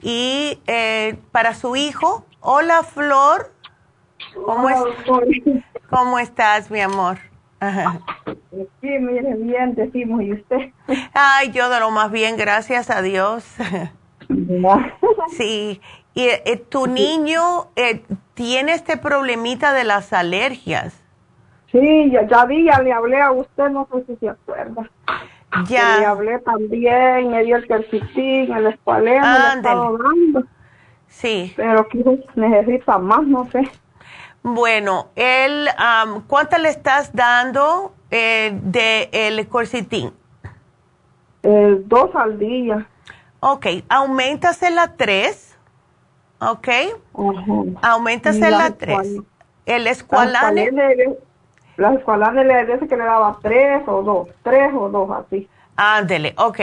Y 0.00 0.60
eh, 0.66 1.18
para 1.32 1.54
su 1.54 1.76
hijo, 1.76 2.24
hola 2.40 2.82
Flor, 2.82 3.52
¿cómo, 4.44 4.68
es, 4.68 4.78
¿cómo 5.90 6.18
estás 6.18 6.70
mi 6.70 6.80
amor? 6.80 7.18
Sí, 8.80 8.88
mire, 9.00 9.34
bien, 9.36 9.74
decimos, 9.74 10.22
¿y 10.22 10.32
usted? 10.32 10.70
Ay, 11.12 11.50
yo 11.50 11.68
de 11.68 11.80
lo 11.80 11.90
más 11.90 12.10
bien, 12.10 12.36
gracias 12.36 12.90
a 12.90 13.02
Dios. 13.02 13.44
Sí, 15.30 15.80
Y 16.12 16.24
eh, 16.24 16.62
tu 16.68 16.86
niño 16.86 17.68
eh, 17.76 18.02
tiene 18.34 18.72
este 18.72 18.98
problemita 18.98 19.72
de 19.72 19.84
las 19.84 20.12
alergias. 20.12 21.02
Sí, 21.72 22.10
ya, 22.10 22.26
ya 22.26 22.44
vi, 22.44 22.64
ya 22.64 22.80
le 22.82 22.92
hablé 22.92 23.20
a 23.20 23.32
usted, 23.32 23.70
no 23.70 23.88
sé 23.92 24.04
si 24.06 24.16
se 24.16 24.28
acuerda. 24.28 24.90
Ya. 25.66 25.98
le 25.98 26.06
hablé 26.06 26.38
también, 26.40 27.30
me 27.30 27.42
dio 27.42 27.56
el 27.56 27.66
calcitín, 27.66 28.52
el 28.52 28.66
escualeno, 28.66 29.26
me 29.26 29.54
estaba 29.56 29.90
dando. 29.92 30.44
Sí. 31.06 31.52
Pero 31.56 31.88
que 31.88 32.04
necesita 32.36 32.98
más, 32.98 33.26
no 33.26 33.50
sé. 33.50 33.62
Bueno, 34.42 35.08
él, 35.16 35.68
¿cuánto 36.26 36.58
le 36.58 36.68
estás 36.68 37.12
dando 37.14 37.92
eh, 38.10 38.58
de 38.62 39.08
el 39.12 39.48
quercitín? 39.48 40.12
Eh, 41.42 41.82
dos 41.84 42.14
al 42.14 42.38
día. 42.38 42.86
Ok, 43.40 43.66
aumentase 43.88 44.70
la 44.70 44.96
tres, 44.96 45.56
ok. 46.40 46.68
Aumentase 47.82 48.50
la 48.50 48.70
tres. 48.72 49.20
El 49.66 49.86
escualane. 49.86 50.70
La 51.76 51.92
escualane 51.94 52.44
le 52.44 52.66
dice 52.66 52.88
que 52.88 52.96
le 52.96 53.04
daba 53.04 53.38
tres 53.40 53.82
o 53.86 54.02
dos, 54.02 54.28
tres 54.42 54.72
o 54.74 54.88
dos 54.88 55.08
así. 55.10 55.48
Ándele, 55.76 56.34
ok. 56.36 56.60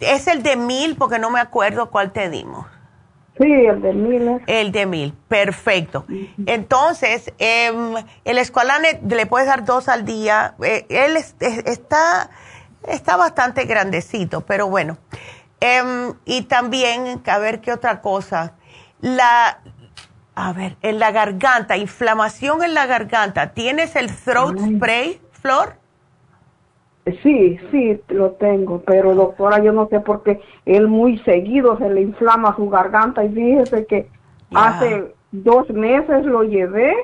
Es 0.00 0.26
el 0.26 0.42
de 0.42 0.56
mil 0.56 0.96
porque 0.96 1.18
no 1.18 1.30
me 1.30 1.40
acuerdo 1.40 1.90
cuál 1.90 2.12
te 2.12 2.28
dimos. 2.28 2.66
Sí, 3.38 3.46
el 3.46 3.80
de 3.80 3.92
mil. 3.94 4.42
El 4.46 4.72
de 4.72 4.86
mil, 4.86 5.14
perfecto. 5.28 6.04
Entonces, 6.46 7.32
em, 7.38 7.94
el 8.24 8.38
escualane 8.38 9.00
le 9.08 9.26
puedes 9.26 9.46
dar 9.46 9.64
dos 9.64 9.88
al 9.88 10.04
día. 10.04 10.54
Eh, 10.62 10.86
él 10.90 11.16
está, 11.16 12.30
está 12.86 13.16
bastante 13.16 13.64
grandecito, 13.64 14.42
pero 14.42 14.68
bueno. 14.68 14.98
Em, 15.60 16.14
y 16.24 16.42
también, 16.42 17.22
a 17.26 17.38
ver 17.38 17.60
qué 17.60 17.72
otra 17.72 18.02
cosa. 18.02 18.54
La, 19.00 19.60
a 20.34 20.52
ver, 20.52 20.76
en 20.82 20.98
la 20.98 21.10
garganta, 21.10 21.76
inflamación 21.76 22.62
en 22.62 22.74
la 22.74 22.86
garganta. 22.86 23.52
¿Tienes 23.52 23.96
el 23.96 24.14
throat 24.14 24.58
spray, 24.58 25.20
Flor? 25.32 25.79
Sí, 27.22 27.58
sí, 27.70 28.00
lo 28.08 28.32
tengo, 28.32 28.82
pero 28.86 29.14
doctora, 29.14 29.62
yo 29.62 29.72
no 29.72 29.88
sé 29.88 30.00
por 30.00 30.22
qué 30.22 30.40
él 30.66 30.88
muy 30.88 31.18
seguido 31.18 31.78
se 31.78 31.88
le 31.90 32.02
inflama 32.02 32.54
su 32.56 32.68
garganta 32.68 33.24
y 33.24 33.30
fíjese 33.30 33.86
que 33.86 34.08
hace 34.54 35.14
dos 35.32 35.70
meses 35.70 36.26
lo 36.26 36.42
llevé 36.42 36.94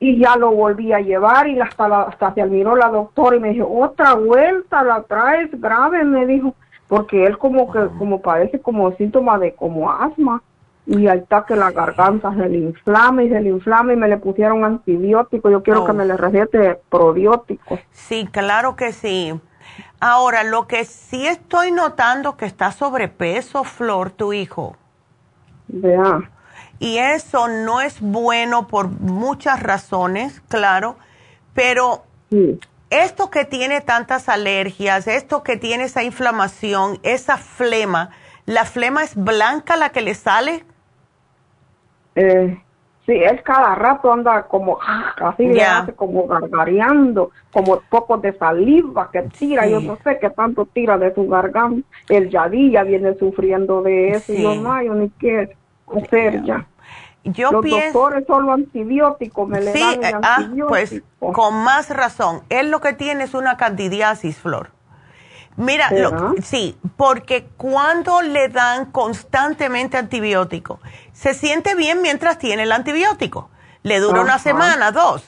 y 0.00 0.18
ya 0.18 0.36
lo 0.36 0.52
volví 0.52 0.92
a 0.92 1.00
llevar 1.00 1.46
y 1.48 1.60
hasta, 1.60 2.02
hasta 2.02 2.34
se 2.34 2.42
admiró 2.42 2.74
la 2.74 2.88
doctora 2.88 3.36
y 3.36 3.40
me 3.40 3.50
dijo, 3.50 3.68
otra 3.68 4.14
vuelta, 4.14 4.82
la 4.82 5.02
traes 5.02 5.50
grave, 5.60 6.04
me 6.04 6.26
dijo, 6.26 6.54
porque 6.88 7.24
él 7.24 7.38
como 7.38 7.70
que, 7.70 7.86
como 7.98 8.20
parece 8.20 8.60
como 8.60 8.90
síntoma 8.96 9.38
de 9.38 9.54
como 9.54 9.90
asma 9.90 10.42
y 10.90 11.06
ahí 11.06 11.20
está 11.20 11.46
que 11.46 11.54
la 11.54 11.70
garganta 11.70 12.34
se 12.34 12.48
le 12.48 12.58
inflama 12.58 13.22
y 13.22 13.28
se 13.28 13.40
le 13.40 13.50
inflama 13.50 13.92
y 13.92 13.96
me 13.96 14.08
le 14.08 14.16
pusieron 14.16 14.64
antibiótico. 14.64 15.48
Yo 15.48 15.62
quiero 15.62 15.84
que 15.84 15.92
me 15.92 16.04
le 16.04 16.16
recete 16.16 16.80
probiótico. 16.88 17.78
Sí, 17.92 18.26
claro 18.26 18.74
que 18.74 18.92
sí. 18.92 19.38
Ahora, 20.00 20.42
lo 20.42 20.66
que 20.66 20.84
sí 20.84 21.28
estoy 21.28 21.70
notando 21.70 22.36
que 22.36 22.44
está 22.44 22.72
sobrepeso, 22.72 23.62
Flor, 23.62 24.10
tu 24.10 24.32
hijo. 24.32 24.76
Vea. 25.68 26.28
Y 26.80 26.98
eso 26.98 27.46
no 27.46 27.80
es 27.80 28.00
bueno 28.00 28.66
por 28.66 28.88
muchas 28.88 29.62
razones, 29.62 30.42
claro, 30.48 30.96
pero 31.54 32.02
esto 32.88 33.30
que 33.30 33.44
tiene 33.44 33.80
tantas 33.80 34.28
alergias, 34.28 35.06
esto 35.06 35.44
que 35.44 35.56
tiene 35.56 35.84
esa 35.84 36.02
inflamación, 36.02 36.98
esa 37.04 37.36
flema, 37.36 38.10
¿la 38.44 38.64
flema 38.64 39.04
es 39.04 39.14
blanca 39.14 39.76
la 39.76 39.90
que 39.90 40.00
le 40.00 40.14
sale? 40.14 40.64
Eh, 42.14 42.60
sí, 43.06 43.12
él 43.12 43.42
cada 43.42 43.74
rato 43.74 44.12
anda 44.12 44.42
como, 44.44 44.78
así 44.82 45.46
le 45.46 45.62
hace 45.62 45.92
como 45.92 46.26
gargareando, 46.26 47.30
como 47.52 47.80
poco 47.88 48.18
de 48.18 48.32
saliva 48.36 49.10
que 49.10 49.22
tira, 49.22 49.66
yo 49.66 49.80
no 49.80 49.96
sé 50.04 50.18
qué 50.20 50.30
tanto 50.30 50.66
tira 50.66 50.98
de 50.98 51.14
su 51.14 51.28
garganta. 51.28 51.86
El 52.08 52.30
Yadilla 52.30 52.82
viene 52.82 53.14
sufriendo 53.14 53.82
de 53.82 54.10
eso 54.10 54.32
y 54.32 54.42
yo 54.42 54.54
no 54.54 54.72
hay 54.72 54.88
ni 54.88 55.10
qué 55.10 55.56
hacer 55.94 56.42
ya. 56.44 56.66
Yo 57.22 57.52
Los 57.52 57.62
pienso, 57.62 57.98
doctores 57.98 58.26
solo 58.26 58.52
antibióticos 58.52 59.46
me 59.46 59.60
le 59.60 59.72
dan 59.72 60.04
eh, 60.04 60.12
ah, 60.22 60.48
pues 60.68 61.02
con 61.18 61.62
más 61.64 61.90
razón. 61.90 62.40
Él 62.48 62.70
lo 62.70 62.80
que 62.80 62.94
tiene 62.94 63.24
es 63.24 63.34
una 63.34 63.58
candidiasis, 63.58 64.38
Flor. 64.38 64.70
Mira, 65.56 65.90
sí, 66.42 66.78
porque 66.96 67.46
cuando 67.58 68.22
le 68.22 68.48
dan 68.48 68.86
constantemente 68.86 69.98
antibiótico, 69.98 70.80
se 71.20 71.34
siente 71.34 71.74
bien 71.74 72.00
mientras 72.00 72.38
tiene 72.38 72.62
el 72.62 72.72
antibiótico. 72.72 73.50
Le 73.82 74.00
dura 74.00 74.22
una 74.22 74.38
semana, 74.38 74.90
dos. 74.90 75.22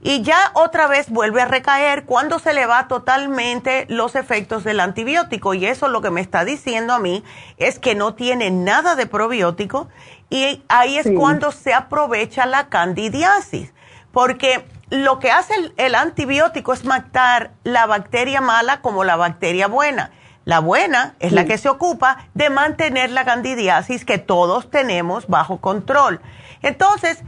Y 0.00 0.22
ya 0.22 0.50
otra 0.54 0.86
vez 0.86 1.10
vuelve 1.10 1.42
a 1.42 1.46
recaer 1.46 2.04
cuando 2.04 2.38
se 2.38 2.54
le 2.54 2.66
va 2.66 2.86
totalmente 2.86 3.86
los 3.88 4.14
efectos 4.14 4.62
del 4.62 4.78
antibiótico. 4.78 5.54
Y 5.54 5.66
eso 5.66 5.88
lo 5.88 6.00
que 6.00 6.10
me 6.10 6.20
está 6.20 6.44
diciendo 6.44 6.92
a 6.92 7.00
mí 7.00 7.24
es 7.56 7.80
que 7.80 7.96
no 7.96 8.14
tiene 8.14 8.50
nada 8.50 8.94
de 8.94 9.06
probiótico 9.06 9.88
y 10.30 10.62
ahí 10.68 10.96
es 10.96 11.08
cuando 11.16 11.50
se 11.50 11.74
aprovecha 11.74 12.46
la 12.46 12.68
candidiasis. 12.68 13.72
Porque 14.12 14.64
lo 14.90 15.18
que 15.18 15.32
hace 15.32 15.54
el, 15.76 15.94
antibiótico 15.96 16.72
es 16.72 16.84
matar 16.84 17.50
la 17.64 17.86
bacteria 17.86 18.40
mala 18.40 18.80
como 18.80 19.02
la 19.02 19.16
bacteria 19.16 19.66
buena. 19.66 20.12
La 20.44 20.58
buena 20.58 21.14
es 21.20 21.32
la 21.32 21.44
que 21.44 21.58
se 21.58 21.68
ocupa 21.68 22.18
de 22.34 22.50
mantener 22.50 23.10
la 23.10 23.24
candidiasis 23.24 24.04
que 24.04 24.18
todos 24.18 24.70
tenemos 24.70 25.28
bajo 25.28 25.60
control. 25.60 26.20
Entonces, 26.62 27.22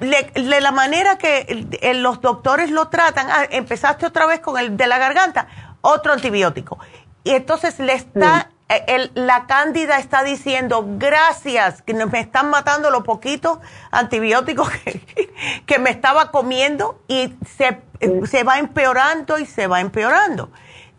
de 0.00 0.60
la 0.60 0.72
manera 0.72 1.18
que 1.18 1.66
los 1.96 2.20
doctores 2.20 2.70
lo 2.70 2.88
tratan, 2.88 3.28
ah, 3.30 3.44
empezaste 3.50 4.06
otra 4.06 4.26
vez 4.26 4.40
con 4.40 4.58
el 4.58 4.76
de 4.76 4.86
la 4.86 4.98
garganta, 4.98 5.48
otro 5.80 6.12
antibiótico. 6.12 6.78
Y 7.24 7.30
entonces 7.30 7.78
le 7.78 7.94
está 7.94 8.48
eh, 8.72 9.10
la 9.14 9.46
cándida 9.48 9.98
está 9.98 10.22
diciendo, 10.22 10.84
gracias, 10.96 11.82
que 11.82 11.92
me 11.92 12.20
están 12.20 12.50
matando 12.50 12.90
los 12.90 13.02
poquitos 13.02 13.58
antibióticos 13.90 14.70
que, 15.66 15.78
me 15.80 15.90
estaba 15.90 16.30
comiendo 16.30 17.00
y 17.08 17.34
se, 17.56 17.82
se, 18.28 18.44
va 18.44 18.60
empeorando 18.60 19.40
y 19.40 19.46
se 19.46 19.66
va 19.66 19.80
empeorando. 19.80 20.50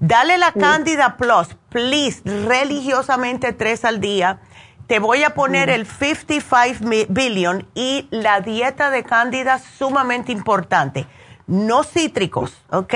Dale 0.01 0.39
la 0.39 0.51
cándida 0.51 1.15
plus, 1.15 1.49
please, 1.69 2.23
religiosamente 2.25 3.53
tres 3.53 3.85
al 3.85 4.01
día. 4.01 4.39
Te 4.87 4.97
voy 4.97 5.23
a 5.23 5.35
poner 5.35 5.69
el 5.69 5.85
55 5.85 7.05
billion 7.09 7.67
y 7.75 8.07
la 8.09 8.41
dieta 8.41 8.89
de 8.89 9.03
cándida 9.03 9.59
sumamente 9.59 10.31
importante. 10.31 11.05
No 11.45 11.83
cítricos, 11.83 12.51
¿ok? 12.71 12.93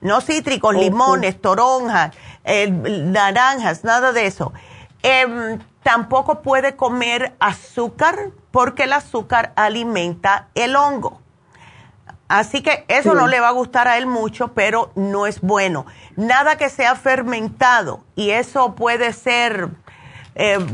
No 0.00 0.20
cítricos, 0.20 0.74
limones, 0.74 1.40
toronjas 1.40 2.16
naranjas, 2.44 3.84
nada 3.84 4.10
de 4.12 4.26
eso. 4.26 4.52
Em, 5.04 5.60
tampoco 5.84 6.42
puede 6.42 6.74
comer 6.74 7.32
azúcar 7.38 8.32
porque 8.50 8.84
el 8.84 8.92
azúcar 8.92 9.52
alimenta 9.54 10.48
el 10.56 10.74
hongo. 10.74 11.20
Así 12.30 12.62
que 12.62 12.84
eso 12.86 13.12
no 13.12 13.26
le 13.26 13.40
va 13.40 13.48
a 13.48 13.50
gustar 13.50 13.88
a 13.88 13.98
él 13.98 14.06
mucho, 14.06 14.54
pero 14.54 14.92
no 14.94 15.26
es 15.26 15.40
bueno. 15.40 15.84
Nada 16.14 16.56
que 16.56 16.68
sea 16.68 16.94
fermentado 16.94 18.04
y 18.14 18.30
eso 18.30 18.76
puede 18.76 19.12
ser 19.12 19.70
em, 20.36 20.64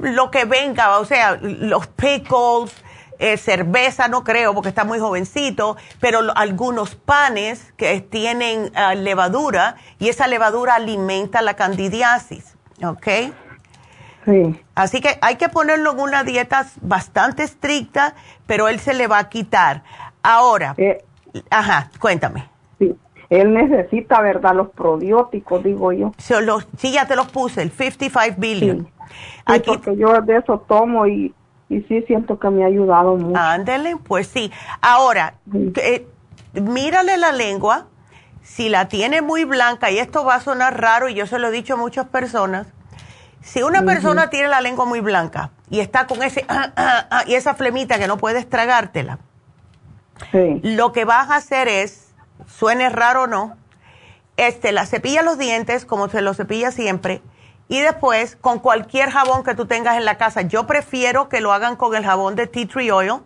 lo 0.00 0.30
que 0.30 0.46
venga, 0.46 0.98
o 0.98 1.04
sea, 1.04 1.36
los 1.42 1.88
pickles, 1.88 2.72
eh, 3.18 3.36
cerveza 3.36 4.08
no 4.08 4.24
creo 4.24 4.54
porque 4.54 4.70
está 4.70 4.84
muy 4.84 4.98
jovencito, 4.98 5.76
pero 6.00 6.20
algunos 6.36 6.94
panes 6.94 7.74
que 7.76 8.00
tienen 8.00 8.72
ah, 8.74 8.94
levadura 8.94 9.76
y 9.98 10.08
esa 10.08 10.26
levadura 10.26 10.76
alimenta 10.76 11.42
la 11.42 11.52
candidiasis, 11.52 12.56
¿ok? 12.82 13.08
Sí. 14.24 14.58
Así 14.74 15.02
que 15.02 15.18
hay 15.20 15.36
que 15.36 15.50
ponerlo 15.50 15.92
en 15.92 16.00
una 16.00 16.24
dieta 16.24 16.66
bastante 16.80 17.42
estricta, 17.42 18.14
pero 18.46 18.68
él 18.68 18.80
se 18.80 18.94
le 18.94 19.06
va 19.06 19.18
a 19.18 19.28
quitar. 19.28 19.82
Ahora, 20.24 20.74
eh, 20.76 21.04
ajá, 21.50 21.90
cuéntame. 22.00 22.48
Sí, 22.80 22.96
él 23.30 23.54
necesita, 23.54 24.20
¿verdad? 24.20 24.54
Los 24.56 24.70
probióticos, 24.70 25.62
digo 25.62 25.92
yo. 25.92 26.12
sí, 26.18 26.92
ya 26.92 27.06
te 27.06 27.14
los 27.14 27.28
puse, 27.28 27.62
el 27.62 27.70
55 27.70 28.40
billion. 28.40 28.88
Sí, 29.46 29.60
porque 29.64 29.96
yo 29.96 30.20
de 30.22 30.38
eso 30.38 30.58
tomo 30.66 31.06
y 31.06 31.32
y 31.68 31.80
sí 31.82 32.02
siento 32.06 32.38
que 32.38 32.50
me 32.50 32.64
ha 32.64 32.66
ayudado 32.66 33.16
mucho. 33.16 33.38
Ándele, 33.38 33.96
pues 33.96 34.26
sí. 34.26 34.52
Ahora, 34.80 35.34
eh, 35.76 36.06
mírale 36.52 37.16
la 37.16 37.32
lengua, 37.32 37.86
si 38.42 38.68
la 38.68 38.88
tiene 38.88 39.22
muy 39.22 39.44
blanca, 39.44 39.90
y 39.90 39.98
esto 39.98 40.24
va 40.24 40.36
a 40.36 40.40
sonar 40.40 40.80
raro, 40.80 41.08
y 41.08 41.14
yo 41.14 41.26
se 41.26 41.38
lo 41.38 41.48
he 41.48 41.50
dicho 41.50 41.74
a 41.74 41.76
muchas 41.76 42.06
personas, 42.06 42.66
si 43.40 43.62
una 43.62 43.82
persona 43.82 44.30
tiene 44.30 44.48
la 44.48 44.62
lengua 44.62 44.86
muy 44.86 45.00
blanca 45.00 45.50
y 45.68 45.80
está 45.80 46.06
con 46.06 46.22
ese, 46.22 46.46
ah, 46.48 46.72
ah, 46.76 47.06
ah, 47.10 47.24
y 47.26 47.34
esa 47.34 47.54
flemita 47.54 47.98
que 47.98 48.06
no 48.06 48.16
puedes 48.16 48.48
tragártela, 48.48 49.18
lo 50.62 50.92
que 50.92 51.04
vas 51.04 51.30
a 51.30 51.36
hacer 51.36 51.68
es, 51.68 52.14
suene 52.46 52.88
raro 52.88 53.22
o 53.22 53.26
no, 53.26 53.56
este, 54.36 54.72
la 54.72 54.86
cepilla 54.86 55.22
los 55.22 55.38
dientes, 55.38 55.84
como 55.84 56.08
se 56.08 56.20
lo 56.20 56.34
cepilla 56.34 56.70
siempre, 56.70 57.22
y 57.68 57.80
después 57.80 58.36
con 58.36 58.58
cualquier 58.58 59.10
jabón 59.10 59.44
que 59.44 59.54
tú 59.54 59.66
tengas 59.66 59.96
en 59.96 60.04
la 60.04 60.18
casa. 60.18 60.42
Yo 60.42 60.66
prefiero 60.66 61.28
que 61.28 61.40
lo 61.40 61.52
hagan 61.52 61.76
con 61.76 61.94
el 61.94 62.04
jabón 62.04 62.36
de 62.36 62.46
tea 62.46 62.66
tree 62.66 62.90
oil 62.90 63.20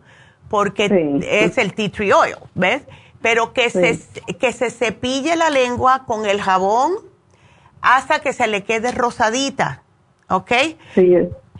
porque 0.49 0.89
es 1.29 1.59
el 1.59 1.75
tea 1.75 1.91
tree 1.91 2.13
oil, 2.13 2.37
¿ves? 2.55 2.83
Pero 3.21 3.53
que, 3.53 3.69
se, 3.69 3.99
que 4.39 4.53
se 4.53 4.71
cepille 4.71 5.35
la 5.35 5.51
lengua 5.51 6.05
con 6.07 6.25
el 6.25 6.41
jabón 6.41 6.93
hasta 7.81 8.21
que 8.21 8.33
se 8.33 8.47
le 8.47 8.63
quede 8.63 8.93
rosadita, 8.93 9.83
¿ok? 10.29 10.53
Sí, 10.95 11.15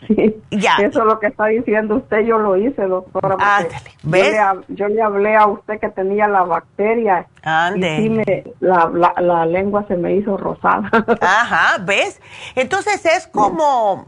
sí. 0.07 0.35
Ya. 0.51 0.75
Eso 0.77 0.99
es 0.99 1.05
lo 1.05 1.19
que 1.19 1.27
está 1.27 1.45
diciendo 1.47 1.97
usted, 1.97 2.21
yo 2.21 2.37
lo 2.37 2.57
hice, 2.57 2.83
doctora. 2.83 3.35
Ándale, 3.39 3.91
¿ves? 4.03 4.35
Yo 4.69 4.87
le, 4.87 5.01
hablé 5.01 5.35
a 5.35 5.47
usted 5.47 5.79
que 5.79 5.89
tenía 5.89 6.27
la 6.27 6.43
bacteria. 6.43 7.27
Ande. 7.43 8.01
Y 8.01 8.09
me, 8.09 8.43
la, 8.59 8.89
la, 9.19 9.45
lengua 9.45 9.85
se 9.87 9.95
me 9.95 10.15
hizo 10.15 10.37
rosada. 10.37 10.89
Ajá, 11.21 11.77
¿ves? 11.83 12.21
Entonces 12.55 13.05
es 13.05 13.27
como, 13.27 14.05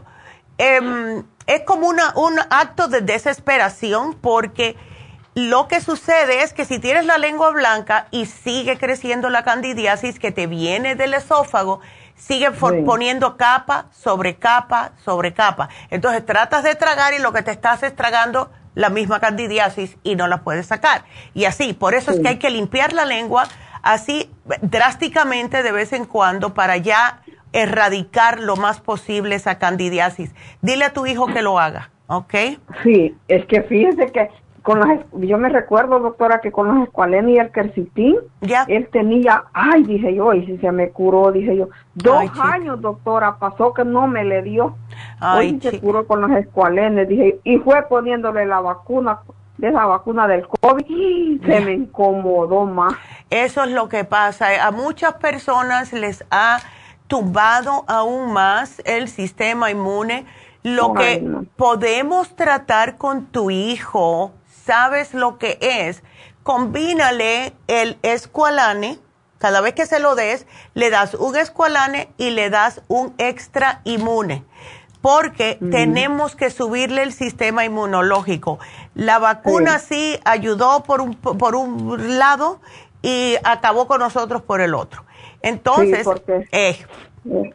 em, 0.58 1.24
es 1.48 1.62
como 1.62 1.88
una, 1.88 2.14
un 2.16 2.40
acto 2.50 2.88
de 2.88 3.02
desesperación 3.02 4.16
porque 4.20 4.76
lo 5.34 5.68
que 5.70 5.80
sucede 5.80 6.44
es 6.44 6.54
que 6.54 6.66
si 6.66 6.80
tienes 6.80 7.06
la 7.06 7.18
lengua 7.18 7.52
blanca 7.52 8.08
y 8.12 8.26
sigue 8.26 8.78
creciendo 8.78 9.30
la 9.30 9.44
candidiasis 9.44 10.20
que 10.20 10.32
te 10.32 10.46
viene 10.46 10.96
del 10.96 11.14
esófago, 11.14 11.80
sigue 12.22 12.52
poniendo 12.52 13.36
capa 13.36 13.88
sobre 13.92 14.36
capa 14.36 14.92
sobre 15.04 15.34
capa. 15.34 15.70
Entonces 15.90 16.24
tratas 16.26 16.64
de 16.64 16.76
tragar 16.76 17.14
y 17.14 17.20
lo 17.20 17.34
que 17.34 17.42
te 17.42 17.52
estás 17.52 17.82
es 17.82 17.96
tragando 17.96 18.52
la 18.76 18.90
misma 18.90 19.20
candidiasis 19.20 19.98
y 20.04 20.16
no 20.16 20.28
la 20.28 20.44
puedes 20.44 20.68
sacar. 20.68 21.04
Y 21.34 21.46
así, 21.46 21.74
por 21.74 21.96
eso 21.96 22.12
es 22.12 22.20
que 22.20 22.28
hay 22.28 22.38
que 22.38 22.52
limpiar 22.52 22.94
la 22.94 23.06
lengua 23.06 23.46
así 23.82 24.30
drásticamente 24.62 25.64
de 25.64 25.72
vez 25.72 25.94
en 25.94 26.06
cuando 26.06 26.54
para 26.54 26.78
ya 26.78 27.22
erradicar 27.54 28.40
lo 28.40 28.56
más 28.56 28.80
posible 28.80 29.36
esa 29.36 29.58
candidiasis. 29.58 30.32
Dile 30.62 30.86
a 30.86 30.94
tu 30.94 31.08
hijo 31.08 31.26
que 31.26 31.42
lo 31.42 31.60
haga, 31.60 31.90
¿ok? 32.06 32.36
Sí, 32.84 33.16
es 33.28 33.46
que 33.48 33.64
fíjese 33.64 34.06
que 34.12 34.30
con 34.62 34.80
las, 34.80 35.00
yo 35.14 35.38
me 35.40 35.50
recuerdo, 35.50 36.00
doctora, 36.00 36.40
que 36.40 36.52
con 36.52 36.68
los 36.68 36.88
escualenos 36.88 37.32
y 37.32 37.38
el 37.38 37.52
quercitín, 37.52 38.18
él 38.68 38.90
tenía, 38.92 39.46
ay, 39.54 39.84
dije 39.84 40.14
yo, 40.14 40.34
y 40.34 40.46
si 40.46 40.58
se 40.60 40.72
me 40.72 40.90
curó, 40.90 41.32
dije 41.32 41.58
yo, 41.58 41.70
dos 41.96 42.30
años, 42.40 42.80
doctora, 42.80 43.38
pasó 43.40 43.74
que 43.74 43.84
no 43.84 44.08
me 44.08 44.24
le 44.24 44.44
dio. 44.44 44.76
Ay, 45.20 45.60
se 45.60 45.80
curó 45.80 46.06
con 46.06 46.22
los 46.22 46.32
escualenes, 46.32 47.08
dije, 47.08 47.40
y 47.44 47.58
fue 47.58 47.82
poniéndole 47.90 48.46
la 48.46 48.62
vacuna, 48.62 49.22
de 49.58 49.70
esa 49.70 49.86
vacuna 49.86 50.28
del 50.28 50.48
COVID, 50.48 50.86
y 50.88 51.40
se 51.44 51.60
me 51.62 51.74
incomodó 51.74 52.66
más. 52.66 52.94
Eso 53.32 53.64
es 53.64 53.72
lo 53.72 53.90
que 53.90 54.04
pasa, 54.04 54.66
a 54.66 54.72
muchas 54.72 55.14
personas 55.16 55.92
les 55.92 56.24
ha 56.30 56.60
tumbado 57.08 57.84
aún 57.88 58.32
más 58.32 58.82
el 58.86 59.08
sistema 59.08 59.72
inmune. 59.72 60.26
Lo 60.64 60.94
que 60.94 61.28
podemos 61.56 62.36
tratar 62.36 62.98
con 62.98 63.26
tu 63.26 63.50
hijo 63.50 64.32
sabes 64.72 65.14
lo 65.14 65.38
que 65.38 65.58
es, 65.60 66.02
combínale 66.44 67.52
el 67.68 67.98
escualane, 68.04 69.00
cada 69.38 69.60
vez 69.60 69.74
que 69.74 69.86
se 69.86 70.00
lo 70.00 70.16
des, 70.16 70.48
le 70.76 70.90
das 70.90 71.14
un 71.14 71.36
escualane 71.36 72.08
y 72.18 72.30
le 72.30 72.50
das 72.50 72.82
un 72.88 73.14
extra 73.18 73.82
inmune, 73.84 74.46
porque 75.02 75.58
tenemos 75.72 76.38
que 76.38 76.50
subirle 76.50 77.04
el 77.04 77.12
sistema 77.12 77.66
inmunológico. 77.66 78.60
La 78.96 79.20
vacuna 79.20 79.78
sí, 79.78 80.18
ayudó 80.24 80.84
por 80.84 81.02
un, 81.02 81.16
por 81.16 81.56
un 81.56 82.18
lado 82.18 82.62
y 83.02 83.36
acabó 83.44 83.88
con 83.88 84.00
nosotros 84.00 84.42
por 84.42 84.62
el 84.62 84.74
otro. 84.74 85.04
Entonces, 85.42 86.08
eh, 86.54 86.78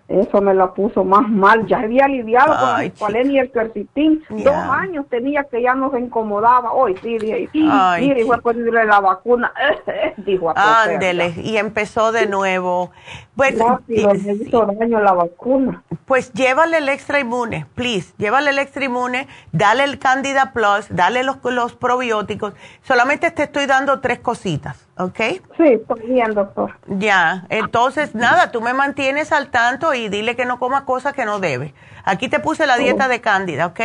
eso 0.08 0.40
me 0.40 0.54
lo 0.54 0.72
puso 0.74 1.04
más 1.04 1.28
mal. 1.28 1.66
Ya 1.66 1.80
había 1.80 2.04
aliviado 2.04 2.54
con 2.98 3.16
el 3.16 3.30
y 3.30 3.38
el 3.38 3.50
quercitín. 3.50 4.22
Dos 4.28 4.54
años 4.54 5.06
tenía 5.08 5.44
que 5.44 5.62
ya 5.62 5.74
nos 5.74 5.98
incomodaba. 5.98 6.72
Hoy 6.72 6.96
sí, 7.02 7.18
dije, 7.18 7.48
mire, 7.52 8.24
fue 8.24 8.36
a 8.36 8.38
ponerle 8.38 8.84
la 8.84 9.00
vacuna. 9.00 9.52
Dijo 10.18 10.52
Ándele, 10.54 11.34
y 11.42 11.56
empezó 11.56 12.12
de 12.12 12.26
nuevo. 12.26 12.90
Bueno, 13.34 13.80
hizo 13.88 14.66
daño 14.66 15.00
la 15.00 15.12
vacuna. 15.12 15.82
Pues 16.06 16.32
llévale 16.32 16.78
el 16.78 16.88
extra 16.88 17.18
inmune, 17.18 17.66
please. 17.74 18.14
Llévale 18.16 18.50
el 18.50 18.58
extra 18.58 18.84
inmune, 18.84 19.26
dale 19.52 19.84
el 19.84 19.98
Candida 19.98 20.52
Plus, 20.52 20.86
dale 20.90 21.24
los, 21.24 21.38
los 21.42 21.74
probióticos. 21.74 22.54
Solamente 22.82 23.30
te 23.32 23.42
estoy 23.42 23.66
dando 23.66 24.00
tres 24.00 24.20
cositas, 24.20 24.85
¿ok? 24.98 25.18
Sí, 25.56 25.64
estoy 25.64 26.00
bien, 26.06 26.34
doctor. 26.34 26.76
Ya, 26.86 27.46
entonces 27.48 28.14
nada, 28.14 28.50
tú 28.50 28.60
me 28.60 28.72
mantienes 28.72 29.32
al 29.32 29.50
tanto 29.50 29.94
y 29.94 30.08
dile 30.08 30.36
que 30.36 30.44
no 30.44 30.58
coma 30.58 30.84
cosas 30.84 31.12
que 31.12 31.24
no 31.24 31.40
debe. 31.40 31.74
Aquí 32.04 32.28
te 32.28 32.40
puse 32.40 32.66
la 32.66 32.76
dieta 32.76 33.08
de 33.08 33.20
Cándida, 33.20 33.66
¿ok? 33.66 33.80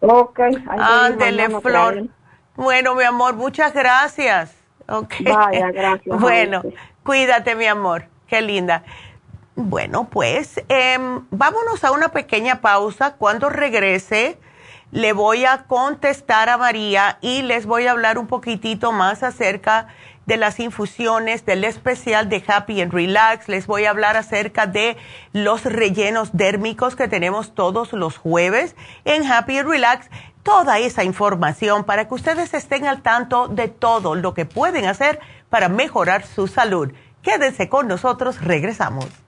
Ok. 0.00 0.40
Ándele, 0.68 1.48
Flor. 1.60 2.04
Bueno, 2.56 2.94
mi 2.94 3.04
amor, 3.04 3.34
muchas 3.34 3.72
gracias. 3.72 4.54
Okay. 4.88 5.26
Vaya, 5.26 5.70
gracias. 5.70 6.20
Bueno, 6.20 6.62
cuídate, 7.04 7.54
mi 7.54 7.66
amor. 7.66 8.06
Qué 8.26 8.40
linda. 8.42 8.84
Bueno, 9.54 10.08
pues 10.10 10.62
em, 10.68 11.26
vámonos 11.30 11.82
a 11.84 11.90
una 11.90 12.08
pequeña 12.08 12.60
pausa. 12.60 13.14
Cuando 13.16 13.48
regrese, 13.48 14.38
le 14.90 15.12
voy 15.12 15.44
a 15.44 15.64
contestar 15.64 16.48
a 16.48 16.56
María 16.56 17.18
y 17.20 17.42
les 17.42 17.66
voy 17.66 17.86
a 17.86 17.90
hablar 17.90 18.18
un 18.18 18.26
poquitito 18.26 18.92
más 18.92 19.22
acerca 19.22 19.82
de 19.82 19.88
las 20.36 20.60
infusiones, 20.60 21.46
del 21.46 21.64
especial 21.64 22.28
de 22.28 22.42
Happy 22.46 22.80
and 22.80 22.92
Relax. 22.92 23.48
Les 23.48 23.66
voy 23.66 23.84
a 23.84 23.90
hablar 23.90 24.16
acerca 24.16 24.66
de 24.66 24.96
los 25.32 25.64
rellenos 25.64 26.30
dérmicos 26.32 26.96
que 26.96 27.08
tenemos 27.08 27.54
todos 27.54 27.92
los 27.92 28.18
jueves 28.18 28.76
en 29.04 29.24
Happy 29.30 29.58
and 29.58 29.68
Relax. 29.68 30.10
Toda 30.42 30.78
esa 30.78 31.04
información 31.04 31.84
para 31.84 32.08
que 32.08 32.14
ustedes 32.14 32.54
estén 32.54 32.86
al 32.86 33.02
tanto 33.02 33.48
de 33.48 33.68
todo 33.68 34.14
lo 34.14 34.34
que 34.34 34.46
pueden 34.46 34.86
hacer 34.86 35.20
para 35.50 35.68
mejorar 35.68 36.24
su 36.26 36.46
salud. 36.46 36.92
Quédense 37.22 37.68
con 37.68 37.88
nosotros, 37.88 38.40
regresamos. 38.40 39.27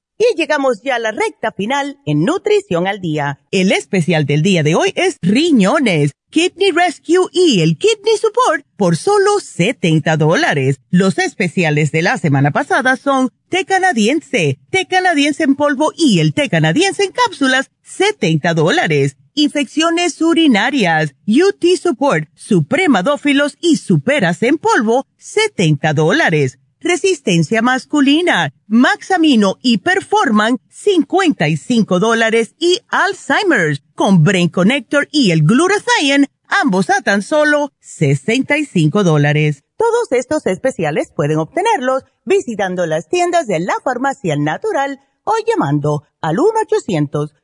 Y 0.17 0.35
llegamos 0.37 0.81
ya 0.83 0.95
a 0.95 0.99
la 0.99 1.11
recta 1.11 1.51
final 1.51 1.97
en 2.05 2.23
Nutrición 2.23 2.87
al 2.87 3.01
Día. 3.01 3.39
El 3.51 3.71
especial 3.71 4.25
del 4.25 4.43
día 4.43 4.61
de 4.61 4.75
hoy 4.75 4.93
es 4.95 5.17
riñones, 5.21 6.11
Kidney 6.29 6.71
Rescue 6.71 7.27
y 7.31 7.61
el 7.61 7.77
Kidney 7.77 8.17
Support 8.19 8.65
por 8.77 8.95
solo 8.95 9.39
70 9.39 10.17
dólares. 10.17 10.79
Los 10.89 11.17
especiales 11.17 11.91
de 11.91 12.03
la 12.03 12.17
semana 12.17 12.51
pasada 12.51 12.95
son 12.97 13.29
té 13.49 13.65
canadiense, 13.65 14.59
té 14.69 14.85
canadiense 14.85 15.43
en 15.43 15.55
polvo 15.55 15.91
y 15.97 16.19
el 16.19 16.33
té 16.33 16.49
canadiense 16.49 17.03
en 17.03 17.11
cápsulas, 17.11 17.71
70 17.83 18.53
dólares. 18.53 19.17
Infecciones 19.33 20.21
urinarias, 20.21 21.15
UT 21.25 21.65
Support, 21.81 22.29
Supremadófilos 22.35 23.57
y 23.59 23.77
Superas 23.77 24.43
en 24.43 24.57
polvo, 24.57 25.07
70 25.17 25.93
dólares 25.93 26.59
resistencia 26.81 27.61
masculina, 27.61 28.53
Maxamino 28.67 29.57
y 29.61 29.77
Performan, 29.77 30.57
55 30.69 31.99
dólares 31.99 32.55
y 32.59 32.79
Alzheimer's 32.89 33.83
con 33.95 34.23
Brain 34.23 34.49
Connector 34.49 35.07
y 35.11 35.31
el 35.31 35.43
Glutathione, 35.43 36.29
ambos 36.47 36.89
a 36.89 37.01
tan 37.01 37.21
solo 37.21 37.71
65 37.79 39.03
dólares. 39.03 39.63
Todos 39.77 40.11
estos 40.11 40.45
especiales 40.47 41.11
pueden 41.15 41.37
obtenerlos 41.37 42.03
visitando 42.25 42.85
las 42.85 43.07
tiendas 43.07 43.47
de 43.47 43.59
la 43.59 43.75
farmacia 43.83 44.35
natural 44.35 44.99
o 45.23 45.33
llamando 45.47 46.03
al 46.21 46.37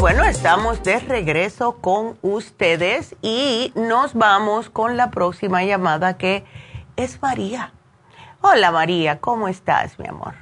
Bueno, 0.00 0.24
estamos 0.24 0.82
de 0.82 0.98
regreso 0.98 1.76
con 1.82 2.16
ustedes 2.22 3.14
y 3.20 3.70
nos 3.76 4.14
vamos 4.14 4.70
con 4.70 4.96
la 4.96 5.10
próxima 5.10 5.62
llamada 5.62 6.16
que 6.16 6.42
es 6.96 7.20
María. 7.20 7.72
Hola 8.40 8.70
María, 8.70 9.18
¿cómo 9.18 9.46
estás, 9.46 9.98
mi 9.98 10.08
amor? 10.08 10.32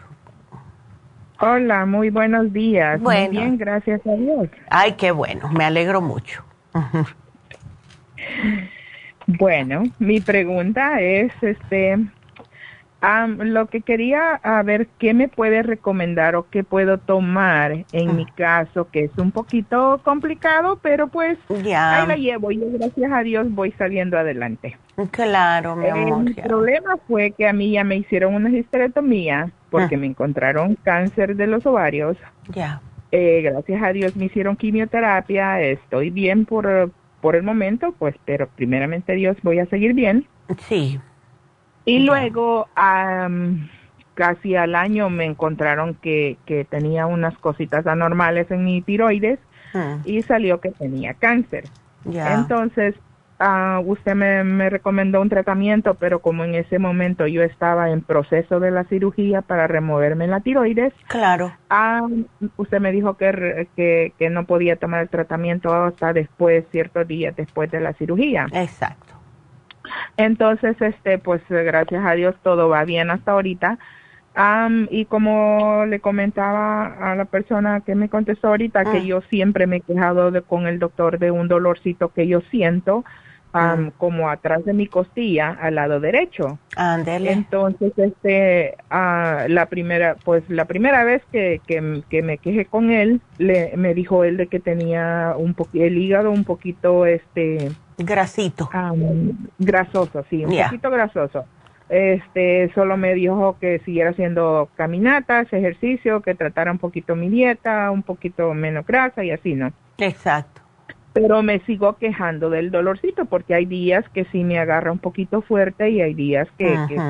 Hola, 1.40 1.86
muy 1.86 2.10
buenos 2.10 2.52
días. 2.52 3.00
Muy 3.00 3.26
bien, 3.28 3.58
gracias 3.58 4.00
a 4.06 4.12
Dios. 4.12 4.48
Ay, 4.70 4.92
qué 4.92 5.10
bueno, 5.10 5.48
me 5.48 5.64
alegro 5.64 6.00
mucho. 6.00 6.44
bueno, 9.26 9.82
mi 9.98 10.20
pregunta 10.20 11.00
es, 11.00 11.32
este, 11.42 11.98
lo 13.00 13.66
que 13.66 13.80
quería 13.80 14.34
a 14.42 14.62
ver 14.62 14.88
qué 14.98 15.14
me 15.14 15.28
puede 15.28 15.62
recomendar 15.62 16.34
o 16.34 16.48
qué 16.50 16.64
puedo 16.64 16.98
tomar 16.98 17.84
en 17.92 18.16
mi 18.16 18.26
caso, 18.26 18.88
que 18.90 19.04
es 19.04 19.18
un 19.18 19.30
poquito 19.30 20.00
complicado, 20.02 20.78
pero 20.82 21.08
pues 21.08 21.38
ahí 21.48 22.06
la 22.06 22.16
llevo 22.16 22.50
y 22.50 22.58
gracias 22.58 23.12
a 23.12 23.20
Dios 23.20 23.46
voy 23.50 23.72
saliendo 23.72 24.18
adelante. 24.18 24.76
Claro, 25.12 25.76
mi 25.76 25.88
amor. 25.88 26.24
El 26.36 26.42
problema 26.42 26.96
fue 27.06 27.30
que 27.30 27.46
a 27.46 27.52
mí 27.52 27.72
ya 27.72 27.84
me 27.84 27.96
hicieron 27.96 28.34
una 28.34 28.50
histerectomía 28.50 29.50
porque 29.70 29.94
ah. 29.94 29.98
me 29.98 30.06
encontraron 30.06 30.76
cáncer 30.82 31.36
de 31.36 31.46
los 31.46 31.64
ovarios. 31.66 32.16
Ya. 32.48 32.80
Eh, 33.12 33.42
gracias 33.42 33.82
a 33.82 33.92
Dios 33.92 34.16
me 34.16 34.26
hicieron 34.26 34.56
quimioterapia, 34.56 35.62
estoy 35.62 36.10
bien 36.10 36.44
por, 36.44 36.90
por 37.20 37.36
el 37.36 37.42
momento, 37.42 37.94
pues, 37.98 38.16
pero 38.24 38.48
primeramente 38.48 39.14
Dios 39.14 39.36
voy 39.42 39.60
a 39.60 39.66
seguir 39.66 39.94
bien. 39.94 40.26
Sí. 40.68 40.98
Y 41.88 42.00
luego, 42.00 42.68
casi 44.14 44.56
al 44.56 44.74
año 44.74 45.08
me 45.08 45.24
encontraron 45.24 45.94
que, 45.94 46.36
que 46.44 46.64
tenía 46.64 47.06
unas 47.06 47.36
cositas 47.38 47.86
anormales 47.86 48.50
en 48.50 48.64
mi 48.64 48.82
tiroides 48.82 49.38
ah. 49.74 49.98
y 50.04 50.20
salió 50.22 50.60
que 50.60 50.70
tenía 50.70 51.14
cáncer. 51.14 51.64
Entonces, 52.04 52.94
uh, 53.40 53.80
usted 53.80 54.14
me, 54.14 54.44
me, 54.44 54.68
recomendó 54.68 55.20
un 55.20 55.28
tratamiento, 55.28 55.94
pero 55.94 56.20
como 56.20 56.44
en 56.44 56.56
ese 56.56 56.78
momento 56.78 57.26
yo 57.26 57.42
estaba 57.42 57.90
en 57.90 58.02
proceso 58.02 58.60
de 58.60 58.70
la 58.70 58.84
cirugía 58.84 59.40
para 59.40 59.66
removerme 59.66 60.26
la 60.26 60.40
tiroides, 60.40 60.92
claro. 61.06 61.52
usted 62.56 62.80
me 62.80 62.92
dijo 62.92 63.16
que, 63.16 63.68
que, 63.76 64.12
que 64.18 64.30
no 64.30 64.44
podía 64.44 64.76
tomar 64.76 65.02
el 65.02 65.08
tratamiento 65.08 65.72
hasta 65.74 66.12
después, 66.12 66.64
ciertos 66.70 67.08
días 67.08 67.34
después 67.34 67.70
de 67.70 67.80
la 67.80 67.92
cirugía. 67.94 68.46
Exacto. 68.52 69.07
Entonces, 70.16 70.80
este, 70.80 71.18
pues 71.18 71.42
gracias 71.48 72.04
a 72.04 72.12
Dios 72.12 72.34
todo 72.42 72.68
va 72.68 72.84
bien 72.84 73.10
hasta 73.10 73.32
ahorita. 73.32 73.78
y 74.90 75.04
como 75.06 75.84
le 75.86 76.00
comentaba 76.00 77.12
a 77.12 77.16
la 77.16 77.24
persona 77.24 77.80
que 77.80 77.94
me 77.94 78.08
contestó 78.08 78.48
ahorita, 78.48 78.84
que 78.84 78.98
ah. 78.98 79.04
yo 79.04 79.20
siempre 79.22 79.66
me 79.66 79.76
he 79.76 79.80
quejado 79.80 80.30
de, 80.30 80.42
con 80.42 80.66
el 80.66 80.78
doctor 80.78 81.18
de 81.18 81.30
un 81.30 81.48
dolorcito 81.48 82.12
que 82.12 82.28
yo 82.28 82.40
siento, 82.50 83.04
um, 83.54 83.90
como 83.96 84.28
atrás 84.28 84.64
de 84.64 84.72
mi 84.72 84.86
costilla, 84.86 85.50
al 85.50 85.76
lado 85.76 86.00
derecho. 86.00 86.58
Entonces, 87.32 87.92
este, 87.96 88.76
uh, 88.90 89.48
la 89.48 89.66
primera, 89.66 90.16
pues 90.24 90.48
la 90.48 90.66
primera 90.66 91.04
vez 91.04 91.22
que, 91.32 91.60
que, 91.66 92.02
que, 92.08 92.22
me 92.22 92.38
quejé 92.38 92.66
con 92.66 92.90
él, 92.90 93.20
le, 93.38 93.72
me 93.76 93.94
dijo 93.94 94.24
él 94.24 94.36
de 94.36 94.46
que 94.46 94.60
tenía 94.60 95.34
un 95.36 95.54
el 95.74 95.98
hígado 95.98 96.30
un 96.30 96.44
poquito, 96.44 97.06
este, 97.06 97.70
Grasito. 97.98 98.70
grasoso, 99.58 100.24
sí, 100.30 100.44
un 100.44 100.56
poquito 100.56 100.90
grasoso. 100.90 101.44
Este, 101.88 102.70
solo 102.74 102.96
me 102.96 103.14
dijo 103.14 103.56
que 103.60 103.80
siguiera 103.80 104.10
haciendo 104.10 104.68
caminatas, 104.76 105.50
ejercicio, 105.52 106.20
que 106.20 106.34
tratara 106.34 106.70
un 106.70 106.78
poquito 106.78 107.16
mi 107.16 107.30
dieta, 107.30 107.90
un 107.90 108.02
poquito 108.02 108.52
menos 108.54 108.86
grasa 108.86 109.24
y 109.24 109.30
así, 109.30 109.54
¿no? 109.54 109.72
Exacto. 109.96 110.60
Pero 111.14 111.42
me 111.42 111.60
sigo 111.60 111.96
quejando 111.96 112.50
del 112.50 112.70
dolorcito 112.70 113.24
porque 113.24 113.54
hay 113.54 113.64
días 113.64 114.04
que 114.10 114.24
sí 114.26 114.44
me 114.44 114.58
agarra 114.58 114.92
un 114.92 114.98
poquito 114.98 115.40
fuerte 115.40 115.88
y 115.88 116.02
hay 116.02 116.14
días 116.14 116.46
que, 116.58 116.74
es 116.74 117.02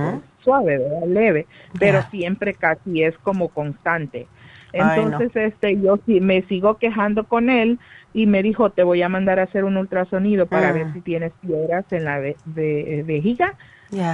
suave, 0.44 0.80
leve, 1.06 1.46
pero 1.78 2.02
siempre 2.10 2.54
casi 2.54 3.02
es 3.02 3.18
como 3.18 3.48
constante. 3.48 4.28
Entonces, 4.72 5.34
este, 5.34 5.80
yo 5.80 5.98
sí 6.06 6.20
me 6.20 6.42
sigo 6.42 6.76
quejando 6.76 7.24
con 7.24 7.50
él 7.50 7.78
y 8.12 8.26
me 8.26 8.42
dijo, 8.42 8.70
te 8.70 8.82
voy 8.82 9.02
a 9.02 9.08
mandar 9.08 9.38
a 9.38 9.44
hacer 9.44 9.64
un 9.64 9.76
ultrasonido 9.76 10.46
para 10.46 10.72
ver 10.72 10.86
ah. 10.88 10.92
si 10.92 11.00
tienes 11.00 11.32
piedras 11.40 11.84
en 11.90 12.04
la 12.04 12.18
vejiga. 12.18 13.54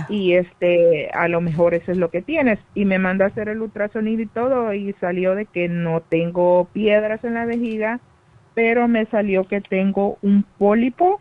Y 0.08 0.34
este, 0.34 1.10
a 1.12 1.26
lo 1.26 1.40
mejor 1.40 1.74
eso 1.74 1.90
es 1.90 1.98
lo 1.98 2.10
que 2.10 2.22
tienes. 2.22 2.58
Y 2.74 2.84
me 2.84 2.98
mandó 2.98 3.24
a 3.24 3.28
hacer 3.28 3.48
el 3.48 3.60
ultrasonido 3.60 4.22
y 4.22 4.26
todo 4.26 4.72
y 4.72 4.92
salió 5.00 5.34
de 5.34 5.46
que 5.46 5.68
no 5.68 6.00
tengo 6.00 6.68
piedras 6.72 7.24
en 7.24 7.34
la 7.34 7.44
vejiga, 7.44 8.00
pero 8.54 8.86
me 8.86 9.06
salió 9.06 9.44
que 9.44 9.60
tengo 9.60 10.18
un 10.22 10.44
pólipo 10.58 11.20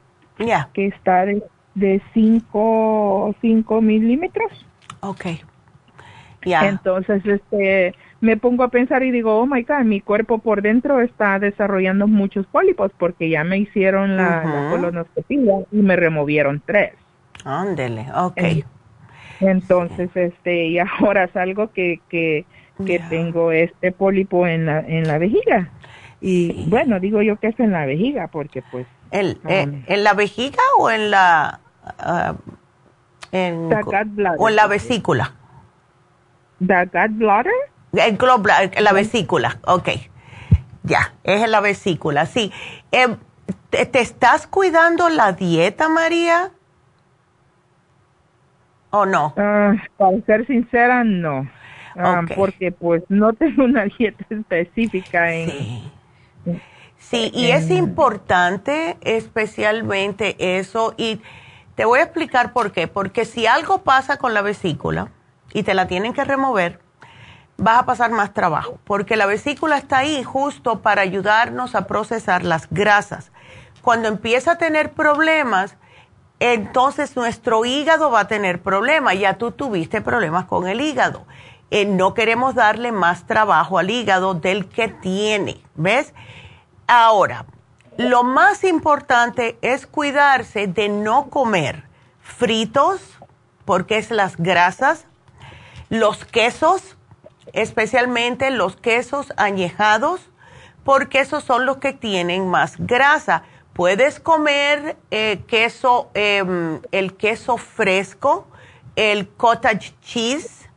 que 0.73 0.87
está 0.87 1.25
de 1.25 2.01
5 2.13 3.35
cinco, 3.41 3.81
milímetros. 3.81 4.65
Ok. 5.01 5.25
Entonces, 6.45 7.25
este, 7.25 7.95
me 8.23 8.37
pongo 8.37 8.63
a 8.63 8.69
pensar 8.69 9.03
y 9.03 9.11
digo, 9.11 9.37
oh 9.37 9.45
my 9.45 9.63
God, 9.63 9.83
mi 9.83 9.99
cuerpo 9.99 10.37
por 10.37 10.61
dentro 10.61 11.01
está 11.01 11.39
desarrollando 11.39 12.07
muchos 12.07 12.47
pólipos 12.47 12.89
porque 12.97 13.29
ya 13.29 13.43
me 13.43 13.57
hicieron 13.57 14.15
la, 14.15 14.69
colonoscopia 14.71 15.37
y 15.69 15.77
me 15.77 15.97
removieron 15.97 16.63
tres. 16.65 16.93
Ándele, 17.43 18.05
ok. 18.15 18.63
entonces, 19.41 20.09
este, 20.15 20.67
y 20.67 20.79
ahora 20.79 21.27
salgo 21.33 21.73
que, 21.73 21.99
que, 22.07 22.45
que 22.85 22.99
tengo 23.09 23.51
este 23.51 23.91
pólipo 23.91 24.47
en 24.47 24.67
la, 24.67 24.79
en 24.79 25.05
la 25.05 25.17
vejiga. 25.17 25.69
Y 26.21 26.65
bueno, 26.69 27.01
digo 27.01 27.21
yo 27.21 27.35
que 27.35 27.47
es 27.47 27.59
en 27.59 27.73
la 27.73 27.85
vejiga 27.85 28.29
porque 28.29 28.63
pues... 28.71 28.87
¿El, 29.11 29.37
eh, 29.49 29.83
¿En 29.85 30.03
la 30.05 30.13
vejiga 30.13 30.63
o 30.79 30.89
en 30.89 31.11
la... 31.11 31.59
Uh, 31.99 32.35
en, 33.33 33.69
o 34.37 34.47
en 34.47 34.55
la 34.55 34.67
vesícula? 34.67 35.33
¿The 36.65 36.85
gallbladder? 36.85 37.72
El 37.93 38.17
la 38.83 38.93
vesícula, 38.93 39.59
ok. 39.65 39.89
Ya, 40.83 41.13
es 41.23 41.43
en 41.43 41.51
la 41.51 41.61
vesícula, 41.61 42.25
sí. 42.25 42.51
Em, 42.91 43.17
¿te, 43.69 43.99
estás 43.99 44.47
cuidando 44.47 45.09
la 45.09 45.33
dieta, 45.33 45.89
María? 45.89 46.51
¿O 48.89 49.05
no? 49.05 49.33
Ah, 49.37 49.73
para 49.97 50.19
ser 50.25 50.45
sincera, 50.47 51.03
no. 51.03 51.49
Ah, 51.95 52.23
porque 52.35 52.71
pues 52.71 53.03
no 53.09 53.33
tengo 53.33 53.63
una 53.63 53.85
dieta 53.97 54.25
específica 54.29 55.33
en... 55.33 55.49
Sí. 55.49 55.91
Sí, 56.97 57.31
y 57.33 57.51
es 57.51 57.69
importante 57.69 58.97
especialmente 59.01 60.57
eso. 60.57 60.95
Y 60.97 61.21
te 61.75 61.85
voy 61.85 61.99
a 61.99 62.03
explicar 62.03 62.53
por 62.53 62.71
qué. 62.71 62.87
Porque 62.87 63.25
si 63.25 63.45
algo 63.45 63.83
pasa 63.83 64.17
con 64.17 64.33
la 64.33 64.41
vesícula 64.41 65.09
y 65.53 65.63
te 65.63 65.73
la 65.73 65.85
tienen 65.85 66.13
que 66.13 66.23
remover, 66.23 66.79
vas 67.57 67.79
a 67.79 67.85
pasar 67.85 68.11
más 68.11 68.33
trabajo, 68.33 68.79
porque 68.83 69.15
la 69.15 69.25
vesícula 69.25 69.77
está 69.77 69.99
ahí 69.99 70.23
justo 70.23 70.81
para 70.81 71.01
ayudarnos 71.01 71.75
a 71.75 71.87
procesar 71.87 72.43
las 72.43 72.67
grasas. 72.69 73.31
Cuando 73.81 74.07
empieza 74.07 74.53
a 74.53 74.57
tener 74.57 74.93
problemas, 74.93 75.75
entonces 76.39 77.15
nuestro 77.15 77.65
hígado 77.65 78.11
va 78.11 78.21
a 78.21 78.27
tener 78.27 78.61
problemas. 78.61 79.17
Ya 79.19 79.37
tú 79.37 79.51
tuviste 79.51 80.01
problemas 80.01 80.45
con 80.45 80.67
el 80.67 80.81
hígado. 80.81 81.25
Eh, 81.71 81.85
no 81.85 82.13
queremos 82.13 82.53
darle 82.55 82.91
más 82.91 83.25
trabajo 83.25 83.79
al 83.79 83.89
hígado 83.89 84.33
del 84.33 84.67
que 84.67 84.89
tiene, 84.89 85.63
¿ves? 85.75 86.13
Ahora, 86.87 87.45
lo 87.97 88.23
más 88.23 88.63
importante 88.63 89.57
es 89.61 89.87
cuidarse 89.87 90.67
de 90.67 90.89
no 90.89 91.29
comer 91.29 91.83
fritos, 92.21 93.01
porque 93.65 93.97
es 93.97 94.11
las 94.11 94.37
grasas, 94.37 95.05
los 95.89 96.25
quesos, 96.25 96.97
especialmente 97.51 98.51
los 98.51 98.75
quesos 98.77 99.33
añejados, 99.37 100.21
porque 100.83 101.19
esos 101.19 101.43
son 101.43 101.65
los 101.65 101.77
que 101.77 101.93
tienen 101.93 102.47
más 102.47 102.75
grasa. 102.77 103.43
Puedes 103.73 104.19
comer 104.19 104.97
eh, 105.11 105.43
queso, 105.47 106.09
em, 106.13 106.79
el 106.91 107.15
queso 107.15 107.57
fresco, 107.57 108.47
el 108.95 109.27
cottage 109.29 109.95
cheese. 110.01 110.69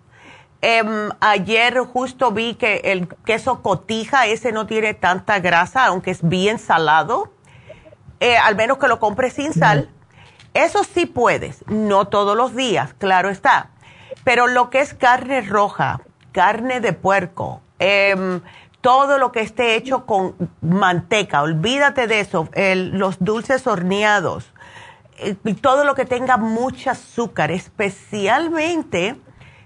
Em, 0.63 1.11
ayer 1.21 1.79
justo 1.81 2.33
vi 2.33 2.55
que 2.55 2.81
el 2.85 3.09
queso 3.25 3.63
cotija, 3.63 4.27
ese 4.27 4.53
no 4.53 4.67
tiene 4.67 4.95
tanta 4.95 5.39
grasa, 5.41 5.87
aunque 5.87 6.11
es 6.11 6.27
bien 6.27 6.59
salado. 6.59 7.33
Eh, 8.21 8.37
al 8.39 8.57
menos 8.57 8.79
que 8.79 8.89
lo 8.89 8.99
compres 8.99 9.35
sin 9.35 9.53
sal. 9.53 9.91
Eso 10.55 10.85
sí 10.85 11.05
puedes, 11.05 11.67
no 11.67 12.09
todos 12.09 12.35
los 12.35 12.57
días, 12.57 12.95
claro 12.95 13.29
está. 13.29 13.71
Pero 14.25 14.47
lo 14.47 14.71
que 14.71 14.81
es 14.81 14.95
carne 14.95 15.43
roja, 15.43 16.01
carne 16.37 16.81
de 16.81 16.93
puerco, 16.93 17.63
em, 17.79 18.43
todo 18.83 19.17
lo 19.17 19.33
que 19.33 19.41
esté 19.41 19.75
hecho 19.75 20.05
con 20.05 20.35
manteca, 20.61 21.41
olvídate 21.41 22.07
de 22.07 22.21
eso, 22.21 22.51
los 22.55 23.17
dulces 23.21 23.67
horneados, 23.67 24.53
eh, 25.17 25.35
todo 25.63 25.85
lo 25.85 25.95
que 25.95 26.05
tenga 26.05 26.37
mucho 26.37 26.91
azúcar, 26.91 27.51
especialmente 27.51 29.17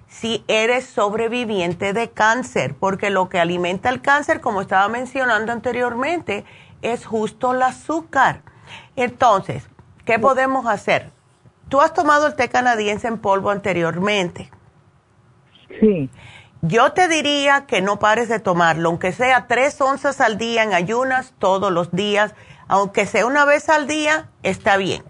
si 0.06 0.44
eres 0.46 0.86
sobreviviente 0.86 1.92
de 1.92 2.10
cáncer, 2.10 2.76
porque 2.78 3.10
lo 3.10 3.28
que 3.28 3.40
alimenta 3.40 3.88
el 3.88 4.00
cáncer, 4.00 4.40
como 4.40 4.60
estaba 4.60 4.88
mencionando 4.88 5.50
anteriormente, 5.50 6.44
es 6.82 7.04
justo 7.04 7.52
el 7.52 7.62
azúcar. 7.62 8.42
Entonces, 8.94 9.68
¿qué 10.04 10.20
podemos 10.20 10.66
hacer? 10.66 11.10
Tú 11.68 11.80
has 11.80 11.92
tomado 11.94 12.28
el 12.28 12.36
té 12.36 12.48
canadiense 12.48 13.08
en 13.08 13.18
polvo 13.18 13.50
anteriormente. 13.50 14.52
Sí. 15.80 16.08
Yo 16.62 16.92
te 16.92 17.08
diría 17.08 17.64
que 17.66 17.80
no 17.80 17.98
pares 17.98 18.28
de 18.28 18.38
tomarlo, 18.38 18.90
aunque 18.90 19.12
sea 19.12 19.46
tres 19.46 19.80
onzas 19.80 20.20
al 20.20 20.36
día 20.36 20.62
en 20.62 20.74
ayunas 20.74 21.32
todos 21.38 21.72
los 21.72 21.90
días, 21.90 22.34
aunque 22.68 23.06
sea 23.06 23.24
una 23.24 23.46
vez 23.46 23.70
al 23.70 23.86
día, 23.86 24.28
está 24.42 24.76
bien. 24.76 25.02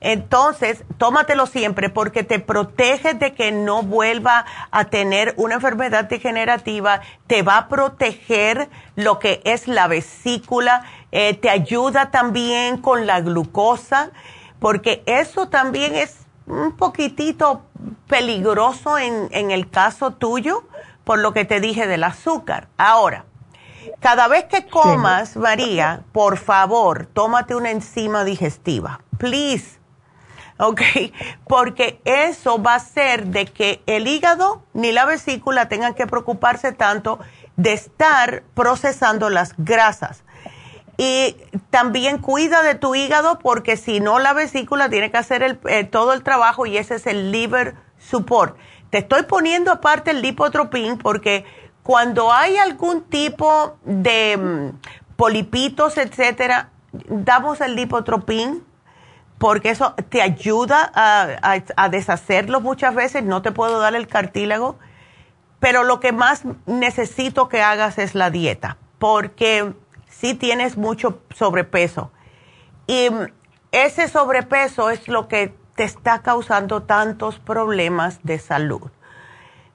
Entonces, 0.00 0.84
tómatelo 0.96 1.46
siempre 1.46 1.90
porque 1.90 2.22
te 2.24 2.38
protege 2.38 3.12
de 3.12 3.34
que 3.34 3.52
no 3.52 3.82
vuelva 3.82 4.46
a 4.70 4.86
tener 4.86 5.34
una 5.36 5.56
enfermedad 5.56 6.04
degenerativa, 6.04 7.02
te 7.26 7.42
va 7.42 7.58
a 7.58 7.68
proteger 7.68 8.70
lo 8.96 9.18
que 9.18 9.42
es 9.44 9.68
la 9.68 9.88
vesícula, 9.88 10.84
eh, 11.12 11.34
te 11.34 11.50
ayuda 11.50 12.10
también 12.10 12.78
con 12.78 13.06
la 13.06 13.20
glucosa, 13.20 14.10
porque 14.58 15.02
eso 15.04 15.48
también 15.48 15.94
es 15.94 16.16
un 16.46 16.76
poquitito 16.76 17.62
peligroso 18.08 18.98
en, 18.98 19.28
en 19.30 19.50
el 19.50 19.70
caso 19.70 20.12
tuyo 20.12 20.64
por 21.04 21.20
lo 21.20 21.32
que 21.32 21.44
te 21.44 21.60
dije 21.60 21.86
del 21.86 22.04
azúcar. 22.04 22.68
Ahora, 22.76 23.24
cada 24.00 24.28
vez 24.28 24.44
que 24.44 24.66
comas, 24.66 25.36
María, 25.36 26.02
por 26.12 26.36
favor, 26.36 27.06
tómate 27.06 27.54
una 27.54 27.70
enzima 27.70 28.24
digestiva. 28.24 29.00
Please. 29.18 29.78
¿Ok? 30.58 30.82
Porque 31.46 32.00
eso 32.04 32.60
va 32.62 32.72
a 32.72 32.76
hacer 32.76 33.26
de 33.26 33.46
que 33.46 33.82
el 33.86 34.06
hígado 34.06 34.62
ni 34.72 34.92
la 34.92 35.04
vesícula 35.04 35.68
tengan 35.68 35.94
que 35.94 36.06
preocuparse 36.06 36.72
tanto 36.72 37.20
de 37.56 37.72
estar 37.72 38.42
procesando 38.54 39.30
las 39.30 39.54
grasas. 39.56 40.24
Y 40.96 41.36
también 41.70 42.18
cuida 42.18 42.62
de 42.62 42.74
tu 42.74 42.96
hígado 42.96 43.38
porque 43.38 43.76
si 43.76 44.00
no 44.00 44.18
la 44.18 44.32
vesícula 44.32 44.88
tiene 44.88 45.12
que 45.12 45.18
hacer 45.18 45.60
eh, 45.64 45.84
todo 45.84 46.12
el 46.12 46.24
trabajo 46.24 46.66
y 46.66 46.76
ese 46.76 46.96
es 46.96 47.06
el 47.06 47.30
liver 47.30 47.76
support. 48.08 48.56
Te 48.90 48.98
estoy 48.98 49.24
poniendo 49.24 49.70
aparte 49.70 50.10
el 50.10 50.22
lipotropín 50.22 50.98
porque 50.98 51.44
cuando 51.82 52.32
hay 52.32 52.56
algún 52.56 53.02
tipo 53.02 53.76
de 53.84 54.36
mm, 54.36 55.16
polipitos, 55.16 55.98
etcétera, 55.98 56.70
damos 56.92 57.60
el 57.60 57.76
lipotropín 57.76 58.64
porque 59.38 59.70
eso 59.70 59.94
te 60.08 60.20
ayuda 60.20 60.90
a, 60.94 61.60
a, 61.76 61.88
deshacerlo 61.88 62.60
muchas 62.60 62.94
veces. 62.94 63.22
No 63.22 63.42
te 63.42 63.52
puedo 63.52 63.78
dar 63.78 63.94
el 63.94 64.08
cartílago, 64.08 64.78
pero 65.60 65.84
lo 65.84 66.00
que 66.00 66.12
más 66.12 66.42
necesito 66.66 67.48
que 67.48 67.62
hagas 67.62 67.98
es 67.98 68.14
la 68.14 68.30
dieta 68.30 68.78
porque 68.98 69.72
si 70.08 70.34
tienes 70.34 70.76
mucho 70.76 71.22
sobrepeso. 71.34 72.10
Y 72.86 73.10
mm, 73.10 73.28
ese 73.72 74.08
sobrepeso 74.08 74.90
es 74.90 75.08
lo 75.08 75.28
que 75.28 75.54
te 75.78 75.84
está 75.84 76.22
causando 76.22 76.82
tantos 76.82 77.38
problemas 77.38 78.20
de 78.24 78.40
salud. 78.40 78.90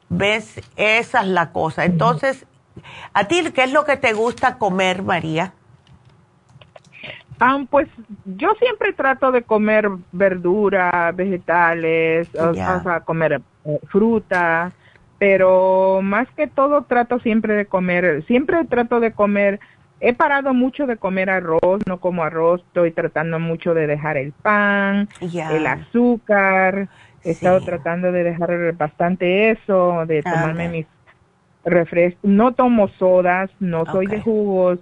¿Ves? 0.10 0.60
Esa 0.76 1.22
es 1.22 1.28
la 1.28 1.54
cosa. 1.54 1.86
Entonces, 1.86 2.46
¿a 3.14 3.24
ti 3.30 3.42
qué 3.56 3.64
es 3.64 3.72
lo 3.72 3.86
que 3.86 3.96
te 3.96 4.12
gusta 4.12 4.58
comer, 4.58 5.02
María? 5.02 5.54
Ah, 7.40 7.64
pues 7.70 7.88
yo 8.26 8.52
siempre 8.60 8.92
trato 8.92 9.32
de 9.32 9.44
comer 9.44 9.90
verdura, 10.12 11.14
vegetales, 11.16 12.28
o, 12.36 12.54
sea, 12.54 13.00
comer 13.06 13.42
eh, 13.64 13.80
fruta, 13.88 14.74
pero 15.20 16.02
más 16.04 16.28
que 16.36 16.48
todo 16.48 16.82
trato 16.82 17.20
siempre 17.20 17.54
de 17.54 17.66
comer, 17.66 18.26
siempre 18.28 18.66
trato 18.66 19.00
de 19.00 19.14
comer 19.14 19.62
He 20.06 20.14
parado 20.14 20.54
mucho 20.54 20.86
de 20.86 20.98
comer 20.98 21.30
arroz, 21.30 21.82
no 21.88 22.02
como 22.02 22.24
arroz, 22.24 22.60
estoy 22.68 22.92
tratando 22.92 23.40
mucho 23.40 23.74
de 23.74 23.88
dejar 23.88 24.18
el 24.18 24.34
pan, 24.34 25.08
el 25.22 25.66
azúcar, 25.66 26.90
he 27.24 27.32
estado 27.32 27.62
tratando 27.62 28.12
de 28.12 28.26
dejar 28.26 28.74
bastante 28.74 29.52
eso, 29.52 30.06
de 30.06 30.22
tomarme 30.22 30.68
mis 30.68 30.88
refrescos. 31.64 32.30
No 32.30 32.54
tomo 32.54 32.90
sodas, 33.00 33.50
no 33.62 33.86
soy 33.86 34.08
de 34.08 34.20
jugos. 34.20 34.80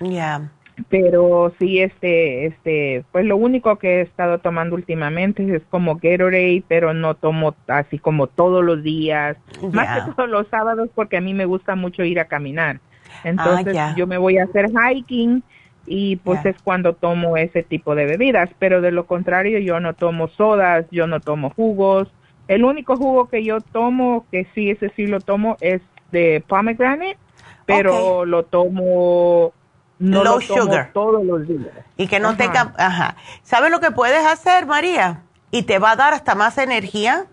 Ya. 0.00 0.50
Pero 0.88 1.54
sí, 1.60 1.80
este, 1.80 2.46
este, 2.46 3.04
pues 3.12 3.24
lo 3.26 3.36
único 3.36 3.76
que 3.76 3.98
he 3.98 4.00
estado 4.00 4.38
tomando 4.38 4.74
últimamente 4.74 5.54
es 5.54 5.62
como 5.70 6.00
Gatorade, 6.02 6.64
pero 6.66 6.92
no 6.92 7.14
tomo 7.14 7.54
así 7.68 8.00
como 8.00 8.26
todos 8.26 8.64
los 8.64 8.82
días, 8.82 9.36
más 9.72 10.00
que 10.00 10.10
todos 10.14 10.28
los 10.28 10.48
sábados 10.48 10.90
porque 10.96 11.18
a 11.18 11.20
mí 11.20 11.32
me 11.32 11.44
gusta 11.44 11.76
mucho 11.76 12.02
ir 12.02 12.18
a 12.18 12.24
caminar. 12.24 12.80
Entonces 13.24 13.76
yo 13.96 14.06
me 14.06 14.18
voy 14.18 14.38
a 14.38 14.44
hacer 14.44 14.70
hiking 14.70 15.42
y 15.86 16.16
pues 16.16 16.44
es 16.46 16.56
cuando 16.62 16.94
tomo 16.94 17.36
ese 17.36 17.62
tipo 17.62 17.94
de 17.94 18.06
bebidas, 18.06 18.50
pero 18.58 18.80
de 18.80 18.90
lo 18.90 19.06
contrario 19.06 19.58
yo 19.58 19.80
no 19.80 19.94
tomo 19.94 20.28
sodas, 20.28 20.86
yo 20.90 21.06
no 21.06 21.20
tomo 21.20 21.50
jugos. 21.50 22.08
El 22.48 22.64
único 22.64 22.96
jugo 22.96 23.28
que 23.28 23.44
yo 23.44 23.60
tomo, 23.60 24.26
que 24.30 24.46
sí, 24.54 24.70
ese 24.70 24.90
sí 24.96 25.06
lo 25.06 25.20
tomo, 25.20 25.56
es 25.60 25.80
de 26.12 26.42
pomegranate, 26.46 27.18
pero 27.66 28.24
lo 28.24 28.44
tomo 28.44 29.52
no 29.98 30.24
lo 30.24 30.38
tomo 30.40 30.74
todos 30.92 31.24
los 31.24 31.46
días. 31.46 31.72
Y 31.96 32.08
que 32.08 32.20
no 32.20 32.36
tenga, 32.36 32.74
ajá. 32.76 33.16
¿Sabes 33.42 33.70
lo 33.70 33.80
que 33.80 33.90
puedes 33.90 34.24
hacer, 34.26 34.66
María? 34.66 35.22
Y 35.50 35.62
te 35.62 35.78
va 35.78 35.92
a 35.92 35.96
dar 35.96 36.14
hasta 36.14 36.34
más 36.34 36.58
energía. 36.58 37.26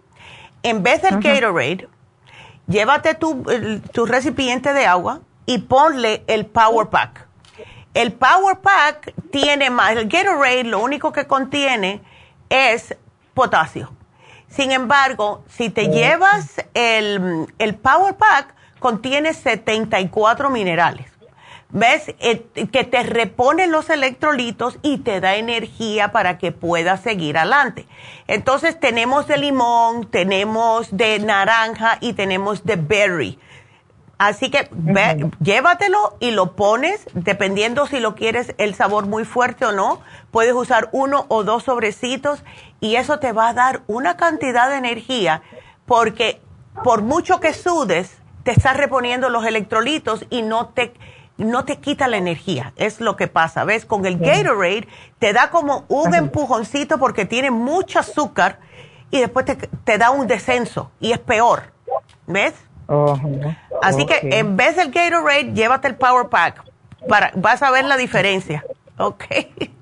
En 0.64 0.84
vez 0.84 1.02
del 1.02 1.20
Gatorade, 1.20 1.88
llévate 2.68 3.16
tu, 3.16 3.44
tu 3.92 4.06
recipiente 4.06 4.74
de 4.74 4.86
agua, 4.86 5.22
y 5.46 5.60
ponle 5.60 6.24
el 6.28 6.46
Power 6.46 6.88
Pack. 6.88 7.28
El 7.94 8.14
Power 8.14 8.60
Pack 8.60 9.14
tiene 9.32 9.70
más, 9.70 9.92
el 9.92 10.08
Gatorade 10.08 10.64
lo 10.64 10.80
único 10.80 11.12
que 11.12 11.28
contiene 11.28 12.02
es 12.50 12.96
potasio. 13.34 13.92
Sin 14.48 14.72
embargo, 14.72 15.44
si 15.50 15.70
te 15.70 15.88
llevas 15.88 16.64
el, 16.74 17.48
el 17.58 17.76
Power 17.76 18.16
Pack, 18.16 18.54
contiene 18.80 19.34
74 19.34 20.50
minerales. 20.50 21.08
¿Ves? 21.74 22.14
Eh, 22.20 22.46
que 22.70 22.84
te 22.84 23.04
repone 23.04 23.68
los 23.68 23.90
electrolitos 23.90 24.78
y 24.82 24.98
te 24.98 25.22
da 25.22 25.36
energía 25.36 26.12
para 26.12 26.38
que 26.38 26.52
puedas 26.52 27.02
seguir 27.02 27.38
adelante. 27.38 27.86
Entonces 28.28 28.78
tenemos 28.78 29.28
de 29.28 29.38
limón, 29.38 30.12
tenemos 30.12 30.90
de 30.96 31.20
naranja 31.20 31.98
y 32.02 32.12
tenemos 32.14 32.66
de 32.66 32.76
berry. 32.76 33.40
Así 34.22 34.52
que 34.52 34.70
llévatelo 35.40 36.16
y 36.20 36.30
lo 36.30 36.56
pones, 36.56 37.08
dependiendo 37.16 37.88
si 37.88 38.00
lo 38.00 38.14
quieres 38.14 38.54
el 38.60 38.76
sabor 38.76 39.08
muy 39.08 39.26
fuerte 39.26 39.66
o 39.66 39.72
no. 39.72 40.00
Puedes 40.30 40.54
usar 40.54 40.90
uno 40.92 41.26
o 41.28 41.44
dos 41.44 41.64
sobrecitos 41.64 42.44
y 42.80 42.98
eso 42.98 43.18
te 43.18 43.32
va 43.32 43.50
a 43.50 43.54
dar 43.56 43.82
una 43.88 44.18
cantidad 44.18 44.70
de 44.70 44.76
energía 44.76 45.42
porque 45.88 46.40
por 46.84 47.02
mucho 47.02 47.40
que 47.40 47.52
sudes, 47.52 48.16
te 48.44 48.52
estás 48.52 48.78
reponiendo 48.78 49.30
los 49.30 49.44
electrolitos 49.44 50.24
y 50.30 50.44
no 50.44 50.68
te, 50.68 50.94
no 51.38 51.66
te 51.66 51.78
quita 51.78 52.08
la 52.08 52.18
energía. 52.18 52.74
Es 52.76 53.02
lo 53.02 53.16
que 53.16 53.28
pasa, 53.28 53.64
¿ves? 53.64 53.88
Con 53.88 54.06
el 54.06 54.20
Gatorade 54.20 54.88
te 55.18 55.34
da 55.34 55.50
como 55.50 55.86
un 55.88 56.14
empujoncito 56.14 57.00
porque 57.00 57.26
tiene 57.26 57.50
mucho 57.50 57.98
azúcar 57.98 58.60
y 59.10 59.20
después 59.20 59.48
te, 59.84 59.98
da 59.98 60.12
un 60.12 60.28
descenso 60.28 60.92
y 61.00 61.12
es 61.12 61.18
peor, 61.18 61.74
¿ves? 62.28 62.54
Así 63.82 64.06
que 64.06 64.20
en 64.38 64.58
vez 64.58 64.76
del 64.76 64.92
Gatorade, 64.92 65.54
llévate 65.54 65.88
el 65.88 65.96
Power 65.96 66.28
Pack. 66.28 66.64
Para, 67.08 67.32
vas 67.36 67.62
a 67.64 67.72
ver 67.72 67.86
la 67.86 67.98
diferencia. 67.98 68.64
Ok. 68.98 69.24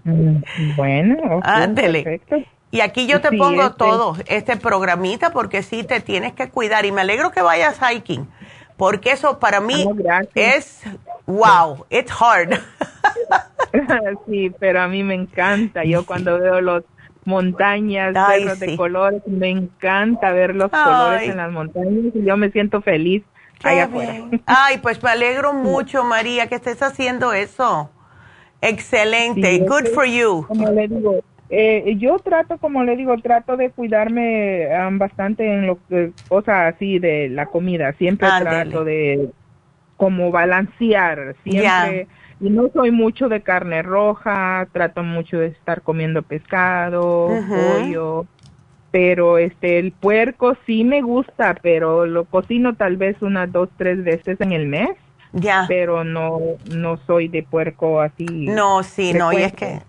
Mm, 0.05 0.37
bueno, 0.77 1.41
Ándele. 1.43 2.21
Y 2.71 2.79
aquí 2.79 3.05
yo 3.05 3.19
te 3.19 3.33
pongo 3.33 3.63
este 3.63 3.77
todo, 3.77 4.15
este 4.27 4.55
programita, 4.55 5.31
porque 5.31 5.61
sí 5.61 5.83
te 5.83 5.99
tienes 5.99 6.31
que 6.31 6.47
cuidar. 6.47 6.85
Y 6.85 6.93
me 6.93 7.01
alegro 7.01 7.31
que 7.31 7.41
vayas 7.41 7.79
hiking, 7.81 8.29
porque 8.77 9.11
eso 9.11 9.39
para 9.39 9.59
mí 9.59 9.85
ah, 10.09 10.21
es, 10.35 10.83
wow, 11.25 11.85
it's 11.89 12.13
hard. 12.17 12.61
sí, 14.27 14.51
pero 14.59 14.81
a 14.81 14.87
mí 14.87 15.03
me 15.03 15.15
encanta. 15.15 15.83
Yo 15.83 16.05
cuando 16.05 16.39
veo 16.39 16.61
los 16.61 16.83
montañas, 17.25 18.13
de 18.59 18.75
colores, 18.75 19.21
me 19.27 19.49
encanta 19.49 20.31
ver 20.31 20.55
los 20.55 20.71
colores 20.71 21.29
en 21.29 21.37
las 21.37 21.51
montañas 21.51 22.13
y 22.13 22.23
yo 22.23 22.37
me 22.37 22.49
siento 22.51 22.81
feliz 22.81 23.23
allá 23.63 23.85
afuera. 23.85 24.13
Ay, 24.45 24.77
pues 24.79 25.01
me 25.03 25.09
alegro 25.09 25.53
mucho, 25.53 26.03
María, 26.03 26.47
que 26.47 26.55
estés 26.55 26.81
haciendo 26.81 27.33
eso. 27.33 27.89
Excelente, 28.61 29.59
good 29.59 29.87
for 29.93 30.05
you. 30.05 30.45
Como 30.47 30.69
le 30.71 30.87
digo, 30.87 31.23
eh, 31.49 31.95
yo 31.97 32.19
trato, 32.19 32.57
como 32.57 32.83
le 32.83 32.95
digo, 32.95 33.15
trato 33.17 33.57
de 33.57 33.71
cuidarme 33.71 34.67
bastante 34.93 35.51
en 35.51 35.67
lo 35.67 35.79
que, 35.87 36.11
cosas 36.27 36.75
así 36.75 36.99
de 36.99 37.29
la 37.29 37.47
comida. 37.47 37.93
Siempre 37.93 38.27
trato 38.39 38.83
de 38.83 39.29
como 39.97 40.31
balancear, 40.31 41.35
siempre. 41.43 42.07
Y 42.41 42.49
no 42.49 42.69
soy 42.73 42.91
mucho 42.91 43.27
de 43.27 43.41
carne 43.41 43.81
roja, 43.81 44.67
trato 44.71 45.03
mucho 45.03 45.37
de 45.39 45.47
estar 45.47 45.81
comiendo 45.81 46.21
pescado, 46.21 47.27
pollo, 47.47 48.27
pero 48.91 49.37
este 49.37 49.77
el 49.79 49.91
puerco 49.91 50.55
sí 50.65 50.83
me 50.83 51.01
gusta, 51.01 51.57
pero 51.61 52.05
lo 52.05 52.25
cocino 52.25 52.75
tal 52.75 52.97
vez 52.97 53.21
unas 53.21 53.51
dos, 53.51 53.69
tres 53.77 54.03
veces 54.03 54.39
en 54.39 54.53
el 54.53 54.67
mes. 54.67 54.91
Ya. 55.31 55.65
Pero 55.67 56.03
no, 56.03 56.39
no 56.73 56.97
soy 57.05 57.27
de 57.27 57.43
puerco 57.43 58.01
así. 58.01 58.25
No, 58.25 58.81
sí, 58.81 59.13
no, 59.13 59.31
y 59.31 59.37
es 59.37 59.53
que 59.53 59.81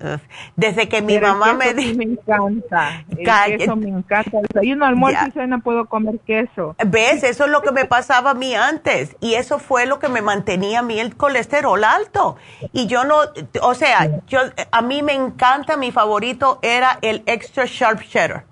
desde 0.55 0.89
que 0.89 1.01
mi 1.01 1.19
mamá 1.19 1.55
me 1.55 1.73
dijo. 1.73 1.97
me 1.97 2.05
encanta. 2.05 3.05
El 3.09 3.59
queso 3.59 3.77
me 3.77 3.89
encanta. 3.89 4.39
un 4.63 4.83
almuerzo 4.83 5.29
y 5.29 5.31
cena 5.31 5.59
puedo 5.59 5.87
comer 5.87 6.19
queso. 6.27 6.77
¿Ves? 6.87 7.23
Eso 7.23 7.45
es 7.45 7.51
lo 7.51 7.63
que 7.63 7.73
me 7.73 7.87
pasaba 7.87 8.33
a 8.33 8.35
mí 8.35 8.55
antes. 8.55 9.17
Y 9.21 9.35
eso 9.35 9.59
fue 9.59 9.87
lo 9.87 9.99
que 9.99 10.09
me 10.09 10.21
mantenía 10.21 10.81
a 10.81 10.83
mí 10.83 11.01
el 11.01 11.17
colesterol 11.17 11.83
alto. 11.85 12.37
Y 12.73 12.87
yo 12.87 13.05
no, 13.05 13.21
o 13.63 13.75
sea, 13.75 14.21
yo, 14.27 14.41
a 14.71 14.83
mí 14.83 15.03
me 15.03 15.15
encanta, 15.15 15.77
mi 15.77 15.91
favorito 15.91 16.59
era 16.63 16.99
el 17.01 17.23
extra 17.27 17.65
sharp 17.67 18.03
cheddar. 18.03 18.45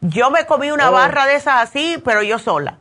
Yo 0.00 0.30
me 0.30 0.46
comí 0.46 0.70
una 0.70 0.90
oh. 0.90 0.92
barra 0.92 1.26
de 1.26 1.34
esas 1.34 1.62
así, 1.62 2.00
pero 2.04 2.22
yo 2.22 2.38
sola. 2.38 2.78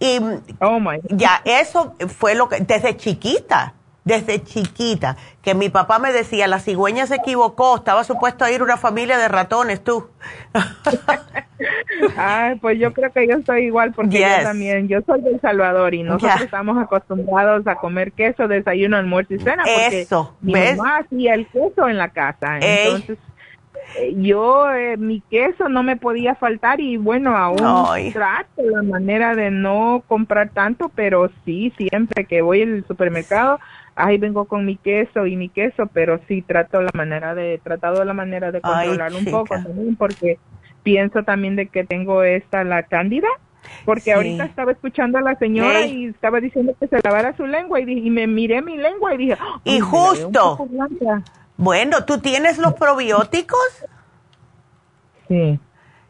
Y 0.00 0.18
oh 0.60 0.80
ya, 1.10 1.42
eso 1.44 1.94
fue 2.08 2.34
lo 2.34 2.48
que, 2.48 2.60
desde 2.60 2.96
chiquita, 2.96 3.74
desde 4.06 4.40
chiquita, 4.42 5.16
que 5.42 5.54
mi 5.56 5.68
papá 5.68 5.98
me 5.98 6.12
decía, 6.12 6.46
la 6.46 6.60
cigüeña 6.60 7.06
se 7.06 7.16
equivocó, 7.16 7.76
estaba 7.76 8.04
supuesto 8.04 8.44
a 8.44 8.52
ir 8.52 8.62
una 8.62 8.76
familia 8.76 9.18
de 9.18 9.26
ratones, 9.26 9.82
tú. 9.82 10.08
Ay, 12.16 12.54
pues 12.60 12.78
yo 12.78 12.92
creo 12.92 13.10
que 13.10 13.26
yo 13.26 13.38
estoy 13.38 13.64
igual, 13.64 13.92
porque 13.92 14.20
yo 14.20 14.42
también, 14.44 14.86
yo 14.86 15.00
soy 15.04 15.22
del 15.22 15.40
Salvador 15.40 15.92
y 15.94 16.04
nosotros 16.04 16.40
estamos 16.42 16.78
acostumbrados 16.78 17.66
a 17.66 17.74
comer 17.74 18.12
queso, 18.12 18.46
desayuno, 18.46 18.96
almuerzo 18.96 19.34
y 19.34 19.38
cena, 19.40 19.64
porque 19.64 20.02
eso, 20.02 20.36
mi 20.40 20.52
mamá 20.52 20.98
hacía 20.98 21.34
el 21.34 21.48
queso 21.48 21.88
en 21.88 21.98
la 21.98 22.10
casa, 22.10 22.58
entonces 22.60 23.18
yo 24.16 24.72
eh, 24.72 24.96
mi 24.96 25.20
queso 25.20 25.68
no 25.68 25.82
me 25.82 25.96
podía 25.96 26.34
faltar 26.34 26.80
y 26.80 26.96
bueno 26.96 27.36
aún 27.36 28.12
trato 28.12 28.62
la 28.62 28.82
manera 28.82 29.34
de 29.34 29.50
no 29.50 30.02
comprar 30.06 30.50
tanto 30.50 30.90
pero 30.94 31.30
sí 31.44 31.72
siempre 31.76 32.24
que 32.24 32.42
voy 32.42 32.62
al 32.62 32.84
supermercado 32.86 33.58
ahí 33.94 34.18
vengo 34.18 34.44
con 34.44 34.64
mi 34.64 34.76
queso 34.76 35.26
y 35.26 35.36
mi 35.36 35.48
queso 35.48 35.86
pero 35.92 36.20
sí 36.28 36.42
trato 36.42 36.80
la 36.80 36.90
manera 36.94 37.34
de 37.34 37.60
tratado 37.62 38.04
la 38.04 38.14
manera 38.14 38.52
de 38.52 38.60
controlarlo 38.60 39.18
un 39.18 39.24
poco 39.26 39.54
también 39.54 39.96
porque 39.96 40.38
pienso 40.82 41.22
también 41.22 41.56
de 41.56 41.66
que 41.66 41.84
tengo 41.84 42.22
esta 42.22 42.64
la 42.64 42.84
cándida 42.84 43.28
porque 43.84 44.12
ahorita 44.12 44.44
estaba 44.44 44.72
escuchando 44.72 45.18
a 45.18 45.22
la 45.22 45.34
señora 45.36 45.86
y 45.86 46.06
estaba 46.06 46.40
diciendo 46.40 46.74
que 46.78 46.86
se 46.86 47.00
lavara 47.02 47.36
su 47.36 47.46
lengua 47.46 47.80
y, 47.80 47.84
y 47.84 48.10
me 48.10 48.26
miré 48.26 48.62
mi 48.62 48.76
lengua 48.76 49.14
y 49.14 49.16
dije 49.16 49.36
y 49.64 49.80
justo 49.80 50.56
bueno, 51.56 52.04
¿tú 52.04 52.18
tienes 52.18 52.58
los 52.58 52.74
probióticos? 52.74 53.84
Sí. 55.28 55.58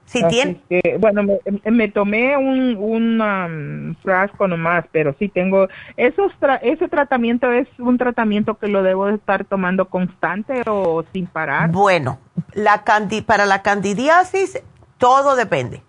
Si 0.04 0.22
tienes... 0.28 0.58
bueno, 1.00 1.22
me, 1.64 1.88
tomé 1.88 2.36
un, 2.36 2.76
un 2.76 3.20
um, 3.20 3.94
frasco 4.02 4.46
nomás, 4.46 4.84
pero 4.92 5.14
sí 5.18 5.28
tengo... 5.28 5.68
Esos 5.96 6.32
¿Ese 6.62 6.88
tratamiento 6.88 7.50
es 7.50 7.66
un 7.78 7.98
tratamiento 7.98 8.54
que 8.56 8.68
lo 8.68 8.84
debo 8.84 9.08
estar 9.08 9.44
tomando 9.44 9.88
constante 9.88 10.62
o 10.66 11.04
sin 11.12 11.26
parar? 11.26 11.70
Bueno, 11.70 12.20
la 12.52 12.84
para 13.26 13.46
la 13.46 13.62
candidiasis 13.62 14.62
todo 14.98 15.36
depende. 15.36 15.82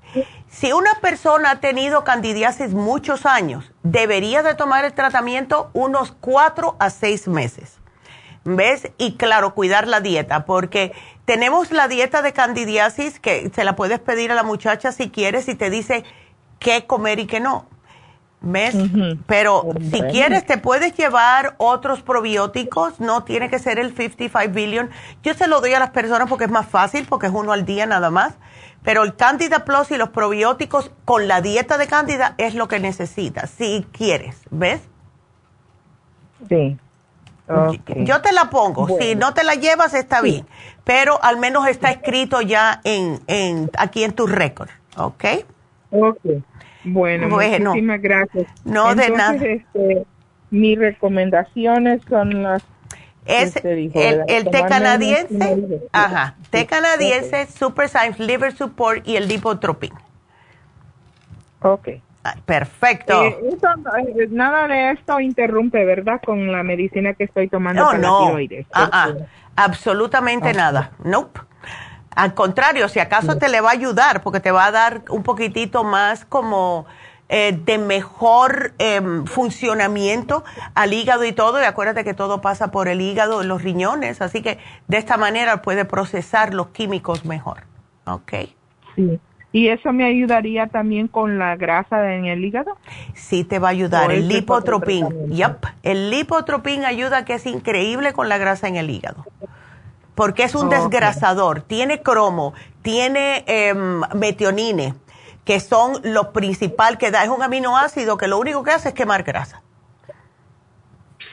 Si 0.47 0.73
una 0.73 0.95
persona 1.01 1.51
ha 1.51 1.59
tenido 1.59 2.03
candidiasis 2.03 2.73
muchos 2.73 3.25
años, 3.25 3.71
debería 3.83 4.43
de 4.43 4.55
tomar 4.55 4.83
el 4.85 4.93
tratamiento 4.93 5.69
unos 5.73 6.11
cuatro 6.11 6.75
a 6.79 6.89
seis 6.89 7.27
meses. 7.27 7.79
¿Ves? 8.49 8.89
Y 8.97 9.17
claro, 9.17 9.53
cuidar 9.53 9.89
la 9.89 9.99
dieta, 9.99 10.45
porque 10.45 10.93
tenemos 11.25 11.71
la 11.71 11.89
dieta 11.89 12.21
de 12.21 12.31
candidiasis 12.31 13.19
que 13.19 13.51
se 13.53 13.65
la 13.65 13.75
puedes 13.75 13.99
pedir 13.99 14.31
a 14.31 14.35
la 14.35 14.43
muchacha 14.43 14.93
si 14.93 15.09
quieres 15.09 15.49
y 15.49 15.55
te 15.55 15.69
dice 15.69 16.05
qué 16.57 16.85
comer 16.85 17.19
y 17.19 17.27
qué 17.27 17.41
no. 17.41 17.67
¿Ves? 18.39 18.73
Pero 19.25 19.65
si 19.91 20.01
quieres 20.03 20.45
te 20.45 20.57
puedes 20.57 20.95
llevar 20.95 21.55
otros 21.57 22.01
probióticos, 22.03 23.01
no 23.01 23.25
tiene 23.25 23.49
que 23.49 23.59
ser 23.59 23.79
el 23.79 23.93
55 23.93 24.53
billion. 24.53 24.91
Yo 25.23 25.33
se 25.33 25.47
lo 25.47 25.59
doy 25.59 25.73
a 25.73 25.79
las 25.79 25.89
personas 25.89 26.29
porque 26.29 26.45
es 26.45 26.51
más 26.51 26.67
fácil, 26.67 27.05
porque 27.05 27.27
es 27.27 27.33
uno 27.33 27.51
al 27.51 27.65
día 27.65 27.85
nada 27.85 28.11
más. 28.11 28.35
Pero 28.81 29.03
el 29.03 29.17
Candida 29.17 29.65
Plus 29.65 29.91
y 29.91 29.97
los 29.97 30.09
probióticos 30.09 30.91
con 31.03 31.27
la 31.27 31.41
dieta 31.41 31.77
de 31.77 31.87
Candida 31.87 32.35
es 32.37 32.55
lo 32.55 32.69
que 32.69 32.79
necesitas, 32.79 33.49
si 33.49 33.85
quieres, 33.91 34.37
¿ves? 34.51 34.79
Sí. 36.47 36.77
Yo 37.47 38.21
te 38.21 38.33
la 38.33 38.49
pongo, 38.49 38.87
si 38.99 39.15
no 39.15 39.33
te 39.33 39.43
la 39.43 39.55
llevas 39.55 39.93
está 39.93 40.21
bien, 40.21 40.45
pero 40.83 41.23
al 41.23 41.37
menos 41.37 41.67
está 41.67 41.91
escrito 41.91 42.41
ya 42.41 42.81
en, 42.83 43.21
en 43.27 43.71
aquí 43.77 44.03
en 44.03 44.11
tu 44.11 44.27
récord, 44.27 44.69
¿ok? 44.97 45.23
Ok, 45.91 46.19
bueno, 46.83 47.29
muchísimas 47.29 48.01
gracias. 48.01 48.47
No 48.65 48.93
de 48.95 49.09
nada. 49.11 49.35
Este, 49.35 50.05
mis 50.51 50.77
recomendaciones 50.77 52.01
son 52.09 52.43
las... 52.43 52.63
Es 53.25 53.55
el, 53.63 53.91
té 53.91 54.65
canadiense, 54.69 55.81
ajá, 55.91 56.35
té 56.49 56.65
canadiense, 56.65 57.47
Super 57.47 57.89
Science 57.89 58.23
Liver 58.23 58.53
Support 58.53 59.05
y 59.05 59.17
el 59.17 59.27
Lipotropin. 59.27 59.93
Ok. 61.61 61.89
Perfecto. 62.45 63.23
Eh, 63.23 63.37
eh, 63.41 64.27
nada 64.29 64.67
de 64.67 64.91
esto 64.91 65.19
interrumpe, 65.19 65.85
¿verdad? 65.85 66.21
Con 66.25 66.51
la 66.51 66.63
medicina 66.63 67.13
que 67.13 67.25
estoy 67.25 67.49
tomando 67.49 67.93
no, 67.93 67.97
no. 67.97 68.37
Ah, 68.73 68.89
ah, 68.91 69.09
absolutamente 69.55 70.53
nada. 70.53 70.91
Nope. 71.03 71.41
Al 72.15 72.33
contrario, 72.33 72.89
si 72.89 72.99
acaso 72.99 73.37
te 73.37 73.47
le 73.47 73.61
va 73.61 73.69
a 73.69 73.73
ayudar, 73.73 74.23
porque 74.23 74.39
te 74.39 74.51
va 74.51 74.65
a 74.65 74.71
dar 74.71 75.03
un 75.09 75.21
poquitito 75.21 75.83
más 75.83 76.25
como 76.25 76.87
eh, 77.29 77.59
de 77.63 77.77
mejor 77.77 78.73
em, 78.79 79.25
funcionamiento 79.25 80.43
al 80.73 80.93
hígado 80.93 81.25
y 81.25 81.33
todo. 81.33 81.61
Y 81.61 81.65
acuérdate 81.65 82.03
que 82.03 82.13
todo 82.13 82.41
pasa 82.41 82.71
por 82.71 82.87
el 82.87 83.01
hígado, 83.01 83.43
los 83.43 83.61
riñones. 83.61 84.21
Así 84.21 84.41
que 84.41 84.57
de 84.87 84.97
esta 84.97 85.17
manera 85.17 85.61
puede 85.61 85.85
procesar 85.85 86.53
los 86.53 86.69
químicos 86.69 87.25
mejor. 87.25 87.63
¿Ok? 88.05 88.33
Sí. 88.95 89.19
¿Y 89.51 89.69
eso 89.69 89.93
me 89.93 90.05
ayudaría 90.05 90.67
también 90.67 91.07
con 91.07 91.39
la 91.39 91.55
grasa 91.55 92.13
en 92.13 92.25
el 92.25 92.43
hígado? 92.43 92.77
Sí, 93.13 93.43
te 93.43 93.59
va 93.59 93.69
a 93.69 93.71
ayudar. 93.71 94.11
El 94.11 94.27
lipotropín. 94.27 95.29
Yep. 95.29 95.65
El 95.83 96.09
lipotropín 96.09 96.85
ayuda 96.85 97.23
que 97.23 97.35
es 97.35 97.45
increíble 97.45 98.13
con 98.13 98.29
la 98.29 98.37
grasa 98.37 98.67
en 98.67 98.75
el 98.75 98.89
hígado. 98.89 99.25
Porque 100.15 100.43
es 100.43 100.55
un 100.55 100.69
desgrasador. 100.69 101.61
Tiene 101.61 102.01
cromo, 102.01 102.53
tiene 102.81 103.45
em, 103.47 104.01
metionine, 104.15 104.95
que 105.45 105.59
son 105.59 106.01
lo 106.03 106.33
principal 106.33 106.97
que 106.97 107.11
da. 107.11 107.23
Es 107.23 107.29
un 107.29 107.41
aminoácido 107.41 108.17
que 108.17 108.27
lo 108.27 108.37
único 108.37 108.63
que 108.63 108.71
hace 108.71 108.89
es 108.89 108.95
quemar 108.95 109.23
grasa. 109.23 109.61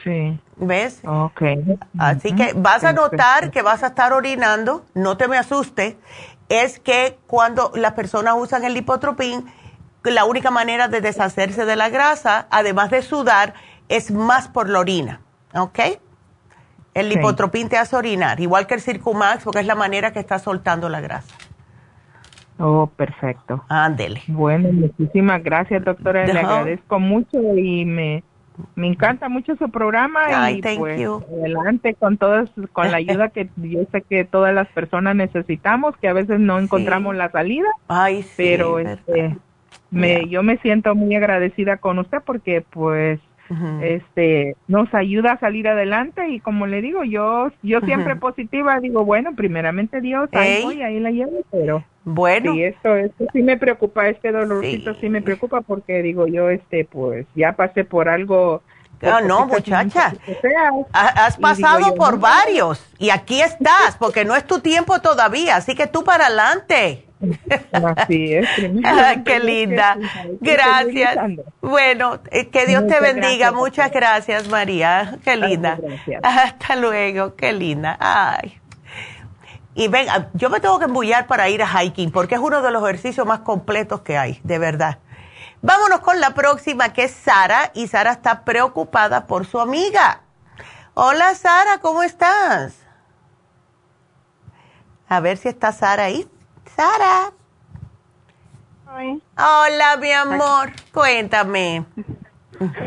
Sí. 0.03 0.39
¿Ves? 0.57 1.01
Ok. 1.03 1.41
Así 1.97 2.33
que 2.33 2.53
vas 2.55 2.83
a 2.83 2.93
notar 2.93 3.51
que 3.51 3.61
vas 3.61 3.83
a 3.83 3.87
estar 3.87 4.13
orinando, 4.13 4.85
no 4.93 5.17
te 5.17 5.27
me 5.27 5.37
asustes, 5.37 5.95
es 6.49 6.79
que 6.79 7.17
cuando 7.27 7.71
las 7.75 7.93
personas 7.93 8.35
usan 8.37 8.63
el 8.63 8.73
lipotropín, 8.73 9.45
la 10.03 10.25
única 10.25 10.51
manera 10.51 10.87
de 10.87 11.01
deshacerse 11.01 11.65
de 11.65 11.75
la 11.75 11.89
grasa, 11.89 12.47
además 12.51 12.91
de 12.91 13.01
sudar, 13.01 13.53
es 13.89 14.11
más 14.11 14.47
por 14.47 14.69
la 14.69 14.79
orina, 14.79 15.21
¿ok? 15.53 15.79
El 16.93 17.09
lipotropín 17.09 17.67
te 17.67 17.77
hace 17.77 17.95
orinar, 17.95 18.39
igual 18.39 18.67
que 18.67 18.75
el 18.75 18.81
Circumax, 18.81 19.43
porque 19.43 19.59
es 19.59 19.65
la 19.65 19.75
manera 19.75 20.13
que 20.13 20.19
está 20.19 20.39
soltando 20.39 20.87
la 20.87 21.01
grasa. 21.01 21.35
Oh, 22.57 22.87
perfecto. 22.87 23.65
Ándele. 23.67 24.21
Bueno, 24.27 24.71
muchísimas 24.71 25.43
gracias, 25.43 25.83
doctora. 25.83 26.25
Le 26.25 26.39
agradezco 26.39 26.99
mucho 26.99 27.37
y 27.57 27.83
me, 27.83 28.23
me 28.75 28.87
encanta 28.87 29.29
mucho 29.29 29.55
su 29.55 29.69
programa 29.69 30.51
y 30.51 30.61
pues 30.61 31.01
adelante 31.39 31.93
con 31.93 32.17
todas, 32.17 32.49
con 32.71 32.91
la 32.91 32.97
ayuda 32.97 33.29
que 33.29 33.49
yo 33.57 33.81
sé 33.91 34.01
que 34.01 34.25
todas 34.25 34.53
las 34.53 34.67
personas 34.69 35.15
necesitamos, 35.15 35.95
que 35.97 36.07
a 36.07 36.13
veces 36.13 36.39
no 36.39 36.59
encontramos 36.59 37.15
la 37.15 37.29
salida. 37.31 37.67
Ay, 37.87 38.23
sí, 38.23 38.33
pero 38.37 38.79
este, 38.79 39.37
me, 39.91 40.27
yo 40.29 40.43
me 40.43 40.57
siento 40.57 40.95
muy 40.95 41.15
agradecida 41.15 41.77
con 41.77 41.99
usted 41.99 42.19
porque 42.25 42.61
pues 42.61 43.19
este 43.81 44.55
nos 44.67 44.91
ayuda 44.93 45.33
a 45.33 45.39
salir 45.39 45.67
adelante 45.67 46.29
y 46.29 46.39
como 46.39 46.65
le 46.65 46.81
digo 46.81 47.03
yo 47.03 47.51
yo 47.61 47.79
siempre 47.81 48.15
positiva 48.15 48.79
digo 48.79 49.05
bueno 49.05 49.35
primeramente 49.35 50.01
Dios 50.01 50.29
ahí 50.33 50.63
voy 50.63 50.81
ahí 50.81 50.99
la 50.99 51.11
llevo 51.11 51.41
pero 51.51 51.83
bueno 52.03 52.53
sí 52.53 52.63
esto 52.63 52.95
esto 52.95 53.25
sí 53.31 53.43
me 53.43 53.57
preocupa 53.57 54.07
este 54.07 54.31
dolorcito 54.31 54.95
sí. 54.95 55.09
me 55.09 55.21
preocupa 55.21 55.61
porque 55.61 56.01
digo 56.01 56.25
yo 56.27 56.49
este 56.49 56.85
pues 56.85 57.27
ya 57.35 57.53
pasé 57.53 57.83
por 57.83 58.09
algo 58.09 58.63
no, 59.01 59.21
no, 59.21 59.45
muchacha. 59.45 60.13
Has 60.93 61.37
pasado 61.37 61.95
por 61.95 62.17
varios 62.17 62.83
y 62.97 63.09
aquí 63.09 63.41
estás, 63.41 63.97
porque 63.99 64.25
no 64.25 64.35
es 64.35 64.47
tu 64.47 64.59
tiempo 64.59 64.99
todavía, 65.01 65.57
así 65.57 65.75
que 65.75 65.85
tú 65.87 66.03
para 66.03 66.27
adelante. 66.27 67.05
Así 67.71 68.33
es. 68.33 68.47
qué 69.25 69.39
linda. 69.39 69.97
Gracias. 70.41 71.17
Bueno, 71.61 72.19
eh, 72.31 72.47
que 72.49 72.65
Dios 72.65 72.87
te 72.87 72.99
bendiga. 72.99 73.51
Muchas 73.51 73.91
gracias, 73.91 74.47
María. 74.47 75.17
Qué 75.23 75.35
linda. 75.35 75.79
Hasta 76.23 76.75
luego. 76.75 77.35
Qué 77.35 77.53
linda. 77.53 77.97
Ay. 77.99 78.59
Y 79.75 79.89
venga, 79.89 80.29
yo 80.33 80.49
me 80.49 80.61
tengo 80.61 80.79
que 80.79 80.85
embullar 80.85 81.27
para 81.27 81.49
ir 81.49 81.61
a 81.61 81.67
hiking 81.67 82.09
porque 82.11 82.35
es 82.35 82.41
uno 82.41 82.61
de 82.61 82.71
los 82.71 82.81
ejercicios 82.83 83.27
más 83.27 83.39
completos 83.41 84.01
que 84.01 84.17
hay, 84.17 84.39
de 84.43 84.57
verdad. 84.57 84.99
Vámonos 85.61 85.99
con 85.99 86.21
la 86.21 86.33
próxima 86.33 86.93
que 86.93 87.05
es 87.05 87.11
Sara 87.11 87.71
y 87.73 87.87
Sara 87.87 88.13
está 88.13 88.45
preocupada 88.45 89.27
por 89.27 89.45
su 89.45 89.59
amiga. 89.59 90.21
Hola 90.93 91.35
Sara, 91.35 91.79
¿cómo 91.79 92.03
estás? 92.03 92.75
A 95.09 95.19
ver 95.19 95.37
si 95.37 95.49
está 95.49 95.73
Sara 95.73 96.05
ahí. 96.05 96.25
Sara. 96.75 97.31
Hola, 99.37 99.97
mi 99.99 100.11
amor. 100.11 100.71
Cuéntame. 100.93 101.85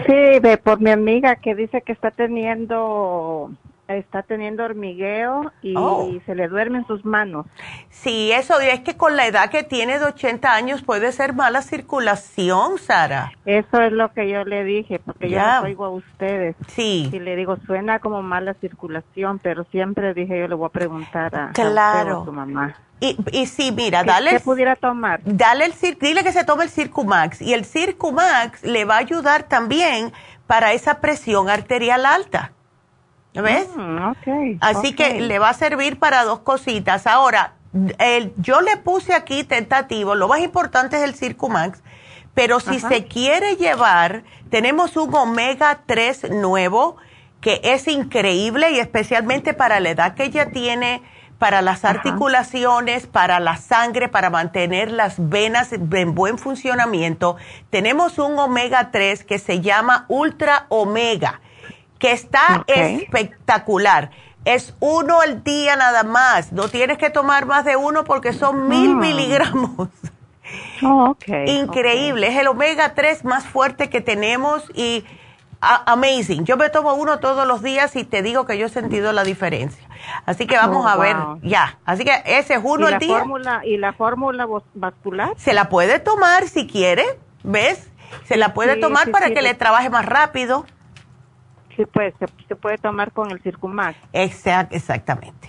Sí, 0.07 0.39
ve 0.41 0.59
por 0.63 0.81
mi 0.81 0.91
amiga 0.91 1.37
que 1.37 1.55
dice 1.55 1.83
que 1.83 1.93
está 1.93 2.11
teniendo 2.11 3.51
está 3.89 4.23
teniendo 4.23 4.65
hormigueo 4.65 5.51
y 5.63 5.75
oh. 5.77 6.11
se 6.27 6.35
le 6.35 6.49
duermen 6.49 6.87
sus 6.87 7.05
manos. 7.05 7.47
Sí, 7.91 8.31
eso 8.33 8.61
es 8.61 8.81
que 8.81 8.97
con 8.97 9.17
la 9.17 9.27
edad 9.27 9.51
que 9.51 9.63
tiene 9.63 9.99
de 9.99 10.05
80 10.05 10.53
años 10.53 10.83
puede 10.83 11.11
ser 11.13 11.33
mala 11.33 11.63
circulación, 11.63 12.79
Sara. 12.79 13.33
Eso 13.47 13.81
es 13.81 13.93
lo 13.93 14.13
que 14.13 14.29
yo 14.29 14.45
le 14.45 14.65
dije, 14.65 14.99
porque 14.99 15.31
yo 15.31 15.41
oigo 15.63 15.87
a 15.87 15.91
ustedes. 15.91 16.55
Sí. 16.69 17.09
Y 17.13 17.19
le 17.19 17.37
digo, 17.37 17.57
suena 17.67 17.99
como 17.99 18.23
mala 18.23 18.55
circulación, 18.55 19.39
pero 19.39 19.65
siempre 19.65 20.13
dije, 20.15 20.39
yo 20.39 20.49
le 20.49 20.55
voy 20.55 20.67
a 20.67 20.71
preguntar 20.71 21.35
a, 21.35 21.53
claro. 21.53 22.25
su 22.25 22.33
mamá. 22.33 22.75
Y, 23.01 23.17
y 23.33 23.47
sí, 23.47 23.73
mira, 23.73 24.03
dale. 24.03 24.33
¿Qué 24.33 24.41
pudiera 24.41 24.75
tomar? 24.75 25.21
Dale 25.25 25.67
el, 25.67 25.99
dile 26.01 26.25
que 26.25 26.33
se 26.33 26.45
tome 26.45 26.65
el 26.65 26.71
Circumax. 26.71 27.41
Y 27.41 27.55
el 27.55 27.65
Circumax 27.65 28.65
le 28.65 28.85
va 28.85 28.97
a 28.97 28.99
ayudar 28.99 29.45
también 29.45 30.13
para 30.49 30.73
esa 30.73 31.01
presión 31.01 31.49
arterial 31.49 32.05
alta. 32.05 32.53
¿Ves? 33.35 33.69
Mm, 33.77 34.59
Así 34.61 34.95
que 34.95 35.21
le 35.21 35.39
va 35.39 35.51
a 35.51 35.55
servir 35.55 35.99
para 35.99 36.25
dos 36.25 36.41
cositas. 36.41 37.07
Ahora, 37.07 37.55
el, 37.99 38.33
yo 38.39 38.61
le 38.61 38.77
puse 38.79 39.15
aquí 39.15 39.45
tentativo, 39.45 40.15
lo 40.15 40.29
más 40.29 40.41
importante 40.41 40.97
es 40.97 41.03
el 41.03 41.15
Circumax, 41.15 41.83
pero 42.35 42.61
si 42.61 42.81
se 42.81 43.05
quiere 43.07 43.57
llevar, 43.57 44.23
tenemos 44.51 44.97
un 44.97 45.15
omega 45.15 45.81
3 45.87 46.31
nuevo 46.31 46.97
que 47.41 47.61
es 47.63 47.87
increíble 47.89 48.71
y 48.73 48.79
especialmente 48.79 49.55
para 49.55 49.81
la 49.81 49.91
edad 49.91 50.15
que 50.15 50.25
ella 50.25 50.51
tiene, 50.51 51.03
para 51.39 51.63
las 51.63 51.85
articulaciones, 51.85 53.07
para 53.07 53.39
la 53.39 53.57
sangre, 53.57 54.09
para 54.09 54.31
mantener 54.31 54.91
las 54.91 55.17
venas 55.29 55.73
en 55.73 56.15
buen 56.15 56.39
funcionamiento. 56.39 57.37
Tenemos 57.71 58.19
un 58.19 58.39
omega 58.39 58.91
3 58.91 59.25
que 59.25 59.39
se 59.39 59.61
llama 59.61 60.05
Ultra 60.09 60.67
Omega 60.69 61.41
que 61.99 62.13
está 62.13 62.65
espectacular. 62.67 64.11
Es 64.45 64.75
uno 64.81 65.21
al 65.21 65.43
día 65.43 65.77
nada 65.77 66.05
más. 66.05 66.53
No 66.53 66.69
tienes 66.69 66.99
que 66.99 67.11
tomar 67.11 67.47
más 67.47 67.65
de 67.65 67.77
uno 67.77 68.05
porque 68.05 68.33
son 68.33 68.69
mil 68.69 68.95
mm. 68.95 68.99
miligramos. 68.99 69.89
Oh, 70.83 71.17
Increíble. 71.47 72.29
Es 72.29 72.37
el 72.39 72.47
omega 72.47 72.95
3 72.95 73.25
más 73.25 73.45
fuerte 73.45 73.91
que 73.91 74.01
tenemos 74.01 74.65
y 74.75 75.05
amazing. 75.61 76.45
Yo 76.45 76.57
me 76.57 76.71
tomo 76.71 76.95
uno 76.95 77.19
todos 77.19 77.47
los 77.47 77.63
días 77.63 77.97
y 77.97 78.05
te 78.05 78.23
digo 78.23 78.47
que 78.47 78.59
yo 78.59 78.67
he 78.67 78.69
sentido 78.69 79.13
la 79.13 79.25
diferencia. 79.25 79.87
Así 80.25 80.47
que 80.47 80.57
vamos 80.57 80.85
oh, 80.87 80.89
a 80.89 80.97
ver, 80.97 81.17
ya. 81.43 81.79
Así 81.85 82.05
que 82.05 82.23
ese 82.25 82.55
es 82.55 82.61
uno 82.63 82.87
al 82.87 82.99
día. 82.99 83.25
¿Y 83.65 83.77
la 83.77 83.93
fórmula 83.93 84.47
vascular? 84.75 85.31
Se 85.37 85.53
la 85.53 85.69
puede 85.69 85.99
tomar 85.99 86.49
si 86.49 86.67
quiere, 86.67 87.05
¿ves? 87.43 87.91
Se 88.25 88.37
la 88.37 88.55
puede 88.55 88.77
tomar 88.77 89.11
para 89.11 89.31
que 89.31 89.43
le 89.43 89.55
trabaje 89.55 89.91
más 89.91 90.07
rápido. 90.07 90.65
Sí, 91.79 91.87
pues 91.87 92.13
se, 92.49 92.57
puede 92.57 92.77
tomar 92.77 93.13
con 93.13 93.31
el 93.31 93.41
Circumax. 93.41 93.97
Exact, 94.13 94.73
exactamente. 94.75 95.49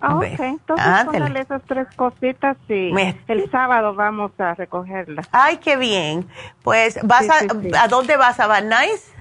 Ah, 0.00 0.16
ok, 0.16 0.40
entonces 0.40 1.04
póngale 1.04 1.40
esas 1.40 1.62
tres 1.64 1.86
cositas 1.96 2.56
y 2.68 2.90
el 3.28 3.50
sábado 3.50 3.94
vamos 3.94 4.32
a 4.38 4.54
recogerlas. 4.54 5.28
Ay, 5.32 5.58
qué 5.58 5.76
bien. 5.76 6.26
Pues, 6.62 6.98
¿vas 7.02 7.28
a, 7.28 7.82
¿a 7.82 7.88
dónde 7.88 8.16
vas? 8.16 8.40
¿A 8.40 8.46
Van 8.46 8.70
Nuys? 8.70 9.14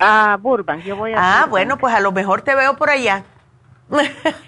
A 0.00 0.36
Burbank, 0.40 0.82
yo 0.82 0.96
voy 0.96 1.12
a 1.12 1.42
Ah, 1.42 1.46
bueno, 1.46 1.78
pues 1.78 1.94
a 1.94 2.00
lo 2.00 2.10
mejor 2.10 2.42
te 2.42 2.56
veo 2.56 2.76
por 2.76 2.90
allá. 2.90 3.22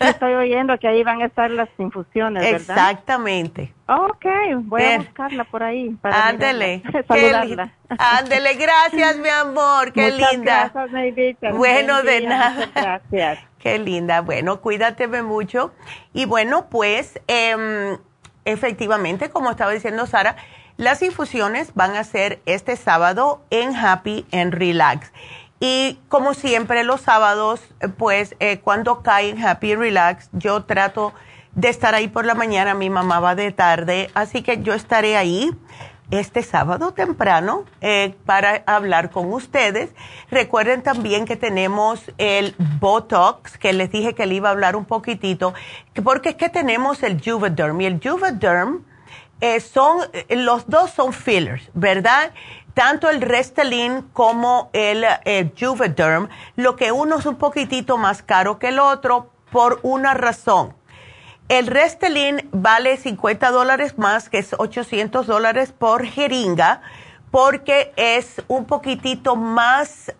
Estoy 0.01 0.35
oyendo 0.35 0.79
que 0.79 0.89
ahí 0.89 1.03
van 1.03 1.23
a 1.23 1.27
estar 1.27 1.51
las 1.51 1.69
infusiones, 1.79 2.43
¿verdad? 2.43 2.61
Exactamente. 2.61 3.73
Ok, 3.89 4.27
voy 4.65 4.83
a 4.83 4.99
buscarla 4.99 5.45
por 5.45 5.63
ahí. 5.63 5.97
Ándele. 6.03 6.83
Ándele, 7.99 8.55
gracias, 8.55 9.19
mi 9.19 9.29
amor, 9.29 9.93
qué 9.93 10.11
linda. 10.13 10.71
Gracias, 10.73 10.93
Neidita. 10.93 11.53
Bueno, 11.53 12.03
de 12.03 12.21
nada. 12.23 12.71
Gracias. 12.75 13.39
Qué 13.59 13.79
linda. 13.79 14.23
Bueno, 14.23 14.61
cuídateme 14.61 15.23
mucho. 15.23 15.73
Y 16.13 16.25
bueno, 16.25 16.67
pues, 16.69 17.21
eh, 17.29 17.97
efectivamente, 18.45 19.31
como 19.31 19.53
estaba 19.53 19.71
diciendo 19.71 20.05
Sara, 20.07 20.35
las 20.77 21.03
infusiones 21.03 21.75
van 21.75 21.95
a 21.95 22.03
ser 22.03 22.41
este 22.45 22.77
sábado 22.77 23.45
en 23.51 23.77
Happy 23.77 24.27
and 24.33 24.53
Relax. 24.53 25.13
Y 25.65 26.01
como 26.09 26.35
siempre 26.35 26.83
los 26.83 27.03
sábados, 27.03 27.61
pues 27.97 28.35
eh, 28.41 28.59
cuando 28.59 29.05
cae 29.05 29.29
en 29.29 29.47
Happy 29.47 29.77
Relax, 29.77 30.29
yo 30.33 30.65
trato 30.65 31.13
de 31.55 31.69
estar 31.69 31.95
ahí 31.95 32.09
por 32.09 32.25
la 32.25 32.35
mañana, 32.35 32.75
mi 32.75 32.91
mamá 32.91 33.21
va 33.21 33.37
de 33.37 33.53
tarde, 33.53 34.11
así 34.13 34.43
que 34.43 34.61
yo 34.61 34.75
estaré 34.75 35.17
ahí 35.17 35.53
este 36.11 36.43
sábado 36.43 36.95
temprano 36.95 37.65
eh, 37.81 38.17
para 38.27 38.65
hablar 38.67 39.13
con 39.13 39.33
ustedes. 39.33 39.91
Recuerden 40.33 40.83
también 40.83 41.27
que 41.27 41.37
tenemos 41.37 42.11
el 42.19 42.57
Botox, 42.81 43.57
que 43.57 43.73
les 43.73 43.93
dije 43.93 44.17
que 44.17 44.27
le 44.27 44.35
iba 44.35 44.49
a 44.49 44.53
hablar 44.53 44.75
un 44.75 44.85
poquitito, 44.85 45.55
porque 46.03 46.31
es 46.31 46.35
que 46.35 46.49
tenemos 46.49 47.05
el 47.05 47.23
Juvederm 47.25 47.81
y 47.83 47.87
el 47.87 48.01
Juvederm 48.03 48.85
eh, 49.41 49.61
son, 49.61 49.99
los 50.29 50.69
dos 50.69 50.91
son 50.91 51.13
fillers, 51.13 51.71
¿verdad? 51.75 52.33
Tanto 52.75 53.11
el 53.11 53.21
Restylane 53.21 54.05
como 54.13 54.71
el, 54.73 55.05
Juvederm, 55.59 56.29
lo 56.57 56.77
que 56.77 56.93
uno 56.93 57.19
es 57.19 57.27
un 57.27 57.37
poquitito 57.37 57.99
más 57.99 58.23
caro 58.23 58.59
que 58.59 58.69
el 58.69 58.79
otro 58.79 59.31
por 59.51 59.81
una 59.83 60.15
razón. 60.15 60.75
El 61.49 61.67
Restylane 61.67 62.47
vale 62.53 62.97
50 62.97 63.51
dólares 63.51 63.99
más, 63.99 64.29
que 64.29 64.39
es 64.39 64.55
800 64.57 65.27
dólares 65.27 65.73
por 65.77 66.07
jeringa, 66.07 66.81
porque 67.31 67.93
es 67.97 68.43
un 68.49 68.67
poquitito 68.67 69.37
más, 69.37 70.13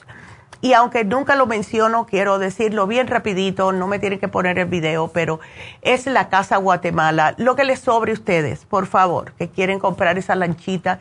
Y 0.63 0.75
aunque 0.75 1.05
nunca 1.05 1.35
lo 1.35 1.49
menciono, 1.49 2.07
quiero 2.07 2.39
decirlo 2.39 2.87
bien 2.87 3.09
rapidito, 3.09 3.73
no 3.73 3.89
me 3.89 3.99
tienen 3.99 4.21
que 4.21 4.29
poner 4.29 4.61
el 4.61 4.67
video, 4.67 5.09
pero 5.09 5.41
es 5.83 6.07
la 6.07 6.29
Casa 6.29 6.57
Guatemala. 6.57 7.35
Lo 7.37 7.57
que 7.57 7.65
les 7.65 7.81
sobre 7.81 8.13
a 8.13 8.15
ustedes, 8.15 8.65
por 8.65 8.87
favor, 8.87 9.33
que 9.33 9.49
quieren 9.49 9.81
comprar 9.81 10.19
esa 10.19 10.37
lanchita. 10.37 11.01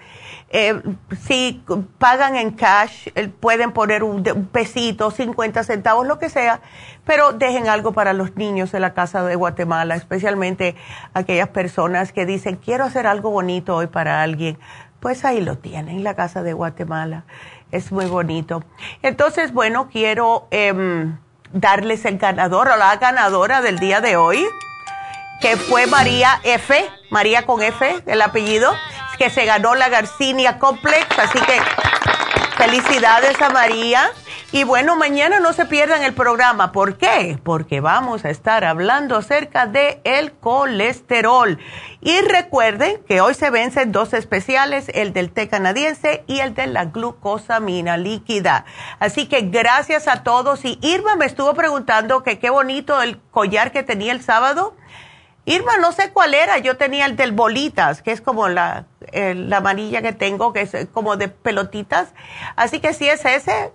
Eh, 0.49 0.81
si 1.21 1.63
pagan 1.99 2.37
en 2.37 2.49
cash, 2.53 3.09
eh, 3.13 3.27
pueden 3.27 3.71
poner 3.71 4.03
un, 4.03 4.27
un, 4.35 4.47
pesito, 4.47 5.11
50 5.11 5.63
centavos, 5.63 6.07
lo 6.07 6.17
que 6.17 6.29
sea, 6.29 6.61
pero 7.05 7.31
dejen 7.31 7.67
algo 7.69 7.93
para 7.93 8.13
los 8.13 8.35
niños 8.35 8.71
de 8.71 8.79
la 8.79 8.95
Casa 8.95 9.23
de 9.23 9.35
Guatemala, 9.35 9.93
especialmente 9.93 10.75
aquellas 11.13 11.49
personas 11.49 12.11
que 12.13 12.25
dicen, 12.25 12.55
quiero 12.55 12.83
hacer 12.83 13.05
algo 13.05 13.29
bonito 13.29 13.75
hoy 13.75 13.85
para 13.85 14.23
alguien. 14.23 14.57
Pues 14.99 15.23
ahí 15.23 15.41
lo 15.41 15.57
tienen, 15.57 16.03
la 16.03 16.15
Casa 16.15 16.41
de 16.41 16.53
Guatemala 16.53 17.25
es 17.71 17.91
muy 17.91 18.05
bonito. 18.05 18.63
Entonces, 19.01 19.53
bueno, 19.53 19.89
quiero 19.91 20.47
eh, 20.51 21.11
darles 21.53 22.05
el 22.05 22.17
ganador 22.17 22.69
o 22.69 22.77
la 22.77 22.95
ganadora 22.97 23.61
del 23.61 23.79
día 23.79 24.01
de 24.01 24.17
hoy, 24.17 24.45
que 25.41 25.57
fue 25.57 25.87
María 25.87 26.39
F, 26.43 26.85
María 27.09 27.45
con 27.45 27.61
F, 27.61 28.03
el 28.05 28.21
apellido, 28.21 28.73
que 29.17 29.29
se 29.29 29.45
ganó 29.45 29.75
la 29.75 29.89
Garcinia 29.89 30.59
Complex, 30.59 31.07
así 31.19 31.39
que 31.41 31.59
felicidades 32.61 33.41
a 33.41 33.49
María. 33.49 34.11
Y 34.51 34.65
bueno, 34.65 34.95
mañana 34.95 35.39
no 35.39 35.51
se 35.51 35.65
pierdan 35.65 36.03
el 36.03 36.13
programa. 36.13 36.71
¿Por 36.71 36.95
qué? 36.95 37.39
Porque 37.43 37.79
vamos 37.79 38.23
a 38.23 38.29
estar 38.29 38.65
hablando 38.65 39.17
acerca 39.17 39.65
de 39.65 39.99
el 40.03 40.33
colesterol. 40.33 41.57
Y 42.01 42.21
recuerden 42.21 43.01
que 43.07 43.19
hoy 43.19 43.33
se 43.33 43.49
vencen 43.49 43.91
dos 43.91 44.13
especiales, 44.13 44.91
el 44.93 45.11
del 45.11 45.31
té 45.31 45.49
canadiense 45.49 46.23
y 46.27 46.41
el 46.41 46.53
de 46.53 46.67
la 46.67 46.85
glucosamina 46.85 47.97
líquida. 47.97 48.65
Así 48.99 49.25
que 49.25 49.41
gracias 49.41 50.07
a 50.07 50.21
todos. 50.21 50.63
Y 50.63 50.77
Irma 50.83 51.15
me 51.15 51.25
estuvo 51.25 51.55
preguntando 51.55 52.21
que 52.21 52.37
qué 52.37 52.51
bonito 52.51 53.01
el 53.01 53.19
collar 53.31 53.71
que 53.71 53.81
tenía 53.81 54.11
el 54.11 54.21
sábado. 54.21 54.75
Irma, 55.45 55.77
no 55.77 55.91
sé 55.91 56.11
cuál 56.11 56.33
era, 56.33 56.59
yo 56.59 56.77
tenía 56.77 57.05
el 57.05 57.15
del 57.15 57.31
bolitas, 57.31 58.01
que 58.01 58.11
es 58.11 58.21
como 58.21 58.47
la, 58.47 58.85
la 59.11 59.57
amarilla 59.57 60.01
que 60.01 60.13
tengo, 60.13 60.53
que 60.53 60.61
es 60.61 60.75
como 60.93 61.17
de 61.17 61.29
pelotitas. 61.29 62.09
Así 62.55 62.79
que 62.79 62.93
si 62.93 63.09
es 63.09 63.25
ese, 63.25 63.71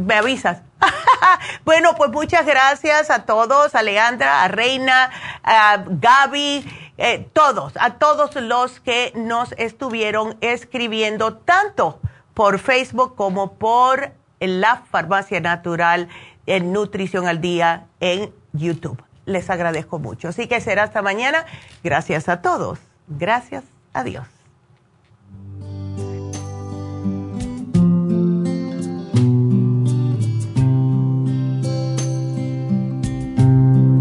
me 0.00 0.14
avisas. 0.14 0.62
bueno, 1.64 1.94
pues 1.96 2.10
muchas 2.10 2.46
gracias 2.46 3.10
a 3.10 3.24
todos, 3.24 3.74
a 3.74 3.82
Leandra, 3.82 4.42
a 4.42 4.48
Reina, 4.48 5.10
a 5.42 5.84
Gaby, 5.86 6.64
eh, 6.96 7.28
todos, 7.32 7.74
a 7.78 7.94
todos 7.94 8.34
los 8.36 8.80
que 8.80 9.12
nos 9.14 9.52
estuvieron 9.52 10.36
escribiendo 10.40 11.34
tanto 11.34 12.00
por 12.34 12.58
Facebook 12.58 13.14
como 13.16 13.54
por 13.54 14.12
la 14.40 14.82
Farmacia 14.90 15.40
Natural 15.40 16.08
en 16.46 16.72
Nutrición 16.72 17.26
al 17.26 17.40
Día 17.40 17.86
en 18.00 18.32
YouTube. 18.52 19.02
Les 19.26 19.48
agradezco 19.50 19.98
mucho. 19.98 20.28
Así 20.28 20.46
que 20.46 20.60
será 20.60 20.84
hasta 20.84 21.02
mañana. 21.02 21.44
Gracias 21.82 22.28
a 22.28 22.42
todos. 22.42 22.78
Gracias. 23.08 23.64
Adiós. 23.92 24.26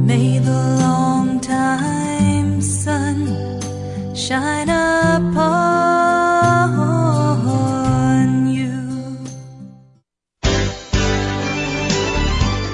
May 0.06 0.40
the 0.40 0.78
long 0.80 1.40
time 1.40 2.62
sun 2.62 3.28
shine 4.14 4.70
upon 4.70 6.04